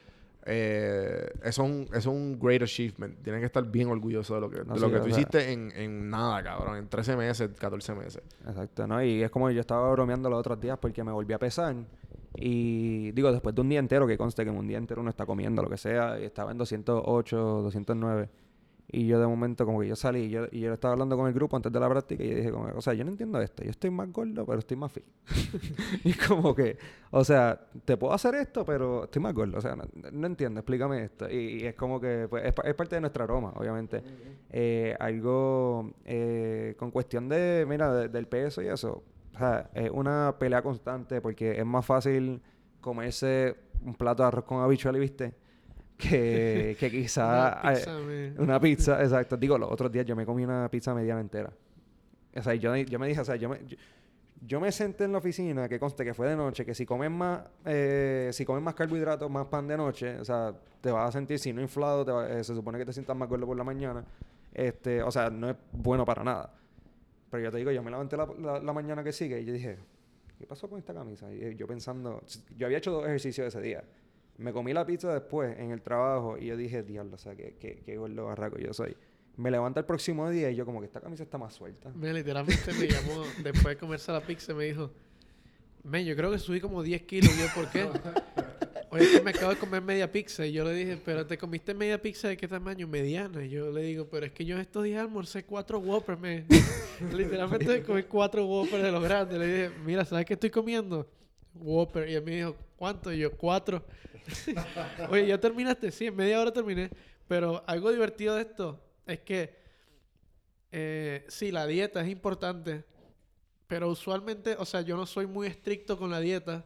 Eh, 0.51 1.29
es 1.45 1.59
un, 1.59 1.87
es 1.93 2.07
un 2.07 2.39
great 2.41 2.63
achievement. 2.63 3.23
Tienes 3.23 3.41
que 3.41 3.47
estar 3.47 3.65
bien 3.71 3.89
orgulloso 3.89 4.35
de 4.35 4.41
lo 4.41 4.51
que, 4.51 4.65
No, 4.65 4.75
de 4.75 4.81
lo 4.81 4.91
que 4.91 4.99
tú 4.99 5.05
sea- 5.05 5.13
hiciste 5.13 5.53
en, 5.53 5.71
en 5.77 6.09
nada, 6.09 6.43
cabrón. 6.43 6.77
En 6.79 6.89
13 6.89 7.17
meses, 7.17 7.51
14 7.59 7.95
meses. 7.95 8.23
Exacto, 8.47 8.87
¿no? 8.87 9.03
Y 9.03 9.23
es 9.23 9.31
como 9.31 9.51
yo 9.51 9.61
estaba 9.61 9.91
bromeando 9.93 10.31
los 10.31 10.39
otros 10.41 10.59
días 10.61 10.79
porque 10.81 11.05
me 11.05 11.13
volví 11.13 11.35
a 11.35 11.39
pesar. 11.39 11.75
Y 12.35 13.11
digo, 13.13 13.33
después 13.33 13.55
de 13.55 13.61
un 13.61 13.69
día 13.69 13.79
entero, 13.79 14.07
que 14.07 14.17
conste 14.17 14.45
que 14.45 14.51
en 14.51 14.57
un 14.57 14.67
día 14.67 14.79
entero 14.79 15.01
uno 15.01 15.11
está 15.11 15.27
comiendo 15.27 15.63
lo 15.63 15.69
que 15.69 15.77
sea, 15.77 16.19
y 16.21 16.25
estaba 16.25 16.51
en 16.53 16.59
208, 16.59 17.37
209. 17.37 18.29
Y 18.91 19.07
yo 19.07 19.21
de 19.21 19.27
momento, 19.27 19.67
como 19.67 19.81
que 19.81 19.87
yo 19.89 19.97
salí 19.97 20.21
y 20.21 20.31
yo, 20.31 20.47
y 20.51 20.61
yo 20.61 20.73
estaba 20.73 20.93
hablando 20.93 21.15
con 21.15 21.27
el 21.27 21.35
grupo 21.35 21.57
antes 21.57 21.71
de 21.71 21.79
la 21.79 21.91
práctica 21.91 22.25
y 22.25 22.31
yo 22.31 22.37
dije, 22.37 22.51
como, 22.51 22.69
o 22.75 22.81
sea, 22.81 22.95
yo 22.95 23.05
no 23.05 23.11
entiendo 23.11 23.39
esto. 23.39 23.63
Yo 23.63 23.69
estoy 23.71 23.91
más 23.91 24.11
gordo, 24.11 24.47
pero 24.47 24.59
estoy 24.61 24.79
más 24.79 24.91
fit. 24.91 25.05
y 26.05 26.15
como 26.15 26.55
que, 26.55 26.79
o 27.11 27.23
sea, 27.23 27.61
te 27.85 27.99
puedo 27.99 28.15
hacer 28.15 28.35
esto, 28.37 28.65
pero 28.65 29.05
estoy 29.05 29.21
más 29.21 29.35
gordo. 29.35 29.59
O 29.59 29.61
sea, 29.61 29.77
no, 29.77 29.85
no 30.13 30.27
entiendo, 30.27 30.61
explícame 30.61 31.05
esto. 31.05 31.29
Y, 31.31 31.63
y 31.63 31.67
es 31.67 31.75
como 31.75 32.01
que, 32.01 32.27
pues, 32.31 32.45
es, 32.47 32.55
es 32.65 32.75
parte 32.75 32.95
de 32.95 33.01
nuestra 33.03 33.25
aroma, 33.25 33.53
obviamente. 33.57 34.03
Eh, 34.51 34.97
algo 34.99 35.93
eh, 36.07 36.75
con 36.79 36.91
cuestión 36.91 37.29
de, 37.29 37.67
mira, 37.69 37.93
de- 37.93 38.09
del 38.09 38.27
peso 38.27 38.63
y 38.63 38.69
eso. 38.69 39.03
O 39.35 39.39
sea, 39.39 39.71
es 39.75 39.91
una 39.91 40.35
pelea 40.39 40.63
constante 40.63 41.21
porque 41.21 41.59
es 41.61 41.67
más 41.67 41.85
fácil 41.85 42.41
comerse 42.81 43.55
un 43.85 43.95
plato 43.95 44.23
de 44.23 44.29
arroz 44.29 44.45
con 44.45 44.61
habichuela, 44.63 44.99
¿viste? 44.99 45.35
Que, 45.99 46.77
que 46.79 46.91
quizá... 46.91 47.27
Una 47.63 47.73
eh, 47.73 47.75
pizza, 47.77 47.99
me- 47.99 48.33
una 48.39 48.61
pizza, 48.61 49.03
exacto. 49.03 49.37
Digo, 49.37 49.59
los 49.59 49.71
otros 49.71 49.91
días 49.91 50.07
yo 50.07 50.15
me 50.17 50.25
comí 50.25 50.45
una 50.45 50.69
pizza 50.71 50.95
mediana 50.95 51.21
entera. 51.21 51.51
O 52.37 52.43
sea, 52.43 52.55
yo, 52.55 52.75
yo 52.77 52.99
me 52.99 53.09
dije, 53.09 53.21
o 53.21 53.25
sea, 53.25 53.37
yo, 53.37 53.49
me, 53.49 53.59
yo, 53.67 53.77
Yo 54.47 54.61
me 54.61 54.71
senté 54.71 55.05
en 55.05 55.13
la 55.13 55.19
oficina, 55.19 55.69
que 55.69 55.81
conste 55.81 56.05
que 56.05 56.15
fue 56.15 56.29
de 56.29 56.37
noche, 56.37 56.65
que 56.65 56.73
si 56.73 56.87
comes 56.87 57.11
más, 57.11 57.41
eh, 57.65 58.31
si 58.33 58.45
comes 58.45 58.63
más 58.63 58.75
carbohidratos, 58.75 59.29
más 59.29 59.47
pan 59.47 59.67
de 59.67 59.77
noche, 59.77 60.17
o 60.21 60.25
sea, 60.25 60.55
te 60.81 60.93
vas 60.93 61.09
a 61.09 61.13
sentir, 61.13 61.41
si 61.41 61.53
no 61.53 61.61
inflado, 61.61 62.05
te 62.05 62.13
va- 62.13 62.29
eh, 62.31 62.45
se 62.45 62.55
supone 62.55 62.79
que 62.79 62.85
te 62.85 62.93
sientas 62.93 63.17
más 63.17 63.29
gordo 63.29 63.47
por 63.47 63.57
la 63.57 63.65
mañana. 63.65 64.05
Este, 64.55 65.03
o 65.03 65.11
sea, 65.11 65.31
no 65.31 65.51
es 65.51 65.57
bueno 65.73 66.05
para 66.05 66.23
nada. 66.23 66.53
Pero 67.31 67.43
yo 67.43 67.51
te 67.51 67.59
digo, 67.59 67.73
yo 67.73 67.83
me 67.83 67.91
levanté 67.91 68.17
la, 68.17 68.29
la- 68.41 68.61
la 68.61 68.73
mañana 68.73 69.03
que 69.03 69.11
sigue 69.13 69.41
y 69.41 69.45
yo 69.45 69.53
dije, 69.53 69.77
¿qué 70.39 70.47
pasó 70.47 70.69
con 70.71 70.79
esta 70.79 70.95
camisa? 70.95 71.33
Y 71.35 71.43
eh, 71.43 71.57
yo 71.57 71.67
pensando, 71.67 72.23
yo 72.57 72.67
había 72.67 72.79
hecho 72.79 72.93
dos 72.93 73.05
ejercicios 73.05 73.49
ese 73.49 73.61
día. 73.61 73.83
Me 74.39 74.53
comí 74.53 74.73
la 74.73 74.87
pizza 74.87 75.13
después 75.13 75.59
en 75.59 75.73
el 75.73 75.83
trabajo 75.83 76.39
y 76.39 76.47
yo 76.47 76.57
dije, 76.57 76.83
diablo, 76.85 77.17
o 77.17 77.19
sea, 77.19 77.35
qué, 77.35 77.57
qué, 77.59 77.83
qué 77.85 77.97
gordo 77.97 78.27
barraco 78.27 78.57
yo 78.59 78.73
soy. 78.73 78.97
Me 79.37 79.51
levanto 79.51 79.81
el 79.81 79.87
próximo 79.87 80.31
día 80.31 80.51
y 80.51 80.57
yo 80.57 80.65
como 80.65 80.81
que 80.81 80.87
esta 80.87 81.01
camisa 81.01 81.25
está 81.25 81.39
más 81.39 81.55
suelta. 81.55 81.91
Me 81.91 82.13
literalmente 82.13 82.73
me 82.73 82.87
llamó 82.89 83.25
después 83.43 83.67
de 83.67 83.77
comerse 83.77 84.13
la 84.13 84.21
pizza 84.21 84.53
y 84.53 84.55
me 84.55 84.65
dijo, 84.65 84.91
men, 85.83 86.07
yo 86.07 86.15
creo 86.17 86.31
que 86.31 86.39
subí 86.39 86.61
como 86.61 86.83
10 86.83 87.03
kilos. 87.03 87.33
Y 87.37 87.41
yo, 87.41 87.47
¿por 87.55 87.69
qué? 87.71 87.89
Oye, 88.91 89.05
es 89.05 89.11
que 89.11 89.21
me 89.23 89.31
acabo 89.31 89.51
de 89.53 89.59
comer 89.59 89.83
media 89.83 90.11
pizza. 90.11 90.47
Y 90.47 90.53
yo 90.53 90.65
le 90.65 90.73
dije, 90.73 91.01
pero 91.05 91.27
¿te 91.27 91.37
comiste 91.37 91.75
media 91.75 92.01
pizza 92.01 92.29
de 92.29 92.37
qué 92.37 92.49
tamaño? 92.49 92.87
Mediana. 92.87 93.45
Y 93.45 93.51
yo 93.51 93.71
le 93.71 93.83
digo, 93.83 94.09
pero 94.11 94.27
es 94.27 94.33
que 94.33 94.45
yo 94.45 94.55
en 94.55 94.61
estos 94.61 94.85
días 94.85 95.03
almorcé 95.03 95.45
cuatro 95.45 95.79
Whoppers, 95.79 96.19
men. 96.19 96.47
Literalmente 97.13 97.67
me 97.67 97.83
comí 97.83 98.03
cuatro 98.05 98.47
Whoppers 98.47 98.83
de 98.83 98.93
los 98.93 99.03
grandes. 99.03 99.39
Le 99.39 99.47
dije, 99.47 99.71
mira, 99.85 100.05
¿sabes 100.05 100.25
qué 100.25 100.35
estoy 100.35 100.51
comiendo? 100.51 101.09
Whopper. 101.55 102.09
Y 102.09 102.15
él 102.15 102.23
me 102.25 102.37
dijo, 102.37 102.57
¿cuánto? 102.77 103.13
Y 103.13 103.19
yo, 103.19 103.33
cuatro. 103.37 103.85
Oye, 105.11 105.27
¿ya 105.27 105.39
terminaste? 105.41 105.91
Sí, 105.91 106.07
en 106.07 106.17
media 106.17 106.41
hora 106.41 106.53
terminé. 106.53 106.91
Pero 107.27 107.63
algo 107.67 107.91
divertido 107.91 108.35
de 108.37 108.43
esto 108.43 108.81
es 109.07 109.21
que 109.21 109.57
eh, 110.73 111.25
sí, 111.29 111.51
la 111.51 111.67
dieta 111.67 112.01
es 112.03 112.09
importante, 112.09 112.85
pero 113.67 113.89
usualmente, 113.89 114.55
o 114.59 114.65
sea, 114.65 114.81
yo 114.83 114.97
no 114.97 115.07
soy 115.07 115.27
muy 115.27 115.47
estricto 115.47 115.99
con 115.99 116.11
la 116.11 116.21
dieta 116.21 116.63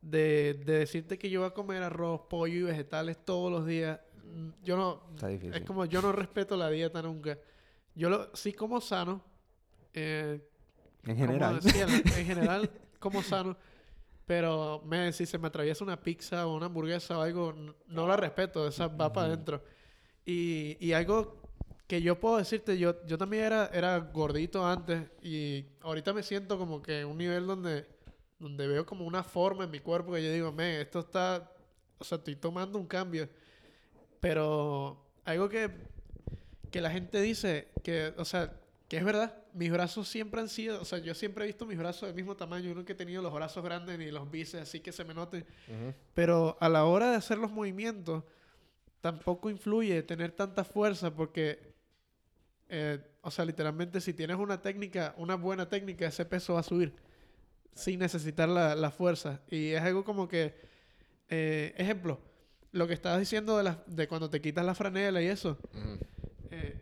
de, 0.00 0.54
de 0.64 0.78
decirte 0.80 1.18
que 1.18 1.30
yo 1.30 1.40
voy 1.40 1.48
a 1.48 1.54
comer 1.54 1.82
arroz, 1.82 2.22
pollo 2.28 2.54
y 2.54 2.62
vegetales 2.62 3.16
todos 3.24 3.50
los 3.50 3.66
días. 3.66 4.00
Mm, 4.24 4.50
Yo 4.62 4.76
no, 4.76 5.02
Está 5.14 5.28
difícil. 5.28 5.54
es 5.54 5.62
como 5.62 5.84
yo 5.84 6.02
no 6.02 6.12
respeto 6.12 6.56
la 6.56 6.70
dieta 6.70 7.00
nunca. 7.02 7.38
Yo 7.94 8.08
lo, 8.10 8.34
sí 8.36 8.52
como 8.52 8.80
sano. 8.80 9.22
eh, 9.94 10.40
En 11.04 11.16
general. 11.16 11.60
decía, 11.60 11.86
en 11.86 12.26
general 12.26 12.70
como 13.00 13.22
sano. 13.22 13.56
Pero 14.28 14.82
me, 14.84 15.10
si 15.14 15.24
se 15.24 15.38
me 15.38 15.48
atraviesa 15.48 15.82
una 15.82 15.98
pizza 15.98 16.46
o 16.46 16.54
una 16.54 16.66
hamburguesa 16.66 17.18
o 17.18 17.22
algo, 17.22 17.54
no 17.86 18.06
la 18.06 18.14
respeto. 18.14 18.68
Esa 18.68 18.86
va 18.86 19.10
para 19.10 19.28
adentro. 19.28 19.64
Y, 20.26 20.76
y 20.80 20.92
algo 20.92 21.40
que 21.86 22.02
yo 22.02 22.20
puedo 22.20 22.36
decirte, 22.36 22.76
yo, 22.76 23.02
yo 23.06 23.16
también 23.16 23.44
era, 23.44 23.70
era 23.72 23.98
gordito 23.98 24.66
antes 24.66 25.02
y 25.22 25.64
ahorita 25.80 26.12
me 26.12 26.22
siento 26.22 26.58
como 26.58 26.82
que 26.82 27.06
un 27.06 27.16
nivel 27.16 27.46
donde, 27.46 27.86
donde 28.38 28.66
veo 28.66 28.84
como 28.84 29.06
una 29.06 29.24
forma 29.24 29.64
en 29.64 29.70
mi 29.70 29.80
cuerpo 29.80 30.12
que 30.12 30.22
yo 30.22 30.30
digo, 30.30 30.52
me, 30.52 30.82
esto 30.82 30.98
está, 30.98 31.50
o 31.96 32.04
sea, 32.04 32.18
estoy 32.18 32.36
tomando 32.36 32.78
un 32.78 32.86
cambio. 32.86 33.30
Pero 34.20 35.06
algo 35.24 35.48
que, 35.48 35.70
que 36.70 36.82
la 36.82 36.90
gente 36.90 37.22
dice, 37.22 37.68
que, 37.82 38.12
o 38.18 38.26
sea, 38.26 38.52
que 38.88 38.96
es 38.96 39.04
verdad, 39.04 39.36
mis 39.52 39.70
brazos 39.70 40.08
siempre 40.08 40.40
han 40.40 40.48
sido, 40.48 40.80
o 40.80 40.84
sea, 40.84 40.98
yo 40.98 41.14
siempre 41.14 41.44
he 41.44 41.46
visto 41.46 41.66
mis 41.66 41.76
brazos 41.78 42.08
del 42.08 42.14
mismo 42.16 42.36
tamaño, 42.36 42.68
yo 42.70 42.74
nunca 42.74 42.92
he 42.94 42.96
tenido 42.96 43.20
los 43.22 43.32
brazos 43.34 43.62
grandes 43.62 43.98
ni 43.98 44.10
los 44.10 44.30
bíceps, 44.30 44.62
así 44.62 44.80
que 44.80 44.92
se 44.92 45.04
me 45.04 45.12
noten. 45.14 45.44
Pero 46.14 46.56
a 46.60 46.68
la 46.70 46.84
hora 46.86 47.10
de 47.10 47.16
hacer 47.16 47.36
los 47.38 47.50
movimientos, 47.52 48.24
tampoco 49.02 49.50
influye 49.50 50.02
tener 50.02 50.32
tanta 50.32 50.64
fuerza 50.64 51.14
porque, 51.14 51.74
eh, 52.70 52.98
o 53.22 53.30
sea, 53.30 53.44
literalmente 53.44 54.00
si 54.00 54.14
tienes 54.14 54.36
una 54.38 54.62
técnica, 54.62 55.14
una 55.18 55.34
buena 55.36 55.68
técnica, 55.68 56.06
ese 56.06 56.24
peso 56.24 56.54
va 56.54 56.60
a 56.60 56.62
subir 56.64 56.94
sin 57.74 58.00
necesitar 58.00 58.48
la, 58.48 58.74
la 58.74 58.90
fuerza. 58.90 59.40
Y 59.50 59.68
es 59.70 59.82
algo 59.82 60.02
como 60.02 60.26
que, 60.28 60.54
eh, 61.28 61.74
ejemplo, 61.76 62.18
lo 62.72 62.86
que 62.88 62.94
estabas 62.94 63.20
diciendo 63.20 63.56
de, 63.58 63.64
las- 63.64 63.78
de 63.86 64.08
cuando 64.08 64.30
te 64.30 64.40
quitas 64.40 64.64
la 64.64 64.74
franela 64.74 65.20
y 65.22 65.26
eso. 65.26 65.58
Eh, 66.50 66.80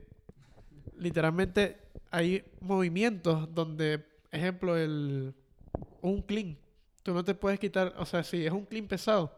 literalmente 0.98 1.76
hay 2.10 2.44
movimientos 2.60 3.52
donde, 3.54 4.04
ejemplo, 4.30 4.76
el 4.76 5.34
un 6.02 6.22
clean, 6.22 6.56
tú 7.02 7.12
no 7.14 7.24
te 7.24 7.34
puedes 7.34 7.58
quitar, 7.60 7.94
o 7.98 8.06
sea, 8.06 8.22
si 8.24 8.46
es 8.46 8.52
un 8.52 8.64
clean 8.64 8.86
pesado, 8.86 9.32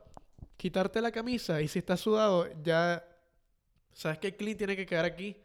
quitarte 0.57 1.01
la 1.01 1.11
camisa 1.13 1.61
y 1.63 1.69
si 1.69 1.79
estás 1.81 2.01
sudado, 2.01 2.49
ya 2.63 3.05
sabes 3.93 4.19
que 4.19 4.29
el 4.29 4.37
clean 4.37 4.57
tiene 4.59 4.77
que 4.77 4.87
quedar 4.87 5.05
aquí, 5.05 5.37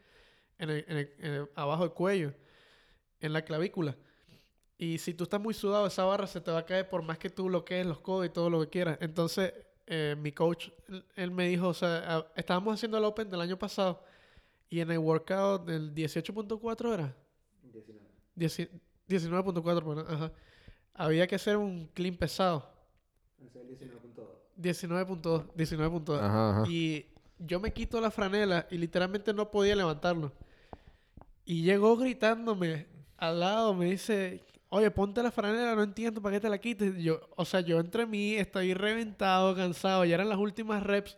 en 0.60 0.70
el- 0.70 0.86
en 0.88 0.98
el- 0.98 1.14
en 1.20 1.34
el- 1.34 1.50
abajo 1.56 1.84
del 1.84 1.94
cuello, 1.94 2.34
en 3.22 3.34
la 3.34 3.44
clavícula. 3.44 3.96
Y 4.78 4.98
si 4.98 5.14
tú 5.14 5.24
estás 5.26 5.40
muy 5.42 5.54
sudado, 5.54 5.88
esa 5.88 6.04
barra 6.06 6.28
se 6.28 6.42
te 6.42 6.52
va 6.52 6.60
a 6.60 6.66
caer 6.66 6.90
por 6.90 7.02
más 7.04 7.18
que 7.18 7.30
tú 7.30 7.46
bloquees 7.46 7.86
los 7.86 8.00
codos 8.02 8.26
y 8.26 8.30
todo 8.30 8.50
lo 8.50 8.62
que 8.62 8.70
quieras. 8.70 8.98
Entonces, 9.02 9.54
eh, 9.88 10.16
mi 10.18 10.32
coach, 10.32 10.70
él, 11.16 11.32
me 11.32 11.48
dijo, 11.48 11.70
o 11.70 11.74
sea, 11.74 12.28
estábamos 12.36 12.76
haciendo 12.76 12.98
el 12.98 13.06
Open 13.06 13.30
del 13.30 13.42
año 13.42 13.58
pasado 13.58 14.04
y 14.74 14.82
en 14.82 14.90
el 14.90 14.98
workout 14.98 15.68
del 15.68 15.94
18.4 15.94 16.94
era. 16.96 17.16
19. 18.34 18.72
19.4, 19.08 19.62
perdón, 19.64 20.06
ajá. 20.10 20.32
Había 20.96 21.28
que 21.28 21.36
hacer 21.36 21.58
un 21.58 21.88
clean 21.94 22.16
pesado. 22.16 22.68
19.2. 24.60 25.46
19.2. 25.56 26.20
Ajá, 26.20 26.50
ajá. 26.50 26.64
Y 26.68 27.06
yo 27.38 27.60
me 27.60 27.72
quito 27.72 28.02
la 28.02 28.10
franela 28.10 28.66
y 28.72 28.80
literalmente 28.80 29.32
no 29.32 29.52
podía 29.52 29.76
levantarlo. 29.76 30.32
Y 31.46 31.62
llegó 31.62 31.96
gritándome 31.96 32.88
al 33.18 33.42
lado, 33.42 33.76
me 33.76 33.86
dice, 33.86 34.44
oye, 34.70 34.90
ponte 34.90 35.22
la 35.22 35.30
franela, 35.30 35.76
no 35.76 35.84
entiendo 35.84 36.20
para 36.20 36.38
qué 36.38 36.40
te 36.40 36.50
la 36.50 36.58
quites. 36.58 36.98
Yo, 36.98 37.22
o 37.36 37.46
sea, 37.46 37.60
yo 37.60 37.80
entre 37.80 38.08
mí 38.08 38.34
estoy 38.34 38.74
reventado, 38.74 39.56
cansado, 39.56 40.04
ya 40.04 40.16
eran 40.16 40.30
las 40.30 40.40
últimas 40.40 40.82
reps. 40.82 41.16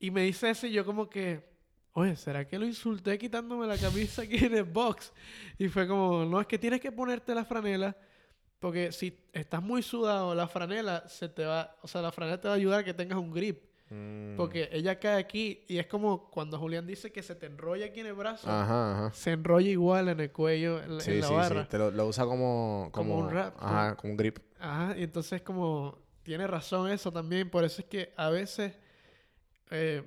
Y 0.00 0.10
me 0.10 0.22
dice 0.22 0.48
eso 0.48 0.66
y 0.66 0.72
yo 0.72 0.86
como 0.86 1.10
que, 1.10 1.55
oye, 1.98 2.14
¿será 2.14 2.46
que 2.46 2.58
lo 2.58 2.66
insulté 2.66 3.16
quitándome 3.18 3.66
la 3.66 3.78
camisa 3.78 4.22
aquí 4.22 4.36
en 4.44 4.54
el 4.54 4.64
box? 4.64 5.12
Y 5.58 5.68
fue 5.68 5.88
como, 5.88 6.24
no, 6.26 6.40
es 6.40 6.46
que 6.46 6.58
tienes 6.58 6.80
que 6.80 6.92
ponerte 6.92 7.34
la 7.34 7.44
franela. 7.44 7.96
Porque 8.58 8.92
si 8.92 9.18
estás 9.32 9.62
muy 9.62 9.82
sudado, 9.82 10.34
la 10.34 10.46
franela 10.46 11.08
se 11.08 11.28
te 11.28 11.44
va, 11.44 11.74
o 11.82 11.88
sea, 11.88 12.02
la 12.02 12.12
franela 12.12 12.40
te 12.40 12.48
va 12.48 12.54
a 12.54 12.56
ayudar 12.56 12.80
a 12.80 12.84
que 12.84 12.92
tengas 12.94 13.18
un 13.18 13.32
grip. 13.32 13.64
Mm. 13.88 14.36
Porque 14.36 14.68
ella 14.72 14.98
cae 14.98 15.18
aquí 15.18 15.64
y 15.68 15.78
es 15.78 15.86
como 15.86 16.28
cuando 16.30 16.58
Julián 16.58 16.86
dice 16.86 17.12
que 17.12 17.22
se 17.22 17.34
te 17.34 17.46
enrolla 17.46 17.86
aquí 17.86 18.00
en 18.00 18.06
el 18.06 18.14
brazo, 18.14 18.50
Ajá, 18.50 18.92
ajá. 19.06 19.12
se 19.14 19.30
enrolla 19.32 19.68
igual 19.70 20.08
en 20.08 20.20
el 20.20 20.32
cuello, 20.32 20.82
en, 20.82 21.00
Sí, 21.00 21.12
en 21.12 21.20
la 21.20 21.28
sí, 21.28 21.34
barra. 21.34 21.62
sí. 21.62 21.68
Te 21.70 21.78
lo, 21.78 21.90
lo 21.92 22.06
usa 22.08 22.24
como, 22.24 22.88
Como 22.92 23.14
como, 23.14 23.26
un 23.26 23.32
wrap, 23.32 23.54
Ajá, 23.58 23.94
como 23.96 24.10
un 24.12 24.16
grip. 24.16 24.38
Ajá, 24.58 24.94
y 24.98 25.02
entonces 25.04 25.40
como 25.42 25.98
tiene 26.24 26.46
razón 26.46 26.90
eso 26.90 27.12
también, 27.12 27.48
por 27.48 27.62
eso 27.64 27.80
es 27.80 27.86
que 27.88 28.12
a 28.16 28.28
veces, 28.30 28.72
eh, 29.70 30.02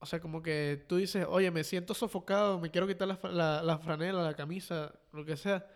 o 0.00 0.06
sea, 0.06 0.20
como 0.20 0.42
que 0.42 0.84
tú 0.88 0.96
dices, 0.96 1.26
oye, 1.28 1.50
me 1.50 1.64
siento 1.64 1.94
sofocado, 1.94 2.58
me 2.60 2.70
quiero 2.70 2.86
quitar 2.86 3.08
la, 3.08 3.18
la, 3.30 3.62
la 3.62 3.78
franela, 3.78 4.22
la 4.22 4.34
camisa, 4.34 4.92
lo 5.12 5.24
que 5.24 5.36
sea, 5.36 5.66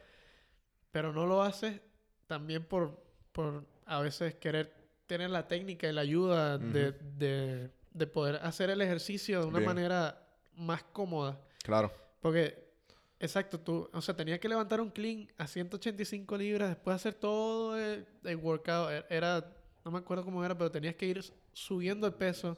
pero 0.91 1.13
no 1.13 1.27
lo 1.27 1.43
haces 1.43 1.81
también 2.27 2.65
por, 2.65 3.03
por 3.33 3.65
a 3.87 4.01
veces 4.01 4.35
querer 4.37 4.73
tener 5.07 5.31
la 5.31 5.49
técnica 5.49 5.89
y 5.89 5.93
la 5.93 6.03
ayuda 6.03 6.57
de, 6.59 6.93
de, 6.93 7.71
de 7.91 8.07
poder 8.07 8.37
hacer 8.37 8.71
el 8.71 8.81
ejercicio 8.81 9.41
de 9.41 9.47
una 9.47 9.59
Bien. 9.59 9.69
manera 9.69 10.23
más 10.55 10.83
cómoda. 10.85 11.41
Claro. 11.63 11.91
Porque, 12.21 12.73
exacto, 13.19 13.59
tú, 13.59 13.91
o 13.93 14.01
sea, 14.01 14.15
tenía 14.15 14.39
que 14.39 14.49
levantar 14.49 14.81
un 14.81 14.91
clean 14.91 15.29
a 15.37 15.47
185 15.47 16.37
libras, 16.39 16.69
después 16.71 16.95
hacer 16.95 17.15
todo 17.15 17.77
el, 17.77 18.07
el 18.25 18.37
workout. 18.37 18.91
e- 18.91 19.05
Era, 19.11 19.53
no 19.85 19.91
me 19.91 19.99
acuerdo 19.99 20.25
cómo 20.25 20.45
era, 20.45 20.57
pero 20.57 20.71
tenías 20.71 20.95
que 20.95 21.07
ir 21.07 21.23
subiendo 21.53 22.07
el 22.07 22.15
peso. 22.15 22.57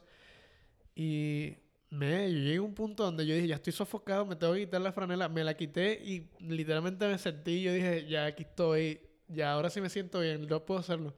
Y 0.95 1.57
me, 1.91 2.31
llegué 2.31 2.57
a 2.57 2.63
un 2.63 2.75
punto 2.75 3.05
donde 3.05 3.27
yo 3.27 3.35
dije, 3.35 3.49
ya 3.49 3.57
estoy 3.57 3.73
sofocado, 3.73 4.27
me 4.27 4.37
tengo 4.37 4.55
que 4.55 4.61
quitar 4.61 4.81
la 4.81 4.93
franela. 4.93 5.29
Me 5.29 5.45
la 5.45 5.57
quité 5.57 6.01
y 6.05 6.29
literalmente 6.41 7.07
me 7.07 7.19
sentí, 7.19 7.63
yo 7.63 7.73
dije, 7.73 8.07
ya 8.07 8.27
aquí 8.27 8.43
estoy, 8.43 9.01
ya 9.29 9.53
ahora 9.53 9.71
sí 9.71 9.81
me 9.81 9.89
siento 9.89 10.21
bien, 10.21 10.47
yo 10.47 10.65
puedo 10.65 10.81
hacerlo. 10.81 11.15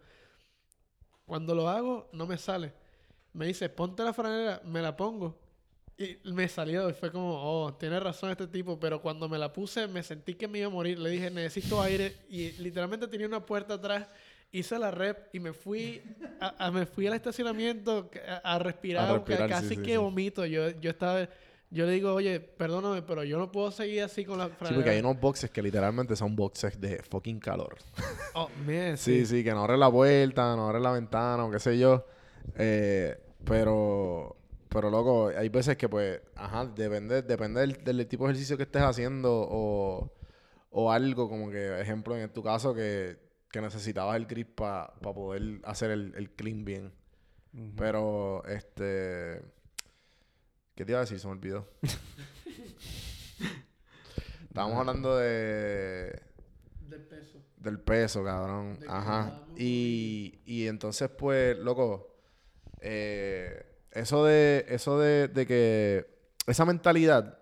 Cuando 1.25 1.55
lo 1.55 1.69
hago, 1.69 2.09
no 2.13 2.27
me 2.27 2.39
sale. 2.39 2.73
Me 3.33 3.47
dice, 3.47 3.69
ponte 3.69 4.03
la 4.03 4.13
franela, 4.13 4.63
me 4.65 4.81
la 4.81 4.97
pongo. 4.97 5.39
Y 5.99 6.19
me 6.25 6.47
salió 6.47 6.91
y 6.91 6.93
fue 6.93 7.11
como, 7.11 7.35
oh, 7.43 7.75
tiene 7.75 7.99
razón 7.99 8.31
este 8.31 8.47
tipo, 8.47 8.79
pero 8.79 9.01
cuando 9.01 9.31
me 9.31 9.39
la 9.39 9.51
puse 9.51 9.89
me 9.89 10.03
sentí 10.03 10.35
que 10.35 10.47
me 10.47 10.59
iba 10.59 10.67
a 10.67 10.71
morir. 10.71 10.99
Le 10.99 11.09
dije, 11.11 11.31
necesito 11.31 11.81
aire 11.81 12.17
y 12.29 12.53
literalmente 12.53 13.09
tenía 13.09 13.27
una 13.27 13.45
puerta 13.45 13.75
atrás. 13.75 14.07
Hice 14.53 14.79
la 14.79 14.91
rep 14.91 15.35
y 15.35 15.41
me 15.41 15.53
fui 15.53 16.03
a, 16.41 16.67
a- 16.67 16.71
me 16.71 16.87
fui 16.87 17.07
al 17.07 17.15
estacionamiento 17.15 18.11
a, 18.29 18.55
a 18.55 18.59
respirar, 18.59 19.13
respirar, 19.13 19.49
ca- 19.49 19.57
casi 19.57 19.71
sí, 19.71 19.75
sí, 19.77 19.83
que 19.83 19.91
sí. 19.93 19.97
vomito. 19.99 20.47
Yo, 20.47 20.71
yo 20.71 20.91
estaba, 20.91 21.29
yo 21.71 21.85
le 21.85 21.93
digo, 21.93 22.15
oye, 22.15 22.41
perdóname, 22.41 23.03
pero 23.03 23.23
yo 23.25 23.39
no 23.39 23.53
puedo 23.53 23.71
seguir 23.71 24.03
así 24.03 24.25
con 24.25 24.39
la 24.39 24.47
Sí, 24.49 24.55
franela. 24.55 24.77
porque 24.77 24.91
hay 24.91 25.01
unos 25.01 25.21
boxes 25.21 25.51
que 25.51 25.61
literalmente 25.63 26.17
son 26.17 26.35
boxes 26.37 26.81
de 26.81 27.03
fucking 27.03 27.39
calor. 27.41 27.77
Oh, 28.35 28.49
man, 28.67 28.97
Sí, 28.97 29.27
sí, 29.27 29.45
que 29.45 29.51
no 29.51 29.61
abren 29.65 29.81
la 29.81 29.91
puerta, 29.91 30.57
no 30.57 30.67
abren 30.69 30.83
la 30.83 30.93
ventana 30.93 31.45
o 31.45 31.51
qué 31.51 31.59
sé 31.59 31.79
yo. 31.79 32.07
Eh, 32.57 33.19
pero, 33.45 34.37
pero 34.71 34.89
loco, 34.91 35.29
hay 35.37 35.49
veces 35.51 35.77
que 35.77 35.89
pues, 35.89 36.21
ajá, 36.35 36.65
depende, 36.67 37.23
depende 37.23 37.61
del, 37.61 37.83
del 37.85 38.07
tipo 38.07 38.25
de 38.25 38.31
ejercicio 38.31 38.57
que 38.57 38.63
estés 38.63 38.83
haciendo 38.83 39.31
o, 39.33 40.11
o 40.71 40.91
algo 40.93 41.29
como 41.29 41.51
que, 41.51 41.81
ejemplo, 41.81 42.17
en 42.17 42.33
tu 42.33 42.43
caso, 42.43 42.73
que, 42.75 43.17
que 43.57 43.63
necesitabas 43.63 44.17
el 44.17 44.27
grip 44.27 44.55
para 44.55 44.93
poder 45.01 45.61
hacer 45.65 45.91
el, 45.91 46.13
el 46.15 46.29
clean 46.29 46.67
bien. 46.67 46.93
Pero, 47.75 48.45
este... 48.45 49.41
¿Qué 50.75 50.85
te 50.85 50.93
iba 50.93 50.99
a 50.99 51.05
decir? 51.05 51.19
Se 51.19 51.27
me 51.27 51.33
olvidó. 51.33 51.67
Estábamos 54.43 54.79
hablando 54.79 55.17
de... 55.17 56.21
Del 56.83 57.07
peso. 57.07 57.39
Del 57.57 57.81
peso, 57.81 58.23
cabrón. 58.23 58.79
Ajá. 58.87 59.41
Y, 59.57 60.39
y 60.45 60.67
entonces, 60.67 61.09
pues, 61.09 61.57
loco, 61.57 62.15
eh, 62.83 63.65
eso 63.91 64.27
de, 64.27 64.67
eso 64.69 64.99
de, 64.99 65.29
de 65.29 65.47
que, 65.47 66.07
esa 66.47 66.67
mentalidad 66.67 67.39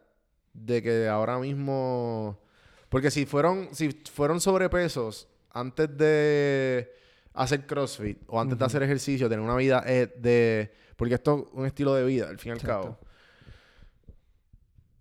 de 0.53 0.81
que 0.81 1.09
ahora 1.09 1.41
mismo, 1.41 2.41
porque 2.89 3.11
si 3.11 3.27
fueron, 3.27 3.75
si 3.75 3.91
fueron 3.91 4.41
sobrepesos 4.41 5.29
antes 5.55 5.97
de 5.97 6.93
hacer 7.33 7.67
CrossFit 7.67 8.19
o 8.27 8.41
antes 8.41 8.59
de 8.59 8.65
hacer 8.65 8.83
ejercicio, 8.83 9.29
tener 9.29 9.45
una 9.45 9.57
vida 9.57 9.83
eh, 9.87 10.13
de, 10.17 10.73
porque 10.97 11.15
esto 11.15 11.47
es 11.47 11.59
un 11.59 11.67
estilo 11.67 11.95
de 11.95 12.05
vida, 12.05 12.29
al 12.29 12.39
fin 12.39 12.51
y 12.51 12.53
al 12.53 12.59
Exacto. 12.59 12.83
cabo. 12.83 12.99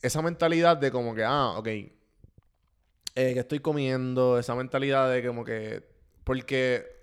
Esa 0.02 0.22
mentalidad 0.22 0.78
de 0.78 0.92
como 0.92 1.16
que, 1.16 1.24
ah, 1.24 1.54
ok, 1.58 1.68
eh, 1.68 1.92
que 3.16 3.40
estoy 3.40 3.60
comiendo, 3.60 4.38
esa 4.40 4.56
mentalidad 4.56 5.12
de 5.12 5.26
como 5.26 5.44
que, 5.44 5.84
porque 6.24 7.00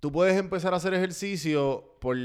tú 0.00 0.12
puedes 0.12 0.36
empezar 0.36 0.72
a 0.72 0.76
hacer 0.76 0.94
ejercicio 0.94 1.96
por, 2.00 2.16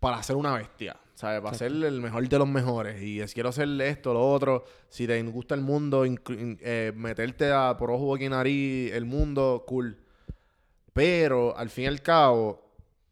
para 0.00 0.22
ser 0.22 0.36
una 0.36 0.54
bestia, 0.54 0.96
¿sabes? 1.16 1.40
Para 1.40 1.56
ser 1.58 1.72
el 1.72 2.00
mejor 2.00 2.28
de 2.28 2.38
los 2.38 2.46
mejores. 2.48 3.02
Y 3.02 3.20
es, 3.20 3.34
quiero 3.34 3.48
hacer 3.48 3.68
esto, 3.80 4.14
lo 4.14 4.24
otro. 4.30 4.64
Si 4.88 5.04
te 5.08 5.20
gusta 5.24 5.56
el 5.56 5.62
mundo, 5.62 6.04
eh, 6.06 6.92
meterte 6.94 7.50
a, 7.50 7.76
por 7.76 7.90
ojo, 7.90 8.16
y 8.16 8.28
nariz, 8.28 8.92
el 8.92 9.04
mundo, 9.04 9.64
cool. 9.66 9.98
Pero 10.92 11.56
al 11.56 11.68
fin 11.70 11.84
y 11.84 11.86
al 11.88 12.00
cabo, 12.02 12.48
o 12.48 12.62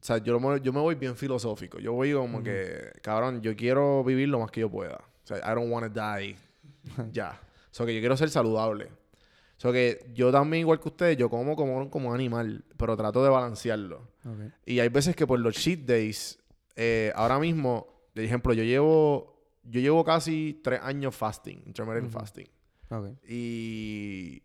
sea, 0.01 0.19
yo, 0.19 0.39
me- 0.41 0.61
yo 0.61 0.73
me 0.73 0.81
voy 0.81 0.95
bien 0.95 1.17
filosófico. 1.17 1.79
Yo 1.79 1.93
voy 1.93 2.13
como 2.13 2.43
que, 2.43 2.93
cabrón, 3.03 3.43
yo 3.43 3.55
quiero 3.57 4.03
vivir 4.05 4.29
lo 4.29 4.39
más 4.41 4.51
que 4.51 4.61
yo 4.61 4.71
pueda. 4.71 4.97
O 4.97 5.27
sea, 5.27 5.39
I 5.39 5.55
don't 5.55 5.71
want 5.71 5.93
to 5.93 6.01
die. 6.01 6.37
ya. 7.13 7.41
O 7.71 7.75
sea, 7.75 7.85
que 7.87 7.95
yo 7.95 8.01
quiero 8.01 8.17
ser 8.17 8.31
saludable. 8.31 8.85
O 8.87 9.61
sea, 9.61 9.73
que 9.73 10.11
yo 10.15 10.31
también, 10.33 10.61
igual 10.61 10.81
que 10.81 10.89
ustedes, 10.89 11.17
yo 11.17 11.29
como 11.31 11.57
como, 11.57 11.91
como 11.91 12.13
animal, 12.13 12.65
pero 12.77 12.97
trato 12.97 13.23
de 13.23 13.31
balancearlo. 13.31 14.09
Ok. 14.25 14.53
Y 14.67 14.81
hay 14.81 14.89
veces 14.89 15.15
que 15.17 15.27
por 15.27 15.39
los 15.39 15.55
cheat 15.55 15.81
days, 15.81 16.39
eh, 16.77 17.13
ahora 17.15 17.39
mismo, 17.39 17.87
de 18.15 18.25
ejemplo, 18.25 18.53
yo 18.53 18.63
llevo, 18.65 19.37
yo 19.65 19.81
llevo 19.81 20.05
casi 20.05 20.61
tres 20.63 20.81
años 20.83 21.15
fasting, 21.15 21.63
intermittent 21.67 22.11
fasting. 22.13 22.47
Ok. 22.91 23.09
Y, 23.29 24.43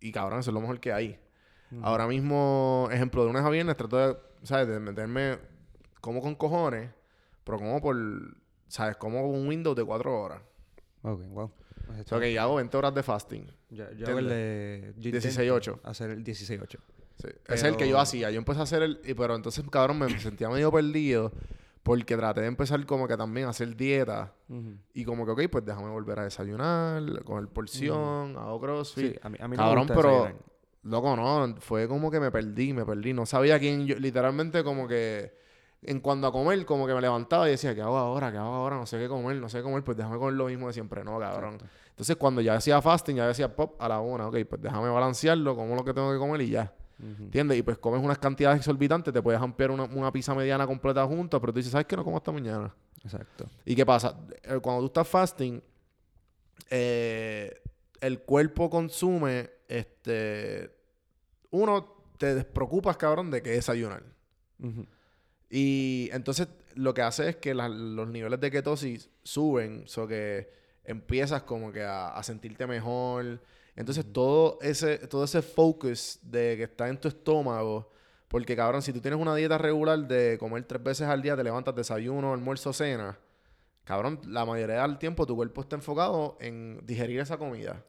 y 0.00 0.12
cabrón, 0.12 0.40
eso 0.40 0.50
es 0.50 0.54
lo 0.54 0.60
mejor 0.60 0.80
que 0.80 0.92
hay. 0.92 1.18
Ahora 1.82 2.06
mismo, 2.06 2.88
ejemplo, 2.92 3.22
de 3.22 3.28
lunes 3.28 3.44
a 3.44 3.50
viernes 3.50 3.76
trato 3.76 3.96
de, 3.96 4.16
¿sabes? 4.44 4.68
De 4.68 4.78
meterme 4.78 5.38
como 6.00 6.20
con 6.20 6.36
cojones, 6.36 6.90
pero 7.42 7.58
como 7.58 7.80
por, 7.80 7.96
¿sabes? 8.68 8.96
Como 8.96 9.26
un 9.28 9.48
window 9.48 9.74
de 9.74 9.82
cuatro 9.84 10.20
horas. 10.20 10.40
Ok, 11.02 11.20
wow. 11.30 11.50
O 11.88 12.04
sea, 12.06 12.20
que 12.20 12.38
hago 12.38 12.54
20 12.54 12.76
horas 12.76 12.94
de 12.94 13.02
fasting. 13.02 13.46
Yo, 13.70 13.90
yo 13.92 14.06
hago 14.08 14.18
el 14.20 14.28
de... 14.28 14.94
yo 14.96 15.10
intento 15.10 15.28
16-8. 15.28 15.80
Hacer 15.84 16.10
el 16.10 16.24
16-8. 16.24 16.68
Sí. 16.68 16.78
Ese 17.26 17.54
es 17.54 17.62
el 17.64 17.76
que 17.76 17.84
yo 17.86 17.92
Pero- 17.92 17.98
hacía. 18.00 18.30
Yo 18.30 18.38
empecé 18.38 18.60
a 18.60 18.62
hacer 18.62 18.82
el... 18.82 18.98
Pero 18.98 19.34
entonces, 19.34 19.64
cabrón, 19.70 19.98
me 19.98 20.18
sentía 20.18 20.48
medio 20.48 20.72
perdido. 20.72 21.32
Porque 21.84 22.16
traté 22.16 22.40
de 22.40 22.46
empezar 22.46 22.84
como 22.86 23.06
que 23.06 23.16
también 23.16 23.46
a 23.46 23.50
hacer 23.50 23.76
dieta. 23.76 24.32
Y 24.94 25.04
como 25.04 25.24
que, 25.26 25.32
ok, 25.32 25.42
pues 25.52 25.64
déjame 25.64 25.90
volver 25.90 26.18
a 26.18 26.24
desayunar, 26.24 27.22
coger 27.24 27.46
porción, 27.48 28.36
hago 28.36 28.58
crossfit. 28.58 29.12
Sí, 29.12 29.18
a 29.22 29.28
mí, 29.28 29.38
a 29.40 29.46
mí 29.46 29.56
no 29.56 29.62
Cabrón, 29.62 29.86
me 29.86 29.94
gusta 29.94 30.08
pero... 30.08 30.38
Loco, 30.84 31.16
no. 31.16 31.54
Fue 31.60 31.86
como 31.86 32.10
que 32.10 32.20
me 32.20 32.30
perdí, 32.30 32.72
me 32.72 32.84
perdí. 32.84 33.12
No 33.12 33.26
sabía 33.26 33.58
quién... 33.58 33.86
Yo, 33.86 33.96
literalmente 33.96 34.64
como 34.64 34.88
que... 34.88 35.44
En 35.82 36.00
cuanto 36.00 36.26
a 36.26 36.32
comer, 36.32 36.64
como 36.64 36.86
que 36.86 36.94
me 36.94 37.02
levantaba 37.02 37.46
y 37.48 37.52
decía, 37.52 37.74
¿qué 37.74 37.82
hago 37.82 37.98
ahora? 37.98 38.32
¿Qué 38.32 38.38
hago 38.38 38.54
ahora? 38.54 38.76
No 38.76 38.86
sé 38.86 38.98
qué 38.98 39.06
comer, 39.06 39.36
no 39.36 39.50
sé 39.50 39.58
qué 39.58 39.64
comer. 39.64 39.84
Pues 39.84 39.98
déjame 39.98 40.16
comer 40.16 40.32
lo 40.32 40.46
mismo 40.46 40.68
de 40.68 40.72
siempre. 40.72 41.04
No, 41.04 41.18
cabrón. 41.18 41.58
Entonces, 41.90 42.16
cuando 42.16 42.40
ya 42.40 42.54
hacía 42.54 42.80
fasting, 42.80 43.16
ya 43.16 43.26
decía 43.26 43.54
pop 43.54 43.76
a 43.78 43.88
la 43.88 44.00
una. 44.00 44.28
Ok, 44.28 44.38
pues 44.48 44.62
déjame 44.62 44.88
balancearlo, 44.88 45.54
como 45.54 45.74
lo 45.74 45.84
que 45.84 45.92
tengo 45.92 46.10
que 46.10 46.18
comer 46.18 46.40
y 46.40 46.48
ya. 46.48 46.72
Ujú. 46.98 47.24
¿Entiendes? 47.24 47.58
Y 47.58 47.62
pues 47.62 47.78
comes 47.78 48.00
unas 48.02 48.18
cantidades 48.18 48.58
exorbitantes, 48.58 49.12
te 49.12 49.20
puedes 49.22 49.40
ampliar 49.40 49.70
una, 49.70 49.84
una 49.84 50.12
pizza 50.12 50.34
mediana 50.34 50.66
completa 50.66 51.04
juntos, 51.06 51.40
pero 51.40 51.52
tú 51.52 51.58
dices, 51.58 51.72
¿sabes 51.72 51.86
qué? 51.86 51.96
No 51.96 52.04
como 52.04 52.16
hasta 52.16 52.32
mañana. 52.32 52.74
Exacto. 53.02 53.46
¿Y 53.64 53.74
qué 53.74 53.84
pasa? 53.84 54.18
Eh, 54.42 54.58
Cuando 54.62 54.80
tú 54.82 54.86
estás 54.86 55.08
fasting, 55.08 55.60
eh, 56.70 57.52
el 58.00 58.20
cuerpo 58.22 58.70
consume, 58.70 59.50
este, 59.68 60.70
uno, 61.50 61.94
te 62.18 62.34
despreocupas, 62.34 62.96
cabrón, 62.96 63.30
de 63.30 63.42
qué 63.42 63.50
desayunar. 63.50 64.02
Y 65.50 66.08
entonces 66.12 66.48
lo 66.74 66.94
que 66.94 67.02
hace 67.02 67.28
es 67.30 67.36
que 67.36 67.54
la- 67.54 67.68
los 67.68 68.08
niveles 68.08 68.40
de 68.40 68.50
ketosis 68.50 69.10
suben, 69.22 69.82
so 69.86 70.06
que 70.06 70.50
empiezas 70.84 71.42
como 71.42 71.70
que 71.72 71.82
a, 71.82 72.08
a 72.08 72.22
sentirte 72.22 72.66
mejor. 72.66 73.40
Entonces 73.76 74.10
todo 74.12 74.58
ese, 74.62 74.98
todo 75.08 75.24
ese 75.24 75.42
focus 75.42 76.18
de 76.22 76.56
que 76.56 76.62
está 76.64 76.88
en 76.88 76.98
tu 77.00 77.08
estómago, 77.08 77.90
porque 78.28 78.54
cabrón, 78.56 78.82
si 78.82 78.92
tú 78.92 79.00
tienes 79.00 79.20
una 79.20 79.34
dieta 79.34 79.58
regular 79.58 79.98
de 80.06 80.38
comer 80.38 80.64
tres 80.64 80.82
veces 80.82 81.08
al 81.08 81.22
día, 81.22 81.36
te 81.36 81.42
levantas 81.44 81.74
desayuno, 81.74 82.32
almuerzo, 82.32 82.72
cena, 82.72 83.18
cabrón, 83.84 84.20
la 84.26 84.44
mayoría 84.44 84.82
del 84.82 84.98
tiempo 84.98 85.26
tu 85.26 85.34
cuerpo 85.36 85.60
está 85.62 85.76
enfocado 85.76 86.36
en 86.40 86.80
digerir 86.84 87.20
esa 87.20 87.36
comida. 87.36 87.82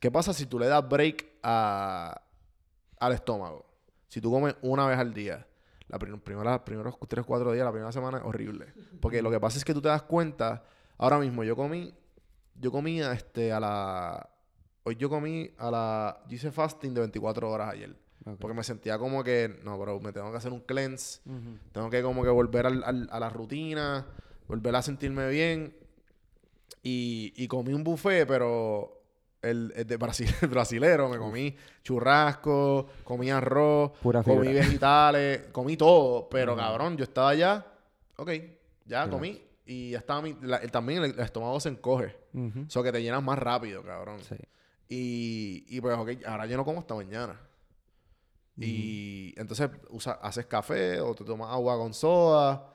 ¿Qué 0.00 0.10
pasa 0.10 0.32
si 0.32 0.46
tú 0.46 0.58
le 0.58 0.66
das 0.66 0.88
break 0.88 1.26
a, 1.42 2.20
al 2.98 3.12
estómago? 3.12 3.66
Si 4.08 4.20
tú 4.20 4.30
comes 4.30 4.54
una 4.62 4.86
vez 4.86 4.98
al 4.98 5.14
día, 5.14 5.46
la 5.88 5.98
prim- 5.98 6.20
primera, 6.20 6.64
primeros 6.64 6.96
3 7.08 7.22
o 7.22 7.26
4 7.26 7.52
días, 7.52 7.64
la 7.64 7.70
primera 7.72 7.92
semana 7.92 8.18
es 8.18 8.24
horrible. 8.24 8.72
Porque 9.00 9.22
lo 9.22 9.30
que 9.30 9.38
pasa 9.40 9.58
es 9.58 9.64
que 9.64 9.72
tú 9.74 9.80
te 9.82 9.88
das 9.88 10.02
cuenta, 10.02 10.64
ahora 10.98 11.18
mismo 11.18 11.44
yo 11.44 11.54
comí, 11.56 11.94
yo 12.56 12.70
comí 12.72 13.00
este, 13.00 13.52
a 13.52 13.60
la... 13.60 14.28
Hoy 14.84 14.96
yo 14.96 15.08
comí 15.08 15.50
a 15.58 15.70
la... 15.70 16.22
Yo 16.28 16.36
hice 16.36 16.50
fasting 16.50 16.92
de 16.94 17.00
24 17.00 17.50
horas 17.50 17.70
ayer. 17.72 17.94
Porque 18.38 18.54
me 18.54 18.62
sentía 18.62 18.98
como 18.98 19.24
que, 19.24 19.58
no, 19.64 19.78
pero 19.80 19.98
me 19.98 20.12
tengo 20.12 20.30
que 20.30 20.36
hacer 20.36 20.52
un 20.52 20.60
cleanse. 20.60 21.20
Tengo 21.72 21.90
que 21.90 22.02
como 22.02 22.22
que 22.22 22.28
volver 22.30 22.66
al- 22.66 22.84
al- 22.84 23.08
a 23.10 23.18
la 23.18 23.28
rutina, 23.30 24.06
volver 24.46 24.76
a 24.76 24.82
sentirme 24.82 25.28
bien. 25.28 25.74
Y, 26.82 27.32
y 27.36 27.48
comí 27.48 27.72
un 27.72 27.82
buffet, 27.84 28.26
pero 28.26 29.02
el, 29.40 29.72
el 29.76 29.86
de 29.86 29.96
Brasil, 29.96 30.28
el 30.42 30.48
brasilero, 30.48 31.08
me 31.08 31.18
comí 31.18 31.56
churrasco, 31.82 32.86
comí 33.04 33.30
arroz, 33.30 33.92
Pura 34.02 34.22
comí 34.22 34.46
fibra. 34.48 34.60
vegetales, 34.66 35.40
comí 35.52 35.76
todo. 35.76 36.28
Pero 36.28 36.56
cabrón, 36.56 36.96
yo 36.96 37.04
estaba 37.04 37.34
ya, 37.34 37.64
ok, 38.16 38.30
ya 38.86 39.08
comí. 39.08 39.42
Y 39.66 39.90
ya 39.90 39.98
estaba 39.98 40.22
mi, 40.22 40.36
la- 40.42 40.56
el- 40.58 40.70
también 40.70 41.02
el, 41.04 41.18
estómago 41.20 41.58
se 41.60 41.68
encoge. 41.70 42.16
Eso 42.68 42.82
que 42.82 42.92
te 42.92 43.02
llenas 43.02 43.22
más 43.22 43.38
rápido, 43.38 43.82
cabrón. 43.82 44.18
Sí. 44.20 44.36
Y, 44.88 45.64
y 45.68 45.80
pues, 45.80 45.96
ok, 45.96 46.10
ahora 46.26 46.46
yo 46.46 46.56
no 46.56 46.64
como 46.64 46.80
hasta 46.80 46.94
mañana. 46.94 47.40
Y 48.58 49.32
entonces 49.38 49.70
usa, 49.90 50.12
haces 50.22 50.46
café 50.46 51.00
o 51.00 51.14
te 51.14 51.24
tomas 51.24 51.50
agua 51.50 51.76
con 51.78 51.94
soda. 51.94 52.68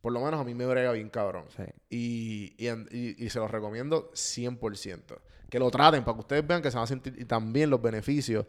Por 0.00 0.12
lo 0.12 0.20
menos 0.20 0.40
a 0.40 0.44
mí 0.44 0.54
me 0.54 0.66
brega 0.66 0.92
bien 0.92 1.08
cabrón. 1.08 1.44
Sí. 1.56 1.62
Y, 1.88 2.54
y, 2.58 2.68
y- 2.68 3.16
y 3.24 3.30
se 3.30 3.38
los 3.38 3.50
recomiendo 3.50 4.10
100%. 4.12 5.18
Que 5.48 5.58
lo 5.58 5.70
traten 5.70 6.04
para 6.04 6.14
que 6.16 6.20
ustedes 6.20 6.46
vean 6.46 6.60
que 6.62 6.70
se 6.70 6.76
van 6.76 6.84
a 6.84 6.86
sentir. 6.88 7.14
Y 7.18 7.24
también 7.24 7.70
los 7.70 7.80
beneficios 7.80 8.46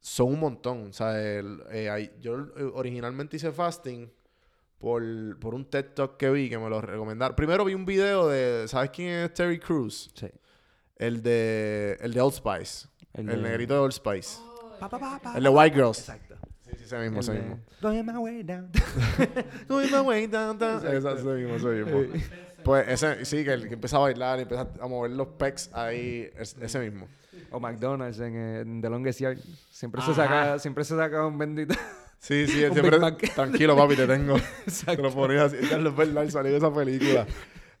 son 0.00 0.28
un 0.34 0.40
montón. 0.40 0.88
O 0.90 0.92
sea, 0.92 1.20
el- 1.20 1.62
eh, 1.70 1.90
hay- 1.90 2.12
yo 2.20 2.38
eh, 2.56 2.70
originalmente 2.74 3.36
hice 3.36 3.50
fasting 3.52 4.10
por, 4.78 5.02
por 5.40 5.54
un 5.54 5.64
TED 5.64 5.86
Talk 5.94 6.16
que 6.16 6.30
vi 6.30 6.48
que 6.48 6.58
me 6.58 6.70
lo 6.70 6.80
recomendaron. 6.80 7.34
Primero 7.36 7.64
vi 7.64 7.74
un 7.74 7.84
video 7.84 8.28
de. 8.28 8.66
¿Sabes 8.68 8.90
quién 8.90 9.08
es 9.24 9.34
Terry 9.34 9.58
Crews? 9.58 10.10
Sí. 10.14 10.28
El 11.00 11.22
de, 11.22 11.96
el 12.00 12.12
de 12.12 12.20
Old 12.20 12.34
Spice. 12.34 12.88
El, 13.14 13.28
El 13.30 13.42
de- 13.42 13.48
negrito 13.48 13.74
de 13.74 13.80
Old 13.80 13.92
Spice. 13.92 14.38
Pa, 14.78 14.88
pa, 14.88 14.98
pa, 14.98 15.18
pa. 15.18 15.36
El 15.36 15.42
de 15.42 15.48
White 15.48 15.74
Girls. 15.74 15.98
Exacto. 15.98 16.36
Sí, 16.64 16.70
sí, 16.76 16.84
ese 16.84 16.98
mismo, 16.98 17.16
El 17.16 17.20
ese 17.20 17.32
de- 17.32 17.38
mismo. 17.40 17.58
Going 17.82 18.04
my 18.04 18.16
way 18.18 18.42
down. 18.42 18.70
Going 19.68 19.90
my 19.90 20.00
way 20.00 20.26
down, 20.26 20.58
down. 20.58 20.86
Ese 20.86 20.96
ese 20.98 21.24
mismo, 21.26 21.56
ese 21.56 21.66
mismo. 21.84 22.22
Pues 22.62 22.86
ese, 22.88 23.24
sí, 23.24 23.42
que 23.42 23.54
el 23.54 23.66
que 23.68 23.74
empieza 23.74 23.96
a 23.96 24.00
bailar 24.00 24.38
y 24.38 24.42
empieza 24.42 24.68
a 24.80 24.86
mover 24.86 25.10
los 25.12 25.28
pecs 25.28 25.70
ahí, 25.72 26.30
es- 26.38 26.56
ese 26.60 26.78
mismo. 26.78 27.08
O 27.50 27.58
McDonald's 27.58 28.20
en, 28.20 28.36
en 28.36 28.80
The 28.82 28.90
Longest 28.90 29.20
Yard. 29.20 29.38
Siempre 29.70 30.02
se 30.02 30.14
saca, 30.14 30.58
siempre 30.58 30.84
se 30.84 30.94
saca 30.96 31.26
un 31.26 31.36
bendito. 31.38 31.74
Sí, 32.18 32.46
sí, 32.46 32.52
siempre... 32.72 32.98
Tranquilo, 33.34 33.74
papi, 33.76 33.96
te 33.96 34.06
tengo. 34.06 34.34
Te 34.64 34.70
Exacto. 34.70 35.02
lo 35.02 35.10
ponía 35.12 35.44
así. 35.44 35.56
Carlos 35.68 35.96
Bernal 35.96 36.30
salió 36.30 36.52
de 36.52 36.58
esa 36.58 36.72
película. 36.72 37.26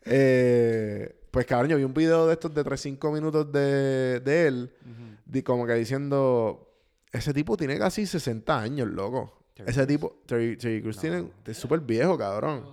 Eh, 0.06 1.14
pues, 1.30 1.46
cabrón, 1.46 1.70
yo 1.70 1.76
vi 1.76 1.84
un 1.84 1.94
video 1.94 2.26
de 2.26 2.32
estos 2.34 2.54
de 2.54 2.64
3-5 2.64 3.12
minutos 3.12 3.50
de, 3.52 4.20
de 4.20 4.46
él, 4.46 4.72
di- 5.24 5.42
como 5.42 5.66
que 5.66 5.74
diciendo... 5.74 6.66
Ese 7.12 7.34
tipo 7.34 7.56
tiene 7.56 7.76
casi 7.78 8.06
60 8.06 8.60
años, 8.60 8.88
loco. 8.88 9.44
Terry 9.54 9.70
Ese 9.70 9.86
tipo... 9.86 10.22
Terry, 10.26 10.56
Terry 10.56 10.80
Crews 10.80 10.98
tiene... 10.98 11.28
Es 11.44 11.56
súper 11.56 11.80
viejo, 11.80 12.16
cabrón. 12.16 12.64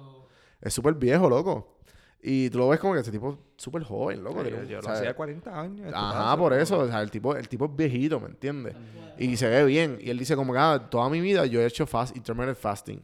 Es 0.61 0.73
súper 0.73 0.93
viejo, 0.93 1.27
loco. 1.29 1.77
Y 2.21 2.49
tú 2.49 2.57
lo 2.59 2.69
ves 2.69 2.79
como 2.79 2.93
que 2.93 2.99
ese 3.01 3.11
tipo 3.11 3.31
es 3.31 3.37
súper 3.63 3.83
joven, 3.83 4.23
loco. 4.23 4.43
Yo, 4.43 4.63
yo 4.63 4.81
lo 4.81 4.89
hacía 4.89 5.15
40 5.15 5.59
años. 5.59 5.91
Ajá, 5.93 6.37
por 6.37 6.53
eso. 6.53 6.79
O 6.79 6.87
sea, 6.87 7.01
el 7.01 7.09
tipo, 7.11 7.35
el 7.35 7.47
tipo 7.47 7.65
es 7.65 7.75
viejito, 7.75 8.19
¿me 8.19 8.27
entiendes? 8.27 8.75
Y 9.17 9.37
se 9.37 9.47
ve 9.47 9.63
bien. 9.65 9.97
Y 10.01 10.09
él 10.09 10.17
dice 10.19 10.35
como 10.35 10.53
que 10.53 10.59
ah, 10.59 10.87
toda 10.89 11.09
mi 11.09 11.19
vida 11.21 11.45
yo 11.45 11.61
he 11.61 11.65
hecho 11.65 11.85
fast, 11.87 12.15
intermittent 12.15 12.57
fasting. 12.57 13.03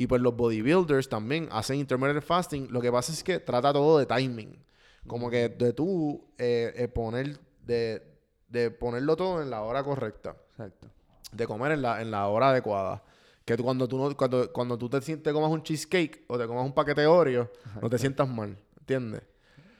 Y 0.00 0.06
pues 0.06 0.22
los 0.22 0.36
bodybuilders 0.36 1.08
también 1.08 1.48
hacen 1.50 1.74
intermittent 1.76 2.22
fasting. 2.22 2.68
Lo 2.70 2.80
que 2.80 2.92
pasa 2.92 3.10
es 3.12 3.24
que 3.24 3.40
trata 3.40 3.72
todo 3.72 3.98
de 3.98 4.06
timing. 4.06 4.56
Como 5.08 5.28
que 5.28 5.48
de 5.48 5.72
tú 5.72 6.24
eh, 6.38 6.72
eh, 6.76 6.86
poner, 6.86 7.36
de, 7.66 8.00
de 8.48 8.70
ponerlo 8.70 9.16
todo 9.16 9.42
en 9.42 9.50
la 9.50 9.62
hora 9.62 9.82
correcta. 9.82 10.36
Exacto. 10.50 10.86
De 11.32 11.46
comer 11.48 11.72
en 11.72 11.82
la, 11.82 12.00
en 12.00 12.12
la 12.12 12.28
hora 12.28 12.50
adecuada. 12.50 13.02
Que 13.44 13.56
tú, 13.56 13.64
cuando 13.64 13.88
tú 13.88 13.98
no, 13.98 14.16
cuando, 14.16 14.52
cuando 14.52 14.78
tú 14.78 14.88
te, 14.88 14.98
sientes- 15.02 15.24
te 15.24 15.32
comas 15.32 15.50
un 15.50 15.64
cheesecake 15.64 16.24
o 16.28 16.38
te 16.38 16.46
comas 16.46 16.64
un 16.64 16.72
paquete 16.74 17.00
de 17.00 17.06
Oreo, 17.08 17.50
no 17.82 17.90
te 17.90 17.98
sientas 17.98 18.28
mal. 18.28 18.56
¿Entiendes? 18.78 19.22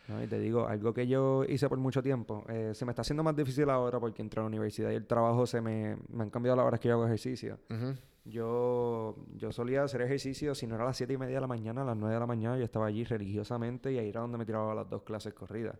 No, 0.08 0.20
y 0.20 0.26
te 0.26 0.40
digo, 0.40 0.66
algo 0.66 0.92
que 0.94 1.06
yo 1.06 1.44
hice 1.44 1.68
por 1.68 1.78
mucho 1.78 2.02
tiempo, 2.02 2.42
eh, 2.48 2.72
se 2.74 2.84
me 2.84 2.90
está 2.90 3.02
haciendo 3.02 3.22
más 3.22 3.36
difícil 3.36 3.68
ahora 3.70 4.00
porque 4.00 4.22
entre 4.22 4.40
la 4.40 4.46
universidad 4.46 4.90
y 4.90 4.94
el 4.94 5.06
trabajo 5.06 5.46
se 5.46 5.60
me, 5.60 5.96
me 6.08 6.22
han 6.24 6.30
cambiado 6.30 6.56
las 6.56 6.66
horas 6.66 6.80
que 6.80 6.88
yo 6.88 6.94
hago 6.94 7.04
ejercicio. 7.06 7.58
Ujú. 7.70 7.94
Yo, 8.28 9.16
yo 9.34 9.52
solía 9.52 9.82
hacer 9.84 10.02
ejercicio, 10.02 10.54
si 10.54 10.66
no 10.66 10.74
era 10.74 10.84
a 10.84 10.88
las 10.88 10.96
7 10.96 11.12
y 11.14 11.16
media 11.18 11.36
de 11.36 11.40
la 11.40 11.46
mañana, 11.46 11.82
a 11.82 11.84
las 11.84 11.96
9 11.96 12.14
de 12.14 12.20
la 12.20 12.26
mañana, 12.26 12.58
yo 12.58 12.64
estaba 12.64 12.86
allí 12.86 13.04
religiosamente 13.04 13.92
y 13.92 13.98
ahí 13.98 14.08
era 14.10 14.20
donde 14.20 14.36
me 14.38 14.44
tiraba 14.44 14.74
las 14.74 14.88
dos 14.88 15.02
clases 15.02 15.32
corridas. 15.34 15.78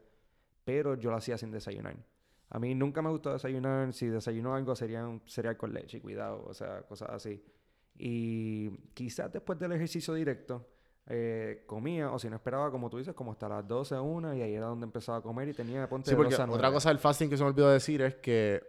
Pero 0.64 0.94
yo 0.94 1.10
lo 1.10 1.16
hacía 1.16 1.36
sin 1.36 1.50
desayunar. 1.50 1.96
A 2.50 2.58
mí 2.58 2.74
nunca 2.74 3.02
me 3.02 3.10
gustó 3.10 3.32
desayunar. 3.32 3.92
Si 3.92 4.06
desayuno 4.06 4.54
algo 4.54 4.74
sería 4.74 5.06
un 5.06 5.20
cereal 5.26 5.56
con 5.56 5.72
leche, 5.74 6.00
cuidado, 6.00 6.44
o 6.46 6.54
sea, 6.54 6.82
cosas 6.82 7.10
así. 7.10 7.42
Y 7.98 8.70
quizás 8.94 9.32
después 9.32 9.58
del 9.58 9.72
ejercicio 9.72 10.14
directo, 10.14 10.66
eh, 11.06 11.64
comía, 11.66 12.10
o 12.12 12.18
si 12.18 12.28
no 12.30 12.36
esperaba, 12.36 12.70
como 12.70 12.88
tú 12.88 12.98
dices, 12.98 13.14
como 13.14 13.32
hasta 13.32 13.48
las 13.48 13.66
12 13.66 13.94
a 13.96 14.00
1, 14.02 14.34
y 14.36 14.42
ahí 14.42 14.54
era 14.54 14.66
donde 14.66 14.84
empezaba 14.84 15.18
a 15.18 15.22
comer 15.22 15.48
y 15.48 15.54
tenía, 15.54 15.88
ponte 15.88 16.06
Sí, 16.06 16.10
de 16.12 16.16
porque 16.16 16.30
12 16.30 16.42
a 16.42 16.44
otra 16.46 16.68
9. 16.68 16.74
cosa 16.74 16.88
del 16.90 16.98
fasting 16.98 17.28
que 17.28 17.36
se 17.36 17.42
me 17.42 17.50
olvidó 17.50 17.70
decir 17.70 18.00
es 18.02 18.14
que 18.16 18.62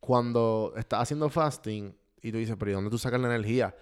cuando 0.00 0.72
estás 0.76 1.02
haciendo 1.02 1.28
fasting 1.28 1.94
y 2.22 2.32
tú 2.32 2.38
dices, 2.38 2.56
pero 2.58 2.70
¿y 2.70 2.74
dónde 2.74 2.90
tú 2.90 2.98
sacas 2.98 3.20
la 3.20 3.28
energía? 3.28 3.74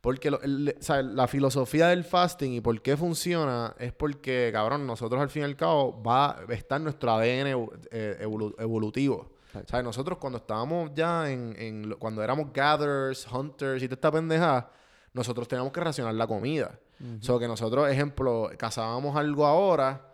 Porque 0.00 0.30
lo- 0.30 0.40
el- 0.42 0.76
o 0.78 0.82
sea, 0.82 1.02
la 1.02 1.26
filosofía 1.26 1.88
del 1.88 2.04
fasting 2.04 2.52
y 2.52 2.60
por 2.60 2.80
qué 2.82 2.96
funciona 2.96 3.74
es 3.78 3.92
porque, 3.92 4.50
cabrón, 4.52 4.86
nosotros 4.86 5.20
al 5.20 5.28
fin 5.28 5.42
y 5.42 5.44
al 5.46 5.56
cabo 5.56 6.00
va 6.02 6.38
a 6.38 6.52
estar 6.54 6.80
nuestro 6.80 7.10
ADN 7.10 7.50
evo- 7.52 7.72
eh, 7.90 8.18
evolu- 8.22 8.54
evolutivo. 8.58 9.32
O 9.54 9.66
sea, 9.66 9.82
nosotros 9.82 10.18
cuando 10.18 10.38
estábamos 10.38 10.92
ya 10.94 11.28
en, 11.30 11.94
cuando 11.98 12.22
éramos 12.22 12.52
gatherers, 12.52 13.26
hunters 13.32 13.82
y 13.82 13.86
toda 13.88 13.94
esta 13.96 14.12
pendeja, 14.12 14.70
nosotros 15.14 15.48
teníamos 15.48 15.72
que 15.72 15.80
racionar 15.80 16.14
la 16.14 16.26
comida. 16.26 16.78
O 17.20 17.22
sea, 17.22 17.38
que 17.38 17.48
nosotros, 17.48 17.88
ejemplo, 17.90 18.50
cazábamos 18.58 19.16
algo 19.16 19.46
ahora, 19.46 20.07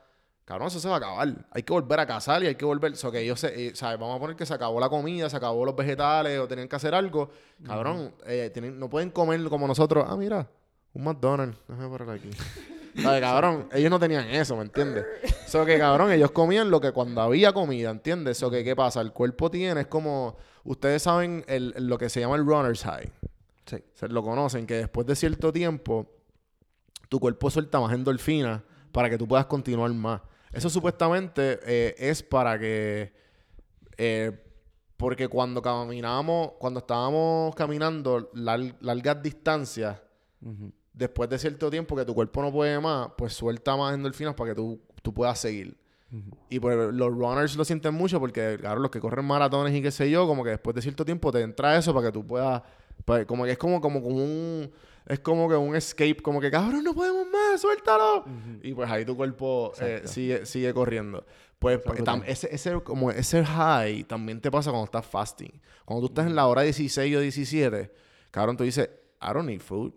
cabrón, 0.44 0.68
eso 0.68 0.80
se 0.80 0.88
va 0.88 0.94
a 0.94 0.98
acabar. 0.98 1.46
Hay 1.50 1.62
que 1.62 1.72
volver 1.72 2.00
a 2.00 2.06
cazar 2.06 2.42
y 2.42 2.46
hay 2.46 2.54
que 2.54 2.64
volver. 2.64 2.92
O 3.02 3.10
que 3.10 3.20
ellos 3.20 3.40
se, 3.40 3.68
eh, 3.68 3.74
¿sabes? 3.74 3.98
Vamos 3.98 4.16
a 4.16 4.20
poner 4.20 4.36
que 4.36 4.46
se 4.46 4.54
acabó 4.54 4.78
la 4.80 4.88
comida, 4.88 5.28
se 5.30 5.36
acabó 5.36 5.64
los 5.64 5.74
vegetales 5.76 6.38
o 6.38 6.46
tenían 6.48 6.68
que 6.68 6.76
hacer 6.76 6.94
algo. 6.94 7.30
Cabrón, 7.66 8.14
eh, 8.26 8.50
tienen, 8.52 8.78
no 8.78 8.88
pueden 8.88 9.10
comer 9.10 9.42
como 9.48 9.66
nosotros. 9.66 10.04
Ah, 10.08 10.16
mira, 10.16 10.48
un 10.92 11.04
McDonald's. 11.04 11.58
Déjame 11.68 11.88
ponerlo 11.88 12.12
aquí. 12.12 12.30
¿Sabes, 13.02 13.20
cabrón? 13.22 13.68
Ellos 13.72 13.90
no 13.90 13.98
tenían 13.98 14.28
eso, 14.28 14.54
¿me 14.56 14.62
entiendes? 14.62 15.04
Eso 15.46 15.64
que, 15.66 15.78
cabrón, 15.78 16.12
ellos 16.12 16.30
comían 16.30 16.70
lo 16.70 16.80
que 16.80 16.92
cuando 16.92 17.22
había 17.22 17.52
comida, 17.52 17.90
¿entiendes? 17.90 18.36
Eso 18.36 18.50
que, 18.52 18.62
¿qué 18.62 18.76
pasa? 18.76 19.00
El 19.00 19.12
cuerpo 19.12 19.50
tiene, 19.50 19.80
es 19.80 19.86
como... 19.88 20.36
Ustedes 20.62 21.02
saben 21.02 21.44
el- 21.48 21.74
lo 21.76 21.98
que 21.98 22.08
se 22.08 22.20
llama 22.20 22.36
el 22.36 22.46
runner's 22.46 22.84
high. 22.84 23.10
Sí. 23.66 23.78
Se 23.94 24.06
lo 24.08 24.22
conocen, 24.22 24.64
que 24.66 24.74
después 24.74 25.06
de 25.08 25.16
cierto 25.16 25.52
tiempo, 25.52 26.06
tu 27.08 27.18
cuerpo 27.18 27.50
suelta 27.50 27.80
más 27.80 27.92
endorfina 27.92 28.62
para 28.92 29.10
que 29.10 29.18
tú 29.18 29.26
puedas 29.26 29.46
continuar 29.46 29.90
más. 29.92 30.20
Eso 30.54 30.70
supuestamente 30.70 31.58
eh, 31.64 31.94
es 31.98 32.22
para 32.22 32.58
que... 32.58 33.12
eh, 33.96 34.40
porque 34.96 35.28
cuando 35.28 35.60
caminábamos, 35.60 36.52
cuando 36.58 36.78
estábamos 36.80 37.54
caminando 37.56 38.30
lar- 38.32 38.76
largas 38.80 39.22
distancias, 39.22 40.00
después 40.92 41.28
de 41.28 41.38
cierto 41.38 41.68
tiempo 41.68 41.96
que 41.96 42.04
tu 42.04 42.14
cuerpo 42.14 42.40
no 42.42 42.52
puede 42.52 42.78
más, 42.78 43.08
pues 43.18 43.32
suelta 43.34 43.76
más 43.76 43.92
endorfinas 43.94 44.34
para 44.34 44.50
que 44.50 44.54
tú, 44.54 44.80
tú 45.02 45.12
puedas 45.12 45.38
seguir. 45.38 45.76
Y 46.48 46.60
pues 46.60 46.76
los 46.94 47.08
runners 47.10 47.56
lo 47.56 47.64
sienten 47.64 47.92
mucho 47.92 48.20
porque, 48.20 48.56
claro, 48.60 48.78
los 48.78 48.90
que 48.92 49.00
corren 49.00 49.24
maratones 49.24 49.74
y 49.74 49.82
qué 49.82 49.90
sé 49.90 50.08
yo, 50.08 50.28
como 50.28 50.44
que 50.44 50.50
después 50.50 50.76
de 50.76 50.80
cierto 50.82 51.04
tiempo 51.04 51.32
te 51.32 51.40
entra 51.40 51.76
eso 51.76 51.92
para 51.92 52.06
que 52.06 52.12
tú 52.12 52.24
puedas, 52.24 52.62
pues, 53.04 53.26
como 53.26 53.44
que 53.44 53.52
es 53.52 53.58
como, 53.58 53.80
como, 53.80 54.02
como 54.02 54.16
un, 54.16 54.70
es 55.06 55.20
como 55.20 55.48
que 55.48 55.54
un 55.56 55.74
escape, 55.76 56.16
como 56.22 56.40
que, 56.40 56.50
cabrón, 56.50 56.82
no 56.84 56.94
podemos 56.94 57.26
más, 57.26 57.60
suéltalo. 57.60 58.24
Y 58.62 58.72
pues 58.74 58.90
ahí 58.90 59.04
tu 59.04 59.16
cuerpo 59.16 59.72
eh, 59.80 60.02
sigue, 60.08 60.46
sigue 60.46 60.72
corriendo. 60.74 61.24
Pues 61.58 61.78
tam- 62.04 62.22
ese, 62.26 62.54
ese, 62.54 62.80
como 62.82 63.10
ese 63.10 63.44
high 63.44 64.04
también 64.04 64.40
te 64.40 64.50
pasa 64.50 64.70
cuando 64.70 64.84
estás 64.86 65.06
fasting. 65.06 65.60
Cuando 65.84 66.06
tú 66.06 66.12
estás 66.12 66.26
en 66.26 66.34
la 66.34 66.46
hora 66.46 66.62
16 66.62 67.16
o 67.16 67.20
17, 67.20 67.90
cabrón, 68.30 68.56
tú 68.56 68.64
dices, 68.64 68.88
I 69.22 69.32
don't 69.32 69.46
need 69.46 69.60
food. 69.60 69.92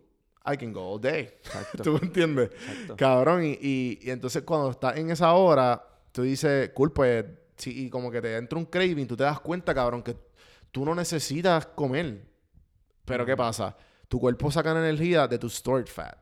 I 0.50 0.56
can 0.56 0.72
go 0.72 0.94
all 0.94 1.02
day. 1.02 1.30
¿Tú 1.84 1.94
me 1.94 2.00
entiendes? 2.00 2.52
Cabrón, 2.96 3.44
y, 3.44 3.58
y, 3.62 4.00
y 4.02 4.12
entonces 4.12 4.44
cuando 4.44 4.72
estás 4.72 4.96
en 4.98 5.12
esa 5.12 5.34
hora, 5.34 5.86
tú 6.14 6.22
dices, 6.22 6.70
cool, 6.74 6.94
pues, 6.94 7.26
sí, 7.58 7.86
y 7.86 7.90
como 7.90 8.10
que 8.10 8.22
te 8.22 8.38
entra 8.38 8.58
un 8.58 8.66
craving, 8.66 9.06
tú 9.08 9.18
te 9.18 9.24
das 9.24 9.40
cuenta, 9.42 9.74
cabrón, 9.74 10.02
que 10.04 10.16
tú 10.72 10.86
no 10.86 10.96
necesitas 10.96 11.66
comer. 11.68 12.26
Pero 13.08 13.26
¿qué 13.26 13.36
pasa? 13.36 13.76
Tu 14.08 14.20
cuerpo 14.20 14.52
saca 14.52 14.72
energía 14.72 15.28
de 15.28 15.40
tu 15.40 15.50
stored 15.50 15.88
fat. 15.88 16.16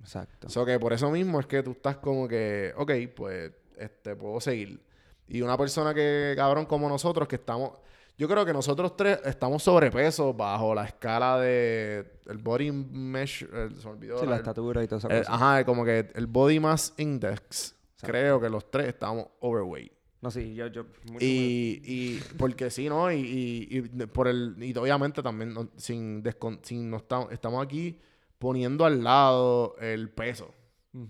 Exacto. 0.00 0.50
So 0.50 0.66
que 0.66 0.78
por 0.78 0.92
eso 0.92 1.10
mismo 1.10 1.40
es 1.40 1.46
que 1.46 1.62
tú 1.62 1.70
estás 1.70 1.96
como 1.96 2.28
que, 2.28 2.74
ok, 2.76 2.92
pues, 3.16 3.50
este, 3.78 4.14
puedo 4.14 4.38
seguir. 4.40 4.82
Y 5.26 5.40
una 5.40 5.56
persona 5.56 5.94
que, 5.94 6.34
cabrón, 6.36 6.66
como 6.66 6.88
nosotros, 6.88 7.26
que 7.26 7.36
estamos... 7.36 7.72
Yo 8.16 8.28
creo 8.28 8.44
que 8.44 8.52
nosotros 8.52 8.96
tres 8.96 9.18
estamos 9.24 9.62
sobrepeso 9.62 10.34
bajo 10.34 10.74
la 10.74 10.84
escala 10.84 11.40
de... 11.40 12.18
El 12.26 12.38
body 12.38 12.70
mesh... 12.70 13.42
el- 13.52 13.80
se 13.80 13.88
olvidó 13.88 14.18
Sí, 14.20 14.26
la- 14.26 14.36
estatura 14.36 14.84
y 14.84 14.86
toda 14.86 14.98
esa 14.98 15.08
eh, 15.08 15.22
ajá, 15.26 15.64
como 15.64 15.84
que 15.84 16.10
el 16.14 16.26
body 16.26 16.60
mass 16.60 16.92
index. 16.98 17.74
Creo 18.02 18.38
que 18.40 18.50
los 18.50 18.70
tres 18.70 18.88
estamos 18.88 19.28
overweight. 19.40 19.92
No, 20.24 20.30
sí, 20.30 20.54
yo... 20.54 20.68
yo 20.68 20.84
mucho 21.12 21.22
Y, 21.24 21.82
y 21.84 22.20
porque 22.38 22.70
sí, 22.70 22.88
¿no? 22.88 23.12
Y, 23.12 23.16
y, 23.18 23.68
y 23.76 23.80
por 24.06 24.26
el, 24.26 24.56
y 24.58 24.74
obviamente 24.78 25.22
también 25.22 25.52
no- 25.52 25.68
sin, 25.76 26.24
descon- 26.24 26.60
sin 26.62 26.88
no 26.90 26.96
estamos, 26.96 27.30
estamos 27.30 27.62
aquí 27.62 28.00
poniendo 28.38 28.86
al 28.86 29.04
lado 29.04 29.76
el 29.80 30.08
peso, 30.08 30.50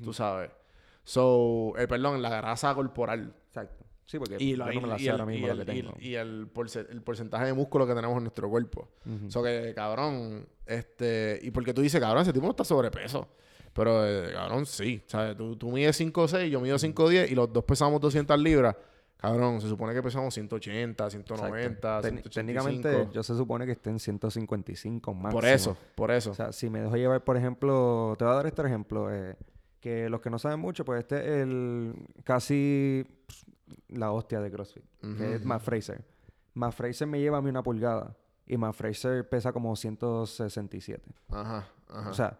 tú 0.03 0.13
sabes. 0.13 0.51
So, 1.05 1.75
eh, 1.79 1.87
perdón, 1.87 2.21
la 2.23 2.31
grasa 2.31 2.75
corporal. 2.75 3.35
Exacto. 3.49 3.85
Sí, 4.07 4.19
porque 4.19 4.37
Y, 4.39 4.51
yo 4.53 4.57
la- 4.59 4.73
no 4.73 4.81
me 4.81 4.89
la 4.89 4.99
sé 4.99 5.05
el, 5.05 5.11
ahora 5.13 5.27
mismo 5.27 5.47
y 5.47 5.49
lo 5.49 5.61
el- 5.61 5.67
que 5.67 5.73
y 5.75 5.79
el- 5.79 5.85
tengo. 5.87 5.97
y 6.01 6.15
el 6.15 6.47
porce- 6.53 6.87
el 6.91 7.03
porcentaje 7.03 7.47
de 7.47 7.53
músculo 7.55 7.87
que 7.87 7.95
tenemos 7.95 8.17
en 8.17 8.25
nuestro 8.25 8.51
cuerpo. 8.51 8.89
So 9.29 9.43
que, 9.43 9.73
cabrón, 9.75 10.47
este... 10.67 11.39
Y 11.43 11.51
porque 11.53 11.73
tú 11.73 11.83
dices, 11.83 12.01
cabrón, 12.01 12.23
ese 12.23 12.33
tipo 12.33 12.45
no 12.47 12.51
está 12.51 12.65
sobrepeso. 12.65 13.29
Pero, 13.73 14.07
eh, 14.07 14.33
cabrón, 14.33 14.67
sí. 14.67 15.03
¿Sabes? 15.07 15.37
Tú, 15.37 15.57
tú 15.57 15.71
mides 15.71 15.97
5'6", 16.01 16.49
yo 16.51 16.61
mido 16.61 16.77
5'10", 16.79 17.31
y 17.31 17.35
los 17.35 17.53
dos 17.53 17.65
pesamos 17.65 18.01
200 18.01 18.39
libras. 18.39 18.77
Cabrón, 19.25 19.61
se 19.61 19.69
supone 19.69 19.95
que 19.95 20.03
pesamos 20.03 20.33
180, 20.35 21.11
190, 21.11 21.69
Exacto. 21.69 22.09
Tec- 22.09 22.11
185. 22.31 22.31
Técnicamente, 22.35 23.09
yo 23.15 23.23
se 23.23 23.35
supone 23.35 23.67
que 23.67 23.73
esté 23.73 23.91
en 23.91 23.99
155 23.99 25.15
máximo. 25.15 25.41
Por 25.41 25.49
eso, 25.49 25.77
por 25.95 26.11
eso. 26.11 26.31
O 26.31 26.35
sea, 26.35 26.53
si 26.53 26.69
me 26.71 26.81
dejo 26.81 26.97
llevar, 26.97 27.23
por 27.25 27.37
ejemplo, 27.37 28.15
te 28.19 28.25
voy 28.25 28.33
a 28.33 28.37
dar 28.37 28.47
este 28.47 28.63
ejemplo, 28.63 29.13
eh, 29.15 29.37
que 29.81 30.09
los 30.09 30.21
que 30.21 30.31
no 30.31 30.39
saben 30.39 30.61
mucho, 30.61 30.85
pues 30.85 31.01
este 31.01 31.19
es 31.21 31.43
el 31.43 31.95
casi 32.25 33.07
la 33.89 34.13
hostia 34.13 34.41
de 34.41 34.51
CrossFit, 34.51 34.85
que 35.19 35.35
es 35.35 35.45
Matt 35.45 35.63
Fraser. 35.63 36.05
Matt 36.55 36.73
Fraser 36.75 37.07
me 37.09 37.21
lleva 37.21 37.39
a 37.39 37.43
mí 37.43 37.51
una 37.51 37.63
pulgada 37.63 38.17
y 38.47 38.57
Matt 38.57 38.75
Fraser 38.75 39.29
pesa 39.29 39.53
como 39.53 39.75
167. 39.77 41.03
Ajá, 41.31 41.67
ajá. 41.89 42.11
O 42.11 42.15
sea, 42.15 42.39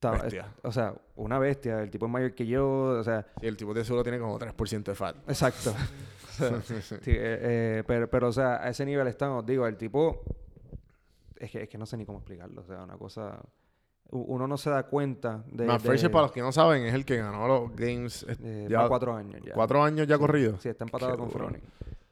Bestia. 0.00 0.54
o 0.62 0.70
sea, 0.72 0.94
una 1.16 1.38
bestia, 1.38 1.80
el 1.82 1.90
tipo 1.90 2.06
es 2.06 2.12
mayor 2.12 2.34
que 2.34 2.46
yo, 2.46 2.66
o 2.98 3.02
sea, 3.04 3.26
Sí, 3.40 3.46
el 3.46 3.56
tipo 3.56 3.72
de 3.74 3.84
seguro 3.84 4.02
tiene 4.02 4.18
como 4.18 4.38
3% 4.38 4.84
de 4.84 4.94
fat. 4.94 5.16
exacto. 5.28 5.74
O 6.36 6.60
sea, 6.60 6.60
sí, 6.82 7.10
eh, 7.12 7.38
eh, 7.78 7.84
pero, 7.86 8.10
pero, 8.10 8.28
o 8.28 8.32
sea, 8.32 8.56
a 8.62 8.68
ese 8.68 8.84
nivel 8.84 9.06
estamos, 9.08 9.46
digo, 9.46 9.66
el 9.66 9.78
tipo, 9.78 10.22
es 11.38 11.50
que, 11.50 11.62
es 11.62 11.68
que 11.70 11.78
no 11.78 11.86
sé 11.86 11.96
ni 11.96 12.04
cómo 12.04 12.18
explicarlo, 12.18 12.60
o 12.60 12.64
sea, 12.64 12.82
una 12.84 12.98
cosa, 12.98 13.40
uno 14.10 14.46
no 14.46 14.58
se 14.58 14.68
da 14.68 14.82
cuenta 14.82 15.42
de... 15.46 15.64
Matt 15.64 15.80
de- 15.82 15.88
Fraser, 15.88 16.10
para 16.10 16.24
los 16.24 16.32
que 16.32 16.42
no 16.42 16.52
saben, 16.52 16.84
es 16.84 16.92
el 16.92 17.06
que 17.06 17.16
ganó 17.16 17.48
los 17.48 17.74
Games. 17.74 18.24
eh, 18.28 18.36
eh, 18.42 18.66
ya 18.68 18.86
cuatro 18.86 19.14
años 19.14 19.40
ya. 19.42 19.54
cuatro 19.54 19.82
años 19.82 20.06
ya 20.06 20.18
corrido. 20.18 20.58
Sí, 20.60 20.68
está 20.68 20.84
empatado 20.84 21.12
Qué 21.12 21.16
con. 21.18 21.30
Froning, 21.30 21.62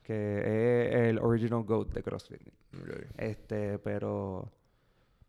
que 0.02 0.39
es 0.39 0.94
el 1.11 1.19
original 1.19 1.62
GOAT 1.65 1.89
de 1.93 2.02
CrossFit. 2.02 2.40
Este, 3.19 3.78
pero. 3.78 4.51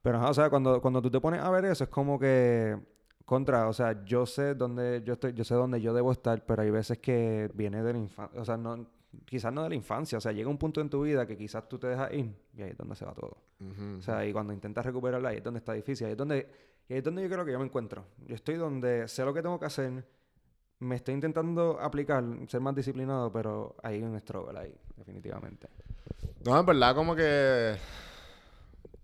Pero, 0.05 0.19
ajá, 0.19 0.29
o 0.29 0.33
sea, 0.35 0.51
cuando, 0.51 0.79
cuando 0.81 1.01
tú 1.01 1.09
te 1.09 1.19
pones 1.19 1.41
a 1.41 1.49
ver 1.49 1.65
eso, 1.65 1.83
es 1.83 1.89
como 1.89 2.19
que. 2.19 2.77
Contra, 3.25 3.67
o 3.67 3.73
sea, 3.73 4.05
yo 4.05 4.27
sé 4.27 4.53
dónde 4.53 5.01
yo 5.03 5.13
estoy, 5.13 5.33
yo 5.33 5.43
sé 5.43 5.55
dónde 5.55 5.81
yo 5.81 5.95
debo 5.95 6.11
estar, 6.11 6.45
pero 6.45 6.61
hay 6.61 6.69
veces 6.69 6.99
que 6.99 7.49
viene 7.55 7.81
de 7.81 7.93
la 7.93 7.97
infancia. 7.97 8.39
O 8.39 8.45
sea, 8.45 8.55
no, 8.55 8.85
quizás 9.25 9.51
no 9.51 9.63
de 9.63 9.69
la 9.69 9.73
infancia. 9.73 10.19
O 10.19 10.21
sea, 10.21 10.31
llega 10.31 10.47
un 10.47 10.59
punto 10.59 10.79
en 10.79 10.91
tu 10.91 11.01
vida 11.01 11.25
que 11.25 11.35
quizás 11.35 11.67
tú 11.67 11.79
te 11.79 11.87
dejas 11.87 12.13
ir 12.13 12.31
y 12.55 12.61
ahí 12.61 12.69
es 12.69 12.77
donde 12.77 12.95
se 12.95 13.03
va 13.03 13.15
todo. 13.15 13.35
O 13.97 14.01
sea, 14.03 14.23
y 14.27 14.31
cuando 14.31 14.53
intentas 14.53 14.85
recuperarla, 14.85 15.29
ahí 15.29 15.37
es 15.37 15.43
donde 15.43 15.57
está 15.57 15.73
difícil. 15.73 16.05
Ahí 16.05 16.11
es 16.11 16.17
donde, 16.19 16.47
y 16.87 16.93
ahí 16.93 16.99
es 16.99 17.03
donde 17.03 17.23
yo 17.23 17.29
creo 17.29 17.43
que 17.43 17.51
yo 17.53 17.57
me 17.57 17.65
encuentro. 17.65 18.05
Yo 18.27 18.35
estoy 18.35 18.57
donde 18.57 19.07
sé 19.07 19.25
lo 19.25 19.33
que 19.33 19.41
tengo 19.41 19.59
que 19.59 19.65
hacer, 19.65 20.05
me 20.81 20.97
estoy 20.97 21.15
intentando 21.15 21.79
aplicar, 21.81 22.23
ser 22.47 22.61
más 22.61 22.75
disciplinado, 22.75 23.31
pero 23.31 23.75
hay 23.81 24.03
un 24.03 24.19
struggle 24.19 24.59
ahí, 24.59 24.75
definitivamente. 24.97 25.67
No, 26.45 26.59
en 26.59 26.65
verdad, 26.67 26.93
como 26.93 27.15
que. 27.15 27.75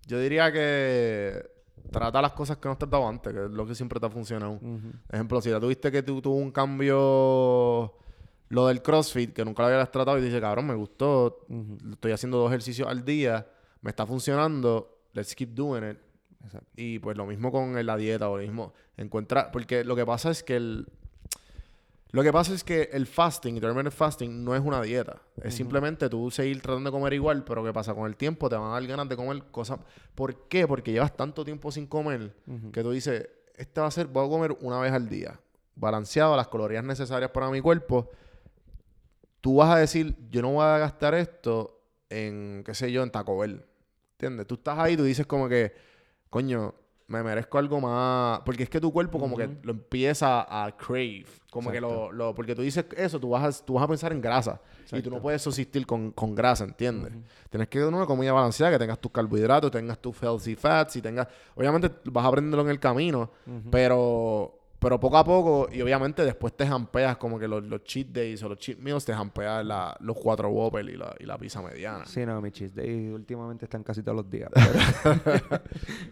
Yo 0.06 0.18
diría 0.20 0.52
que. 0.52 1.50
Trata 1.90 2.22
las 2.22 2.32
cosas 2.32 2.56
que 2.56 2.68
no 2.68 2.72
has 2.72 2.78
tratado 2.78 3.06
antes, 3.06 3.32
que 3.32 3.44
es 3.44 3.50
lo 3.50 3.66
que 3.66 3.74
siempre 3.74 4.00
te 4.00 4.06
ha 4.06 4.10
funcionado. 4.10 4.52
Ujú. 4.52 4.92
Ejemplo, 5.10 5.40
si 5.42 5.50
ya 5.50 5.60
tuviste 5.60 5.90
que 5.90 6.02
tú 6.02 6.22
tuvo 6.22 6.36
un 6.36 6.50
cambio. 6.50 7.94
Lo 8.48 8.66
del 8.66 8.82
CrossFit, 8.82 9.32
que 9.32 9.44
nunca 9.46 9.62
lo 9.62 9.68
habías 9.68 9.90
tratado, 9.90 10.18
y 10.18 10.22
dices, 10.22 10.40
cabrón, 10.40 10.66
me 10.66 10.74
gustó. 10.74 11.46
Estoy 11.90 12.12
haciendo 12.12 12.38
dos 12.38 12.50
ejercicios 12.50 12.86
al 12.86 13.04
día, 13.04 13.46
me 13.80 13.90
está 13.90 14.06
funcionando. 14.06 15.00
Let's 15.14 15.34
keep 15.34 15.54
doing 15.54 15.90
it. 15.90 15.98
Exacto. 16.44 16.68
Y 16.76 16.98
pues 16.98 17.16
lo 17.16 17.26
mismo 17.26 17.50
con 17.50 17.84
la 17.84 17.96
dieta 17.96 18.28
o 18.28 18.36
lo 18.36 18.42
mismo. 18.42 18.74
Encuentra. 18.96 19.50
Porque 19.50 19.84
lo 19.84 19.96
que 19.96 20.04
pasa 20.04 20.30
es 20.30 20.42
que 20.42 20.56
el. 20.56 20.86
Lo 22.12 22.22
que 22.22 22.30
pasa 22.30 22.52
es 22.52 22.62
que 22.62 22.90
el 22.92 23.06
fasting, 23.06 23.54
intermittent 23.54 23.94
fasting, 23.94 24.44
no 24.44 24.54
es 24.54 24.60
una 24.60 24.82
dieta. 24.82 25.22
Es 25.42 25.54
simplemente 25.54 26.10
tú 26.10 26.30
seguir 26.30 26.60
tratando 26.60 26.90
de 26.90 26.92
comer 26.92 27.14
igual, 27.14 27.42
pero 27.42 27.64
¿qué 27.64 27.72
pasa? 27.72 27.94
Con 27.94 28.06
el 28.06 28.16
tiempo 28.16 28.50
te 28.50 28.56
van 28.56 28.70
a 28.70 28.74
dar 28.74 28.86
ganas 28.86 29.08
de 29.08 29.16
comer 29.16 29.44
cosas. 29.50 29.80
¿Por 30.14 30.46
qué? 30.46 30.68
Porque 30.68 30.92
llevas 30.92 31.16
tanto 31.16 31.42
tiempo 31.42 31.72
sin 31.72 31.86
comer 31.86 32.34
que 32.70 32.82
tú 32.82 32.90
dices, 32.90 33.30
este 33.56 33.80
va 33.80 33.86
a 33.86 33.90
ser, 33.90 34.08
voy 34.08 34.26
a 34.26 34.28
comer 34.28 34.54
una 34.60 34.78
vez 34.78 34.92
al 34.92 35.08
día. 35.08 35.40
Balanceado, 35.74 36.36
las 36.36 36.48
calorías 36.48 36.84
necesarias 36.84 37.30
para 37.30 37.48
mi 37.48 37.62
cuerpo. 37.62 38.10
Tú 39.40 39.56
vas 39.56 39.74
a 39.74 39.78
decir, 39.78 40.14
yo 40.30 40.42
no 40.42 40.52
voy 40.52 40.66
a 40.66 40.76
gastar 40.76 41.14
esto 41.14 41.80
en, 42.10 42.62
qué 42.66 42.74
sé 42.74 42.92
yo, 42.92 43.02
en 43.02 43.10
Taco 43.10 43.38
Bell. 43.38 43.64
¿Entiendes? 44.12 44.46
Tú 44.46 44.56
estás 44.56 44.78
ahí, 44.78 44.98
tú 44.98 45.04
dices 45.04 45.26
como 45.26 45.48
que, 45.48 45.72
coño, 46.28 46.74
me 47.12 47.22
merezco 47.22 47.58
algo 47.58 47.80
más. 47.80 48.40
Porque 48.44 48.64
es 48.64 48.68
que 48.70 48.80
tu 48.80 48.92
cuerpo 48.92 49.18
como 49.20 49.36
que 49.36 49.44
lo 49.62 49.72
empieza 49.72 50.46
a 50.48 50.76
crave. 50.76 51.26
Como 51.50 51.70
que 51.70 51.80
lo, 51.80 52.10
lo- 52.12 52.34
Porque 52.34 52.54
tú 52.54 52.62
dices 52.62 52.86
eso, 52.96 53.20
tú 53.20 53.28
vas 53.30 53.60
a, 53.60 53.64
tú 53.64 53.74
vas 53.74 53.84
a 53.84 53.88
pensar 53.88 54.10
en 54.12 54.20
grasa. 54.20 54.60
Y 54.98 55.02
tú 55.02 55.10
no 55.10 55.20
puedes 55.22 55.40
subsistir 55.42 55.86
con, 55.86 56.10
con 56.10 56.34
grasa, 56.34 56.64
¿entiendes? 56.64 57.12
Tienes 57.50 57.68
que 57.68 57.78
tener 57.78 57.94
una 57.94 58.06
comida 58.06 58.32
balanceada, 58.32 58.72
que 58.72 58.78
tengas 58.78 58.98
tus 58.98 59.12
carbohidratos, 59.12 59.70
tengas 59.70 59.98
tus 59.98 60.20
healthy 60.22 60.54
fats 60.56 60.96
y 60.96 61.02
tengas... 61.02 61.28
Obviamente 61.54 61.90
vas 62.06 62.24
a 62.24 62.28
aprenderlo 62.28 62.62
en 62.64 62.70
el 62.70 62.80
camino, 62.80 63.30
pero... 63.70 64.58
Pero 64.82 64.98
poco 64.98 65.16
a 65.16 65.24
poco, 65.24 65.68
y 65.72 65.80
obviamente 65.80 66.24
después 66.24 66.54
te 66.56 66.66
jampeas 66.66 67.16
como 67.16 67.38
que 67.38 67.46
los, 67.46 67.62
los 67.62 67.84
cheat 67.84 68.08
days 68.08 68.42
o 68.42 68.48
los 68.48 68.58
cheat 68.58 68.78
meals, 68.78 69.04
te 69.04 69.14
jampeas 69.14 69.64
la- 69.64 69.96
los 70.00 70.16
cuatro 70.16 70.48
Whopper 70.50 70.84
y 70.88 70.96
la, 70.96 71.14
y 71.20 71.24
la 71.24 71.38
pizza 71.38 71.62
mediana. 71.62 72.04
Sí, 72.04 72.26
no, 72.26 72.40
mis 72.42 72.52
cheat 72.52 72.72
days 72.72 73.12
últimamente 73.14 73.64
están 73.66 73.84
casi 73.84 74.02
todos 74.02 74.16
los 74.16 74.28
días. 74.28 74.50
pero- 75.04 75.62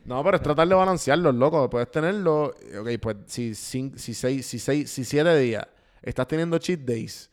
No, 0.04 0.22
pero 0.24 0.36
es 0.36 0.42
tratar 0.42 0.68
de 0.68 0.74
balancearlos, 0.74 1.34
loco. 1.34 1.68
Puedes 1.68 1.90
tenerlo. 1.90 2.54
Ok, 2.80 2.88
pues 3.02 3.16
si, 3.26 3.50
cin- 3.50 3.96
si, 3.96 4.14
seis, 4.14 4.46
si, 4.46 4.58
seis, 4.58 4.88
si 4.90 5.04
siete 5.04 5.36
días 5.38 5.66
estás 6.00 6.26
teniendo 6.28 6.56
cheat 6.58 6.80
days, 6.80 7.30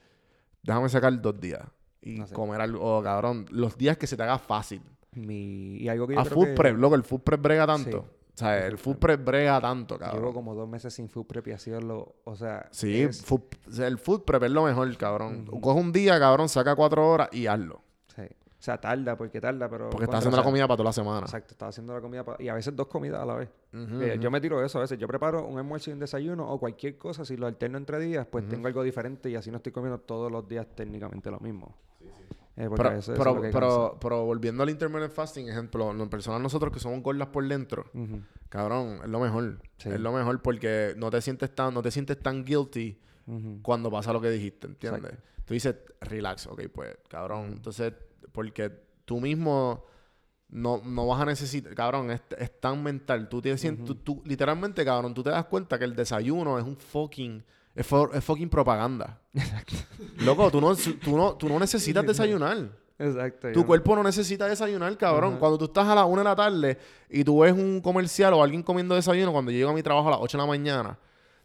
déjame 0.64 0.90
sacar 0.90 1.22
dos 1.22 1.40
días. 1.40 1.62
Y 2.02 2.16
No 2.20 2.28
sé. 2.28 2.34
comer 2.34 2.62
algo, 2.62 2.80
oh, 2.98 3.04
cabrón. 3.04 3.46
Los 3.52 3.78
días 3.78 3.98
que 3.98 4.08
se 4.08 4.18
te 4.18 4.24
haga 4.24 4.40
fácil. 4.40 4.82
mi... 5.14 5.78
Y 5.78 5.88
algo 5.90 6.08
que 6.08 6.16
yo 6.16 6.20
A 6.20 6.24
creo 6.24 6.36
food 6.36 6.46
que 6.48 6.54
prep, 6.54 6.78
loco, 6.78 6.96
el 6.96 7.04
food 7.04 7.22
prep 7.22 7.42
brega 7.42 7.68
tanto. 7.68 8.02
Sí. 8.10 8.17
O 8.38 8.40
sea, 8.40 8.68
el 8.68 8.78
food 8.78 8.98
prep 8.98 9.26
brega 9.26 9.60
tanto, 9.60 9.98
cabrón. 9.98 10.22
Llevo 10.22 10.34
como 10.34 10.54
dos 10.54 10.70
meses 10.70 10.94
sin 10.94 11.10
food 11.10 11.26
prep 11.26 11.48
y 11.48 11.52
ha 11.54 11.58
sido 11.58 11.82
lo... 11.82 12.18
O 12.24 12.36
sea... 12.36 12.68
Sí, 12.70 13.02
es- 13.02 13.26
food- 13.26 13.48
el 13.82 13.98
food 13.98 14.22
prep 14.26 14.44
es 14.44 14.52
lo 14.52 14.64
mejor, 14.64 14.96
cabrón. 14.96 15.48
Coge 15.60 15.80
un 15.80 15.92
día, 15.92 16.20
cabrón, 16.20 16.48
saca 16.48 16.76
cuatro 16.76 17.10
horas 17.10 17.30
y 17.32 17.48
hazlo. 17.48 17.82
sí. 18.16 18.22
O 18.60 18.62
sea, 18.68 18.80
tarda, 18.82 19.16
porque 19.16 19.40
tarda, 19.40 19.70
pero... 19.70 19.90
Porque 19.92 20.06
estás 20.06 20.18
haciendo 20.20 20.36
la 20.38 20.44
comida 20.44 20.68
para 20.68 20.78
toda 20.78 20.90
la 20.90 20.94
semana. 20.94 21.20
Exacto, 21.22 21.52
estaba 21.54 21.70
haciendo 21.70 21.94
la 21.94 22.02
comida 22.02 22.24
pa- 22.26 22.36
y 22.40 22.48
a 22.50 22.54
veces 22.56 22.76
dos 22.76 22.88
comidas 22.88 23.22
a 23.22 23.26
la 23.26 23.36
vez. 23.36 23.50
Eh. 23.74 24.18
Yo 24.20 24.30
me 24.32 24.42
tiro 24.42 24.64
eso 24.66 24.80
a 24.80 24.82
veces. 24.82 24.98
Yo 24.98 25.08
preparo 25.08 25.46
un 25.48 25.58
almuerzo 25.60 25.90
y 25.92 25.94
un 25.94 26.00
desayuno 26.00 26.48
o 26.52 26.60
cualquier 26.60 26.98
cosa. 26.98 27.24
Si 27.24 27.38
lo 27.38 27.46
alterno 27.48 27.78
entre 27.78 28.00
días, 28.00 28.28
pues 28.30 28.48
tengo 28.50 28.68
algo 28.68 28.82
diferente 28.84 29.30
y 29.30 29.36
así 29.36 29.52
no 29.52 29.58
estoy 29.58 29.72
comiendo 29.72 30.00
todos 30.00 30.32
los 30.32 30.48
días 30.48 30.66
técnicamente 30.76 31.30
lo 31.32 31.40
mismo. 31.40 31.76
Eh, 32.58 32.68
Pero, 32.76 32.92
eso 32.92 33.12
es 33.14 33.18
volviendo 34.26 34.64
al 34.64 34.70
intermittent 34.72 35.14
fasting, 35.14 35.48
ejemplo, 35.48 35.92
en 35.92 36.02
personal 36.10 36.42
nosotros 36.42 36.74
que 36.74 36.80
somos 36.80 37.02
gordas 37.04 37.28
por 37.28 37.48
dentro, 37.48 37.86
cabrón, 38.50 39.00
es 39.04 39.10
lo 39.10 39.20
mejor. 39.20 39.60
Sí. 39.78 39.90
Es 39.90 40.00
lo 40.00 40.12
mejor 40.12 40.42
porque 40.42 40.94
no 40.98 41.12
te 41.12 41.22
sientes 41.22 41.54
tan, 41.54 41.74
no 41.74 41.82
te 41.84 41.92
sientes 41.92 42.20
tan 42.20 42.44
guilty 42.44 43.00
cuando 43.62 43.92
pasa 43.92 44.12
lo 44.12 44.22
que 44.22 44.30
dijiste, 44.32 44.68
¿entiendes? 44.68 45.14
Tú 45.46 45.54
dices, 45.54 45.76
relax, 46.02 46.48
ok, 46.48 46.64
pues, 46.74 46.98
cabrón. 47.08 47.46
Entonces, 47.54 47.94
porque 48.32 48.72
tú 49.06 49.20
mismo 49.22 49.86
no, 50.50 50.82
no 50.84 51.08
vas 51.08 51.22
a 51.22 51.26
necesitar, 51.26 51.74
cabrón, 51.76 52.10
es, 52.12 52.22
es 52.38 52.60
tan 52.60 52.82
mental. 52.84 53.30
Tú, 53.30 53.42
tienes, 53.42 53.62
tú, 53.86 53.96
tú- 53.96 54.22
literalmente, 54.26 54.84
cabrón, 54.84 55.14
tú 55.14 55.24
te 55.24 55.30
das 55.30 55.46
cuenta 55.46 55.78
que 55.78 55.86
el 55.86 55.96
desayuno 55.96 56.58
es 56.58 56.66
un 56.66 56.76
fucking, 56.78 57.44
es, 57.78 57.90
fo- 57.90 58.10
es 58.14 58.24
fucking 58.24 58.50
propaganda. 58.50 59.20
Loco, 60.20 60.50
tú 60.52 60.60
no, 60.60 60.76
tú 60.76 61.16
no, 61.18 61.34
tú 61.36 61.48
no 61.48 61.60
necesitas 61.60 62.06
desayunar. 62.06 62.70
Exacto. 63.00 63.52
Tu 63.54 63.64
cuerpo 63.66 63.96
no 63.96 64.02
necesita 64.04 64.48
desayunar, 64.48 64.98
cabrón. 64.98 65.38
Cuando 65.38 65.58
tú 65.60 65.66
estás 65.66 65.88
a 65.88 65.94
las 65.96 66.06
1 66.06 66.18
de 66.18 66.24
la 66.24 66.36
tarde 66.36 66.78
y 67.10 67.24
tú 67.24 67.40
ves 67.42 67.54
un 67.54 67.80
comercial 67.80 68.34
o 68.34 68.42
alguien 68.44 68.64
comiendo 68.64 68.96
desayuno, 68.96 69.32
cuando 69.32 69.52
yo 69.52 69.58
llego 69.60 69.70
a 69.70 69.74
mi 69.74 69.84
trabajo 69.84 70.08
a 70.08 70.12
las 70.12 70.20
8 70.22 70.38
de 70.38 70.42
la 70.44 70.48
mañana, 70.48 70.98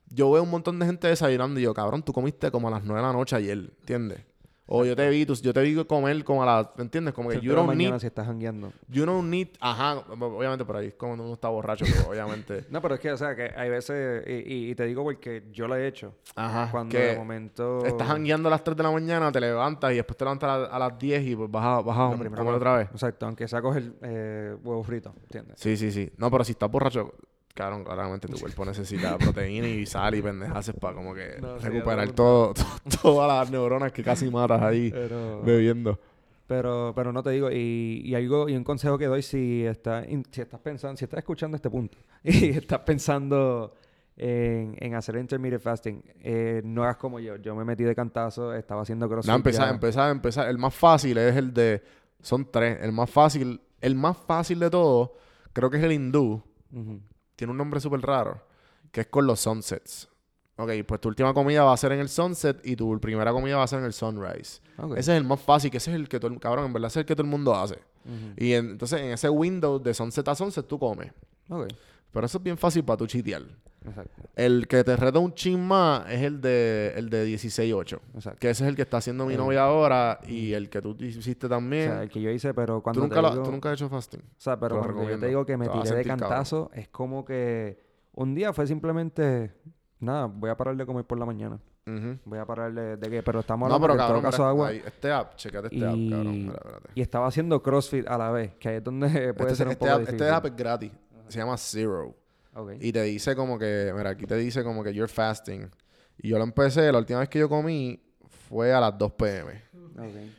yo 0.09 0.31
veo 0.33 0.43
un 0.43 0.51
montón 0.51 0.79
de 0.79 0.87
gente 0.87 1.09
desayunando 1.09 1.61
y 1.61 1.65
yo, 1.65 1.75
cabrón, 1.75 2.03
tú 2.03 2.13
comiste 2.13 2.51
como 2.51 2.69
a 2.69 2.71
las 2.71 2.83
9 2.85 3.01
de 3.03 3.07
la 3.07 3.13
noche 3.13 3.37
ayer, 3.37 3.59
¿entiendes? 3.81 4.21
O 4.67 4.85
yo 4.85 4.95
te 4.95 5.09
vi, 5.11 5.27
tú- 5.27 5.35
yo 5.35 5.53
te 5.53 5.61
vi 5.61 5.75
comer 5.85 6.23
como 6.25 6.43
a 6.43 6.47
las, 6.47 6.69
¿entiendes? 6.79 7.13
Como 7.13 7.29
que 7.29 7.41
you 7.41 7.53
don't 7.53 7.67
mañana 7.67 7.91
need, 7.97 8.01
si 8.01 8.07
estás 8.07 8.27
jangueando. 8.27 8.73
you 8.89 9.05
don't 9.05 9.29
need, 9.29 9.49
ajá, 9.61 9.99
obviamente 10.09 10.65
por 10.65 10.77
ahí 10.77 10.87
es 10.89 10.95
como 10.95 11.15
uno 11.15 11.33
está 11.35 11.49
borracho, 11.49 11.85
pero 11.85 12.09
obviamente, 12.11 12.65
No, 12.71 12.81
pero 12.81 12.95
es 12.95 13.01
que, 13.01 13.11
o 13.13 13.17
sea, 13.17 13.35
que 13.35 13.51
hay 13.57 13.69
veces, 13.69 14.25
y, 14.27 14.71
y- 14.71 14.75
te 14.75 14.87
digo 14.87 15.03
porque 15.03 15.43
yo 15.53 15.67
lo 15.69 15.75
he 15.77 15.87
hecho. 15.87 16.15
ajá, 16.37 16.69
Cuando 16.71 16.93
que 16.93 16.99
de 16.99 17.17
momento. 17.17 17.85
estás 17.85 18.07
jangueando 18.07 18.49
a 18.49 18.51
las 18.53 18.63
3 18.65 18.77
de 18.77 18.83
la 18.85 18.91
mañana, 18.93 19.31
te 19.33 19.41
levantas 19.41 19.93
y 19.93 19.97
después 19.97 20.17
te 20.17 20.25
levantas 20.25 20.49
a, 20.51 20.59
la- 20.59 20.67
a 20.67 20.79
las 20.79 20.99
10 20.99 21.23
y 21.27 21.35
pues 21.37 21.51
vas 21.51 21.65
a, 21.65 21.81
vas 21.83 21.99
a 21.99 22.17
comer 22.17 22.55
otra 22.55 22.77
vez. 22.79 22.89
Exacto, 22.93 23.27
aunque 23.27 23.49
sea 23.49 23.61
coger 23.61 23.93
eh, 24.03 24.57
huevo 24.63 24.83
frito, 24.85 25.13
¿entiendes? 25.25 25.57
Sí, 25.59 25.77
sí, 25.77 25.91
sí. 25.91 26.11
No, 26.17 26.31
pero 26.31 26.45
si 26.45 26.53
estás 26.53 26.71
borracho, 26.71 27.13
cabrón, 27.55 27.85
claramente 27.85 28.29
tu 28.29 28.39
cuerpo 28.39 28.65
necesita 28.65 29.19
proteína 29.19 29.69
y 29.69 29.87
sal 29.87 30.15
y 30.15 30.23
pendejaces 30.23 30.75
para 30.75 30.95
como 30.95 31.15
que 31.15 31.37
No, 31.41 31.59
recuperar 31.59 32.11
todo, 32.13 32.55
to- 32.55 32.65
todas 33.03 33.29
las 33.29 33.51
neuronas 33.51 33.93
que 33.93 34.03
casi 34.03 34.31
matas 34.31 34.63
ahí 34.63 34.91
Pero, 34.91 35.43
bebiendo. 35.43 35.99
pero, 36.47 36.93
pero 36.95 37.13
no 37.13 37.23
te 37.23 37.31
digo, 37.31 37.51
y, 37.51 38.03
y 38.05 38.15
algo, 38.15 38.49
y 38.49 38.57
un 38.57 38.65
consejo 38.65 38.97
que 38.99 39.07
doy 39.07 39.23
si 39.23 39.65
estás, 39.65 40.07
si 40.31 40.41
estás 40.41 40.61
pensando, 40.61 40.97
si 40.97 41.05
estás 41.05 41.19
escuchando 41.19 41.57
este 41.57 41.71
punto 41.71 41.99
y 42.25 42.51
estás 42.51 42.81
pensando 42.81 43.75
en, 44.17 44.77
en 44.79 44.95
hacer 44.95 45.17
intermittent 45.17 45.63
fasting, 45.63 46.03
eh, 46.23 46.61
no 46.65 46.83
hagas 46.85 46.97
como 46.97 47.19
yo. 47.21 47.37
Yo 47.37 47.55
me 47.55 47.65
metí 47.65 47.83
de 47.85 47.95
cantazo, 47.95 48.55
estaba 48.55 48.83
haciendo 48.83 49.09
crossfit. 49.09 49.31
No, 49.31 49.37
empezar, 49.37 49.71
empezar, 49.73 50.11
empezar. 50.11 50.49
El 50.49 50.59
más 50.59 50.75
fácil 50.75 51.17
es 51.19 51.35
el 51.37 51.53
de... 51.55 51.83
Son 52.21 52.49
tres. 52.51 52.79
El 52.83 52.93
más 52.93 53.11
fácil, 53.11 53.61
el 53.81 53.95
más 53.95 54.17
fácil 54.17 54.59
de 54.61 54.69
todo, 54.71 55.15
creo 55.55 55.71
que 55.71 55.79
es 55.79 55.83
el 55.85 55.93
hindú. 55.93 56.43
Ujú. 56.73 57.01
Tiene 57.37 57.51
un 57.51 57.57
nombre 57.59 57.81
súper 57.81 58.01
raro. 58.01 58.41
Que 58.91 59.03
es 59.03 59.07
con 59.07 59.27
los 59.27 59.41
sunsets. 59.41 60.09
Ok, 60.57 60.71
pues 60.87 61.01
tu 61.01 61.09
última 61.09 61.33
comida 61.33 61.65
va 61.65 61.73
a 61.73 61.77
ser 61.77 61.93
en 61.93 62.01
el 62.01 62.09
sunset 62.11 62.61
y 62.65 62.77
tu 62.77 63.01
primera 63.01 63.33
comida 63.33 63.57
va 63.57 63.63
a 63.65 63.67
ser 63.67 63.79
en 63.79 63.87
el 63.87 63.93
sunrise. 63.95 64.61
Ok. 64.77 64.93
Ese 64.93 65.13
es 65.13 65.19
el 65.19 65.25
más 65.25 65.41
fácil, 65.41 65.71
que 65.71 65.79
ese 65.79 65.91
es 65.91 65.97
el 65.97 66.09
que 66.09 66.21
todo 66.21 66.31
el... 66.31 66.39
Cabrón, 66.39 66.67
en 66.67 66.73
verdad 66.75 66.89
es 66.89 66.97
el 66.99 67.07
que 67.07 67.15
todo 67.17 67.25
el 67.25 67.31
mundo 67.31 67.55
hace. 67.55 67.79
Y 68.37 68.53
en- 68.53 68.71
entonces 68.73 69.01
en 69.01 69.13
ese 69.13 69.29
window 69.31 69.79
de 69.83 69.95
sunset 69.95 70.27
a 70.29 70.35
sunset 70.35 70.67
tú 70.67 70.79
comes. 70.79 71.11
Ok, 71.49 71.69
Pero 72.13 72.27
eso 72.27 72.37
es 72.39 72.45
bien 72.45 72.59
fácil 72.59 72.85
para 72.85 72.99
tu 72.99 73.07
chitear. 73.07 73.43
Exacto, 73.87 74.23
El 74.37 74.67
que 74.69 74.85
te 74.85 74.97
reta 74.97 75.19
un 75.19 75.33
chin 75.35 75.61
más 75.67 76.11
es 76.11 76.23
el 76.23 76.41
de, 76.41 76.93
el 76.97 77.11
de 77.11 77.27
16-8. 77.27 77.99
exacto. 78.15 78.39
Que 78.41 78.51
ese 78.51 78.65
es 78.65 78.69
el 78.71 78.77
que 78.77 78.83
está 78.83 78.99
haciendo 78.99 79.27
mi 79.27 79.35
El- 79.35 79.41
novia 79.41 79.63
ahora 79.65 80.21
y 80.27 80.53
el 80.53 80.69
que 80.71 80.81
tú 80.83 80.97
hiciste 81.01 81.47
O 81.47 81.49
también. 81.49 81.91
sea, 81.91 82.03
el 82.03 82.09
que 82.11 82.21
yo 82.21 82.31
hice, 82.31 82.55
pero 82.55 82.77
¿Tú, 82.77 82.83
cuando 82.83 83.01
nunca 83.03 83.17
te 83.17 83.23
lo- 83.23 83.31
digo- 83.31 83.43
tú 83.45 83.51
nunca 83.53 83.71
has 83.71 83.75
hecho 83.81 83.89
fasting. 83.89 84.21
O 84.21 84.25
sea, 84.41 84.59
pero 84.59 84.79
cuando 84.81 85.09
yo 85.09 85.19
te 85.19 85.27
digo 85.29 85.45
que 85.47 85.57
me 85.57 85.69
tiré 85.69 85.95
de 85.97 86.05
cabrón. 86.05 86.19
cantazo, 86.29 86.71
es 86.75 86.89
como 86.89 87.25
que 87.25 87.81
un 88.15 88.35
día 88.35 88.53
fue 88.53 88.67
simplemente, 88.67 89.53
nada, 90.01 90.27
voy 90.27 90.51
a 90.51 90.57
parar 90.57 90.77
de 90.77 90.85
comer 90.87 91.05
por 91.05 91.19
la 91.19 91.27
mañana. 91.27 91.59
Voy 92.25 92.39
a 92.39 92.47
parar 92.47 92.73
de, 92.73 92.97
de 92.97 93.11
que, 93.11 93.25
pero 93.25 93.41
estamos 93.41 93.69
No, 93.69 93.75
hablando 93.75 93.89
pero 93.89 93.97
que 93.97 94.01
en 94.03 94.07
cabrón, 94.07 94.23
caso 94.23 94.43
mira, 94.43 94.51
agua. 94.51 94.69
ahí, 94.69 94.83
este 94.87 95.11
app, 95.11 95.35
checate 95.35 95.67
este 95.67 95.85
app, 95.85 95.97
cabrón. 96.11 96.53
Y 96.95 97.01
estaba 97.03 97.27
haciendo 97.27 97.61
CrossFit 97.61 98.07
a 98.07 98.17
la 98.17 98.31
vez, 98.31 98.53
que 98.61 98.69
ahí 98.69 98.77
es 98.77 98.85
donde 98.85 99.09
puede 99.35 99.51
Este, 99.51 99.57
ser 99.57 99.67
un 99.67 99.73
este 99.73 99.81
poco 99.85 99.93
app, 99.93 99.99
difícil. 100.01 100.21
este 100.23 100.31
app 100.33 100.47
es 100.47 100.57
gratis. 100.57 100.93
Se 101.27 101.39
llama 101.41 101.57
Zero. 101.57 102.15
Y 102.81 102.93
te 102.93 103.03
dice 103.03 103.35
como 103.35 103.59
que, 103.59 103.93
mira, 103.97 104.11
aquí 104.11 104.27
te 104.27 104.37
dice 104.37 104.63
como 104.63 104.83
que 104.85 104.93
you're 104.93 105.13
fasting. 105.13 105.71
Y 106.19 106.29
yo 106.29 106.39
lo 106.39 106.45
empecé, 106.45 106.93
la 106.93 106.99
última 106.99 107.21
vez 107.21 107.29
que 107.29 107.39
yo 107.39 107.49
comí 107.49 108.01
fue 108.49 108.73
a 108.73 108.81
las 108.81 108.97
2 108.99 109.13
pm. 109.13 109.63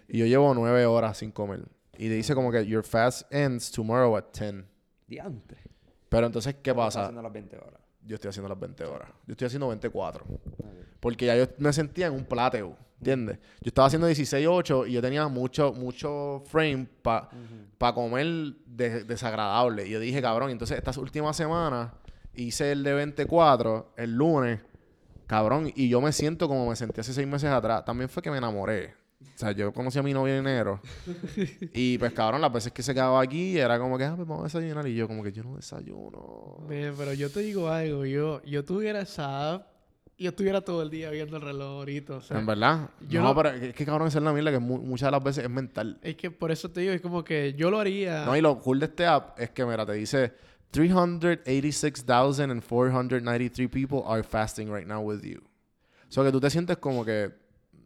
Y 0.07 0.19
yo 0.19 0.25
llevo 0.25 0.53
9 0.53 0.85
horas 0.85 1.17
sin 1.17 1.31
comer. 1.31 1.61
Y 1.97 2.07
te 2.09 2.15
dice 2.15 2.33
como 2.35 2.51
que 2.51 2.65
your 2.65 2.83
fast 2.83 3.31
ends 3.33 3.71
tomorrow 3.71 4.15
at 4.15 4.25
10. 4.37 4.65
Diantre. 5.07 5.57
Pero 6.09 6.27
entonces, 6.27 6.55
¿qué 6.61 6.73
pasa? 6.73 7.01
haciendo 7.03 7.21
las 7.21 7.33
20 7.33 7.57
horas. 7.57 7.81
Yo 8.05 8.15
estoy 8.15 8.29
haciendo 8.29 8.49
las 8.49 8.59
20 8.59 8.83
horas. 8.85 9.09
Yo 9.25 9.31
estoy 9.31 9.47
haciendo 9.47 9.67
24. 9.69 10.25
Ok. 10.25 10.65
Porque 10.99 11.25
ya 11.25 11.35
yo 11.35 11.45
me 11.57 11.71
sentía 11.73 12.07
en 12.07 12.13
un 12.13 12.25
plateo, 12.25 12.77
¿entiendes? 12.99 13.37
Yo 13.61 13.67
estaba 13.69 13.87
haciendo 13.87 14.07
16-8 14.09 14.87
y 14.87 14.91
yo 14.93 15.01
tenía 15.01 15.27
mucho, 15.27 15.73
mucho 15.73 16.43
frame 16.45 16.87
para 17.01 17.93
comer 17.93 18.25
de- 18.65 19.03
desagradable. 19.03 19.87
Y 19.87 19.91
yo 19.91 19.99
dije, 19.99 20.21
cabrón, 20.21 20.49
entonces 20.51 20.77
estas 20.77 20.97
últimas 20.97 21.35
semanas 21.35 21.91
hice 22.35 22.71
el 22.71 22.83
de 22.83 22.93
24, 22.93 23.93
el 23.97 24.15
lunes. 24.15 24.59
Cabrón, 25.27 25.71
y 25.75 25.89
yo 25.89 26.01
me 26.01 26.11
siento 26.11 26.47
como 26.47 26.69
me 26.69 26.75
sentí 26.75 26.99
hace 27.01 27.13
seis 27.13 27.27
meses 27.27 27.49
atrás. 27.49 27.85
También 27.85 28.09
fue 28.09 28.21
que 28.21 28.29
me 28.29 28.37
enamoré. 28.37 28.93
O 29.21 29.37
sea, 29.37 29.51
yo 29.53 29.71
conocí 29.73 29.97
a 29.97 30.03
mi 30.03 30.13
novia 30.13 30.33
en 30.37 30.45
enero. 30.45 30.81
y 31.73 31.97
pues, 31.97 32.11
cabrón, 32.11 32.41
las 32.41 32.51
veces 32.51 32.71
que 32.73 32.83
se 32.83 32.93
quedaba 32.93 33.21
aquí, 33.21 33.57
era 33.57 33.79
como 33.79 33.97
que, 33.97 34.03
ah, 34.03 34.13
pues 34.15 34.27
vamos 34.27 34.41
a 34.53 34.59
desayunar. 34.59 34.85
Y 34.87 34.95
yo, 34.95 35.07
como 35.07 35.23
que 35.23 35.31
yo 35.31 35.43
no 35.43 35.55
desayuno. 35.55 36.57
Man, 36.67 36.93
pero 36.97 37.13
yo 37.13 37.29
te 37.31 37.39
digo 37.39 37.69
algo. 37.69 38.05
Yo, 38.05 38.43
yo 38.43 38.65
tuviera 38.65 38.99
esa 38.99 39.53
app, 39.53 39.67
yo 40.17 40.29
estuviera 40.29 40.61
todo 40.61 40.83
el 40.83 40.89
día 40.89 41.09
viendo 41.09 41.37
el 41.37 41.41
reloj 41.41 41.67
ahorita. 41.79 42.15
O 42.15 42.21
sea, 42.21 42.37
en 42.37 42.45
verdad. 42.45 42.89
yo 43.07 43.21
no, 43.21 43.29
no- 43.29 43.35
pero 43.35 43.49
es 43.49 43.73
que, 43.73 43.85
cabrón, 43.85 44.09
esa 44.09 44.17
es 44.19 44.23
la 44.25 44.33
mierda 44.33 44.51
que 44.51 44.59
mu- 44.59 44.81
muchas 44.81 45.07
de 45.07 45.11
las 45.11 45.23
veces 45.23 45.43
es 45.45 45.49
mental. 45.49 45.97
es 46.03 46.15
que 46.15 46.29
por 46.29 46.51
eso 46.51 46.69
te 46.69 46.81
digo, 46.81 46.93
es 46.93 47.01
como 47.01 47.23
que 47.23 47.53
yo 47.53 47.71
lo 47.71 47.79
haría. 47.79 48.25
No, 48.25 48.35
y 48.35 48.41
lo 48.41 48.59
cool 48.59 48.79
de 48.81 48.87
este 48.87 49.05
app 49.05 49.39
es 49.39 49.49
que, 49.51 49.65
mira, 49.65 49.85
te 49.85 49.93
dice 49.93 50.33
386,493 50.73 53.67
people 53.69 54.03
are 54.05 54.23
fasting 54.23 54.69
right 54.71 54.87
now 54.87 55.01
with 55.01 55.23
you. 55.23 55.41
So 56.09 56.23
que 56.23 56.31
tú 56.31 56.39
te 56.39 56.49
sientes 56.49 56.77
como 56.77 57.03
que 57.05 57.31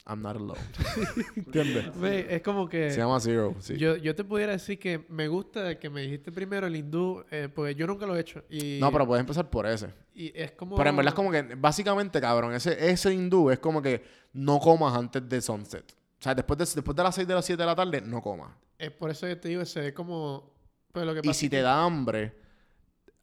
I'm 0.10 0.22
not 0.22 0.38
alone. 0.38 0.58
¿Entiendes? 1.36 2.00
Ve, 2.00 2.28
es 2.30 2.42
como 2.42 2.70
que... 2.70 2.92
Se 2.92 2.98
llama 2.98 3.20
Zero, 3.20 3.56
sí. 3.60 3.76
Yo, 3.78 3.98
yo 3.98 4.16
te 4.16 4.24
pudiera 4.24 4.54
decir 4.54 4.80
que 4.80 5.06
me 5.10 5.28
gusta 5.28 5.78
que 5.78 5.90
me 5.90 6.00
dijiste 6.02 6.32
primero 6.32 6.66
el 6.68 6.78
hindú, 6.78 7.26
eh, 7.30 7.50
porque 7.54 7.76
yo 7.76 7.86
nunca 7.88 8.06
lo 8.06 8.16
he 8.16 8.22
hecho. 8.22 8.42
Y, 8.50 8.78
No, 8.80 8.90
pero 8.90 9.06
puedes 9.06 9.20
empezar 9.20 9.50
por 9.50 9.66
ese. 9.66 9.90
y 10.16 10.32
es 10.34 10.52
como... 10.54 10.78
Pero 10.78 10.92
en 10.92 10.96
verdad 10.96 11.12
es 11.12 11.16
como 11.16 11.30
que, 11.30 11.42
básicamente, 11.56 12.22
cabrón, 12.22 12.54
ese, 12.54 12.90
ese 12.90 13.14
hindú 13.14 13.50
es 13.52 13.60
como 13.60 13.82
que 13.82 14.02
no 14.32 14.60
comas 14.60 14.96
antes 14.98 15.28
de 15.28 15.42
sunset. 15.42 15.92
O 15.92 16.24
sea, 16.24 16.34
después 16.34 16.58
de, 16.58 16.64
después 16.66 16.96
de 16.96 17.04
las 17.04 17.14
6 17.14 17.28
de 17.28 17.34
las 17.34 17.46
7 17.46 17.62
de 17.62 17.66
la 17.68 17.76
tarde, 17.76 18.00
no 18.00 18.22
comas. 18.22 18.52
Es 18.80 18.92
por 18.92 19.10
eso 19.12 19.28
yo 19.28 19.38
te 19.38 19.50
digo, 19.50 19.66
se 19.66 19.82
ve 19.82 19.94
como... 19.94 20.54
Pues 20.94 21.06
lo 21.06 21.14
que 21.14 21.20
Y 21.20 21.24
pasa 21.24 21.34
si 21.38 21.48
es 21.48 21.50
te 21.52 21.58
que- 21.58 21.64
da 21.64 21.84
hambre, 21.84 22.34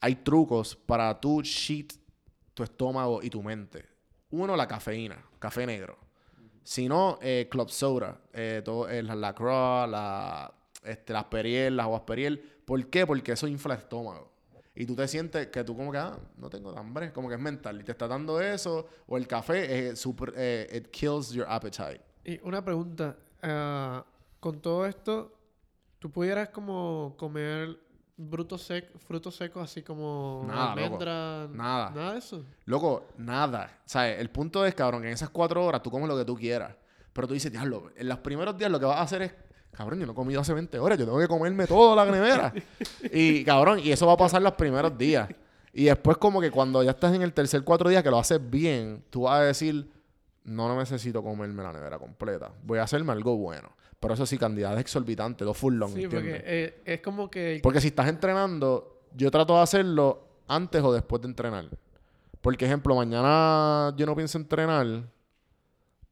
hay 0.05 0.17
trucos 0.17 0.77
para 0.77 1.19
tu 1.19 1.41
cheat 1.41 1.95
tu 2.53 2.63
estómago 2.63 3.23
y 3.23 3.31
tu 3.31 3.43
mente. 3.43 3.87
Uno, 4.33 4.55
la 4.55 4.69
cafeína, 4.69 5.17
café 5.39 5.65
negro. 5.65 5.97
Si 6.63 6.87
no, 6.87 7.19
eh, 7.23 7.49
club 7.51 7.71
soda, 7.71 8.21
eh, 8.35 8.61
todo, 8.63 8.87
eh, 8.87 9.03
la, 9.03 9.17
la 9.17 10.55
este, 10.83 11.15
las 11.15 11.25
Periel, 11.25 11.77
las 11.77 11.85
aguas 11.85 12.03
Periel. 12.03 12.39
¿Por 12.39 12.87
qué? 12.91 13.07
Porque 13.07 13.33
eso 13.33 13.49
infla 13.49 13.75
el 13.75 13.81
estómago. 13.81 14.31
Y 14.75 14.85
tú 14.85 14.95
te 14.95 15.09
sientes 15.09 15.47
que 15.47 15.65
tú 15.65 15.75
como 15.75 15.91
que, 15.91 15.99
ah, 15.99 16.19
no 16.37 16.51
tengo 16.51 16.77
hambre. 16.77 17.11
Como 17.11 17.31
que 17.31 17.37
es 17.37 17.41
mental. 17.41 17.81
Y 17.81 17.85
te 17.85 17.93
está 17.93 18.07
dando 18.07 18.43
eso. 18.43 18.87
O 19.07 19.17
el 19.17 19.27
café, 19.27 19.89
es 19.89 19.99
super, 19.99 20.35
eh, 20.37 20.69
it 20.71 20.89
kills 20.91 21.31
your 21.31 21.47
appetite. 21.49 22.03
Y 22.27 22.39
una 22.43 22.63
pregunta. 22.63 23.17
ah, 23.43 24.05
con 24.39 24.61
todo 24.61 24.85
esto, 24.85 25.33
¿tú 25.99 26.11
pudieras 26.11 26.51
como 26.51 27.15
comer 27.17 27.84
frutos 28.31 28.63
sec 28.63 28.97
frutos 28.99 29.35
secos 29.35 29.65
así 29.65 29.83
como 29.83 30.45
Nada, 30.47 30.75
loco. 30.77 30.83
almendra? 30.83 31.49
Nada. 31.53 31.91
Nada 31.91 32.13
de 32.13 32.19
eso. 32.19 32.45
Loco, 32.65 33.09
nada. 33.19 33.81
El 33.95 34.31
punto 34.31 34.65
es, 34.65 34.75
cabrón, 34.75 35.03
que 35.03 35.09
en 35.09 35.15
esas 35.15 35.31
cuatro 35.31 35.65
horas 35.65 35.83
tú 35.83 35.91
comes 35.91 36.09
lo 36.09 36.17
que 36.17 36.25
tú 36.25 36.37
quieras. 36.37 36.75
Pero 37.13 37.29
tú 37.29 37.35
dices, 37.35 37.51
diablo, 37.51 37.91
en 37.97 38.09
los 38.09 38.19
primeros 38.19 38.57
días 38.59 38.71
lo 38.71 38.79
que 38.81 38.87
vas 38.87 38.99
a 38.99 39.03
hacer 39.03 39.23
es, 39.23 39.35
cabrón, 39.73 40.01
yo 40.01 40.07
no 40.07 40.13
he 40.13 40.15
comido 40.15 40.41
hace 40.41 40.53
20 40.53 40.79
horas, 40.79 40.99
yo 40.99 41.05
tengo 41.05 41.19
que 41.19 41.29
comerme 41.29 41.67
todo 41.67 41.95
la 41.95 42.05
nevera. 42.05 42.53
y, 43.13 43.45
cabrón, 43.45 43.79
y 43.79 43.93
eso 43.93 44.07
va 44.07 44.15
a 44.15 44.17
pasar 44.17 44.43
los 44.43 44.55
primeros 44.55 44.97
días. 44.99 45.29
Y 45.73 45.85
después 45.85 46.17
como 46.19 46.41
que 46.41 46.51
cuando 46.51 46.83
ya 46.83 46.93
estás 46.93 47.15
en 47.15 47.23
el 47.23 47.33
tercer 47.33 47.63
cuatro 47.65 47.89
días 47.89 48.03
que 48.03 48.11
lo 48.11 48.19
haces 48.19 48.41
bien, 48.49 49.05
tú 49.11 49.23
vas 49.23 49.41
a 49.41 49.43
decir, 49.43 49.91
no, 50.45 50.69
no 50.69 50.77
necesito 50.77 51.23
comerme 51.23 51.63
la 51.63 51.73
nevera 51.73 51.99
completa. 51.99 52.53
Voy 52.63 52.79
a 52.79 52.85
hacerme 52.85 53.13
algo 53.13 53.37
bueno. 53.37 53.71
Pero 54.05 54.15
eso 54.15 54.27
sí, 54.27 54.39
cantidades 54.39 54.79
exorbitantes, 54.81 55.45
dos 55.47 55.57
full 55.57 55.75
long, 55.75 55.93
Sí, 55.95 56.05
¿entiendes? 56.05 56.35
porque 56.37 56.43
eh, 56.47 56.83
es 56.85 57.01
como 57.01 57.31
que... 57.31 57.61
Porque 57.63 57.81
si 57.81 57.89
estás 57.89 58.09
entrenando, 58.09 59.01
yo 59.17 59.31
trato 59.31 59.55
de 59.57 59.63
hacerlo 59.63 60.23
antes 60.47 60.83
o 60.83 60.93
después 60.93 61.23
de 61.23 61.29
entrenar. 61.29 61.69
Porque, 62.41 62.67
ejemplo, 62.67 62.95
mañana 62.95 63.95
yo 63.97 64.05
no 64.07 64.15
pienso 64.15 64.37
entrenar, 64.39 65.05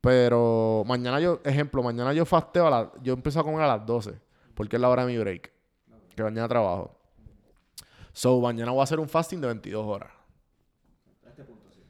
pero 0.00 0.82
mañana 0.86 1.20
yo, 1.20 1.40
ejemplo, 1.44 1.82
mañana 1.82 2.12
yo 2.12 2.24
fasteo 2.24 2.66
a 2.66 2.70
las, 2.70 2.88
yo 3.02 3.12
empiezo 3.12 3.40
a 3.40 3.44
comer 3.44 3.60
a 3.62 3.76
las 3.76 3.86
12, 3.86 4.14
porque 4.54 4.76
es 4.76 4.82
la 4.82 4.88
hora 4.88 5.04
de 5.06 5.12
mi 5.12 5.18
break, 5.18 5.52
que 6.16 6.22
mañana 6.22 6.48
trabajo. 6.48 6.96
So, 8.12 8.40
mañana 8.40 8.72
voy 8.72 8.80
a 8.80 8.84
hacer 8.84 8.98
un 9.00 9.08
fasting 9.08 9.40
de 9.40 9.46
22 9.48 9.86
horas. 9.86 10.10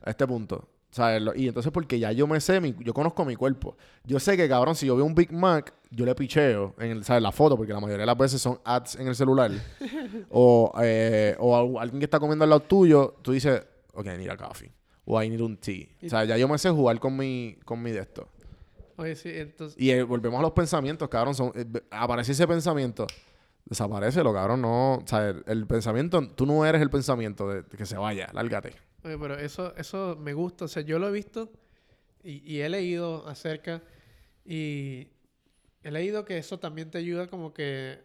A 0.04 0.10
este 0.10 0.26
punto. 0.26 0.68
¿Sabes? 0.90 1.22
Lo- 1.22 1.34
Y 1.34 1.48
entonces 1.48 1.72
porque 1.72 1.98
ya 1.98 2.12
yo 2.12 2.26
me 2.26 2.40
sé, 2.40 2.60
mi- 2.60 2.74
yo 2.80 2.92
conozco 2.92 3.24
mi 3.24 3.34
cuerpo. 3.36 3.76
Yo 4.04 4.20
sé 4.20 4.36
que, 4.36 4.48
cabrón, 4.48 4.74
si 4.74 4.86
yo 4.86 4.96
veo 4.96 5.04
un 5.06 5.14
Big 5.14 5.32
Mac, 5.32 5.72
yo 5.94 6.04
le 6.06 6.14
picheo 6.14 6.74
en 6.78 6.90
el, 6.90 7.04
¿sabes? 7.04 7.22
la 7.22 7.32
foto, 7.32 7.56
porque 7.56 7.72
la 7.72 7.80
mayoría 7.80 8.00
de 8.02 8.06
las 8.06 8.16
veces 8.18 8.40
son 8.42 8.58
ads 8.64 8.96
en 8.96 9.08
el 9.08 9.14
celular. 9.14 9.50
o 10.30 10.72
eh, 10.82 11.36
o 11.38 11.56
al- 11.56 11.82
alguien 11.82 12.00
que 12.00 12.04
está 12.06 12.18
comiendo 12.18 12.44
al 12.44 12.50
lado 12.50 12.62
tuyo, 12.62 13.16
tú 13.22 13.32
dices, 13.32 13.62
ok, 13.94 14.06
I 14.06 14.18
need 14.18 14.30
a 14.30 14.36
coffee. 14.36 14.72
O 15.04 15.20
I 15.22 15.28
need 15.28 15.40
un 15.40 15.56
tea. 15.56 15.86
O 16.04 16.08
sea, 16.08 16.24
ya 16.24 16.36
yo 16.36 16.48
me 16.48 16.56
sé 16.58 16.70
jugar 16.70 16.98
con 17.00 17.16
mi, 17.16 17.56
con 17.64 17.82
mi 17.82 17.90
de 17.90 18.00
esto. 18.00 18.28
Oye, 18.96 19.16
sí, 19.16 19.30
entonces... 19.34 19.80
Y 19.80 19.90
eh, 19.90 20.02
volvemos 20.02 20.38
a 20.38 20.42
los 20.42 20.52
pensamientos, 20.52 21.08
cabrón. 21.08 21.34
Son, 21.34 21.50
eh, 21.54 21.64
aparece 21.90 22.32
ese 22.32 22.46
pensamiento. 22.46 23.06
Desaparece 23.64 24.22
lo 24.22 24.32
cabrón. 24.32 24.60
No, 24.62 24.94
o 24.96 25.02
sea, 25.06 25.28
el, 25.30 25.42
el 25.46 25.66
pensamiento, 25.66 26.26
tú 26.28 26.46
no 26.46 26.64
eres 26.64 26.80
el 26.82 26.90
pensamiento 26.90 27.48
de, 27.48 27.62
de 27.62 27.76
que 27.76 27.84
se 27.86 27.96
vaya, 27.96 28.28
lárgate. 28.32 28.74
Oye, 29.04 29.18
pero 29.18 29.36
eso, 29.38 29.74
eso 29.76 30.16
me 30.20 30.34
gusta. 30.34 30.66
O 30.66 30.68
sea, 30.68 30.82
yo 30.82 30.98
lo 31.00 31.08
he 31.08 31.12
visto 31.12 31.50
y, 32.22 32.42
y 32.50 32.60
he 32.60 32.68
leído 32.68 33.26
acerca 33.28 33.82
y 34.44 35.08
he 35.82 35.90
leído 35.90 36.24
que 36.24 36.38
eso 36.38 36.58
también 36.58 36.90
te 36.90 36.98
ayuda 36.98 37.28
como 37.28 37.52
que... 37.52 38.00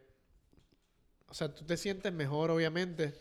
O 1.29 1.33
sea, 1.33 1.53
tú 1.53 1.65
te 1.65 1.77
sientes 1.77 2.13
mejor, 2.13 2.51
obviamente. 2.51 3.13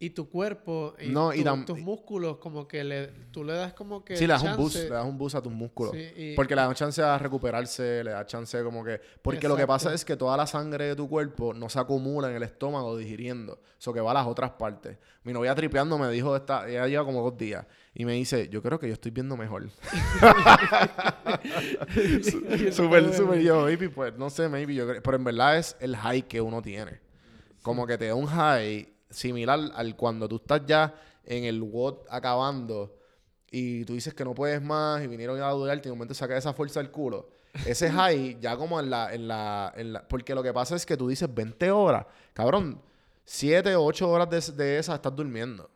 Y 0.00 0.10
tu 0.10 0.28
cuerpo 0.28 0.94
y, 1.00 1.08
No, 1.08 1.32
y 1.32 1.38
tu- 1.38 1.44
tam- 1.44 1.64
tus 1.64 1.78
músculos 1.78 2.36
como 2.38 2.66
que 2.68 2.82
le, 2.84 3.06
tú 3.30 3.42
le 3.44 3.52
das 3.54 3.72
como 3.74 4.04
que 4.04 4.16
Sí, 4.16 4.26
le 4.26 4.32
das 4.34 4.42
un 4.42 4.56
boost, 4.56 4.74
le 4.76 4.88
das 4.88 5.06
un 5.06 5.16
boost 5.16 5.36
a 5.36 5.40
tus 5.42 5.52
músculos. 5.52 5.92
Sí, 5.94 6.10
y- 6.16 6.34
Porque 6.34 6.54
le 6.56 6.60
das 6.62 6.74
chance 6.76 7.00
a 7.00 7.16
recuperarse, 7.16 8.02
le 8.04 8.10
das 8.10 8.26
chance 8.26 8.60
como 8.64 8.84
que... 8.84 9.00
Porque 9.22 9.46
lo 9.48 9.56
que 9.56 9.66
pasa 9.66 9.94
es 9.94 10.04
que 10.04 10.16
toda 10.16 10.36
la 10.36 10.46
sangre 10.46 10.86
de 10.88 10.96
tu 10.96 11.08
cuerpo 11.08 11.54
no 11.54 11.68
se 11.68 11.78
acumula 11.78 12.28
en 12.28 12.34
el 12.36 12.42
estómago 12.42 12.96
digiriendo. 12.98 13.60
Eso 13.78 13.92
que 13.94 14.00
va 14.00 14.10
a 14.10 14.14
las 14.14 14.26
otras 14.26 14.50
partes. 14.52 14.98
Mi 15.22 15.32
novia 15.32 15.54
tripeando 15.54 15.96
me 15.96 16.10
dijo, 16.10 16.34
esta, 16.36 16.68
ella 16.68 16.86
lleva 16.88 17.04
como 17.04 17.22
dos 17.22 17.38
días. 17.38 17.64
Y 17.94 18.04
me 18.04 18.12
dice, 18.14 18.48
yo 18.48 18.60
creo 18.62 18.78
que 18.80 18.88
yo 18.88 18.94
estoy 18.94 19.12
viendo 19.12 19.36
mejor. 19.36 19.68
Súper, 22.72 23.12
súper 23.14 23.40
yo, 23.40 23.62
baby, 23.64 23.88
pues 23.88 24.14
no 24.16 24.30
sé, 24.30 24.48
maybe 24.48 24.74
yo 24.74 24.86
creo. 24.88 25.02
Pero 25.02 25.16
en 25.16 25.24
verdad 25.24 25.58
es 25.58 25.76
el 25.80 25.96
high 25.96 26.22
que 26.22 26.40
uno 26.40 26.62
tiene. 26.62 27.00
Como 27.62 27.86
que 27.86 27.96
te 27.96 28.08
da 28.08 28.14
un 28.14 28.26
high 28.26 28.88
similar 29.14 29.60
al 29.74 29.96
cuando 29.96 30.28
tú 30.28 30.36
estás 30.36 30.62
ya 30.66 30.94
en 31.24 31.44
el 31.44 31.62
WOD 31.62 32.06
acabando 32.10 32.96
y 33.50 33.84
tú 33.84 33.94
dices 33.94 34.12
que 34.14 34.24
no 34.24 34.34
puedes 34.34 34.60
más 34.60 35.02
y 35.02 35.06
vinieron 35.06 35.40
a 35.40 35.50
dudarte 35.50 35.88
y 35.88 35.90
de 35.90 35.96
momento 35.96 36.14
saca 36.14 36.36
esa 36.36 36.52
fuerza 36.52 36.80
del 36.80 36.90
culo. 36.90 37.28
Ese 37.66 37.88
high 37.90 38.38
ya 38.40 38.56
como 38.56 38.80
en 38.80 38.90
la, 38.90 39.14
en 39.14 39.28
la, 39.28 39.72
en 39.76 39.92
la... 39.92 40.06
Porque 40.08 40.34
lo 40.34 40.42
que 40.42 40.52
pasa 40.52 40.74
es 40.74 40.84
que 40.84 40.96
tú 40.96 41.06
dices 41.08 41.32
20 41.32 41.70
horas. 41.70 42.04
Cabrón, 42.32 42.82
7 43.24 43.76
o 43.76 43.84
8 43.84 44.10
horas 44.10 44.28
de, 44.28 44.52
de 44.64 44.78
esas 44.78 44.96
estás 44.96 45.14
durmiendo. 45.14 45.70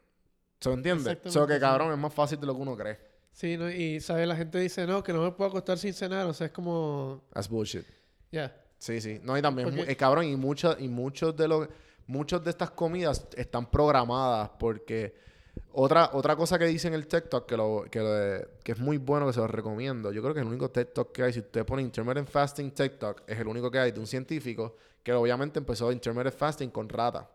¿Se 0.59 0.69
me 0.71 0.75
entiende? 0.75 1.21
Eso 1.25 1.47
que 1.47 1.61
cabrón 1.61 1.93
es 1.93 1.99
más 1.99 2.13
fácil 2.13 2.41
de 2.41 2.47
lo 2.49 2.55
que 2.57 2.61
uno 2.63 2.77
cree. 2.77 2.99
Sí, 3.31 3.57
¿no? 3.57 3.71
y 3.71 4.01
¿sabes? 4.01 4.27
La 4.27 4.35
gente 4.35 4.59
dice, 4.59 4.85
no, 4.89 5.05
que 5.05 5.13
no 5.13 5.23
me 5.23 5.31
puedo 5.31 5.51
acostar 5.51 5.79
sin 5.79 5.95
cenar. 5.95 6.27
O 6.27 6.35
sea, 6.35 6.49
es 6.49 6.53
como... 6.53 7.23
That's 7.33 7.49
bullshit. 7.49 7.85
Ya. 8.33 8.53
Sí, 8.77 9.01
sí. 9.01 9.21
No, 9.23 9.39
y 9.39 9.43
también, 9.43 9.69
Porque- 9.69 9.85
mu- 9.85 9.89
eh, 9.91 9.97
cabrón, 9.97 10.25
y, 10.25 10.35
muchas 10.35 10.77
y 10.81 10.89
muchos 10.89 11.37
de 11.37 11.47
los... 11.47 11.69
Muchos 12.09 12.43
de 12.43 12.51
estas 12.51 12.71
comidas 12.73 13.29
están 13.37 13.71
programadas 13.71 14.51
porque... 14.59 15.15
Otra, 15.73 16.11
otra 16.13 16.37
cosa 16.37 16.59
que 16.59 16.67
dice 16.67 16.89
en 16.89 16.95
el 16.95 17.07
TikTok 17.09 17.47
que, 17.47 17.57
lo, 17.57 17.85
que, 17.91 18.01
lo- 18.01 18.61
que 18.65 18.73
es 18.73 18.79
muy 18.79 18.97
bueno, 18.97 19.27
que 19.27 19.33
se 19.33 19.41
los 19.41 19.51
recomiendo. 19.51 20.13
Yo 20.13 20.23
creo 20.23 20.35
que 20.35 20.41
el 20.41 20.47
único 20.47 20.71
TikTok 20.71 21.13
que 21.13 21.23
hay, 21.25 21.33
si 21.33 21.41
usted 21.41 21.65
pone 21.67 21.83
Intermittent 21.83 22.29
Fasting 22.29 22.71
TikTok, 22.73 23.23
es 23.27 23.39
el 23.39 23.47
único 23.49 23.71
que 23.71 23.79
hay 23.79 23.93
de 23.93 24.01
un 24.01 24.07
científico 24.07 24.77
que 25.03 25.13
obviamente 25.13 25.59
empezó 25.59 25.91
Intermittent 25.93 26.35
Fasting 26.37 26.71
con 26.71 26.89
rata. 26.89 27.29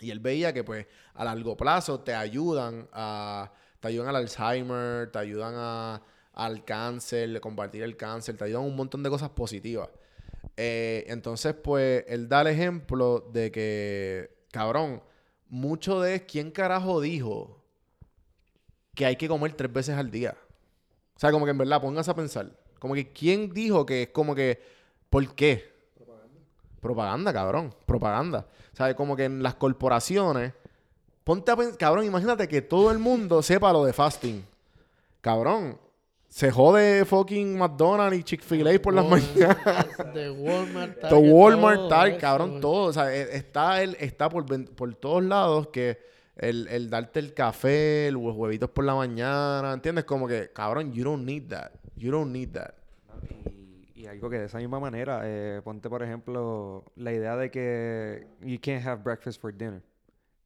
Y 0.00 0.10
él 0.10 0.20
veía 0.20 0.52
que 0.52 0.64
pues 0.64 0.86
a 1.14 1.24
largo 1.24 1.56
plazo 1.56 2.00
te 2.00 2.14
ayudan 2.14 2.88
a 2.92 3.52
te 3.80 3.88
ayudan 3.88 4.08
al 4.08 4.16
Alzheimer, 4.16 5.10
te 5.10 5.18
ayudan 5.18 5.54
a, 5.56 6.02
al 6.34 6.64
cáncer, 6.64 7.40
combatir 7.40 7.82
el 7.82 7.96
cáncer, 7.96 8.36
te 8.36 8.44
ayudan 8.44 8.62
a 8.62 8.66
un 8.66 8.76
montón 8.76 9.02
de 9.02 9.10
cosas 9.10 9.30
positivas. 9.30 9.88
Eh, 10.56 11.04
entonces, 11.08 11.54
pues, 11.54 12.04
él 12.08 12.28
da 12.28 12.42
el 12.42 12.48
ejemplo 12.48 13.20
de 13.32 13.50
que, 13.50 14.30
cabrón, 14.50 15.02
mucho 15.48 16.00
de 16.00 16.24
quién 16.26 16.50
carajo 16.50 17.00
dijo 17.00 17.62
que 18.94 19.06
hay 19.06 19.16
que 19.16 19.28
comer 19.28 19.52
tres 19.54 19.72
veces 19.72 19.96
al 19.96 20.10
día. 20.10 20.36
O 21.16 21.20
sea, 21.20 21.30
como 21.30 21.44
que 21.44 21.52
en 21.52 21.58
verdad, 21.58 21.80
póngase 21.80 22.10
a 22.10 22.14
pensar. 22.14 22.50
Como 22.78 22.94
que 22.94 23.12
quién 23.12 23.52
dijo 23.52 23.86
que 23.86 24.02
es 24.02 24.08
como 24.08 24.34
que, 24.34 24.60
¿por 25.08 25.34
qué? 25.34 25.72
Propaganda, 26.80 27.32
cabrón. 27.32 27.74
Propaganda. 27.86 28.46
O 28.72 28.76
sea, 28.76 28.94
como 28.96 29.14
que 29.14 29.24
en 29.24 29.42
las 29.42 29.54
corporaciones. 29.54 30.52
Ponte 31.22 31.52
a 31.52 31.56
pensar, 31.56 31.78
cabrón, 31.78 32.04
imagínate 32.04 32.48
que 32.48 32.60
todo 32.60 32.90
el 32.90 32.98
mundo 32.98 33.42
sepa 33.42 33.72
lo 33.72 33.84
de 33.84 33.92
fasting. 33.92 34.44
Cabrón. 35.20 35.78
Se 36.32 36.50
jode 36.50 37.04
fucking 37.04 37.58
McDonald's 37.58 38.18
y 38.18 38.22
Chick-fil-A 38.24 38.80
por 38.80 38.94
las 38.94 39.04
mañanas. 39.04 39.86
De 40.14 40.30
Walmart, 40.30 40.98
Target, 40.98 41.30
Walmart, 41.30 41.76
todo 41.76 41.88
tal, 41.88 42.08
eso, 42.08 42.18
cabrón, 42.18 42.60
todo. 42.62 42.84
O 42.86 42.92
sea, 42.94 43.14
e- 43.14 43.36
está, 43.36 43.82
el, 43.82 43.98
está 44.00 44.30
por, 44.30 44.46
por 44.74 44.94
todos 44.94 45.22
lados 45.22 45.68
que 45.68 45.98
el, 46.36 46.68
el 46.68 46.88
darte 46.88 47.20
el 47.20 47.34
café, 47.34 48.08
los 48.10 48.34
huevitos 48.34 48.70
por 48.70 48.82
la 48.82 48.94
mañana, 48.94 49.74
¿entiendes? 49.74 50.04
Como 50.04 50.26
que, 50.26 50.50
cabrón, 50.54 50.90
you 50.94 51.04
don't 51.04 51.22
need 51.26 51.48
that. 51.50 51.72
You 51.96 52.10
don't 52.10 52.32
need 52.32 52.52
that. 52.52 52.72
Y, 53.28 54.00
y 54.00 54.06
algo 54.06 54.30
que 54.30 54.38
de 54.38 54.46
esa 54.46 54.56
misma 54.56 54.80
manera, 54.80 55.20
eh, 55.24 55.60
ponte 55.62 55.90
por 55.90 56.02
ejemplo 56.02 56.86
la 56.96 57.12
idea 57.12 57.36
de 57.36 57.50
que 57.50 58.26
you 58.40 58.58
can't 58.58 58.86
have 58.86 59.02
breakfast 59.02 59.38
for 59.38 59.54
dinner. 59.54 59.82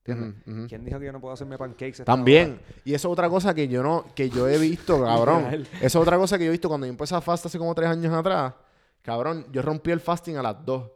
¿Quién 0.07 0.85
dijo 0.85 0.99
que 0.99 1.07
yo 1.07 1.13
no 1.13 1.21
puedo 1.21 1.35
hacerme 1.35 1.59
pancakes? 1.59 2.05
También. 2.05 2.61
Y 2.85 2.95
eso 2.95 3.09
es 3.09 3.13
otra 3.13 3.29
cosa 3.29 3.53
que 3.55 3.67
yo 3.67 3.83
no, 3.83 4.07
que 4.15 4.31
yo 4.31 4.49
he 4.49 4.59
visto, 4.59 5.03
cabrón. 5.05 5.47
Eso 5.53 5.67
es 5.81 5.97
otra 5.97 6.17
cosa 6.17 6.39
que 6.39 6.45
yo 6.45 6.51
he 6.51 6.53
visto 6.53 6.69
cuando 6.69 6.87
yo 6.87 6.91
empecé 6.91 7.15
a 7.15 7.21
fast 7.21 7.47
hace 7.47 7.59
como 7.59 7.75
tres 7.75 7.89
años 7.89 8.15
atrás. 8.15 8.55
Cabrón, 9.03 9.47
yo 9.53 9.63
rompí 9.63 9.91
el 9.91 10.01
fasting 10.01 10.37
a 10.37 10.43
las 10.43 10.65
dos. 10.65 10.91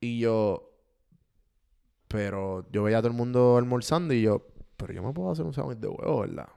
Y 0.00 0.18
yo. 0.18 0.72
Pero 2.08 2.66
yo 2.70 2.82
veía 2.82 2.98
a 2.98 3.00
todo 3.00 3.10
el 3.10 3.16
mundo 3.16 3.56
almorzando 3.56 4.14
y 4.14 4.22
yo. 4.22 4.46
Pero 4.76 4.92
yo 4.92 5.02
me 5.02 5.12
puedo 5.12 5.30
hacer 5.30 5.44
un 5.44 5.54
sándwich 5.54 5.78
de 5.78 5.88
huevo, 5.88 6.20
¿verdad? 6.20 6.48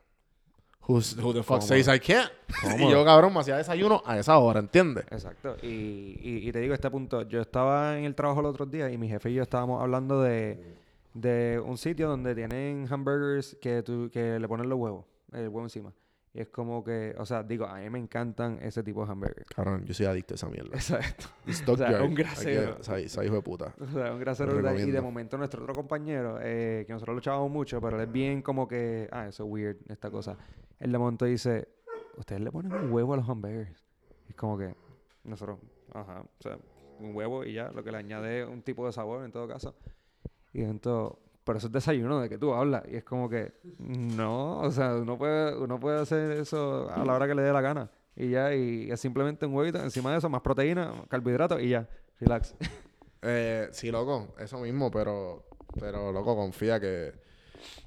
Who's, 0.87 1.15
who 1.17 1.33
the 1.33 1.43
fuck 1.43 1.61
says 1.61 1.87
I 1.87 1.99
can't? 1.99 2.31
y 2.79 2.89
yo, 2.89 3.05
cabrón, 3.05 3.31
me 3.31 3.41
hacía 3.41 3.57
desayuno 3.57 4.01
a 4.05 4.17
esa 4.17 4.37
hora, 4.39 4.59
¿entiendes? 4.59 5.05
Exacto. 5.11 5.55
Y, 5.61 6.19
y, 6.19 6.49
y 6.49 6.51
te 6.51 6.59
digo 6.59 6.73
este 6.73 6.89
punto. 6.89 7.21
Yo 7.23 7.41
estaba 7.41 7.97
en 7.97 8.05
el 8.05 8.15
trabajo 8.15 8.39
el 8.39 8.47
otro 8.47 8.65
día 8.65 8.89
y 8.91 8.97
mi 8.97 9.07
jefe 9.07 9.29
y 9.29 9.35
yo 9.35 9.43
estábamos 9.43 9.81
hablando 9.81 10.21
de, 10.23 10.79
de 11.13 11.61
un 11.63 11.77
sitio 11.77 12.07
donde 12.07 12.35
tienen 12.35 12.87
hamburgers 12.89 13.57
que, 13.61 13.83
tú, 13.83 14.09
que 14.11 14.39
le 14.39 14.47
ponen 14.47 14.69
los 14.69 14.77
huevos, 14.79 15.05
el 15.31 15.47
huevo 15.49 15.63
encima. 15.63 15.93
Y 16.31 16.41
es 16.41 16.49
como 16.49 16.83
que, 16.83 17.15
o 17.17 17.25
sea, 17.25 17.41
digo, 17.41 17.65
a 17.65 17.79
mí 17.79 17.89
me 17.89 17.97
encantan 17.97 18.59
ese 18.61 18.83
tipo 18.83 19.03
de 19.03 19.11
hamburgers. 19.11 19.47
Cabrón, 19.49 19.83
yo 19.85 19.95
soy 19.95 20.05
adicto 20.05 20.33
a 20.33 20.35
esa 20.35 20.47
mierda. 20.47 20.75
Exacto. 20.75 21.25
Stockyard. 21.49 22.03
un 22.03 22.13
grasero. 22.13 22.73
Aquí, 22.73 22.81
esa- 22.81 22.99
esa 22.99 23.25
hijo 23.25 23.35
de 23.35 23.41
puta. 23.41 23.73
O 23.81 23.87
sea, 23.87 24.13
un 24.13 24.19
grasero 24.19 24.51
Lo 24.51 24.59
brutal. 24.59 24.79
Y 24.87 24.91
de 24.91 25.01
momento 25.01 25.37
nuestro 25.39 25.63
otro 25.63 25.73
compañero, 25.73 26.37
eh, 26.41 26.83
que 26.85 26.93
nosotros 26.93 27.15
luchábamos 27.15 27.49
mucho, 27.49 27.81
pero 27.81 27.97
él 27.97 28.03
es 28.07 28.11
bien 28.11 28.43
como 28.43 28.67
que, 28.67 29.09
ah, 29.11 29.27
eso 29.27 29.43
es 29.43 29.49
weird, 29.49 29.77
esta 29.89 30.11
cosa. 30.11 30.37
Él 30.79 30.91
de 30.91 30.97
momento 30.99 31.25
dice, 31.25 31.67
ustedes 32.15 32.41
le 32.41 32.51
ponen 32.51 32.73
un 32.73 32.91
huevo 32.91 33.15
a 33.15 33.17
los 33.17 33.27
hamburgers. 33.27 33.83
Y 34.27 34.29
es 34.29 34.35
como 34.35 34.55
que 34.55 34.75
nosotros, 35.23 35.57
ajá, 35.93 36.21
o 36.21 36.41
sea, 36.43 36.59
un 36.99 37.15
huevo 37.15 37.43
y 37.43 37.53
ya, 37.53 37.71
lo 37.71 37.83
que 37.83 37.91
le 37.91 37.97
añade 37.97 38.45
un 38.45 38.61
tipo 38.61 38.85
de 38.85 38.91
sabor 38.91 39.25
en 39.25 39.31
todo 39.31 39.47
caso. 39.47 39.75
Y 40.53 40.61
entonces, 40.63 41.17
por 41.43 41.57
eso 41.57 41.67
es 41.67 41.73
desayuno 41.73 42.19
de 42.21 42.29
que 42.29 42.37
tú 42.37 42.53
hablas. 42.53 42.83
Y 42.91 42.95
es 42.97 43.03
como 43.03 43.29
que, 43.29 43.53
no, 43.79 44.59
o 44.59 44.71
sea, 44.71 44.95
uno 44.95 45.17
puede, 45.17 45.57
uno 45.57 45.79
puede 45.79 46.01
hacer 46.01 46.31
eso 46.31 46.89
a 46.91 47.03
la 47.05 47.13
hora 47.13 47.27
que 47.27 47.35
le 47.35 47.41
dé 47.41 47.51
la 47.53 47.61
gana. 47.61 47.89
Y 48.15 48.29
ya, 48.31 48.53
y 48.53 48.91
es 48.91 48.99
simplemente 48.99 49.45
un 49.45 49.53
huevito, 49.53 49.79
encima 49.81 50.11
de 50.11 50.17
eso, 50.17 50.29
más 50.29 50.41
proteína, 50.41 50.91
carbohidratos 51.07 51.61
y 51.61 51.69
ya, 51.69 51.87
relax. 52.19 52.55
Eh, 53.21 53.67
sí, 53.73 53.91
loco, 53.91 54.33
eso 54.39 54.57
mismo, 54.61 54.89
pero, 54.89 55.43
pero 55.77 56.13
loco, 56.13 56.37
confía 56.37 56.79
que, 56.79 57.11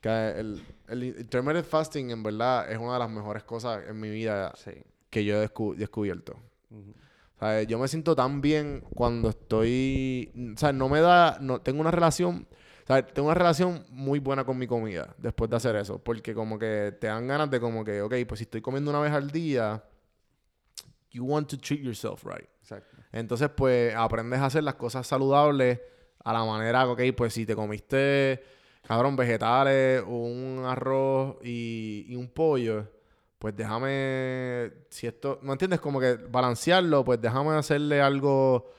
que 0.02 0.10
el, 0.38 0.62
el 0.88 1.04
intermittent 1.04 1.64
fasting 1.64 2.10
en 2.10 2.22
verdad 2.22 2.70
es 2.70 2.76
una 2.76 2.92
de 2.92 2.98
las 2.98 3.10
mejores 3.10 3.42
cosas 3.42 3.82
en 3.88 3.98
mi 3.98 4.10
vida 4.10 4.52
Sí. 4.56 4.72
que 5.08 5.24
yo 5.24 5.42
he 5.42 5.48
descu- 5.48 5.74
descubierto. 5.74 6.34
Ujú. 6.70 6.90
O 6.90 6.94
yo 7.66 7.78
me 7.78 7.88
siento 7.88 8.14
tan 8.14 8.40
bien 8.40 8.84
cuando 8.94 9.30
estoy, 9.30 10.32
o 10.54 10.58
sea, 10.58 10.72
no 10.72 10.88
me 10.88 11.00
da, 11.00 11.38
no 11.40 11.60
tengo 11.60 11.80
una 11.80 11.90
relación, 11.90 12.46
sea, 12.86 13.06
tengo 13.06 13.28
una 13.28 13.34
relación 13.34 13.84
muy 13.90 14.18
buena 14.18 14.44
con 14.44 14.58
mi 14.58 14.66
comida 14.66 15.14
después 15.18 15.50
de 15.50 15.56
hacer 15.56 15.76
eso, 15.76 15.98
porque 15.98 16.34
como 16.34 16.58
que 16.58 16.96
te 17.00 17.06
dan 17.06 17.26
ganas 17.26 17.50
de 17.50 17.60
como 17.60 17.84
que, 17.84 18.02
ok, 18.02 18.14
pues 18.26 18.38
si 18.38 18.44
estoy 18.44 18.60
comiendo 18.60 18.90
una 18.90 19.00
vez 19.00 19.12
al 19.12 19.30
día, 19.30 19.82
you 21.10 21.24
want 21.24 21.48
to 21.48 21.58
treat 21.58 21.80
yourself 21.80 22.24
right. 22.24 22.48
Exacto. 22.60 22.96
Entonces, 23.12 23.50
pues, 23.50 23.94
aprendes 23.94 24.40
a 24.40 24.46
hacer 24.46 24.64
las 24.64 24.74
cosas 24.76 25.06
saludables 25.06 25.80
a 26.24 26.32
la 26.32 26.44
manera, 26.44 26.88
ok, 26.88 27.00
pues 27.16 27.34
si 27.34 27.44
te 27.44 27.54
comiste, 27.54 28.42
cabrón, 28.86 29.16
vegetales, 29.16 30.02
un 30.06 30.62
arroz 30.64 31.36
y, 31.42 32.06
y 32.08 32.16
un 32.16 32.28
pollo, 32.28 32.88
pues 33.42 33.56
déjame, 33.56 34.70
si 34.88 35.08
esto, 35.08 35.40
¿no 35.42 35.50
entiendes? 35.52 35.80
Como 35.80 35.98
que 35.98 36.14
balancearlo, 36.14 37.04
pues 37.04 37.20
déjame 37.20 37.50
hacerle 37.56 38.00
algo, 38.00 38.70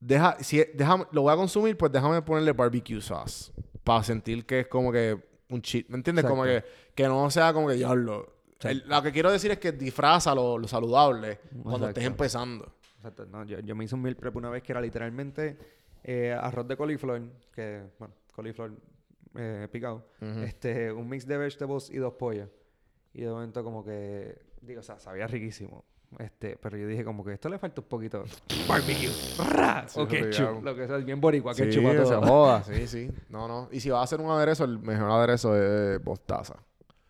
deja, 0.00 0.38
si, 0.40 0.64
déjame, 0.72 1.04
lo 1.12 1.20
voy 1.20 1.34
a 1.34 1.36
consumir, 1.36 1.76
pues 1.76 1.92
déjame 1.92 2.22
ponerle 2.22 2.52
barbecue 2.52 2.98
sauce, 3.02 3.52
para 3.84 4.02
sentir 4.02 4.46
que 4.46 4.60
es 4.60 4.68
como 4.68 4.90
que 4.90 5.22
un 5.50 5.60
cheat, 5.60 5.86
¿me 5.88 5.96
entiendes? 5.96 6.24
Como 6.30 6.44
que, 6.44 6.64
que 6.94 7.06
no 7.06 7.30
sea 7.30 7.52
como 7.52 7.68
que 7.68 7.74
diablo. 7.74 8.32
El- 8.62 8.84
lo 8.88 9.02
que 9.02 9.12
quiero 9.12 9.30
decir 9.30 9.50
es 9.50 9.58
que 9.58 9.72
disfraza 9.72 10.34
lo, 10.34 10.56
lo 10.56 10.66
saludable 10.66 11.40
cuando 11.62 11.88
estés 11.88 12.04
empezando. 12.06 12.72
Exacto. 12.96 13.26
No, 13.26 13.44
yo, 13.44 13.60
yo 13.60 13.76
me 13.76 13.84
hice 13.84 13.94
un 13.94 14.00
meal 14.00 14.16
prep 14.16 14.34
una 14.36 14.48
vez 14.48 14.62
que 14.62 14.72
era 14.72 14.80
literalmente 14.80 15.58
eh, 16.02 16.32
arroz 16.32 16.66
de 16.66 16.74
coliflor, 16.74 17.20
que, 17.54 17.82
bueno, 17.98 18.14
coliflor 18.34 18.72
eh, 19.34 19.68
picado, 19.70 20.06
este, 20.42 20.90
un 20.90 21.06
mix 21.06 21.26
de 21.26 21.36
vegetables 21.36 21.90
y 21.90 21.98
dos 21.98 22.14
pollos. 22.14 22.48
Y 23.14 23.22
de 23.22 23.30
momento 23.30 23.62
como 23.64 23.84
que, 23.84 24.36
digo, 24.60 24.80
o 24.80 24.82
sea, 24.82 24.98
sabía 24.98 25.26
riquísimo. 25.26 25.84
Este, 26.18 26.56
pero 26.56 26.76
yo 26.76 26.86
dije 26.86 27.04
como 27.04 27.24
que 27.24 27.32
esto 27.32 27.48
le 27.48 27.58
falta 27.58 27.80
un 27.80 27.88
poquito 27.88 28.24
barbecue. 28.68 29.08
Sí, 29.08 29.98
o 29.98 30.06
ketchup, 30.06 30.62
lo 30.62 30.74
que 30.76 30.86
sea, 30.86 30.96
bien 30.98 31.20
boricua, 31.20 31.54
Sí, 31.54 31.62
ketchup 31.64 31.86
a 31.86 32.04
se 32.06 32.14
joda, 32.16 32.62
sí, 32.62 32.86
sí. 32.86 33.10
No, 33.30 33.48
no. 33.48 33.68
Y 33.72 33.80
si 33.80 33.90
vas 33.90 34.00
a 34.00 34.04
hacer 34.04 34.20
un 34.20 34.30
aderezo, 34.30 34.64
el 34.64 34.78
mejor 34.78 35.10
aderezo 35.10 35.56
es 35.56 36.04
mostaza 36.04 36.54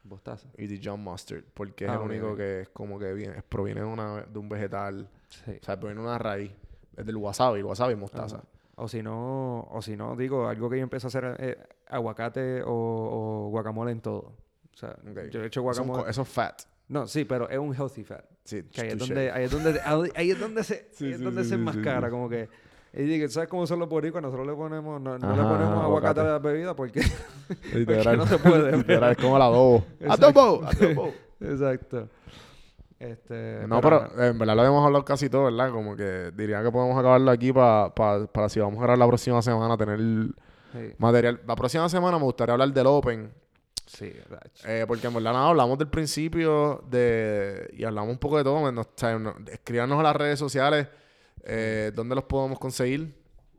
Bostaza. 0.04 0.48
y 0.58 0.66
Dijon 0.66 1.00
mustard, 1.00 1.44
porque 1.54 1.84
es 1.86 1.90
Ah, 1.90 1.94
el 1.94 2.00
único 2.00 2.34
que 2.36 2.62
es 2.62 2.68
como 2.70 2.98
que 2.98 3.12
viene, 3.12 3.42
proviene 3.42 3.80
de, 3.80 3.86
una, 3.86 4.22
de 4.22 4.38
un 4.38 4.48
vegetal, 4.48 5.08
Sí. 5.28 5.52
o 5.60 5.64
sea, 5.64 5.78
proviene 5.78 6.00
de 6.02 6.06
una 6.06 6.18
raíz. 6.18 6.52
Es 6.96 7.04
del 7.04 7.16
wasabi, 7.16 7.58
el 7.60 7.64
wasabi 7.64 7.94
y 7.94 7.96
mostaza. 7.96 8.36
Ajá. 8.36 8.44
O 8.76 8.88
si 8.88 9.02
no, 9.02 9.62
o 9.70 9.82
si 9.82 9.96
no, 9.96 10.16
digo, 10.16 10.48
algo 10.48 10.68
que 10.70 10.76
yo 10.78 10.82
empecé 10.82 11.06
a 11.06 11.08
hacer 11.08 11.24
es 11.40 11.56
aguacate 11.88 12.62
o, 12.62 12.68
o 12.70 13.48
guacamole 13.50 13.92
en 13.92 14.00
todo. 14.00 14.32
O 14.74 14.76
sea, 14.76 14.90
Ok. 15.10 15.30
yo 15.30 15.42
he 15.42 15.46
hecho 15.46 15.62
guacamole. 15.62 16.10
Eso 16.10 16.22
es 16.22 16.28
fat. 16.28 16.62
No, 16.88 17.06
sí, 17.06 17.24
pero 17.24 17.48
es 17.48 17.58
un 17.58 17.74
healthy 17.74 18.04
fat. 18.04 18.24
Sí, 18.44 18.62
Que 18.64 18.82
ahí 18.82 18.88
es 18.88 18.98
donde, 18.98 19.30
ahí 19.30 19.44
es 19.44 19.50
donde, 19.50 19.80
ahí 20.14 20.30
es 20.30 20.38
donde 20.40 20.64
se, 20.64 20.88
Sí, 20.92 21.06
ahí 21.06 21.12
es 21.12 21.18
sí, 21.18 21.24
donde 21.24 21.42
sí, 21.44 21.48
se 21.50 21.54
enmascara, 21.54 22.10
como 22.10 22.28
que. 22.28 22.48
Y 22.92 23.02
dije, 23.02 23.28
¿sabes 23.28 23.48
cómo 23.48 23.66
son 23.66 23.80
los 23.80 23.88
boricuas? 23.88 24.22
Nosotros 24.22 24.46
le 24.46 24.52
ponemos, 24.54 25.00
no, 25.00 25.18
no 25.18 25.26
Ajá, 25.26 25.36
le 25.36 25.42
ponemos 25.42 25.82
aguacate, 25.82 25.84
aguacate. 25.84 26.20
a 26.20 26.24
la 26.24 26.38
bebida 26.38 26.76
porque. 26.76 27.00
Literal. 27.74 28.18
no 28.18 28.26
se 28.26 28.38
puede, 28.38 28.76
Literal, 28.76 29.12
es 29.12 29.16
como 29.18 29.36
el 29.36 29.42
adobo. 29.42 29.84
Exacto. 29.98 30.26
¡Adobo! 30.28 30.64
¡Adobo! 30.66 31.12
Exacto. 31.40 32.08
Este. 32.98 33.66
No, 33.66 33.80
pero 33.80 34.06
en 34.22 34.38
verdad 34.38 34.54
lo 34.54 34.60
habíamos 34.62 34.86
hablado 34.86 35.04
casi 35.04 35.28
todo, 35.28 35.44
¿verdad? 35.44 35.70
Como 35.72 35.96
que 35.96 36.30
diría 36.36 36.62
que 36.62 36.70
podemos 36.70 36.96
acabarlo 36.98 37.30
aquí 37.30 37.52
pa- 37.52 37.92
pa- 37.94 38.26
para 38.26 38.48
si 38.48 38.60
vamos 38.60 38.78
a 38.78 38.82
grabar 38.82 38.98
la 38.98 39.06
próxima 39.08 39.42
semana, 39.42 39.76
tener 39.76 39.98
material. 40.98 41.40
La 41.46 41.56
próxima 41.56 41.88
semana 41.88 42.18
me 42.18 42.24
gustaría 42.24 42.52
hablar 42.52 42.72
del 42.72 42.86
Open. 42.86 43.32
Sí. 43.86 44.12
Eh, 44.66 44.84
porque 44.86 45.06
en 45.06 45.14
verdad 45.14 45.32
nada, 45.32 45.48
hablamos 45.48 45.78
del 45.78 45.88
principio 45.88 46.82
de 46.90 47.70
y 47.76 47.84
hablamos 47.84 48.10
un 48.10 48.18
poco 48.18 48.38
de 48.38 48.44
todo. 48.44 48.70
Nos, 48.72 48.86
nos- 49.20 49.34
escríbanos 49.50 49.98
a 50.00 50.02
las 50.02 50.16
redes 50.16 50.38
sociales 50.38 50.88
eh, 51.42 51.92
dónde 51.94 52.14
los 52.14 52.24
podemos 52.24 52.58
conseguir. 52.58 53.14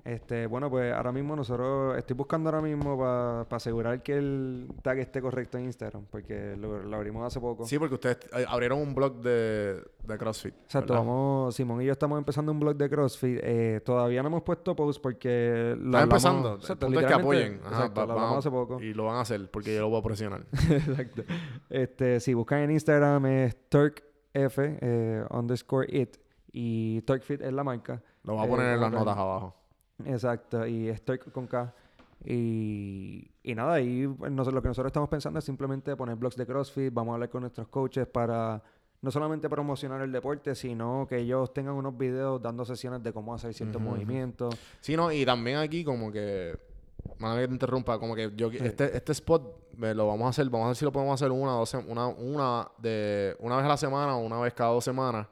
Este, 0.05 0.45
bueno, 0.45 0.69
pues 0.69 0.93
ahora 0.93 1.11
mismo 1.11 1.35
nosotros 1.35 1.97
estoy 1.97 2.15
buscando 2.15 2.49
ahora 2.51 2.61
mismo 2.61 2.95
para 2.95 3.41
asegurar 3.49 4.03
que 4.03 4.15
el 4.15 4.67
tag 4.83 4.99
esté 4.99 5.19
correcto 5.19 5.57
en 5.57 5.65
Instagram, 5.65 6.05
porque 6.11 6.55
lo, 6.55 6.83
lo 6.83 6.95
abrimos 6.95 7.25
hace 7.25 7.39
poco. 7.39 7.65
Sí, 7.65 7.79
porque 7.79 7.95
ustedes 7.95 8.19
eh, 8.37 8.45
abrieron 8.47 8.79
un 8.81 8.93
blog 8.93 9.15
de, 9.21 9.83
de 10.03 10.17
CrossFit. 10.19 10.53
Exacto, 10.65 10.93
vamos, 10.93 11.55
Simón 11.55 11.81
y 11.81 11.85
yo 11.85 11.91
estamos 11.91 12.19
empezando 12.19 12.51
un 12.51 12.59
blog 12.59 12.75
de 12.75 12.87
CrossFit. 12.87 13.39
Eh, 13.41 13.81
todavía 13.83 14.21
no 14.21 14.27
hemos 14.27 14.43
puesto 14.43 14.75
post 14.75 15.01
porque 15.01 15.73
lo 15.75 15.85
Están 15.87 15.87
hablamos- 15.87 16.03
empezando. 16.03 16.53
Exacto, 16.57 16.85
el 16.85 16.93
punto 16.93 16.99
es 17.07 17.13
que 17.15 17.19
apoyen. 17.21 17.59
Ajá, 17.63 17.75
exacto, 17.75 18.01
va- 18.01 18.05
lo 18.05 18.13
hablamos 18.13 18.37
hace 18.37 18.51
poco. 18.51 18.79
Y 18.83 18.93
lo 18.93 19.05
van 19.05 19.15
a 19.15 19.21
hacer 19.21 19.49
porque 19.49 19.73
yo 19.73 19.81
lo 19.81 19.89
voy 19.89 19.99
a 19.99 20.03
presionar. 20.03 20.45
Exacto. 20.69 21.23
Este, 21.67 22.19
si 22.19 22.35
buscan 22.35 22.59
en 22.59 22.69
Instagram 22.69 23.25
es 23.25 23.57
TurkF 23.69 24.59
eh, 24.59 25.25
underscore 25.31 25.87
it 25.89 26.17
y 26.51 27.01
TurkFit 27.01 27.41
es 27.41 27.51
la 27.53 27.63
marca. 27.63 28.03
Lo 28.23 28.33
voy 28.33 28.43
a 28.43 28.45
Eh, 28.45 28.49
poner 28.49 28.73
en 28.75 28.81
las 28.81 28.91
notas 28.91 29.17
abajo. 29.17 29.55
Exacto, 30.03 30.65
y 30.67 30.89
es 30.89 31.01
Turk 31.03 31.31
con 31.31 31.47
K. 31.47 31.73
Y, 32.25 33.29
y 33.43 33.55
nada, 33.55 33.73
ahí 33.75 34.07
pues, 34.07 34.31
nos- 34.31 34.51
lo 34.51 34.61
que 34.61 34.67
nosotros 34.67 34.89
estamos 34.89 35.09
pensando 35.09 35.39
es 35.39 35.45
simplemente 35.45 35.95
poner 35.95 36.15
blogs 36.15 36.35
de 36.35 36.45
CrossFit, 36.45 36.93
vamos 36.93 37.11
a 37.11 37.15
hablar 37.15 37.29
con 37.29 37.41
nuestros 37.41 37.67
coaches 37.67 38.07
para 38.07 38.61
no 39.01 39.11
solamente 39.11 39.47
promocionar 39.49 40.01
el 40.01 40.11
deporte, 40.11 40.55
sino 40.55 41.05
que 41.07 41.19
ellos 41.19 41.53
tengan 41.53 41.75
unos 41.75 41.95
videos 41.97 42.41
dando 42.41 42.65
sesiones 42.65 43.03
de 43.03 43.13
cómo 43.13 43.33
hacer 43.35 43.53
ciertos 43.53 43.79
Ujú, 43.79 43.85
ujú. 43.91 43.95
movimientos. 43.97 44.55
Sí, 44.81 44.95
no, 44.97 45.11
y 45.11 45.25
también 45.25 45.57
aquí 45.57 45.83
como 45.83 46.11
que... 46.11 46.57
Mala 47.19 47.39
que 47.39 47.47
te 47.47 47.53
interrumpa, 47.53 47.99
como 47.99 48.15
que 48.15 48.31
yo 48.35 48.47
este, 48.49 48.97
este 48.97 49.11
spot 49.11 49.75
me 49.77 49.93
lo 49.93 50.07
vamos 50.07 50.25
a 50.25 50.29
hacer, 50.29 50.49
vamos 50.49 50.65
a 50.65 50.67
ver 50.69 50.75
si 50.75 50.85
lo 50.85 50.91
podemos 50.91 51.13
hacer 51.21 51.31
una, 51.31 51.51
dos, 51.51 51.71
una, 51.87 52.07
una 52.07 52.67
de 52.79 53.35
una 53.39 53.57
vez 53.57 53.65
a 53.65 53.69
la 53.69 53.77
semana 53.77 54.17
o 54.17 54.25
una 54.25 54.39
vez 54.39 54.55
cada 54.55 54.71
dos 54.71 54.83
semanas. 54.83 55.27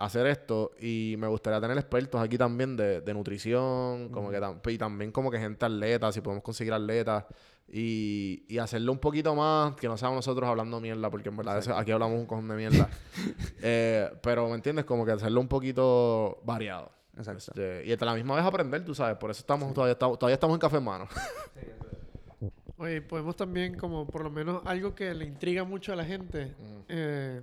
Hacer 0.00 0.26
esto 0.28 0.72
y 0.80 1.14
me 1.18 1.26
gustaría 1.28 1.60
tener 1.60 1.76
expertos 1.76 2.20
aquí 2.20 2.38
también 2.38 2.74
de, 2.76 3.02
de 3.02 3.14
nutrición, 3.14 4.08
como 4.08 4.30
que 4.30 4.40
tam- 4.40 4.58
y 4.72 4.78
también 4.78 5.12
como 5.12 5.30
que 5.30 5.38
gente 5.38 5.66
atleta, 5.66 6.10
si 6.10 6.22
podemos 6.22 6.42
conseguir 6.42 6.72
atletas 6.72 7.26
y, 7.68 8.44
y 8.48 8.56
hacerlo 8.58 8.92
un 8.92 8.98
poquito 8.98 9.34
más, 9.34 9.74
que 9.76 9.86
no 9.88 9.98
seamos 9.98 10.16
nosotros 10.16 10.48
hablando 10.48 10.80
mierda, 10.80 11.10
porque 11.10 11.28
en 11.28 11.36
verdad 11.36 11.58
eso- 11.58 11.76
aquí 11.76 11.90
hablamos 11.92 12.18
un 12.18 12.24
cojón 12.26 12.48
de 12.48 12.54
mierda. 12.56 12.88
Eh, 13.62 14.10
pero, 14.22 14.48
¿me 14.48 14.54
entiendes? 14.54 14.86
Como 14.86 15.04
que 15.04 15.12
hacerlo 15.12 15.38
un 15.38 15.48
poquito 15.48 16.40
variado. 16.44 16.90
Exacto. 17.16 17.52
Este, 17.52 17.84
y 17.86 17.92
a 17.92 18.04
la 18.04 18.14
misma 18.14 18.36
vez 18.36 18.44
aprender, 18.46 18.82
tú 18.82 18.94
sabes, 18.94 19.18
por 19.18 19.30
eso 19.30 19.40
estamos 19.40 19.74
todavía, 19.74 19.92
estamos, 19.92 20.18
todavía 20.18 20.34
estamos 20.34 20.54
en 20.54 20.60
café 20.60 20.78
en 20.78 20.84
mano. 20.84 21.06
Oye, 22.78 23.02
podemos 23.02 23.36
también, 23.36 23.76
como 23.76 24.06
por 24.06 24.22
lo 24.24 24.30
menos 24.30 24.62
algo 24.64 24.94
que 24.94 25.12
le 25.12 25.26
intriga 25.26 25.64
mucho 25.64 25.92
a 25.92 25.96
la 25.96 26.04
gente, 26.06 26.54
eh, 26.88 27.42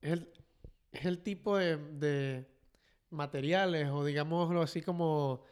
es, 0.00 0.12
el, 0.12 0.28
es 0.96 1.06
el 1.06 1.18
tipo 1.18 1.56
de, 1.56 1.76
de 1.76 2.46
materiales 3.10 3.88
o 3.90 4.04
digámoslo 4.04 4.62
así 4.62 4.82
como... 4.82 5.42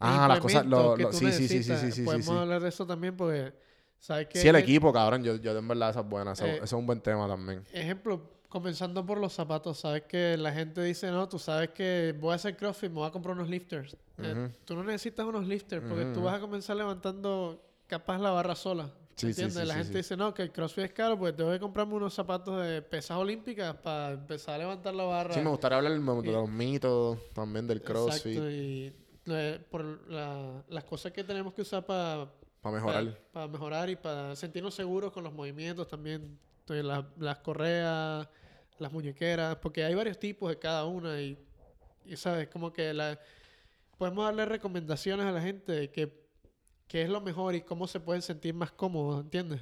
Ah, 0.00 0.26
las 0.28 0.40
cosas, 0.40 0.66
lo- 0.66 0.94
que 0.96 1.04
lo- 1.04 1.10
tú 1.10 1.16
sí, 1.18 1.32
sí, 1.32 1.48
sí, 1.48 1.62
sí, 1.62 1.76
sí, 1.76 1.92
sí, 1.92 2.02
Podemos 2.04 2.26
sí. 2.26 2.34
hablar 2.34 2.60
de 2.62 2.68
eso 2.68 2.86
también 2.86 3.16
porque, 3.16 3.54
¿sabes 3.98 4.26
qué? 4.28 4.38
Sí, 4.40 4.48
el 4.48 4.56
Eh, 4.56 4.58
equipo, 4.60 4.92
cabrón. 4.92 5.22
Yo, 5.24 5.36
yo 5.36 5.56
en 5.56 5.66
verdad 5.66 5.90
esa 5.90 6.00
es 6.00 6.08
buena. 6.08 6.32
Eso, 6.32 6.44
Eh, 6.44 6.56
eso 6.56 6.64
es 6.64 6.72
un 6.72 6.86
buen 6.86 7.00
tema 7.00 7.26
también. 7.26 7.62
Ejemplo, 7.72 8.20
comenzando 8.50 9.06
por 9.06 9.18
los 9.18 9.32
zapatos, 9.32 9.78
sabes 9.80 10.02
que 10.02 10.36
la 10.36 10.52
gente 10.52 10.82
dice, 10.82 11.10
no, 11.10 11.28
tú 11.28 11.38
sabes 11.38 11.70
que 11.70 12.14
voy 12.20 12.32
a 12.32 12.34
hacer 12.34 12.56
CrossFit, 12.56 12.90
me 12.90 12.96
voy 12.96 13.08
a 13.08 13.12
comprar 13.12 13.34
unos 13.34 13.48
lifters. 13.48 13.96
Eh, 14.18 14.32
Ujú. 14.32 14.52
tú 14.64 14.74
no 14.74 14.84
necesitas 14.84 15.24
unos 15.26 15.46
lifters 15.46 15.82
porque 15.88 16.04
tú 16.06 16.22
vas 16.22 16.34
a 16.34 16.40
comenzar 16.40 16.76
levantando 16.76 17.64
capaz 17.86 18.18
la 18.18 18.30
barra 18.30 18.56
sola. 18.56 18.92
Sí, 19.16 19.32
sí, 19.32 19.42
¿Entiendes? 19.42 19.62
sí, 19.62 19.68
la 19.68 19.74
gente 19.74 19.96
dice, 19.98 20.16
no, 20.16 20.34
que 20.34 20.42
el 20.42 20.50
CrossFit 20.52 20.84
es 20.86 20.92
caro, 20.92 21.16
pues 21.18 21.36
tengo 21.36 21.50
que 21.52 21.60
comprarme 21.60 21.94
unos 21.94 22.12
zapatos 22.14 22.60
de 22.66 22.82
pesas 22.82 23.16
olímpicas 23.16 23.74
para 23.76 24.12
empezar 24.12 24.56
a 24.56 24.58
levantar 24.58 24.94
la 24.94 25.04
barra. 25.04 25.34
Sí, 25.34 25.40
me 25.40 25.50
gustaría 25.50 25.78
hablar 25.78 25.92
de 25.92 26.32
los 26.32 26.48
mitos 26.50 27.18
también 27.32 27.66
del 27.66 27.80
CrossFit. 27.82 28.38
Exacto, 28.38 28.50
y 28.50 28.92
por 29.70 30.10
la- 30.10 30.64
las 30.68 30.84
cosas 30.84 31.12
que 31.12 31.22
tenemos 31.24 31.54
que 31.54 31.62
usar 31.62 31.86
para 31.86 32.28
Para 32.60 32.74
mejorar. 32.76 33.18
para 33.32 33.46
mejorar 33.48 33.90
y 33.90 33.96
para 33.96 34.34
sentirnos 34.36 34.74
seguros 34.74 35.12
con 35.12 35.22
los 35.24 35.32
movimientos 35.32 35.86
también. 35.86 36.38
Entonces, 36.60 36.84
las 37.18 37.38
correas, 37.38 38.26
las 38.78 38.92
muñequeras, 38.92 39.56
porque 39.56 39.84
hay 39.84 39.94
varios 39.94 40.18
tipos 40.18 40.48
de 40.48 40.58
cada 40.58 40.86
una 40.86 41.20
y, 41.20 41.38
y 42.04 42.16
sabes, 42.16 42.48
como 42.48 42.72
que 42.72 42.92
la, 42.92 43.18
podemos 43.98 44.24
darle 44.24 44.44
recomendaciones 44.46 45.26
a 45.26 45.32
la 45.32 45.40
gente 45.40 45.72
de 45.72 45.90
que 45.90 46.23
qué 46.88 47.02
es 47.02 47.08
lo 47.08 47.20
mejor 47.20 47.54
y 47.54 47.62
cómo 47.62 47.86
se 47.86 48.00
pueden 48.00 48.22
sentir 48.22 48.54
más 48.54 48.72
cómodos, 48.72 49.22
¿entiendes? 49.22 49.60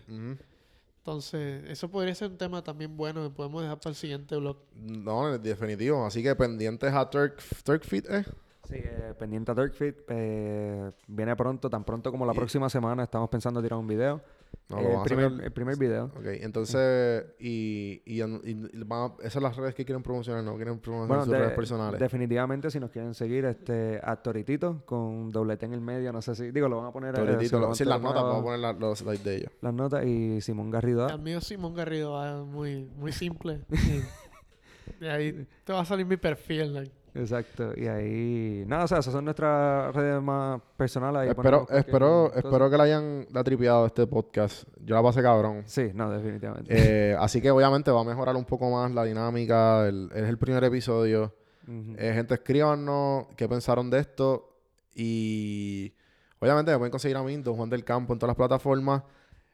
Entonces, 0.99 1.65
eso 1.69 1.91
podría 1.91 2.15
ser 2.15 2.31
un 2.31 2.39
tema 2.39 2.63
también 2.63 2.97
bueno 2.97 3.23
que 3.25 3.31
podemos 3.35 3.63
dejar 3.63 3.79
para 3.79 3.91
el 3.91 3.97
siguiente 3.97 4.37
blog. 4.37 4.59
No, 4.77 5.35
en 5.35 5.43
definitivo. 5.43 6.07
Así 6.07 6.23
que 6.23 6.35
pendientes 6.37 6.93
a 6.93 7.11
Turk, 7.11 7.43
Turkfit, 7.65 8.07
¿eh? 8.09 8.25
Sí, 8.69 8.77
eh, 8.77 9.15
pendiente 9.19 9.51
a 9.51 9.55
Turkfit. 9.55 9.97
eh, 10.09 10.93
viene 11.09 11.35
pronto, 11.35 11.69
tan 11.69 11.83
pronto 11.85 12.11
como 12.13 12.25
la 12.25 12.33
próxima 12.33 12.71
semana. 12.71 13.03
Estamos 13.03 13.29
pensando 13.29 13.61
tirar 13.61 13.79
un 13.79 13.89
video. 13.89 14.23
No, 14.69 14.79
Eh, 14.79 14.83
lo 14.83 14.87
el, 14.89 14.93
vamos 14.95 15.01
a 15.03 15.05
primer, 15.05 15.31
sacar- 15.31 15.45
el 15.45 15.53
primer 15.53 15.77
video. 15.77 16.05
Ok, 16.17 16.25
entonces, 16.41 17.25
y, 17.39 18.01
y, 18.07 18.23
y- 18.23 18.71
y 18.73 18.85
van 18.85 19.11
a- 19.11 19.15
esas 19.21 19.33
son 19.35 19.43
las 19.43 19.57
redes 19.57 19.75
que 19.75 19.85
quieren 19.85 20.03
promocionar, 20.03 20.43
no 20.43 20.55
quieren 20.57 20.79
promocionar 20.79 21.09
Bueno, 21.09 21.25
sus 21.25 21.33
de- 21.33 21.39
redes 21.41 21.53
personales. 21.55 22.01
definitivamente, 22.01 22.71
si 22.71 22.81
nos 22.81 22.91
quieren 22.91 23.13
seguir, 23.13 23.45
este, 23.45 24.01
a 24.03 24.17
Toritito 24.17 24.83
con 24.87 25.31
doble 25.31 25.57
T 25.59 25.67
en 25.67 25.75
el 25.75 25.81
medio, 25.83 26.11
no 26.13 26.23
sé 26.23 26.35
si. 26.35 26.51
Digo, 26.53 26.69
lo 26.69 26.79
van 26.79 26.87
a 26.87 26.93
poner. 26.93 27.11
eh, 27.15 27.19
Toritito, 27.19 27.61
lo 27.61 27.69
lo- 27.69 27.75
sí, 27.75 27.85
las 27.85 28.01
notas, 28.01 28.23
vamos 28.23 28.41
a 28.41 28.45
poner 28.45 28.61
la- 28.61 28.73
los 28.73 29.03
likes 29.03 29.25
de 29.29 29.37
ellos. 29.37 29.53
Las 29.61 29.75
notas 29.75 30.07
y 30.07 30.41
Simón 30.41 30.71
Garrido. 30.71 31.07
El 31.09 31.19
mío 31.21 31.41
Simón 31.43 31.75
Garrido 31.75 32.47
muy, 32.47 32.89
muy 32.97 33.13
simple. 33.13 33.61
y 35.01 35.07
ahí 35.07 35.47
te 35.65 35.73
va 35.73 35.81
a 35.81 35.85
salir 35.85 36.07
mi 36.07 36.17
perfil. 36.17 36.73
like. 36.73 36.93
Exacto. 37.15 37.73
Y 37.77 37.87
ahí. 37.89 38.65
Nada, 38.67 38.85
o 38.85 38.89
sea, 38.89 38.99
esas 38.99 39.13
son 39.13 39.25
nuestras 39.25 39.95
redes 39.95 40.23
más 40.23 40.61
personales. 40.77 41.23
ahí 41.23 41.29
Espero, 41.29 41.67
espero, 41.71 42.25
cosa. 42.29 42.39
espero 42.39 42.71
que 42.71 42.77
le 42.79 42.83
hayan 42.85 43.27
la 43.31 43.45
tripeado 43.45 43.87
este 43.87 44.07
podcast. 44.07 44.65
Yo 44.85 44.95
la 44.95 45.03
pasé 45.03 45.23
cabrón. 45.23 45.63
Sí, 45.67 45.91
no, 45.95 46.11
definitivamente. 46.11 46.73
Eh, 46.75 47.17
así 47.19 47.41
que 47.43 47.51
obviamente 47.51 47.91
va 47.91 48.01
a 48.01 48.05
mejorar 48.05 48.35
un 48.37 48.45
poco 48.45 48.71
más 48.71 48.91
la 48.93 49.05
dinámica. 49.05 49.87
el- 49.89 50.11
es 50.15 50.25
el 50.29 50.39
primer 50.39 50.65
episodio. 50.65 51.35
Eh, 51.69 52.13
gente, 52.15 52.35
escríbanos 52.35 53.27
qué 53.37 53.49
pensaron 53.49 53.89
de 53.91 53.99
esto. 54.01 54.49
Y 54.95 55.93
obviamente 56.41 56.73
me 56.73 56.79
pueden 56.79 56.91
conseguir 56.91 57.17
a 57.17 57.23
mí, 57.23 57.37
Don 57.37 57.57
Juan 57.57 57.71
del 57.71 57.85
Campo, 57.85 58.13
en 58.13 58.19
todas 58.19 58.31
las 58.31 58.37
plataformas. 58.37 59.03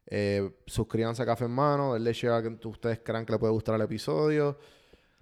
Eh, 0.07 0.51
suscríbanse 0.67 1.23
a 1.23 1.27
Café 1.27 1.45
en 1.45 1.51
Mano, 1.51 1.93
denle 1.95 2.13
share 2.13 2.33
a 2.35 2.41
quien 2.41 2.59
ustedes 2.65 3.01
crean 3.05 3.27
que 3.27 3.33
le 3.33 3.39
puede 3.39 3.53
gustar 3.53 3.75
el 3.75 3.83
episodio. 3.83 4.57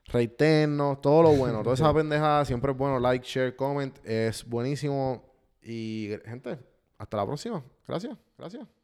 Reiternos, 0.08 1.00
todo 1.00 1.22
lo 1.22 1.32
bueno. 1.32 1.62
Toda 1.62 1.74
esa 1.74 1.92
pendeja 1.94 2.44
siempre 2.44 2.72
es 2.72 2.78
bueno. 2.78 2.98
Like, 2.98 3.26
share, 3.26 3.56
comment. 3.56 3.96
Es 4.04 4.44
buenísimo. 4.44 5.24
Y 5.62 6.10
gente, 6.24 6.58
hasta 6.98 7.16
la 7.16 7.26
próxima. 7.26 7.62
Gracias, 7.86 8.16
gracias. 8.38 8.75